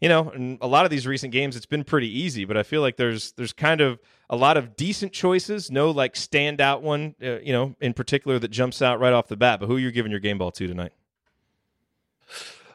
you 0.00 0.08
know, 0.08 0.30
in 0.30 0.58
a 0.60 0.66
lot 0.66 0.84
of 0.84 0.90
these 0.90 1.06
recent 1.06 1.32
games, 1.32 1.56
it's 1.56 1.66
been 1.66 1.84
pretty 1.84 2.08
easy, 2.08 2.44
but 2.44 2.56
I 2.56 2.62
feel 2.62 2.80
like 2.80 2.96
there's 2.96 3.32
there's 3.32 3.52
kind 3.52 3.80
of 3.80 3.98
a 4.28 4.36
lot 4.36 4.56
of 4.56 4.76
decent 4.76 5.12
choices. 5.12 5.70
No 5.70 5.90
like 5.90 6.14
standout 6.14 6.82
one, 6.82 7.14
uh, 7.22 7.38
you 7.38 7.52
know, 7.52 7.74
in 7.80 7.94
particular 7.94 8.38
that 8.38 8.48
jumps 8.48 8.82
out 8.82 9.00
right 9.00 9.12
off 9.12 9.28
the 9.28 9.36
bat. 9.36 9.60
But 9.60 9.66
who 9.66 9.76
are 9.76 9.80
you 9.80 9.90
giving 9.90 10.10
your 10.10 10.20
game 10.20 10.38
ball 10.38 10.50
to 10.52 10.66
tonight? 10.66 10.92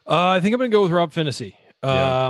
Uh, 0.06 0.30
I 0.30 0.40
think 0.40 0.52
I'm 0.52 0.58
going 0.58 0.70
to 0.70 0.74
go 0.74 0.82
with 0.82 0.90
Rob 0.90 1.12
Phinisee. 1.12 1.54
Yeah. 1.84 2.26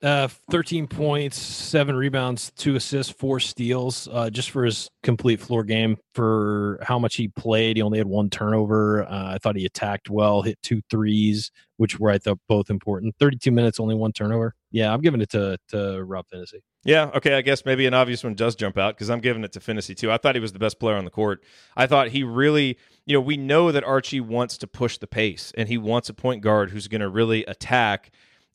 Uh, 0.00 0.28
13 0.52 0.86
points, 0.86 1.36
seven 1.36 1.96
rebounds, 1.96 2.52
two 2.56 2.76
assists, 2.76 3.12
four 3.12 3.40
steals, 3.40 4.08
uh, 4.12 4.30
just 4.30 4.50
for 4.50 4.64
his 4.64 4.88
complete 5.02 5.40
floor 5.40 5.64
game. 5.64 5.96
For 6.14 6.78
how 6.82 7.00
much 7.00 7.16
he 7.16 7.26
played, 7.26 7.76
he 7.76 7.82
only 7.82 7.98
had 7.98 8.06
one 8.06 8.30
turnover. 8.30 9.04
Uh, 9.04 9.34
I 9.34 9.38
thought 9.38 9.56
he 9.56 9.64
attacked 9.64 10.08
well, 10.08 10.42
hit 10.42 10.56
two 10.62 10.82
threes, 10.88 11.50
which 11.78 11.98
were 11.98 12.10
I 12.10 12.18
thought 12.18 12.38
both 12.48 12.70
important. 12.70 13.16
32 13.18 13.50
minutes, 13.50 13.80
only 13.80 13.96
one 13.96 14.12
turnover. 14.12 14.54
Yeah, 14.70 14.92
I'm 14.92 15.00
giving 15.00 15.20
it 15.20 15.30
to 15.30 15.58
to 15.70 16.04
Rob 16.04 16.26
Phinisee. 16.32 16.60
Yeah, 16.84 17.10
okay. 17.16 17.34
I 17.34 17.42
guess 17.42 17.64
maybe 17.64 17.84
an 17.86 17.94
obvious 17.94 18.22
one 18.22 18.34
does 18.34 18.54
jump 18.54 18.78
out 18.78 18.94
because 18.94 19.10
I'm 19.10 19.20
giving 19.20 19.42
it 19.42 19.50
to 19.52 19.60
Phinisee 19.60 19.96
too. 19.96 20.12
I 20.12 20.18
thought 20.18 20.36
he 20.36 20.40
was 20.40 20.52
the 20.52 20.60
best 20.60 20.78
player 20.78 20.96
on 20.96 21.06
the 21.06 21.10
court. 21.10 21.42
I 21.76 21.88
thought 21.88 22.08
he 22.08 22.22
really, 22.22 22.78
you 23.04 23.14
know, 23.14 23.20
we 23.20 23.36
know 23.36 23.72
that 23.72 23.82
Archie 23.82 24.20
wants 24.20 24.56
to 24.58 24.68
push 24.68 24.96
the 24.98 25.08
pace 25.08 25.52
and 25.56 25.68
he 25.68 25.76
wants 25.76 26.08
a 26.08 26.14
point 26.14 26.40
guard 26.40 26.70
who's 26.70 26.86
going 26.86 27.00
to 27.00 27.08
really 27.08 27.44
attack 27.46 28.12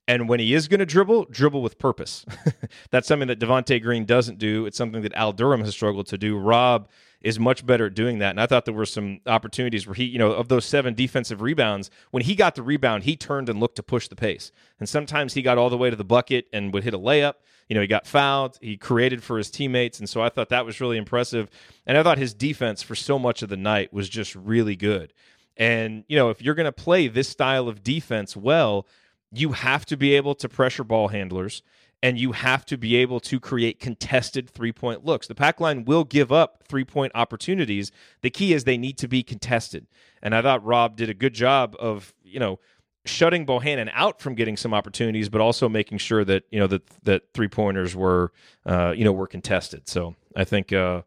and 0.08 0.28
when 0.28 0.40
he 0.40 0.54
is 0.54 0.68
going 0.68 0.80
to 0.80 0.86
dribble, 0.86 1.26
dribble 1.26 1.62
with 1.62 1.80
purpose. 1.80 2.26
That's 2.92 3.08
something 3.08 3.28
that 3.30 3.40
Devonte 3.40 3.82
Green 3.82 4.06
doesn't 4.06 4.38
do. 4.38 4.66
It's 4.66 4.78
something 4.78 5.02
that 5.04 5.14
Al 5.14 5.32
Durham 5.32 5.62
has 5.62 5.74
struggled 5.74 6.08
to 6.08 6.18
do. 6.18 6.38
Rob 6.38 6.90
is 7.22 7.40
much 7.40 7.66
better 7.66 7.86
at 7.86 7.94
doing 7.94 8.20
that. 8.20 8.32
And 8.32 8.42
I 8.42 8.46
thought 8.46 8.66
there 8.66 8.74
were 8.74 8.86
some 8.86 9.22
opportunities 9.26 9.88
where 9.88 9.94
he, 9.94 10.04
you 10.04 10.20
know, 10.20 10.32
of 10.32 10.50
those 10.50 10.66
seven 10.66 10.94
defensive 10.94 11.42
rebounds, 11.42 11.90
when 12.12 12.24
he 12.24 12.36
got 12.36 12.56
the 12.56 12.64
rebound, 12.64 13.04
he 13.04 13.16
turned 13.16 13.48
and 13.48 13.62
looked 13.62 13.78
to 13.78 13.84
push 13.84 14.10
the 14.10 14.16
pace. 14.16 14.52
And 14.78 14.90
sometimes 14.90 15.34
he 15.34 15.42
got 15.42 15.58
all 15.58 15.70
the 15.70 15.78
way 15.78 15.90
to 15.90 15.96
the 15.96 16.04
bucket 16.04 16.48
and 16.52 16.74
would 16.74 16.84
hit 16.84 16.94
a 16.94 17.00
layup. 17.00 17.36
You 17.70 17.76
know, 17.76 17.82
he 17.82 17.88
got 17.88 18.06
fouled, 18.06 18.60
he 18.62 18.76
created 18.76 19.24
for 19.24 19.38
his 19.38 19.50
teammates. 19.50 20.00
And 20.00 20.10
so 20.10 20.22
I 20.22 20.28
thought 20.28 20.50
that 20.50 20.66
was 20.66 20.82
really 20.82 20.98
impressive. 20.98 21.50
And 21.88 21.98
I 21.98 22.04
thought 22.04 22.18
his 22.18 22.34
defense 22.34 22.84
for 22.84 22.94
so 22.94 23.18
much 23.18 23.42
of 23.42 23.48
the 23.48 23.58
night 23.58 23.94
was 23.94 24.10
just 24.10 24.36
really 24.36 24.76
good. 24.76 25.14
And, 25.56 26.04
you 26.10 26.18
know, 26.18 26.30
if 26.30 26.42
you're 26.42 26.56
going 26.56 26.66
to 26.66 26.74
play 26.74 27.08
this 27.08 27.30
style 27.30 27.70
of 27.70 27.84
defense 27.84 28.36
well, 28.36 28.86
you 29.34 29.54
have 29.54 29.86
to 29.88 29.98
be 29.98 30.16
able 30.16 30.36
to 30.36 30.48
pressure 30.48 30.84
ball 30.84 31.10
handlers 31.10 31.64
and 32.02 32.20
you 32.20 32.34
have 32.34 32.66
to 32.66 32.78
be 32.78 32.98
able 32.98 33.22
to 33.22 33.40
create 33.40 33.80
contested 33.80 34.50
three 34.50 34.74
point 34.74 35.06
looks. 35.06 35.28
The 35.28 35.36
pack 35.36 35.62
line 35.62 35.86
will 35.86 36.04
give 36.04 36.32
up 36.32 36.64
three 36.68 36.84
point 36.84 37.14
opportunities. 37.16 37.92
The 38.22 38.30
key 38.30 38.54
is 38.54 38.66
they 38.66 38.78
need 38.78 38.98
to 38.98 39.08
be 39.08 39.24
contested. 39.24 39.88
And 40.22 40.36
I 40.36 40.42
thought 40.42 40.64
Rob 40.66 40.98
did 40.98 41.10
a 41.10 41.14
good 41.14 41.34
job 41.34 41.76
of, 41.80 42.14
you 42.24 42.40
know, 42.40 42.60
shutting 43.06 43.46
Bohannon 43.46 43.90
out 43.94 44.22
from 44.22 44.36
getting 44.36 44.58
some 44.58 44.74
opportunities, 44.74 45.30
but 45.30 45.42
also 45.42 45.68
making 45.70 45.98
sure 45.98 46.26
that, 46.26 46.44
you 46.52 46.60
know, 46.60 46.68
that 46.68 46.86
that 47.04 47.24
three 47.34 47.48
pointers 47.48 47.96
were 47.96 48.34
uh, 48.66 48.94
you 48.96 49.06
know, 49.06 49.14
were 49.14 49.28
contested. 49.28 49.88
So 49.88 50.16
I 50.36 50.44
think 50.44 50.74
uh 50.74 51.04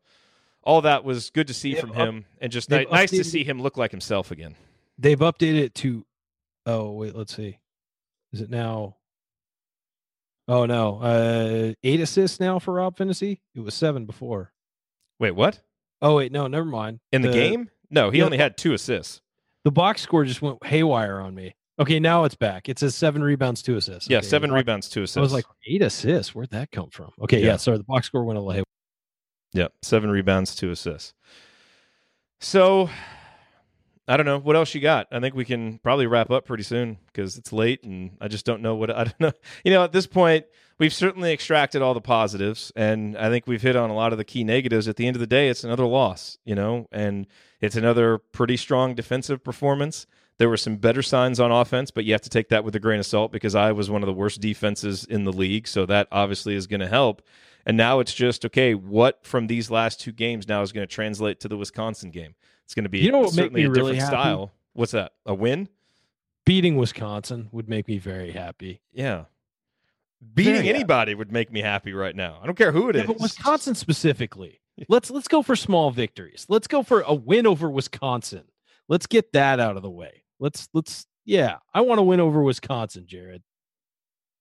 all 0.62 0.80
that 0.80 1.04
was 1.04 1.30
good 1.30 1.46
to 1.46 1.54
see 1.54 1.74
They've 1.74 1.80
from 1.80 1.92
up- 1.92 1.96
him, 1.96 2.24
and 2.40 2.50
just 2.50 2.70
ni- 2.70 2.86
nice 2.90 3.10
to 3.10 3.22
see 3.22 3.44
him 3.44 3.62
look 3.62 3.76
like 3.76 3.92
himself 3.92 4.30
again. 4.30 4.56
They've 4.98 5.18
updated 5.18 5.60
it 5.60 5.74
to. 5.76 6.06
Oh 6.64 6.92
wait, 6.92 7.14
let's 7.14 7.36
see. 7.36 7.58
Is 8.32 8.40
it 8.40 8.50
now? 8.50 8.96
Oh 10.48 10.64
no, 10.66 10.98
uh, 11.00 11.72
eight 11.82 12.00
assists 12.00 12.38
now 12.38 12.58
for 12.58 12.74
Rob 12.74 12.96
Phinisee. 12.96 13.40
It 13.54 13.60
was 13.60 13.74
seven 13.74 14.06
before. 14.06 14.52
Wait, 15.18 15.32
what? 15.32 15.60
Oh 16.00 16.16
wait, 16.16 16.30
no, 16.30 16.46
never 16.46 16.66
mind. 16.66 17.00
In 17.12 17.22
the, 17.22 17.32
game? 17.32 17.68
No, 17.90 18.10
he 18.10 18.18
yeah. 18.18 18.24
only 18.24 18.38
had 18.38 18.56
two 18.56 18.72
assists. 18.72 19.20
the 19.64 19.70
box 19.72 20.02
score 20.02 20.24
just 20.24 20.42
went 20.42 20.64
haywire 20.64 21.20
on 21.20 21.34
me. 21.34 21.54
Okay, 21.78 21.98
now 22.00 22.24
it's 22.24 22.34
back. 22.34 22.68
It 22.68 22.78
says 22.78 22.94
seven 22.94 23.22
rebounds, 23.22 23.60
two 23.62 23.76
assists. 23.76 24.08
Yeah, 24.08 24.18
Okay, 24.18 24.26
seven 24.28 24.50
the 24.50 24.56
rebounds, 24.56 24.88
two 24.88 25.02
assists. 25.02 25.18
I 25.18 25.20
was 25.20 25.32
like 25.32 25.44
eight 25.66 25.82
assists. 25.82 26.34
Where'd 26.34 26.50
that 26.50 26.70
come 26.70 26.90
from? 26.90 27.10
Okay, 27.22 27.40
yeah. 27.40 27.46
Yeah. 27.46 27.56
sorry, 27.56 27.78
the 27.78 27.84
box 27.84 28.06
score 28.06 28.24
went 28.24 28.38
a 28.38 28.40
little 28.40 28.52
haywire. 28.52 28.64
yeah, 29.52 29.68
seven 29.82 30.10
rebounds, 30.10 30.54
two 30.54 30.70
assists. 30.70 31.12
So, 32.40 32.88
I 34.08 34.16
don't 34.16 34.26
know 34.26 34.38
what 34.38 34.54
else 34.54 34.74
you 34.74 34.80
got. 34.80 35.08
I 35.10 35.18
think 35.18 35.34
we 35.34 35.44
can 35.44 35.78
probably 35.78 36.06
wrap 36.06 36.30
up 36.30 36.46
pretty 36.46 36.62
soon 36.62 36.98
because 37.06 37.36
it's 37.36 37.52
late, 37.52 37.82
and 37.82 38.16
I 38.20 38.28
just 38.28 38.46
don't 38.46 38.62
know 38.62 38.76
what 38.76 38.90
I 38.96 39.04
don't 39.04 39.20
know. 39.20 39.32
You 39.64 39.72
know, 39.72 39.84
at 39.84 39.92
this 39.92 40.06
point, 40.06 40.46
we've 40.78 40.92
certainly 40.92 41.32
extracted 41.32 41.82
all 41.82 41.94
the 41.94 42.00
positives, 42.00 42.72
and 42.76 43.16
I 43.16 43.30
think 43.30 43.46
we've 43.46 43.62
hit 43.62 43.76
on 43.76 43.90
a 43.90 43.94
lot 43.94 44.12
of 44.12 44.18
the 44.18 44.24
key 44.24 44.44
negatives. 44.44 44.86
At 44.86 44.96
the 44.96 45.06
end 45.06 45.16
of 45.16 45.20
the 45.20 45.26
day, 45.26 45.48
it's 45.48 45.64
another 45.64 45.86
loss, 45.86 46.38
you 46.44 46.54
know, 46.54 46.86
and 46.92 47.26
it's 47.60 47.76
another 47.76 48.18
pretty 48.18 48.56
strong 48.56 48.94
defensive 48.94 49.42
performance. 49.42 50.06
There 50.38 50.50
were 50.50 50.58
some 50.58 50.76
better 50.76 51.02
signs 51.02 51.40
on 51.40 51.50
offense, 51.50 51.90
but 51.90 52.04
you 52.04 52.12
have 52.12 52.20
to 52.22 52.30
take 52.30 52.50
that 52.50 52.62
with 52.62 52.76
a 52.76 52.80
grain 52.80 53.00
of 53.00 53.06
salt 53.06 53.32
because 53.32 53.54
I 53.54 53.72
was 53.72 53.88
one 53.88 54.02
of 54.02 54.06
the 54.06 54.12
worst 54.12 54.40
defenses 54.40 55.04
in 55.04 55.24
the 55.24 55.32
league, 55.32 55.66
so 55.66 55.86
that 55.86 56.08
obviously 56.12 56.54
is 56.54 56.66
going 56.66 56.80
to 56.80 56.88
help. 56.88 57.22
And 57.64 57.76
now 57.76 57.98
it's 57.98 58.14
just 58.14 58.44
okay. 58.44 58.74
What 58.74 59.24
from 59.24 59.48
these 59.48 59.70
last 59.70 59.98
two 59.98 60.12
games 60.12 60.46
now 60.46 60.62
is 60.62 60.72
going 60.72 60.86
to 60.86 60.94
translate 60.94 61.40
to 61.40 61.48
the 61.48 61.56
Wisconsin 61.56 62.10
game? 62.10 62.34
It's 62.66 62.74
going 62.74 62.82
to 62.84 62.88
be 62.88 62.98
You 62.98 63.12
know 63.12 63.20
what 63.20 63.28
make 63.28 63.44
certainly 63.44 63.62
me 63.62 63.66
a 63.66 63.70
really 63.70 63.92
different 63.92 64.12
happy? 64.12 64.22
style. 64.24 64.52
What's 64.72 64.92
that? 64.92 65.12
A 65.24 65.34
win? 65.34 65.68
Beating 66.44 66.76
Wisconsin 66.76 67.48
would 67.52 67.68
make 67.68 67.88
me 67.88 67.98
very 67.98 68.32
happy. 68.32 68.80
Yeah. 68.92 69.24
Beating 70.34 70.54
Very 70.54 70.68
anybody 70.68 71.14
would 71.14 71.30
make 71.30 71.52
me 71.52 71.60
happy 71.60 71.92
right 71.92 72.14
now. 72.14 72.40
I 72.42 72.46
don't 72.46 72.56
care 72.56 72.72
who 72.72 72.88
it 72.88 72.96
is. 72.96 73.02
Yeah, 73.02 73.06
but 73.06 73.20
Wisconsin 73.20 73.74
specifically. 73.74 74.60
Let's 74.90 75.10
let's 75.10 75.28
go 75.28 75.42
for 75.42 75.56
small 75.56 75.90
victories. 75.90 76.44
Let's 76.50 76.66
go 76.66 76.82
for 76.82 77.00
a 77.00 77.14
win 77.14 77.46
over 77.46 77.70
Wisconsin. 77.70 78.42
Let's 78.88 79.06
get 79.06 79.32
that 79.32 79.58
out 79.58 79.78
of 79.78 79.82
the 79.82 79.90
way. 79.90 80.24
Let's 80.38 80.68
let's 80.74 81.06
yeah. 81.24 81.56
I 81.72 81.80
want 81.80 81.98
to 81.98 82.02
win 82.02 82.20
over 82.20 82.42
Wisconsin, 82.42 83.06
Jerod. 83.08 83.40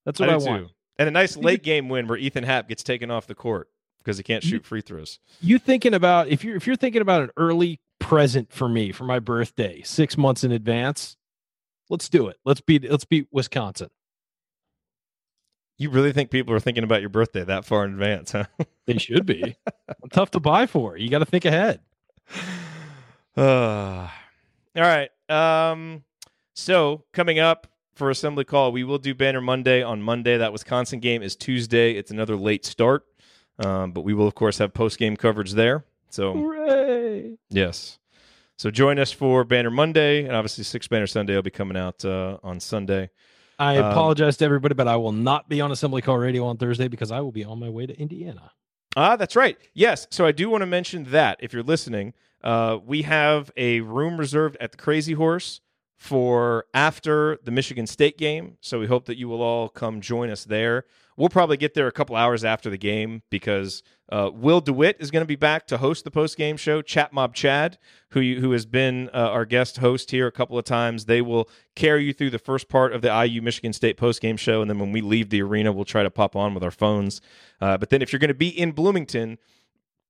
That's 0.05 0.19
what 0.19 0.29
I, 0.29 0.37
do 0.37 0.45
want. 0.45 0.67
too. 0.67 0.73
And 0.99 1.07
a 1.07 1.11
nice 1.11 1.37
late 1.37 1.63
game 1.63 1.87
win 1.87 2.07
where 2.07 2.17
Ethan 2.17 2.43
Happ 2.43 2.67
gets 2.67 2.83
taken 2.83 3.11
off 3.11 3.27
the 3.27 3.35
court 3.35 3.69
because 4.05 4.17
he 4.17 4.23
can't 4.23 4.43
shoot 4.43 4.65
free 4.65 4.81
throws. 4.81 5.19
You 5.41 5.57
thinking 5.57 5.93
about 5.93 6.27
if 6.27 6.43
you're 6.43 6.55
if 6.55 6.67
you're 6.67 6.75
thinking 6.75 7.01
about 7.01 7.23
an 7.23 7.31
early 7.37 7.79
present 7.99 8.53
for 8.53 8.69
me 8.69 8.91
for 8.91 9.03
my 9.03 9.19
birthday, 9.19 9.81
six 9.81 10.15
months 10.17 10.43
in 10.43 10.51
advance, 10.51 11.17
let's 11.89 12.07
do 12.07 12.27
it. 12.27 12.37
Let's 12.45 12.61
beat 12.61 12.89
let's 12.89 13.05
beat 13.05 13.27
Wisconsin. 13.31 13.89
You 15.77 15.89
really 15.89 16.13
think 16.13 16.29
people 16.29 16.53
are 16.53 16.59
thinking 16.59 16.85
about 16.85 17.01
your 17.01 17.09
birthday 17.09 17.43
that 17.43 17.65
far 17.65 17.83
in 17.83 17.93
advance, 17.93 18.31
huh? 18.31 18.45
They 18.85 18.99
should 18.99 19.25
be. 19.25 19.55
Tough 20.13 20.29
to 20.31 20.39
buy 20.39 20.67
for. 20.67 20.95
You 20.95 21.09
got 21.09 21.19
to 21.19 21.25
think 21.25 21.43
ahead. 21.43 21.79
Uh, 23.35 24.07
all 24.75 24.81
right. 24.81 25.09
Um, 25.27 26.03
so 26.53 27.03
coming 27.11 27.39
up 27.39 27.65
for 27.95 28.11
assembly 28.11 28.43
call, 28.45 28.71
we 28.71 28.83
will 28.83 28.99
do 28.99 29.15
Banner 29.15 29.41
Monday 29.41 29.81
on 29.81 30.03
Monday. 30.03 30.37
That 30.37 30.53
Wisconsin 30.53 30.99
game 30.99 31.23
is 31.23 31.35
Tuesday. 31.35 31.93
It's 31.93 32.11
another 32.11 32.35
late 32.35 32.63
start, 32.63 33.05
um, 33.59 33.91
but 33.91 34.01
we 34.01 34.13
will 34.13 34.27
of 34.27 34.35
course 34.35 34.57
have 34.57 34.73
post 34.73 34.97
game 34.97 35.15
coverage 35.17 35.53
there. 35.53 35.85
So 36.09 36.33
Hooray! 36.33 37.37
yes. 37.49 37.99
So 38.57 38.71
join 38.71 38.99
us 38.99 39.11
for 39.11 39.43
Banner 39.43 39.69
Monday, 39.69 40.23
and 40.25 40.33
obviously 40.35 40.63
Six 40.63 40.87
Banner 40.87 41.07
Sunday 41.07 41.35
will 41.35 41.41
be 41.41 41.49
coming 41.49 41.75
out 41.75 42.05
uh, 42.05 42.37
on 42.41 42.59
Sunday. 42.59 43.09
I 43.59 43.77
Um, 43.77 43.91
apologize 43.91 44.37
to 44.37 44.45
everybody, 44.45 44.75
but 44.75 44.87
I 44.87 44.95
will 44.95 45.11
not 45.11 45.49
be 45.49 45.59
on 45.61 45.71
Assembly 45.71 46.01
Call 46.01 46.17
Radio 46.17 46.45
on 46.45 46.57
Thursday 46.57 46.87
because 46.87 47.11
I 47.11 47.19
will 47.21 47.31
be 47.33 47.43
on 47.43 47.59
my 47.59 47.69
way 47.69 47.85
to 47.85 47.97
Indiana. 47.99 48.51
Ah, 48.97 49.17
that's 49.17 49.35
right. 49.35 49.57
Yes. 49.73 50.07
So 50.09 50.25
I 50.25 50.31
do 50.31 50.49
want 50.49 50.61
to 50.61 50.65
mention 50.65 51.05
that 51.11 51.37
if 51.41 51.51
you're 51.51 51.63
listening, 51.63 52.13
uh, 52.43 52.77
we 52.85 53.01
have 53.01 53.51
a 53.57 53.81
room 53.81 54.17
reserved 54.17 54.55
at 54.61 54.71
the 54.71 54.77
Crazy 54.77 55.13
Horse 55.13 55.59
for 55.97 56.65
after 56.73 57.37
the 57.43 57.51
Michigan 57.51 57.87
State 57.87 58.17
game. 58.17 58.57
So 58.61 58.79
we 58.79 58.87
hope 58.87 59.05
that 59.05 59.17
you 59.17 59.27
will 59.27 59.41
all 59.41 59.67
come 59.67 59.99
join 59.99 60.29
us 60.29 60.45
there. 60.45 60.85
We'll 61.17 61.29
probably 61.29 61.57
get 61.57 61.73
there 61.73 61.87
a 61.87 61.91
couple 61.91 62.15
hours 62.15 62.43
after 62.43 62.69
the 62.69 62.77
game 62.77 63.21
because 63.29 63.83
uh, 64.11 64.29
Will 64.33 64.59
DeWitt 64.59 64.97
is 64.99 65.11
going 65.11 65.21
to 65.21 65.27
be 65.27 65.37
back 65.37 65.65
to 65.67 65.77
host 65.77 66.03
the 66.03 66.11
post 66.11 66.37
game 66.37 66.57
show. 66.57 66.81
Chat 66.81 67.13
Mob 67.13 67.33
Chad, 67.33 67.77
who 68.09 68.19
you, 68.19 68.41
who 68.41 68.51
has 68.51 68.65
been 68.65 69.09
uh, 69.13 69.29
our 69.29 69.45
guest 69.45 69.77
host 69.77 70.11
here 70.11 70.27
a 70.27 70.31
couple 70.31 70.57
of 70.57 70.65
times, 70.65 71.05
they 71.05 71.21
will 71.21 71.49
carry 71.75 72.03
you 72.03 72.13
through 72.13 72.31
the 72.31 72.39
first 72.39 72.67
part 72.67 72.93
of 72.93 73.01
the 73.01 73.25
IU 73.25 73.41
Michigan 73.41 73.73
State 73.73 73.97
post 73.97 74.21
game 74.21 74.37
show, 74.37 74.61
and 74.61 74.69
then 74.69 74.77
when 74.77 74.91
we 74.91 75.01
leave 75.01 75.29
the 75.29 75.41
arena, 75.41 75.71
we'll 75.71 75.85
try 75.85 76.03
to 76.03 76.11
pop 76.11 76.35
on 76.35 76.53
with 76.53 76.63
our 76.63 76.71
phones. 76.71 77.21
Uh, 77.61 77.77
but 77.77 77.89
then 77.89 78.01
if 78.01 78.11
you're 78.11 78.19
going 78.19 78.27
to 78.27 78.33
be 78.33 78.49
in 78.49 78.71
Bloomington, 78.71 79.37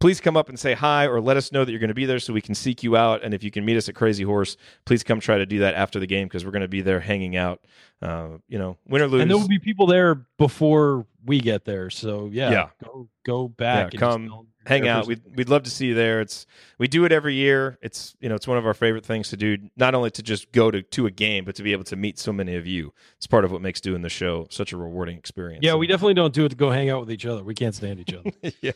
please 0.06 0.22
come 0.22 0.38
up 0.38 0.50
and 0.50 0.60
say 0.60 0.76
hi 0.76 1.08
or 1.08 1.20
let 1.20 1.36
us 1.36 1.52
know 1.52 1.66
that 1.66 1.72
you're 1.72 1.80
going 1.80 1.88
to 1.88 1.96
be 1.96 2.06
there 2.06 2.20
so 2.20 2.32
we 2.32 2.40
can 2.40 2.54
seek 2.54 2.84
you 2.84 2.96
out. 2.96 3.24
And 3.24 3.34
if 3.34 3.44
you 3.44 3.50
can 3.50 3.66
meet 3.66 3.76
us 3.76 3.90
at 3.90 3.96
Crazy 3.96 4.24
Horse, 4.24 4.56
please 4.86 5.04
come 5.04 5.20
try 5.20 5.40
to 5.40 5.48
do 5.48 5.58
that 5.62 5.74
after 5.74 6.00
the 6.00 6.06
game 6.06 6.28
because 6.28 6.46
we're 6.46 6.52
going 6.52 6.62
to 6.62 6.68
be 6.68 6.82
there 6.82 7.00
hanging 7.00 7.36
out. 7.36 7.66
Uh, 8.04 8.38
you 8.48 8.60
know, 8.60 8.78
win 8.88 9.02
or 9.02 9.08
lose. 9.08 9.24
And 9.24 9.32
there 9.32 9.38
will 9.40 9.48
be 9.48 9.58
people 9.58 9.88
there 9.88 10.14
before 10.38 11.08
we 11.26 11.40
get 11.40 11.66
there. 11.66 11.90
So 11.90 12.30
yeah, 12.32 12.52
Yeah. 12.52 12.68
go 12.84 13.10
go 13.26 13.48
back. 13.48 13.96
Yeah, 13.96 14.00
and 14.08 14.30
come, 14.30 14.48
hang 14.68 14.88
out. 14.88 15.08
We'd, 15.08 15.24
we'd 15.36 15.50
love 15.50 15.64
to 15.64 15.72
see 15.72 15.88
you 15.88 15.96
there. 15.96 16.22
It's 16.22 16.46
we 16.78 16.88
do 16.88 17.06
it 17.06 17.12
every 17.12 17.34
year. 17.34 17.80
It's 17.82 18.16
you 18.20 18.30
know 18.30 18.36
it's 18.36 18.48
one 18.48 18.60
of 18.60 18.66
our 18.68 18.76
favorite 18.76 19.06
things 19.06 19.30
to 19.30 19.38
do. 19.38 19.58
Not 19.76 19.96
only 19.96 20.12
to 20.12 20.22
just 20.22 20.52
go 20.52 20.70
to 20.70 20.84
to 20.84 21.08
a 21.08 21.12
game, 21.12 21.46
but 21.46 21.56
to 21.56 21.64
be 21.64 21.72
able 21.72 21.86
to 21.86 21.96
meet 21.96 22.20
so 22.20 22.32
many 22.32 22.56
of 22.56 22.68
you. 22.68 22.94
It's 23.18 23.26
part 23.26 23.44
of 23.44 23.52
what 23.52 23.62
makes 23.64 23.82
doing 23.82 24.04
the 24.04 24.10
show 24.10 24.46
such 24.52 24.72
a 24.72 24.78
rewarding 24.78 25.18
experience. 25.18 25.64
Yeah, 25.64 25.74
we 25.76 25.88
definitely 25.88 26.14
don't 26.14 26.34
do 26.34 26.46
it 26.46 26.50
to 26.50 26.56
go 26.56 26.70
hang 26.70 26.92
out 26.92 27.00
with 27.00 27.12
each 27.12 27.26
other. 27.26 27.44
We 27.44 27.56
can't 27.56 27.74
stand 27.74 28.00
each 28.02 28.14
other. 28.14 28.32
yeah. 28.62 28.72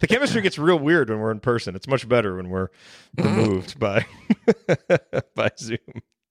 The 0.00 0.06
chemistry 0.06 0.42
gets 0.42 0.58
real 0.58 0.78
weird 0.78 1.10
when 1.10 1.18
we're 1.18 1.30
in 1.30 1.40
person. 1.40 1.74
It's 1.74 1.88
much 1.88 2.08
better 2.08 2.36
when 2.36 2.48
we're 2.48 2.68
mm-hmm. 3.16 3.40
removed 3.40 3.78
by 3.78 4.06
by 5.34 5.50
Zoom. 5.58 5.78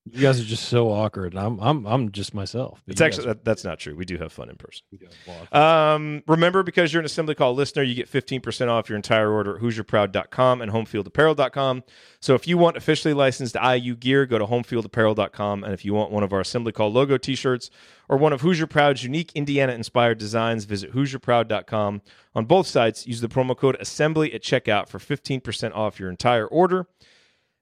You 0.10 0.22
guys 0.22 0.40
are 0.42 0.44
just 0.44 0.68
so 0.70 0.90
awkward. 0.92 1.34
And 1.34 1.40
I'm 1.40 1.60
I'm 1.60 1.86
I'm 1.86 2.12
just 2.12 2.34
myself. 2.34 2.82
It's 2.88 3.02
actually 3.02 3.28
that, 3.28 3.46
that's 3.46 3.64
not 3.64 3.78
true. 3.80 3.96
We 3.96 4.06
do 4.06 4.18
have 4.18 4.32
fun 4.34 4.50
in 4.50 4.56
person. 4.56 4.82
are- 4.84 4.88
we 4.92 4.98
do 4.98 5.06
have 5.28 5.38
a 5.52 5.56
lot. 5.56 5.94
Um, 5.96 6.24
remember, 6.28 6.64
because 6.64 6.92
you're 6.92 7.02
an 7.02 7.06
Assembly 7.06 7.36
Call 7.36 7.54
listener, 7.54 7.84
you 7.84 7.94
get 7.94 8.12
15% 8.12 8.68
off 8.68 8.90
your 8.90 8.96
entire 8.96 9.32
order 9.32 9.56
at 9.58 9.62
HoosierProud.com 9.62 10.62
and 10.62 10.72
HomefieldApparel.com. 10.72 11.84
So 12.20 12.34
if 12.36 12.48
you 12.48 12.58
want 12.58 12.78
officially 12.78 13.14
licensed 13.14 13.56
IU 13.56 13.96
gear, 13.96 14.26
go 14.26 14.40
to 14.40 14.46
HomefieldApparel.com. 14.46 15.64
And 15.64 15.74
if 15.74 15.86
you 15.86 15.94
want 15.94 16.12
one 16.12 16.24
of 16.24 16.34
our 16.34 16.40
Assembly 16.42 16.72
Call 16.72 16.92
logo 16.92 17.18
t-shirts 17.18 17.70
or 18.10 18.18
one 18.18 18.34
of 18.34 18.42
Hoosier 18.42 18.68
Proud's 18.68 19.04
unique 19.04 19.32
Indiana-inspired 19.36 20.18
designs, 20.18 20.66
visit 20.66 20.94
HoosierProud.com. 20.94 22.02
On 22.36 22.46
both 22.46 22.68
sites, 22.68 23.06
use 23.08 23.22
the 23.22 23.28
promo 23.30 23.56
code 23.56 23.78
Assembly 23.80 24.34
at 24.34 24.42
checkout 24.42 24.88
for 24.88 25.00
15% 25.00 25.76
off 25.76 26.00
your 26.00 26.10
entire 26.10 26.48
order. 26.48 26.88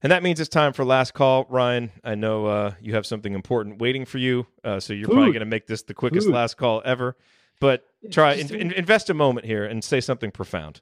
And 0.02 0.12
that 0.12 0.24
means 0.24 0.40
it's 0.40 0.50
time 0.50 0.72
for 0.72 0.86
last 0.86 1.14
call. 1.14 1.46
Ryan, 1.50 1.92
I 2.04 2.16
know 2.16 2.46
uh, 2.46 2.74
you 2.82 2.96
have 2.96 3.06
something 3.06 3.34
important 3.34 3.80
waiting 3.82 4.06
for 4.06 4.18
you, 4.18 4.48
uh, 4.64 4.80
so 4.80 4.94
you're 4.94 5.10
probably 5.10 5.32
going 5.32 5.42
to 5.42 5.46
make 5.46 5.68
this 5.68 5.82
the 5.82 5.94
quickest 5.94 6.28
Food. 6.28 6.36
last 6.36 6.56
call 6.56 6.82
ever. 6.86 7.18
But 7.60 7.84
try 8.10 8.34
in, 8.36 8.54
in- 8.56 8.72
invest 8.72 9.10
a 9.10 9.14
moment 9.14 9.46
here 9.46 9.66
and 9.66 9.84
say 9.84 10.00
something 10.00 10.32
profound 10.32 10.80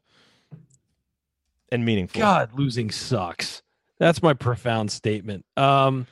and 1.72 1.84
meaningful. 1.84 2.20
God, 2.22 2.54
losing 2.54 2.92
sucks. 2.92 3.64
That's 4.00 4.22
my 4.22 4.34
profound 4.34 4.92
statement. 4.92 5.44
Um, 5.56 6.06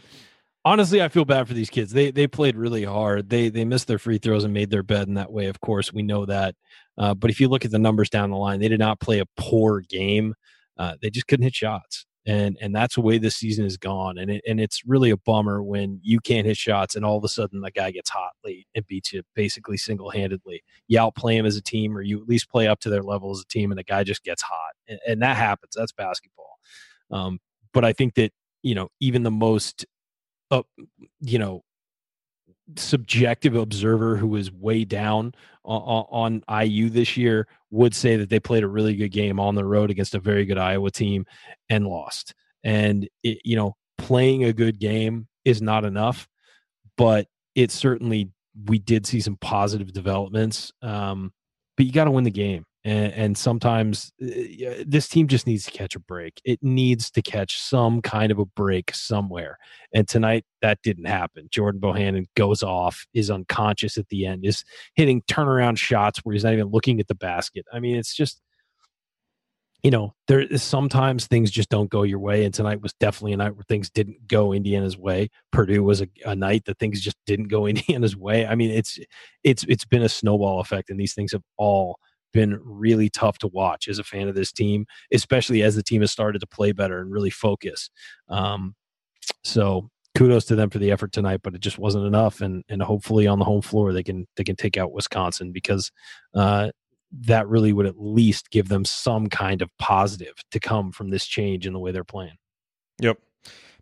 honestly, 0.64 1.01
I 1.03 1.10
feel 1.10 1.26
bad 1.26 1.47
for 1.47 1.53
these 1.53 1.70
kids. 1.70 1.91
They 1.91 2.10
they 2.10 2.26
played 2.26 2.58
really 2.58 2.84
hard. 2.84 3.30
They 3.30 3.49
they 3.49 3.64
missed 3.66 3.88
their 3.88 3.99
free 3.99 4.18
throws 4.18 4.43
and 4.43 4.53
made 4.53 4.72
their 4.72 4.84
bed 4.84 5.08
in 5.08 5.14
that 5.14 5.32
way. 5.32 5.45
Of 5.45 5.62
course, 5.62 5.93
we 5.93 6.01
know 6.01 6.26
that. 6.26 6.56
Uh, 6.97 7.14
but 7.14 7.30
if 7.30 7.39
you 7.39 7.47
look 7.47 7.66
at 7.66 7.72
the 7.72 7.78
numbers 7.80 8.10
down 8.10 8.32
the 8.32 8.38
line, 8.38 8.60
they 8.60 8.68
did 8.70 8.80
not 8.80 8.99
play 8.99 9.20
a 9.20 9.26
poor 9.38 9.82
game. 9.82 10.34
Uh, 10.78 10.95
they 11.01 11.10
just 11.10 11.28
couldn't 11.28 11.43
hit 11.43 11.53
shots, 11.56 12.06
and 12.26 12.57
and 12.59 12.76
that's 12.76 12.95
the 12.95 13.01
way 13.01 13.17
this 13.17 13.36
season 13.36 13.63
has 13.65 13.78
gone. 13.78 14.17
And 14.17 14.32
it, 14.32 14.43
and 14.47 14.59
it's 14.59 14.86
really 14.86 15.11
a 15.11 15.17
bummer 15.17 15.61
when 15.61 15.99
you 16.03 16.19
can't 16.19 16.47
hit 16.47 16.57
shots, 16.57 16.95
and 16.95 17.05
all 17.05 17.17
of 17.17 17.23
a 17.23 17.28
sudden 17.28 17.61
the 17.61 17.71
guy 17.71 17.91
gets 17.91 18.09
hot 18.09 18.32
late 18.43 18.67
and 18.76 18.86
beats 18.88 19.13
you 19.13 19.21
basically 19.36 19.78
single 19.78 20.09
handedly. 20.09 20.63
You 20.88 20.99
outplay 20.99 21.38
him 21.38 21.45
as 21.45 21.55
a 21.55 21.61
team, 21.61 21.95
or 21.95 22.01
you 22.01 22.21
at 22.21 22.28
least 22.28 22.49
play 22.49 22.67
up 22.67 22.80
to 22.82 22.89
their 22.89 23.03
level 23.03 23.32
as 23.32 23.41
a 23.41 23.47
team, 23.47 23.71
and 23.71 23.78
the 23.78 23.84
guy 23.84 24.03
just 24.03 24.23
gets 24.23 24.41
hot, 24.41 24.73
and, 24.88 24.99
and 25.07 25.21
that 25.21 25.38
happens. 25.38 25.73
That's 25.76 25.91
basketball. 25.91 26.57
Um, 27.11 27.39
but 27.73 27.86
I 27.86 27.93
think 27.93 28.15
that 28.15 28.32
you 28.63 28.76
know 28.76 28.89
even 28.99 29.23
the 29.23 29.32
most, 29.32 29.86
uh, 30.49 30.63
you 31.21 31.38
know, 31.38 31.61
subjective 32.76 33.55
observer 33.55 34.17
who 34.17 34.36
is 34.36 34.51
way 34.51 34.84
down 34.84 35.34
on, 35.63 36.41
on 36.49 36.63
IU 36.63 36.89
this 36.89 37.15
year 37.15 37.47
would 37.76 37.93
say 37.93 38.15
that 38.15 38.30
they 38.30 38.39
played 38.39 38.63
a 38.63 38.67
really 38.67 38.95
good 38.95 39.09
game 39.09 39.39
on 39.39 39.55
the 39.55 39.65
road 39.65 39.91
against 39.91 40.15
a 40.15 40.19
very 40.19 40.45
good 40.45 40.57
Iowa 40.57 40.89
team 40.91 41.26
and 41.69 41.86
lost. 41.86 42.34
And 42.63 43.07
it, 43.21 43.39
you 43.43 43.55
know, 43.55 43.76
playing 43.97 44.45
a 44.45 44.53
good 44.53 44.80
game 44.80 45.28
is 45.43 45.61
not 45.61 45.84
enough, 45.84 46.28
but 46.97 47.28
it 47.53 47.71
certainly 47.71 48.32
we 48.65 48.80
did 48.80 49.05
see 49.05 49.19
some 49.19 49.38
positive 49.38 49.91
developments. 49.91 50.71
Um, 50.82 51.34
but 51.76 51.86
you 51.86 51.91
got 51.91 52.05
to 52.05 52.11
win 52.11 52.23
the 52.23 52.32
game, 52.32 52.65
And, 52.86 53.13
and 53.13 53.38
sometimes 53.38 54.13
uh, 54.21 54.83
this 54.86 55.09
team 55.09 55.27
just 55.27 55.47
needs 55.47 55.65
to 55.65 55.71
catch 55.71 55.95
a 55.95 55.99
break. 55.99 56.39
It 56.45 56.59
needs 56.61 57.09
to 57.11 57.21
catch 57.23 57.59
some 57.59 57.99
kind 58.01 58.31
of 58.31 58.38
a 58.38 58.45
break 58.45 58.93
somewhere. 58.93 59.57
And 59.91 60.07
tonight, 60.07 60.45
that 60.61 60.79
didn't 60.83 61.05
happen. 61.05 61.47
Jordan 61.51 61.81
Bohannon 61.81 62.25
goes 62.36 62.61
off, 62.61 63.07
is 63.15 63.31
unconscious 63.31 63.97
at 63.97 64.09
the 64.09 64.27
end, 64.27 64.45
is 64.45 64.63
hitting 64.93 65.23
turnaround 65.23 65.79
shots 65.79 66.19
where 66.19 66.33
he's 66.33 66.43
not 66.43 66.53
even 66.53 66.67
looking 66.67 66.99
at 66.99 67.07
the 67.07 67.15
basket. 67.15 67.65
I 67.73 67.79
mean, 67.79 67.97
it's 67.97 68.15
just 68.15 68.39
you 69.83 69.91
know, 69.91 70.15
there 70.27 70.39
is 70.39 70.63
sometimes 70.63 71.27
things 71.27 71.51
just 71.51 71.69
don't 71.69 71.91
go 71.91 72.01
your 72.01 72.17
way. 72.17 72.43
And 72.43 72.51
tonight 72.51 72.81
was 72.81 72.93
definitely 72.93 73.33
a 73.33 73.38
night 73.38 73.53
where 73.53 73.63
things 73.69 73.91
didn't 73.91 74.27
go 74.27 74.51
Indiana's 74.51 74.97
way. 74.97 75.29
Purdue 75.51 75.83
was 75.83 76.01
a, 76.01 76.07
a, 76.25 76.36
night 76.36 76.65
that 76.65 76.79
things 76.79 76.99
just 77.01 77.17
didn't 77.27 77.49
go 77.49 77.67
Indiana's 77.67 78.17
way. 78.17 78.47
I 78.47 78.55
mean, 78.55 78.71
it's 78.71 78.97
it's 79.43 79.63
it's 79.65 79.86
been 79.86 80.01
a 80.01 80.09
snowball 80.09 80.59
effect, 80.59 80.89
and 80.89 80.99
these 80.99 81.13
things 81.13 81.33
have 81.33 81.43
all 81.57 81.99
been 82.36 82.59
really 82.61 83.09
tough 83.09 83.38
to 83.39 83.47
watch 83.47 83.88
as 83.88 83.97
a 83.97 84.03
fan 84.03 84.27
of 84.27 84.36
this 84.36 84.51
team, 84.51 84.86
especially 85.13 85.63
as 85.63 85.73
the 85.73 85.81
team 85.81 86.01
has 86.01 86.11
started 86.11 86.39
to 86.39 86.47
play 86.47 86.73
better 86.73 86.99
and 86.99 87.09
really 87.09 87.29
focus. 87.29 87.89
Um, 88.27 88.75
so 89.45 89.89
kudos 90.15 90.43
to 90.45 90.55
them 90.55 90.69
for 90.69 90.77
the 90.77 90.91
effort 90.91 91.13
tonight, 91.13 91.39
but 91.43 91.55
it 91.55 91.61
just 91.61 91.79
wasn't 91.79 92.05
enough. 92.05 92.41
And 92.41 92.63
and 92.67 92.81
hopefully 92.81 93.25
on 93.25 93.39
the 93.39 93.45
home 93.45 93.61
floor 93.61 93.93
they 93.93 94.03
can 94.03 94.27
they 94.36 94.43
can 94.43 94.57
take 94.57 94.75
out 94.75 94.91
Wisconsin 94.91 95.53
because 95.53 95.91
uh, 96.36 96.71
that 97.21 97.47
really 97.47 97.71
would 97.71 97.86
at 97.86 97.97
least 97.97 98.51
give 98.51 98.67
them 98.67 98.83
some 98.83 99.27
kind 99.27 99.61
of 99.61 99.69
positive 99.79 100.33
to 100.51 100.59
come 100.59 100.91
from 100.91 101.09
this 101.09 101.25
change 101.25 101.65
in 101.65 101.71
the 101.71 101.79
way 101.79 101.93
they're 101.93 102.03
playing. 102.03 102.36
Yep. 103.01 103.17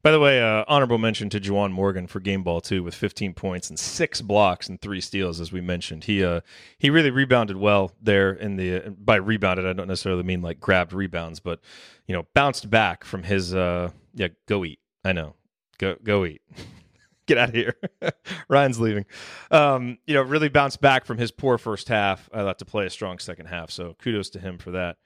By 0.03 0.11
the 0.11 0.20
way, 0.20 0.41
uh, 0.41 0.66
honorable 0.68 0.97
mention 0.97 1.30
to 1.30 1.39
Juwan 1.39 1.72
Morgan 1.72 2.07
for 2.07 2.20
game 2.20 2.43
ball 2.43 2.59
too, 2.59 2.84
with 2.84 2.93
15 2.93 3.34
points 3.34 3.70
and 3.70 3.80
six 3.80 4.22
blocks 4.22 4.68
and 4.68 4.82
three 4.82 4.99
steals, 4.99 5.39
as 5.39 5.53
we 5.53 5.61
mentioned. 5.61 6.03
He 6.03 6.24
uh, 6.24 6.41
he 6.78 6.89
really 6.89 7.09
rebounded 7.09 7.55
well 7.55 7.93
there 8.01 8.34
in 8.34 8.57
the 8.57 8.93
by 8.97 9.16
rebounded. 9.16 9.66
I 9.66 9.72
don't 9.72 9.88
necessarily 9.88 10.24
mean 10.24 10.41
like 10.41 10.59
grabbed 10.59 10.91
rebounds, 10.91 11.39
but 11.39 11.61
you 12.05 12.14
know 12.14 12.28
bounced 12.34 12.70
back 12.70 13.05
from 13.05 13.24
his 13.24 13.55
uh, 13.55 13.91
yeah 14.14 14.28
go 14.45 14.66
eat. 14.66 14.80
I 15.05 15.14
know 15.14 15.36
go 15.78 15.95
go 16.03 16.26
eat. 16.26 16.41
get 17.26 17.38
out 17.38 17.49
of 17.49 17.55
here. 17.55 17.76
Ryan's 18.49 18.82
leaving. 18.82 19.05
Um, 19.51 19.97
you 20.05 20.14
know, 20.14 20.22
really 20.22 20.49
bounced 20.49 20.82
back 20.82 21.05
from 21.05 21.18
his 21.18 21.32
poor 21.32 21.57
first 21.57 21.88
half. 21.88 22.30
I 22.34 22.39
thought 22.39 22.59
to 22.59 22.66
play 22.66 22.86
a 22.86 22.89
strong 22.89 23.20
second 23.20 23.45
half. 23.45 23.72
So 23.72 23.95
kudos 23.99 24.30
to 24.32 24.39
him 24.39 24.57
for 24.57 24.72
that. 24.72 24.97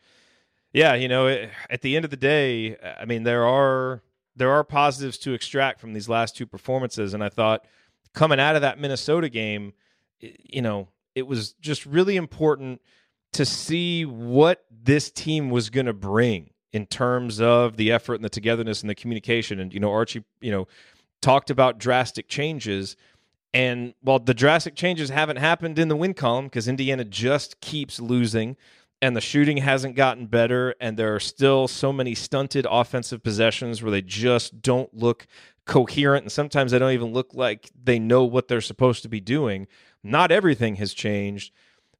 Yeah, 0.73 0.95
you 0.95 1.07
know, 1.07 1.27
it, 1.27 1.51
at 1.69 1.81
the 1.81 1.95
end 1.95 2.05
of 2.05 2.11
the 2.11 2.17
day, 2.17 2.77
I 2.77 3.05
mean, 3.05 3.23
there 3.23 3.45
are 3.45 4.01
there 4.37 4.51
are 4.51 4.63
positives 4.63 5.17
to 5.19 5.33
extract 5.33 5.81
from 5.81 5.93
these 5.93 6.07
last 6.07 6.35
two 6.35 6.45
performances, 6.45 7.13
and 7.13 7.23
I 7.23 7.29
thought 7.29 7.65
coming 8.13 8.39
out 8.39 8.55
of 8.55 8.61
that 8.61 8.79
Minnesota 8.79 9.29
game, 9.29 9.73
you 10.19 10.61
know, 10.61 10.87
it 11.15 11.27
was 11.27 11.53
just 11.53 11.85
really 11.85 12.15
important 12.15 12.81
to 13.33 13.45
see 13.45 14.05
what 14.05 14.63
this 14.71 15.11
team 15.11 15.49
was 15.49 15.69
going 15.69 15.85
to 15.85 15.93
bring 15.93 16.51
in 16.71 16.85
terms 16.85 17.41
of 17.41 17.77
the 17.77 17.91
effort 17.91 18.15
and 18.15 18.23
the 18.23 18.29
togetherness 18.29 18.81
and 18.81 18.89
the 18.89 18.95
communication. 18.95 19.59
And 19.59 19.73
you 19.73 19.79
know, 19.79 19.91
Archie, 19.91 20.23
you 20.39 20.51
know 20.51 20.67
talked 21.21 21.49
about 21.49 21.79
drastic 21.79 22.27
changes. 22.27 22.95
And 23.53 23.93
while 24.01 24.19
the 24.19 24.33
drastic 24.33 24.75
changes 24.75 25.09
haven't 25.09 25.37
happened 25.37 25.79
in 25.79 25.87
the 25.87 25.95
win 25.95 26.13
column 26.13 26.45
because 26.45 26.67
Indiana 26.67 27.03
just 27.03 27.59
keeps 27.61 27.99
losing 27.99 28.55
and 29.01 29.15
the 29.15 29.21
shooting 29.21 29.57
hasn't 29.57 29.95
gotten 29.95 30.25
better, 30.25 30.75
and 30.79 30.97
there 30.97 31.13
are 31.13 31.19
still 31.19 31.67
so 31.67 31.93
many 31.93 32.15
stunted 32.15 32.65
offensive 32.69 33.23
possessions 33.23 33.81
where 33.81 33.91
they 33.91 34.01
just 34.01 34.61
don't 34.61 34.93
look 34.93 35.27
coherent, 35.65 36.23
and 36.23 36.31
sometimes 36.31 36.71
they 36.71 36.79
don't 36.79 36.93
even 36.93 37.13
look 37.13 37.33
like 37.33 37.69
they 37.81 37.99
know 37.99 38.23
what 38.23 38.47
they're 38.47 38.61
supposed 38.61 39.03
to 39.03 39.09
be 39.09 39.19
doing. 39.19 39.67
Not 40.03 40.31
everything 40.31 40.75
has 40.75 40.93
changed, 40.93 41.53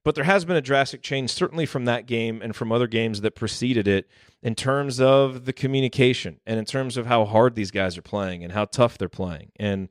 but 0.04 0.16
there 0.16 0.24
has 0.24 0.46
been 0.46 0.56
a 0.56 0.62
drastic 0.62 1.02
change, 1.02 1.30
certainly 1.30 1.66
from 1.66 1.86
that 1.86 2.06
game 2.06 2.42
and 2.42 2.56
from 2.56 2.72
other 2.72 2.88
games 2.88 3.22
that 3.22 3.36
preceded 3.36 3.88
it, 3.88 4.10
in 4.42 4.56
terms 4.56 5.02
of 5.02 5.46
the 5.46 5.54
communication 5.54 6.40
and 6.46 6.58
in 6.58 6.66
terms 6.66 6.96
of 6.96 7.08
how 7.08 7.26
hard 7.26 7.56
these 7.56 7.72
guys 7.72 7.98
are 7.98 8.04
playing 8.04 8.44
and 8.44 8.54
how 8.54 8.66
tough 8.66 8.98
they're 8.98 9.10
playing. 9.10 9.52
And 9.58 9.90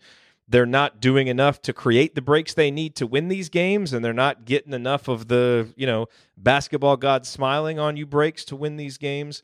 they're 0.49 0.67
not 0.67 1.01
doing 1.01 1.27
enough 1.27 1.61
to 1.63 1.73
create 1.73 2.15
the 2.15 2.23
breaks 2.23 2.55
they 2.55 2.71
need 2.71 2.95
to 2.97 3.07
win 3.07 3.29
these 3.29 3.49
games, 3.49 3.93
and 3.93 4.05
they're 4.05 4.13
not 4.13 4.45
getting 4.45 4.73
enough 4.73 5.09
of 5.09 5.29
the, 5.29 5.73
you 5.77 5.87
know, 5.87 6.07
basketball 6.37 6.97
gods 6.97 7.29
smiling 7.29 7.79
on 7.79 7.97
you 7.97 8.07
breaks 8.07 8.45
to 8.47 8.57
win 8.57 8.77
these 8.77 8.99
games. 8.99 9.43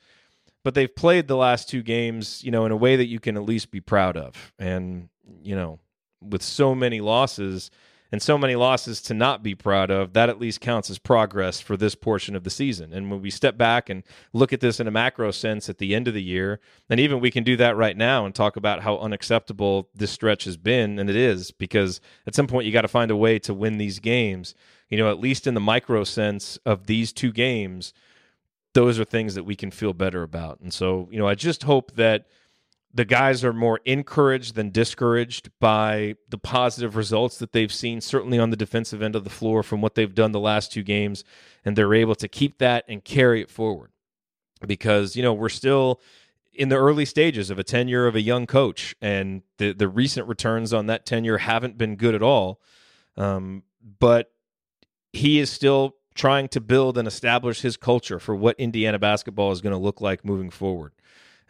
But 0.64 0.74
they've 0.74 0.94
played 0.94 1.26
the 1.26 1.36
last 1.36 1.68
two 1.68 1.82
games, 1.82 2.44
you 2.44 2.52
know, 2.52 2.64
in 2.66 2.70
a 2.70 2.76
way 2.76 2.94
that 2.94 3.06
you 3.06 3.18
can 3.18 3.36
at 3.36 3.42
least 3.42 3.72
be 3.72 3.80
proud 3.80 4.16
of. 4.16 4.52
And, 4.60 5.08
you 5.42 5.56
know, 5.56 5.80
with 6.20 6.42
so 6.42 6.72
many 6.72 7.00
losses, 7.00 7.72
and 8.12 8.22
so 8.22 8.36
many 8.36 8.54
losses 8.54 9.00
to 9.00 9.14
not 9.14 9.42
be 9.42 9.54
proud 9.54 9.90
of, 9.90 10.12
that 10.12 10.28
at 10.28 10.38
least 10.38 10.60
counts 10.60 10.90
as 10.90 10.98
progress 10.98 11.60
for 11.60 11.78
this 11.78 11.94
portion 11.94 12.36
of 12.36 12.44
the 12.44 12.50
season. 12.50 12.92
And 12.92 13.10
when 13.10 13.22
we 13.22 13.30
step 13.30 13.56
back 13.56 13.88
and 13.88 14.02
look 14.34 14.52
at 14.52 14.60
this 14.60 14.78
in 14.78 14.86
a 14.86 14.90
macro 14.90 15.30
sense 15.30 15.70
at 15.70 15.78
the 15.78 15.94
end 15.94 16.06
of 16.06 16.14
the 16.14 16.22
year, 16.22 16.60
and 16.90 17.00
even 17.00 17.20
we 17.20 17.30
can 17.30 17.42
do 17.42 17.56
that 17.56 17.74
right 17.74 17.96
now 17.96 18.26
and 18.26 18.34
talk 18.34 18.56
about 18.56 18.82
how 18.82 18.98
unacceptable 18.98 19.88
this 19.94 20.10
stretch 20.10 20.44
has 20.44 20.58
been, 20.58 20.98
and 20.98 21.08
it 21.08 21.16
is, 21.16 21.50
because 21.50 22.00
at 22.26 22.34
some 22.34 22.46
point 22.46 22.66
you 22.66 22.72
got 22.72 22.82
to 22.82 22.88
find 22.88 23.10
a 23.10 23.16
way 23.16 23.38
to 23.38 23.54
win 23.54 23.78
these 23.78 23.98
games. 23.98 24.54
You 24.90 24.98
know, 24.98 25.10
at 25.10 25.18
least 25.18 25.46
in 25.46 25.54
the 25.54 25.60
micro 25.60 26.04
sense 26.04 26.58
of 26.66 26.86
these 26.86 27.14
two 27.14 27.32
games, 27.32 27.94
those 28.74 29.00
are 29.00 29.04
things 29.04 29.34
that 29.36 29.44
we 29.44 29.56
can 29.56 29.70
feel 29.70 29.94
better 29.94 30.22
about. 30.22 30.60
And 30.60 30.72
so, 30.72 31.08
you 31.10 31.18
know, 31.18 31.26
I 31.26 31.34
just 31.34 31.62
hope 31.62 31.96
that 31.96 32.26
the 32.94 33.04
guys 33.04 33.42
are 33.42 33.52
more 33.52 33.80
encouraged 33.84 34.54
than 34.54 34.70
discouraged 34.70 35.50
by 35.58 36.14
the 36.28 36.38
positive 36.38 36.94
results 36.94 37.38
that 37.38 37.52
they've 37.52 37.72
seen, 37.72 38.00
certainly 38.00 38.38
on 38.38 38.50
the 38.50 38.56
defensive 38.56 39.02
end 39.02 39.16
of 39.16 39.24
the 39.24 39.30
floor 39.30 39.62
from 39.62 39.80
what 39.80 39.94
they've 39.94 40.14
done 40.14 40.32
the 40.32 40.40
last 40.40 40.72
two 40.72 40.82
games. 40.82 41.24
And 41.64 41.76
they're 41.76 41.94
able 41.94 42.14
to 42.16 42.28
keep 42.28 42.58
that 42.58 42.84
and 42.88 43.02
carry 43.02 43.40
it 43.40 43.50
forward 43.50 43.90
because, 44.66 45.16
you 45.16 45.22
know, 45.22 45.32
we're 45.32 45.48
still 45.48 46.00
in 46.52 46.68
the 46.68 46.76
early 46.76 47.04
stages 47.04 47.50
of 47.50 47.58
a 47.58 47.64
tenure 47.64 48.06
of 48.06 48.14
a 48.14 48.20
young 48.20 48.46
coach, 48.46 48.94
and 49.00 49.42
the, 49.56 49.72
the 49.72 49.88
recent 49.88 50.28
returns 50.28 50.72
on 50.74 50.86
that 50.86 51.06
tenure 51.06 51.38
haven't 51.38 51.78
been 51.78 51.96
good 51.96 52.14
at 52.14 52.22
all. 52.22 52.60
Um, 53.16 53.62
but 53.98 54.30
he 55.12 55.40
is 55.40 55.50
still 55.50 55.96
trying 56.14 56.48
to 56.48 56.60
build 56.60 56.98
and 56.98 57.08
establish 57.08 57.62
his 57.62 57.76
culture 57.76 58.18
for 58.18 58.34
what 58.34 58.58
Indiana 58.60 58.98
basketball 58.98 59.50
is 59.50 59.62
going 59.62 59.72
to 59.72 59.78
look 59.78 60.00
like 60.00 60.24
moving 60.24 60.50
forward. 60.50 60.92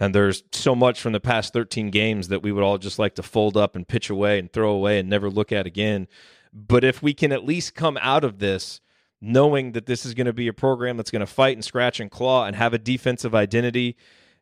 And 0.01 0.15
there's 0.15 0.43
so 0.53 0.75
much 0.75 1.01
from 1.01 1.13
the 1.13 1.21
past 1.21 1.53
13 1.53 1.91
games 1.91 2.29
that 2.29 2.43
we 2.43 2.53
would 2.53 2.65
all 2.65 2.79
just 2.79 2.99
like 2.99 3.15
to 3.17 3.23
fold 3.23 3.57
up 3.57 3.77
and 3.77 3.87
pitch 3.87 4.11
away 4.11 4.39
and 4.39 4.53
throw 4.53 4.73
away 4.73 4.99
and 4.99 5.09
never 5.09 5.31
look 5.31 5.53
at 5.53 5.67
again. 5.67 6.09
But 6.53 6.85
if 6.85 7.03
we 7.03 7.15
can 7.15 7.33
at 7.33 7.45
least 7.45 7.75
come 7.75 7.99
out 8.01 8.25
of 8.25 8.39
this 8.39 8.81
knowing 9.21 9.73
that 9.73 9.87
this 9.87 10.05
is 10.05 10.15
going 10.15 10.27
to 10.27 10.33
be 10.33 10.49
a 10.49 10.53
program 10.53 10.97
that's 10.97 11.11
going 11.11 11.21
to 11.21 11.27
fight 11.27 11.57
and 11.57 11.65
scratch 11.65 12.01
and 12.01 12.11
claw 12.11 12.45
and 12.45 12.57
have 12.57 12.75
a 12.75 12.79
defensive 12.79 13.35
identity, 13.35 13.97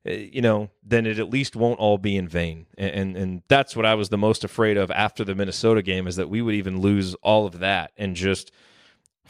eh, 0.06 0.28
you 0.32 0.40
know, 0.40 0.70
then 0.82 1.04
it 1.04 1.18
at 1.18 1.28
least 1.28 1.54
won't 1.54 1.78
all 1.78 1.98
be 1.98 2.16
in 2.16 2.26
vain. 2.26 2.64
And, 2.78 2.90
and, 2.90 3.16
and 3.16 3.42
that's 3.48 3.76
what 3.76 3.84
I 3.84 3.94
was 3.94 4.08
the 4.08 4.16
most 4.16 4.42
afraid 4.42 4.78
of 4.78 4.90
after 4.90 5.24
the 5.24 5.34
Minnesota 5.34 5.82
game 5.82 6.06
is 6.06 6.16
that 6.16 6.30
we 6.30 6.40
would 6.40 6.54
even 6.54 6.80
lose 6.80 7.14
all 7.16 7.46
of 7.46 7.58
that 7.58 7.92
and 7.96 8.16
just– 8.16 8.50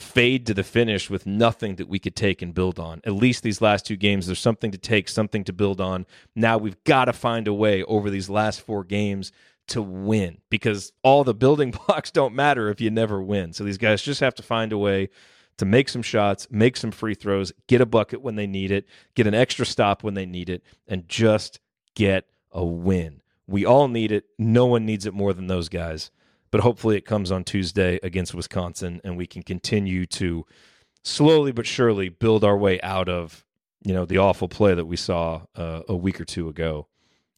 fade 0.01 0.47
to 0.47 0.55
the 0.55 0.65
finish 0.65 1.11
with 1.11 1.27
nothing 1.27 1.77
that 1.77 1.89
we 1.89 1.99
could 1.99 2.17
take 2.17 2.43
and 2.43 2.55
build 2.55 2.79
on. 2.79 3.01
At 3.05 3.15
least 3.15 3.43
these 3.43 3.61
last 3.61 3.87
two 3.87 3.97
games, 3.97 4.27
there's 4.27 4.41
something 4.41 4.71
to 4.71 4.79
take, 4.79 5.09
something 5.09 5.45
to 5.45 5.53
build 5.53 5.81
on. 5.81 6.07
Now 6.35 6.59
we've 6.59 6.83
got 6.85 7.07
to 7.07 7.13
find 7.13 7.47
a 7.47 7.55
way 7.55 7.83
over 7.85 8.11
these 8.11 8.31
last 8.31 8.61
four 8.61 8.85
games 8.85 9.33
to 9.69 9.83
win 9.83 10.39
because 10.51 10.93
all 11.03 11.25
the 11.25 11.35
building 11.35 11.71
blocks 11.87 12.11
don't 12.11 12.35
matter 12.35 12.71
if 12.71 12.81
you 12.81 12.91
never 12.91 13.23
win. 13.23 13.53
So 13.53 13.65
these 13.65 13.79
guys 13.79 14.03
just 14.03 14.21
have 14.21 14.35
to 14.37 14.43
find 14.43 14.73
a 14.73 14.79
way 14.79 15.11
to 15.59 15.65
make 15.65 15.89
some 15.89 16.03
shots, 16.03 16.49
make 16.51 16.77
some 16.77 16.91
free 16.91 17.15
throws, 17.15 17.53
get 17.67 17.81
a 17.81 17.87
bucket 17.87 18.23
when 18.23 18.37
they 18.37 18.47
need 18.47 18.71
it, 18.71 18.87
get 19.15 19.27
an 19.27 19.35
extra 19.35 19.67
stop 19.67 20.03
when 20.03 20.15
they 20.15 20.27
need 20.27 20.49
it, 20.49 20.63
and 20.89 21.09
just 21.09 21.61
get 21.95 22.27
a 22.51 22.65
win. 22.65 23.21
We 23.47 23.67
all 23.67 23.89
need 23.89 24.13
it. 24.13 24.25
No 24.39 24.67
one 24.67 24.87
needs 24.87 25.07
it 25.07 25.13
more 25.13 25.35
than 25.35 25.49
those 25.49 25.69
guys 25.69 26.11
but 26.51 26.61
hopefully 26.61 26.97
it 26.97 27.05
comes 27.05 27.31
on 27.31 27.45
Tuesday 27.45 27.99
against 28.03 28.35
Wisconsin 28.35 29.01
and 29.05 29.17
we 29.17 29.27
can 29.27 29.43
continue 29.43 30.07
to 30.07 30.47
slowly 31.05 31.53
but 31.53 31.67
surely 31.67 32.09
build 32.09 32.45
our 32.45 32.57
way 32.57 32.81
out 32.83 33.09
of 33.09 33.45
you 33.83 33.95
know 33.95 34.05
the 34.05 34.19
awful 34.19 34.49
play 34.49 34.75
that 34.75 34.87
we 34.87 34.97
saw 34.97 35.43
uh, 35.57 35.81
a 35.89 35.97
week 35.97 36.21
or 36.21 36.25
two 36.25 36.49
ago 36.49 36.87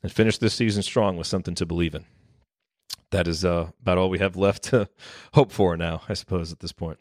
and 0.03 0.11
finish 0.13 0.39
this 0.39 0.55
season 0.55 0.83
strong 0.83 1.17
with 1.17 1.27
something 1.27 1.55
to 1.55 1.67
believe 1.67 1.95
in. 1.95 2.05
That 3.11 3.29
is 3.29 3.45
uh, 3.45 3.71
about 3.81 3.99
all 3.99 4.11
we 4.11 4.19
have 4.19 4.37
left 4.37 4.65
to 4.65 4.89
hope 5.35 5.53
for 5.53 5.77
now, 5.77 6.03
I 6.09 6.15
suppose, 6.15 6.51
at 6.51 6.61
this 6.61 6.73
point. 6.73 6.99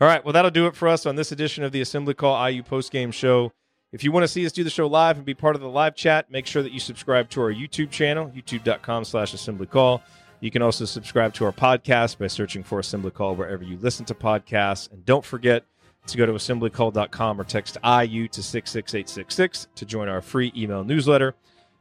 All 0.00 0.08
right, 0.08 0.24
well, 0.24 0.32
that'll 0.32 0.50
do 0.50 0.66
it 0.66 0.74
for 0.74 0.88
us 0.88 1.04
on 1.04 1.16
this 1.16 1.30
edition 1.30 1.62
of 1.62 1.72
the 1.72 1.82
Assembly 1.82 2.14
Call 2.14 2.48
IU 2.48 2.62
postgame 2.62 3.12
show. 3.12 3.52
If 3.92 4.04
you 4.04 4.12
want 4.12 4.24
to 4.24 4.28
see 4.28 4.46
us 4.46 4.52
do 4.52 4.64
the 4.64 4.70
show 4.70 4.86
live 4.86 5.16
and 5.16 5.26
be 5.26 5.34
part 5.34 5.56
of 5.56 5.60
the 5.60 5.68
live 5.68 5.94
chat, 5.96 6.30
make 6.30 6.46
sure 6.46 6.62
that 6.62 6.72
you 6.72 6.80
subscribe 6.80 7.28
to 7.30 7.42
our 7.42 7.52
YouTube 7.52 7.90
channel, 7.90 8.32
youtube.com 8.34 9.04
slash 9.04 9.34
assembly 9.34 9.66
call. 9.66 10.02
You 10.40 10.50
can 10.50 10.62
also 10.62 10.86
subscribe 10.86 11.34
to 11.34 11.44
our 11.44 11.52
podcast 11.52 12.18
by 12.18 12.26
searching 12.26 12.62
for 12.62 12.78
Assembly 12.78 13.10
Call 13.10 13.36
wherever 13.36 13.62
you 13.62 13.76
listen 13.78 14.06
to 14.06 14.14
podcasts. 14.14 14.90
And 14.90 15.04
don't 15.04 15.24
forget 15.24 15.64
to 16.06 16.16
go 16.16 16.24
to 16.24 16.32
assemblycall.com 16.32 17.40
or 17.40 17.44
text 17.44 17.76
IU 17.84 18.26
to 18.28 18.42
66866 18.42 19.68
to 19.74 19.84
join 19.84 20.08
our 20.08 20.22
free 20.22 20.52
email 20.56 20.82
newsletter. 20.82 21.34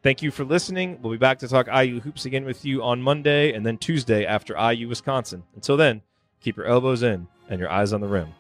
Thank 0.03 0.21
you 0.21 0.31
for 0.31 0.43
listening. 0.43 0.99
We'll 1.01 1.11
be 1.11 1.17
back 1.17 1.39
to 1.39 1.47
talk 1.47 1.67
IU 1.67 1.99
hoops 2.01 2.25
again 2.25 2.45
with 2.45 2.65
you 2.65 2.83
on 2.83 3.01
Monday 3.01 3.53
and 3.53 3.65
then 3.65 3.77
Tuesday 3.77 4.25
after 4.25 4.55
IU 4.57 4.87
Wisconsin. 4.87 5.43
Until 5.55 5.77
then, 5.77 6.01
keep 6.41 6.57
your 6.57 6.65
elbows 6.65 7.03
in 7.03 7.27
and 7.49 7.59
your 7.59 7.69
eyes 7.69 7.93
on 7.93 8.01
the 8.01 8.07
rim. 8.07 8.33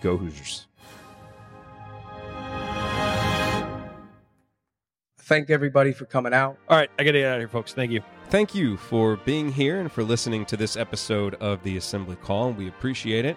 Go 0.00 0.16
Hoosiers. 0.16 0.66
Thank 5.18 5.50
everybody 5.50 5.92
for 5.92 6.04
coming 6.04 6.32
out. 6.32 6.56
All 6.68 6.76
right, 6.76 6.90
I 6.98 7.04
got 7.04 7.12
to 7.12 7.18
get 7.18 7.28
out 7.28 7.34
of 7.34 7.40
here, 7.40 7.48
folks. 7.48 7.72
Thank 7.72 7.90
you. 7.90 8.00
Thank 8.28 8.56
you 8.56 8.76
for 8.76 9.16
being 9.18 9.52
here 9.52 9.78
and 9.78 9.90
for 9.90 10.02
listening 10.02 10.46
to 10.46 10.56
this 10.56 10.76
episode 10.76 11.36
of 11.36 11.62
the 11.62 11.76
Assembly 11.76 12.16
Call. 12.16 12.52
We 12.52 12.66
appreciate 12.66 13.24
it. 13.24 13.36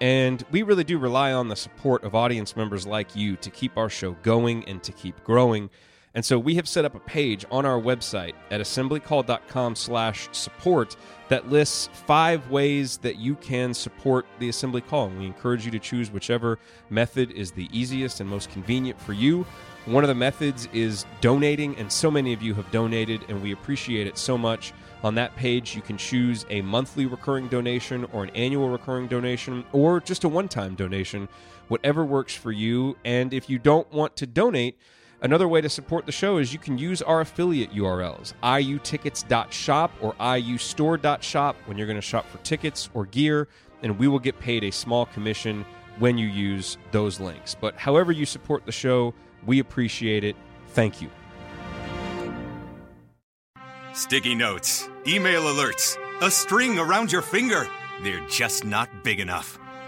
And 0.00 0.44
we 0.52 0.62
really 0.62 0.84
do 0.84 0.98
rely 0.98 1.32
on 1.32 1.48
the 1.48 1.56
support 1.56 2.04
of 2.04 2.14
audience 2.14 2.54
members 2.54 2.86
like 2.86 3.16
you 3.16 3.34
to 3.36 3.50
keep 3.50 3.76
our 3.76 3.88
show 3.90 4.12
going 4.22 4.64
and 4.66 4.80
to 4.84 4.92
keep 4.92 5.22
growing. 5.24 5.68
And 6.14 6.24
so 6.24 6.38
we 6.38 6.56
have 6.56 6.66
set 6.66 6.84
up 6.84 6.94
a 6.96 7.00
page 7.00 7.44
on 7.52 7.64
our 7.64 7.80
website 7.80 8.32
at 8.50 8.60
assemblycall.com 8.60 9.76
slash 9.76 10.28
support 10.32 10.96
that 11.28 11.48
lists 11.48 11.88
five 11.92 12.50
ways 12.50 12.98
that 12.98 13.16
you 13.16 13.36
can 13.36 13.72
support 13.72 14.26
the 14.40 14.48
assembly 14.48 14.80
call. 14.80 15.06
And 15.06 15.20
we 15.20 15.26
encourage 15.26 15.64
you 15.64 15.70
to 15.70 15.78
choose 15.78 16.10
whichever 16.10 16.58
method 16.88 17.30
is 17.30 17.52
the 17.52 17.68
easiest 17.72 18.20
and 18.20 18.28
most 18.28 18.50
convenient 18.50 19.00
for 19.00 19.12
you. 19.12 19.46
One 19.86 20.02
of 20.02 20.08
the 20.08 20.14
methods 20.14 20.68
is 20.72 21.06
donating, 21.20 21.76
and 21.76 21.90
so 21.90 22.10
many 22.10 22.32
of 22.32 22.42
you 22.42 22.54
have 22.54 22.70
donated, 22.70 23.24
and 23.28 23.42
we 23.42 23.52
appreciate 23.52 24.06
it 24.06 24.18
so 24.18 24.36
much. 24.36 24.74
On 25.02 25.14
that 25.14 25.34
page, 25.36 25.74
you 25.74 25.80
can 25.80 25.96
choose 25.96 26.44
a 26.50 26.60
monthly 26.60 27.06
recurring 27.06 27.48
donation 27.48 28.04
or 28.12 28.24
an 28.24 28.30
annual 28.30 28.68
recurring 28.68 29.06
donation 29.06 29.64
or 29.72 30.00
just 30.00 30.24
a 30.24 30.28
one 30.28 30.48
time 30.48 30.74
donation, 30.74 31.28
whatever 31.68 32.04
works 32.04 32.34
for 32.34 32.52
you. 32.52 32.96
And 33.04 33.32
if 33.32 33.48
you 33.48 33.58
don't 33.58 33.90
want 33.92 34.16
to 34.16 34.26
donate, 34.26 34.78
Another 35.22 35.46
way 35.46 35.60
to 35.60 35.68
support 35.68 36.06
the 36.06 36.12
show 36.12 36.38
is 36.38 36.52
you 36.52 36.58
can 36.58 36.78
use 36.78 37.02
our 37.02 37.20
affiliate 37.20 37.72
URLs, 37.72 38.32
iutickets.shop 38.42 39.92
or 40.00 40.14
iustore.shop 40.14 41.56
when 41.66 41.76
you're 41.76 41.86
going 41.86 41.96
to 41.96 42.02
shop 42.02 42.26
for 42.30 42.38
tickets 42.38 42.88
or 42.94 43.04
gear, 43.04 43.46
and 43.82 43.98
we 43.98 44.08
will 44.08 44.18
get 44.18 44.38
paid 44.38 44.64
a 44.64 44.70
small 44.70 45.04
commission 45.06 45.66
when 45.98 46.16
you 46.16 46.26
use 46.26 46.78
those 46.90 47.20
links. 47.20 47.54
But 47.54 47.76
however 47.76 48.12
you 48.12 48.24
support 48.24 48.64
the 48.64 48.72
show, 48.72 49.12
we 49.44 49.58
appreciate 49.58 50.24
it. 50.24 50.36
Thank 50.68 51.02
you. 51.02 51.10
Sticky 53.92 54.34
notes, 54.34 54.88
email 55.06 55.42
alerts, 55.42 55.98
a 56.22 56.30
string 56.30 56.78
around 56.78 57.12
your 57.12 57.22
finger. 57.22 57.68
They're 58.02 58.26
just 58.28 58.64
not 58.64 59.04
big 59.04 59.20
enough. 59.20 59.58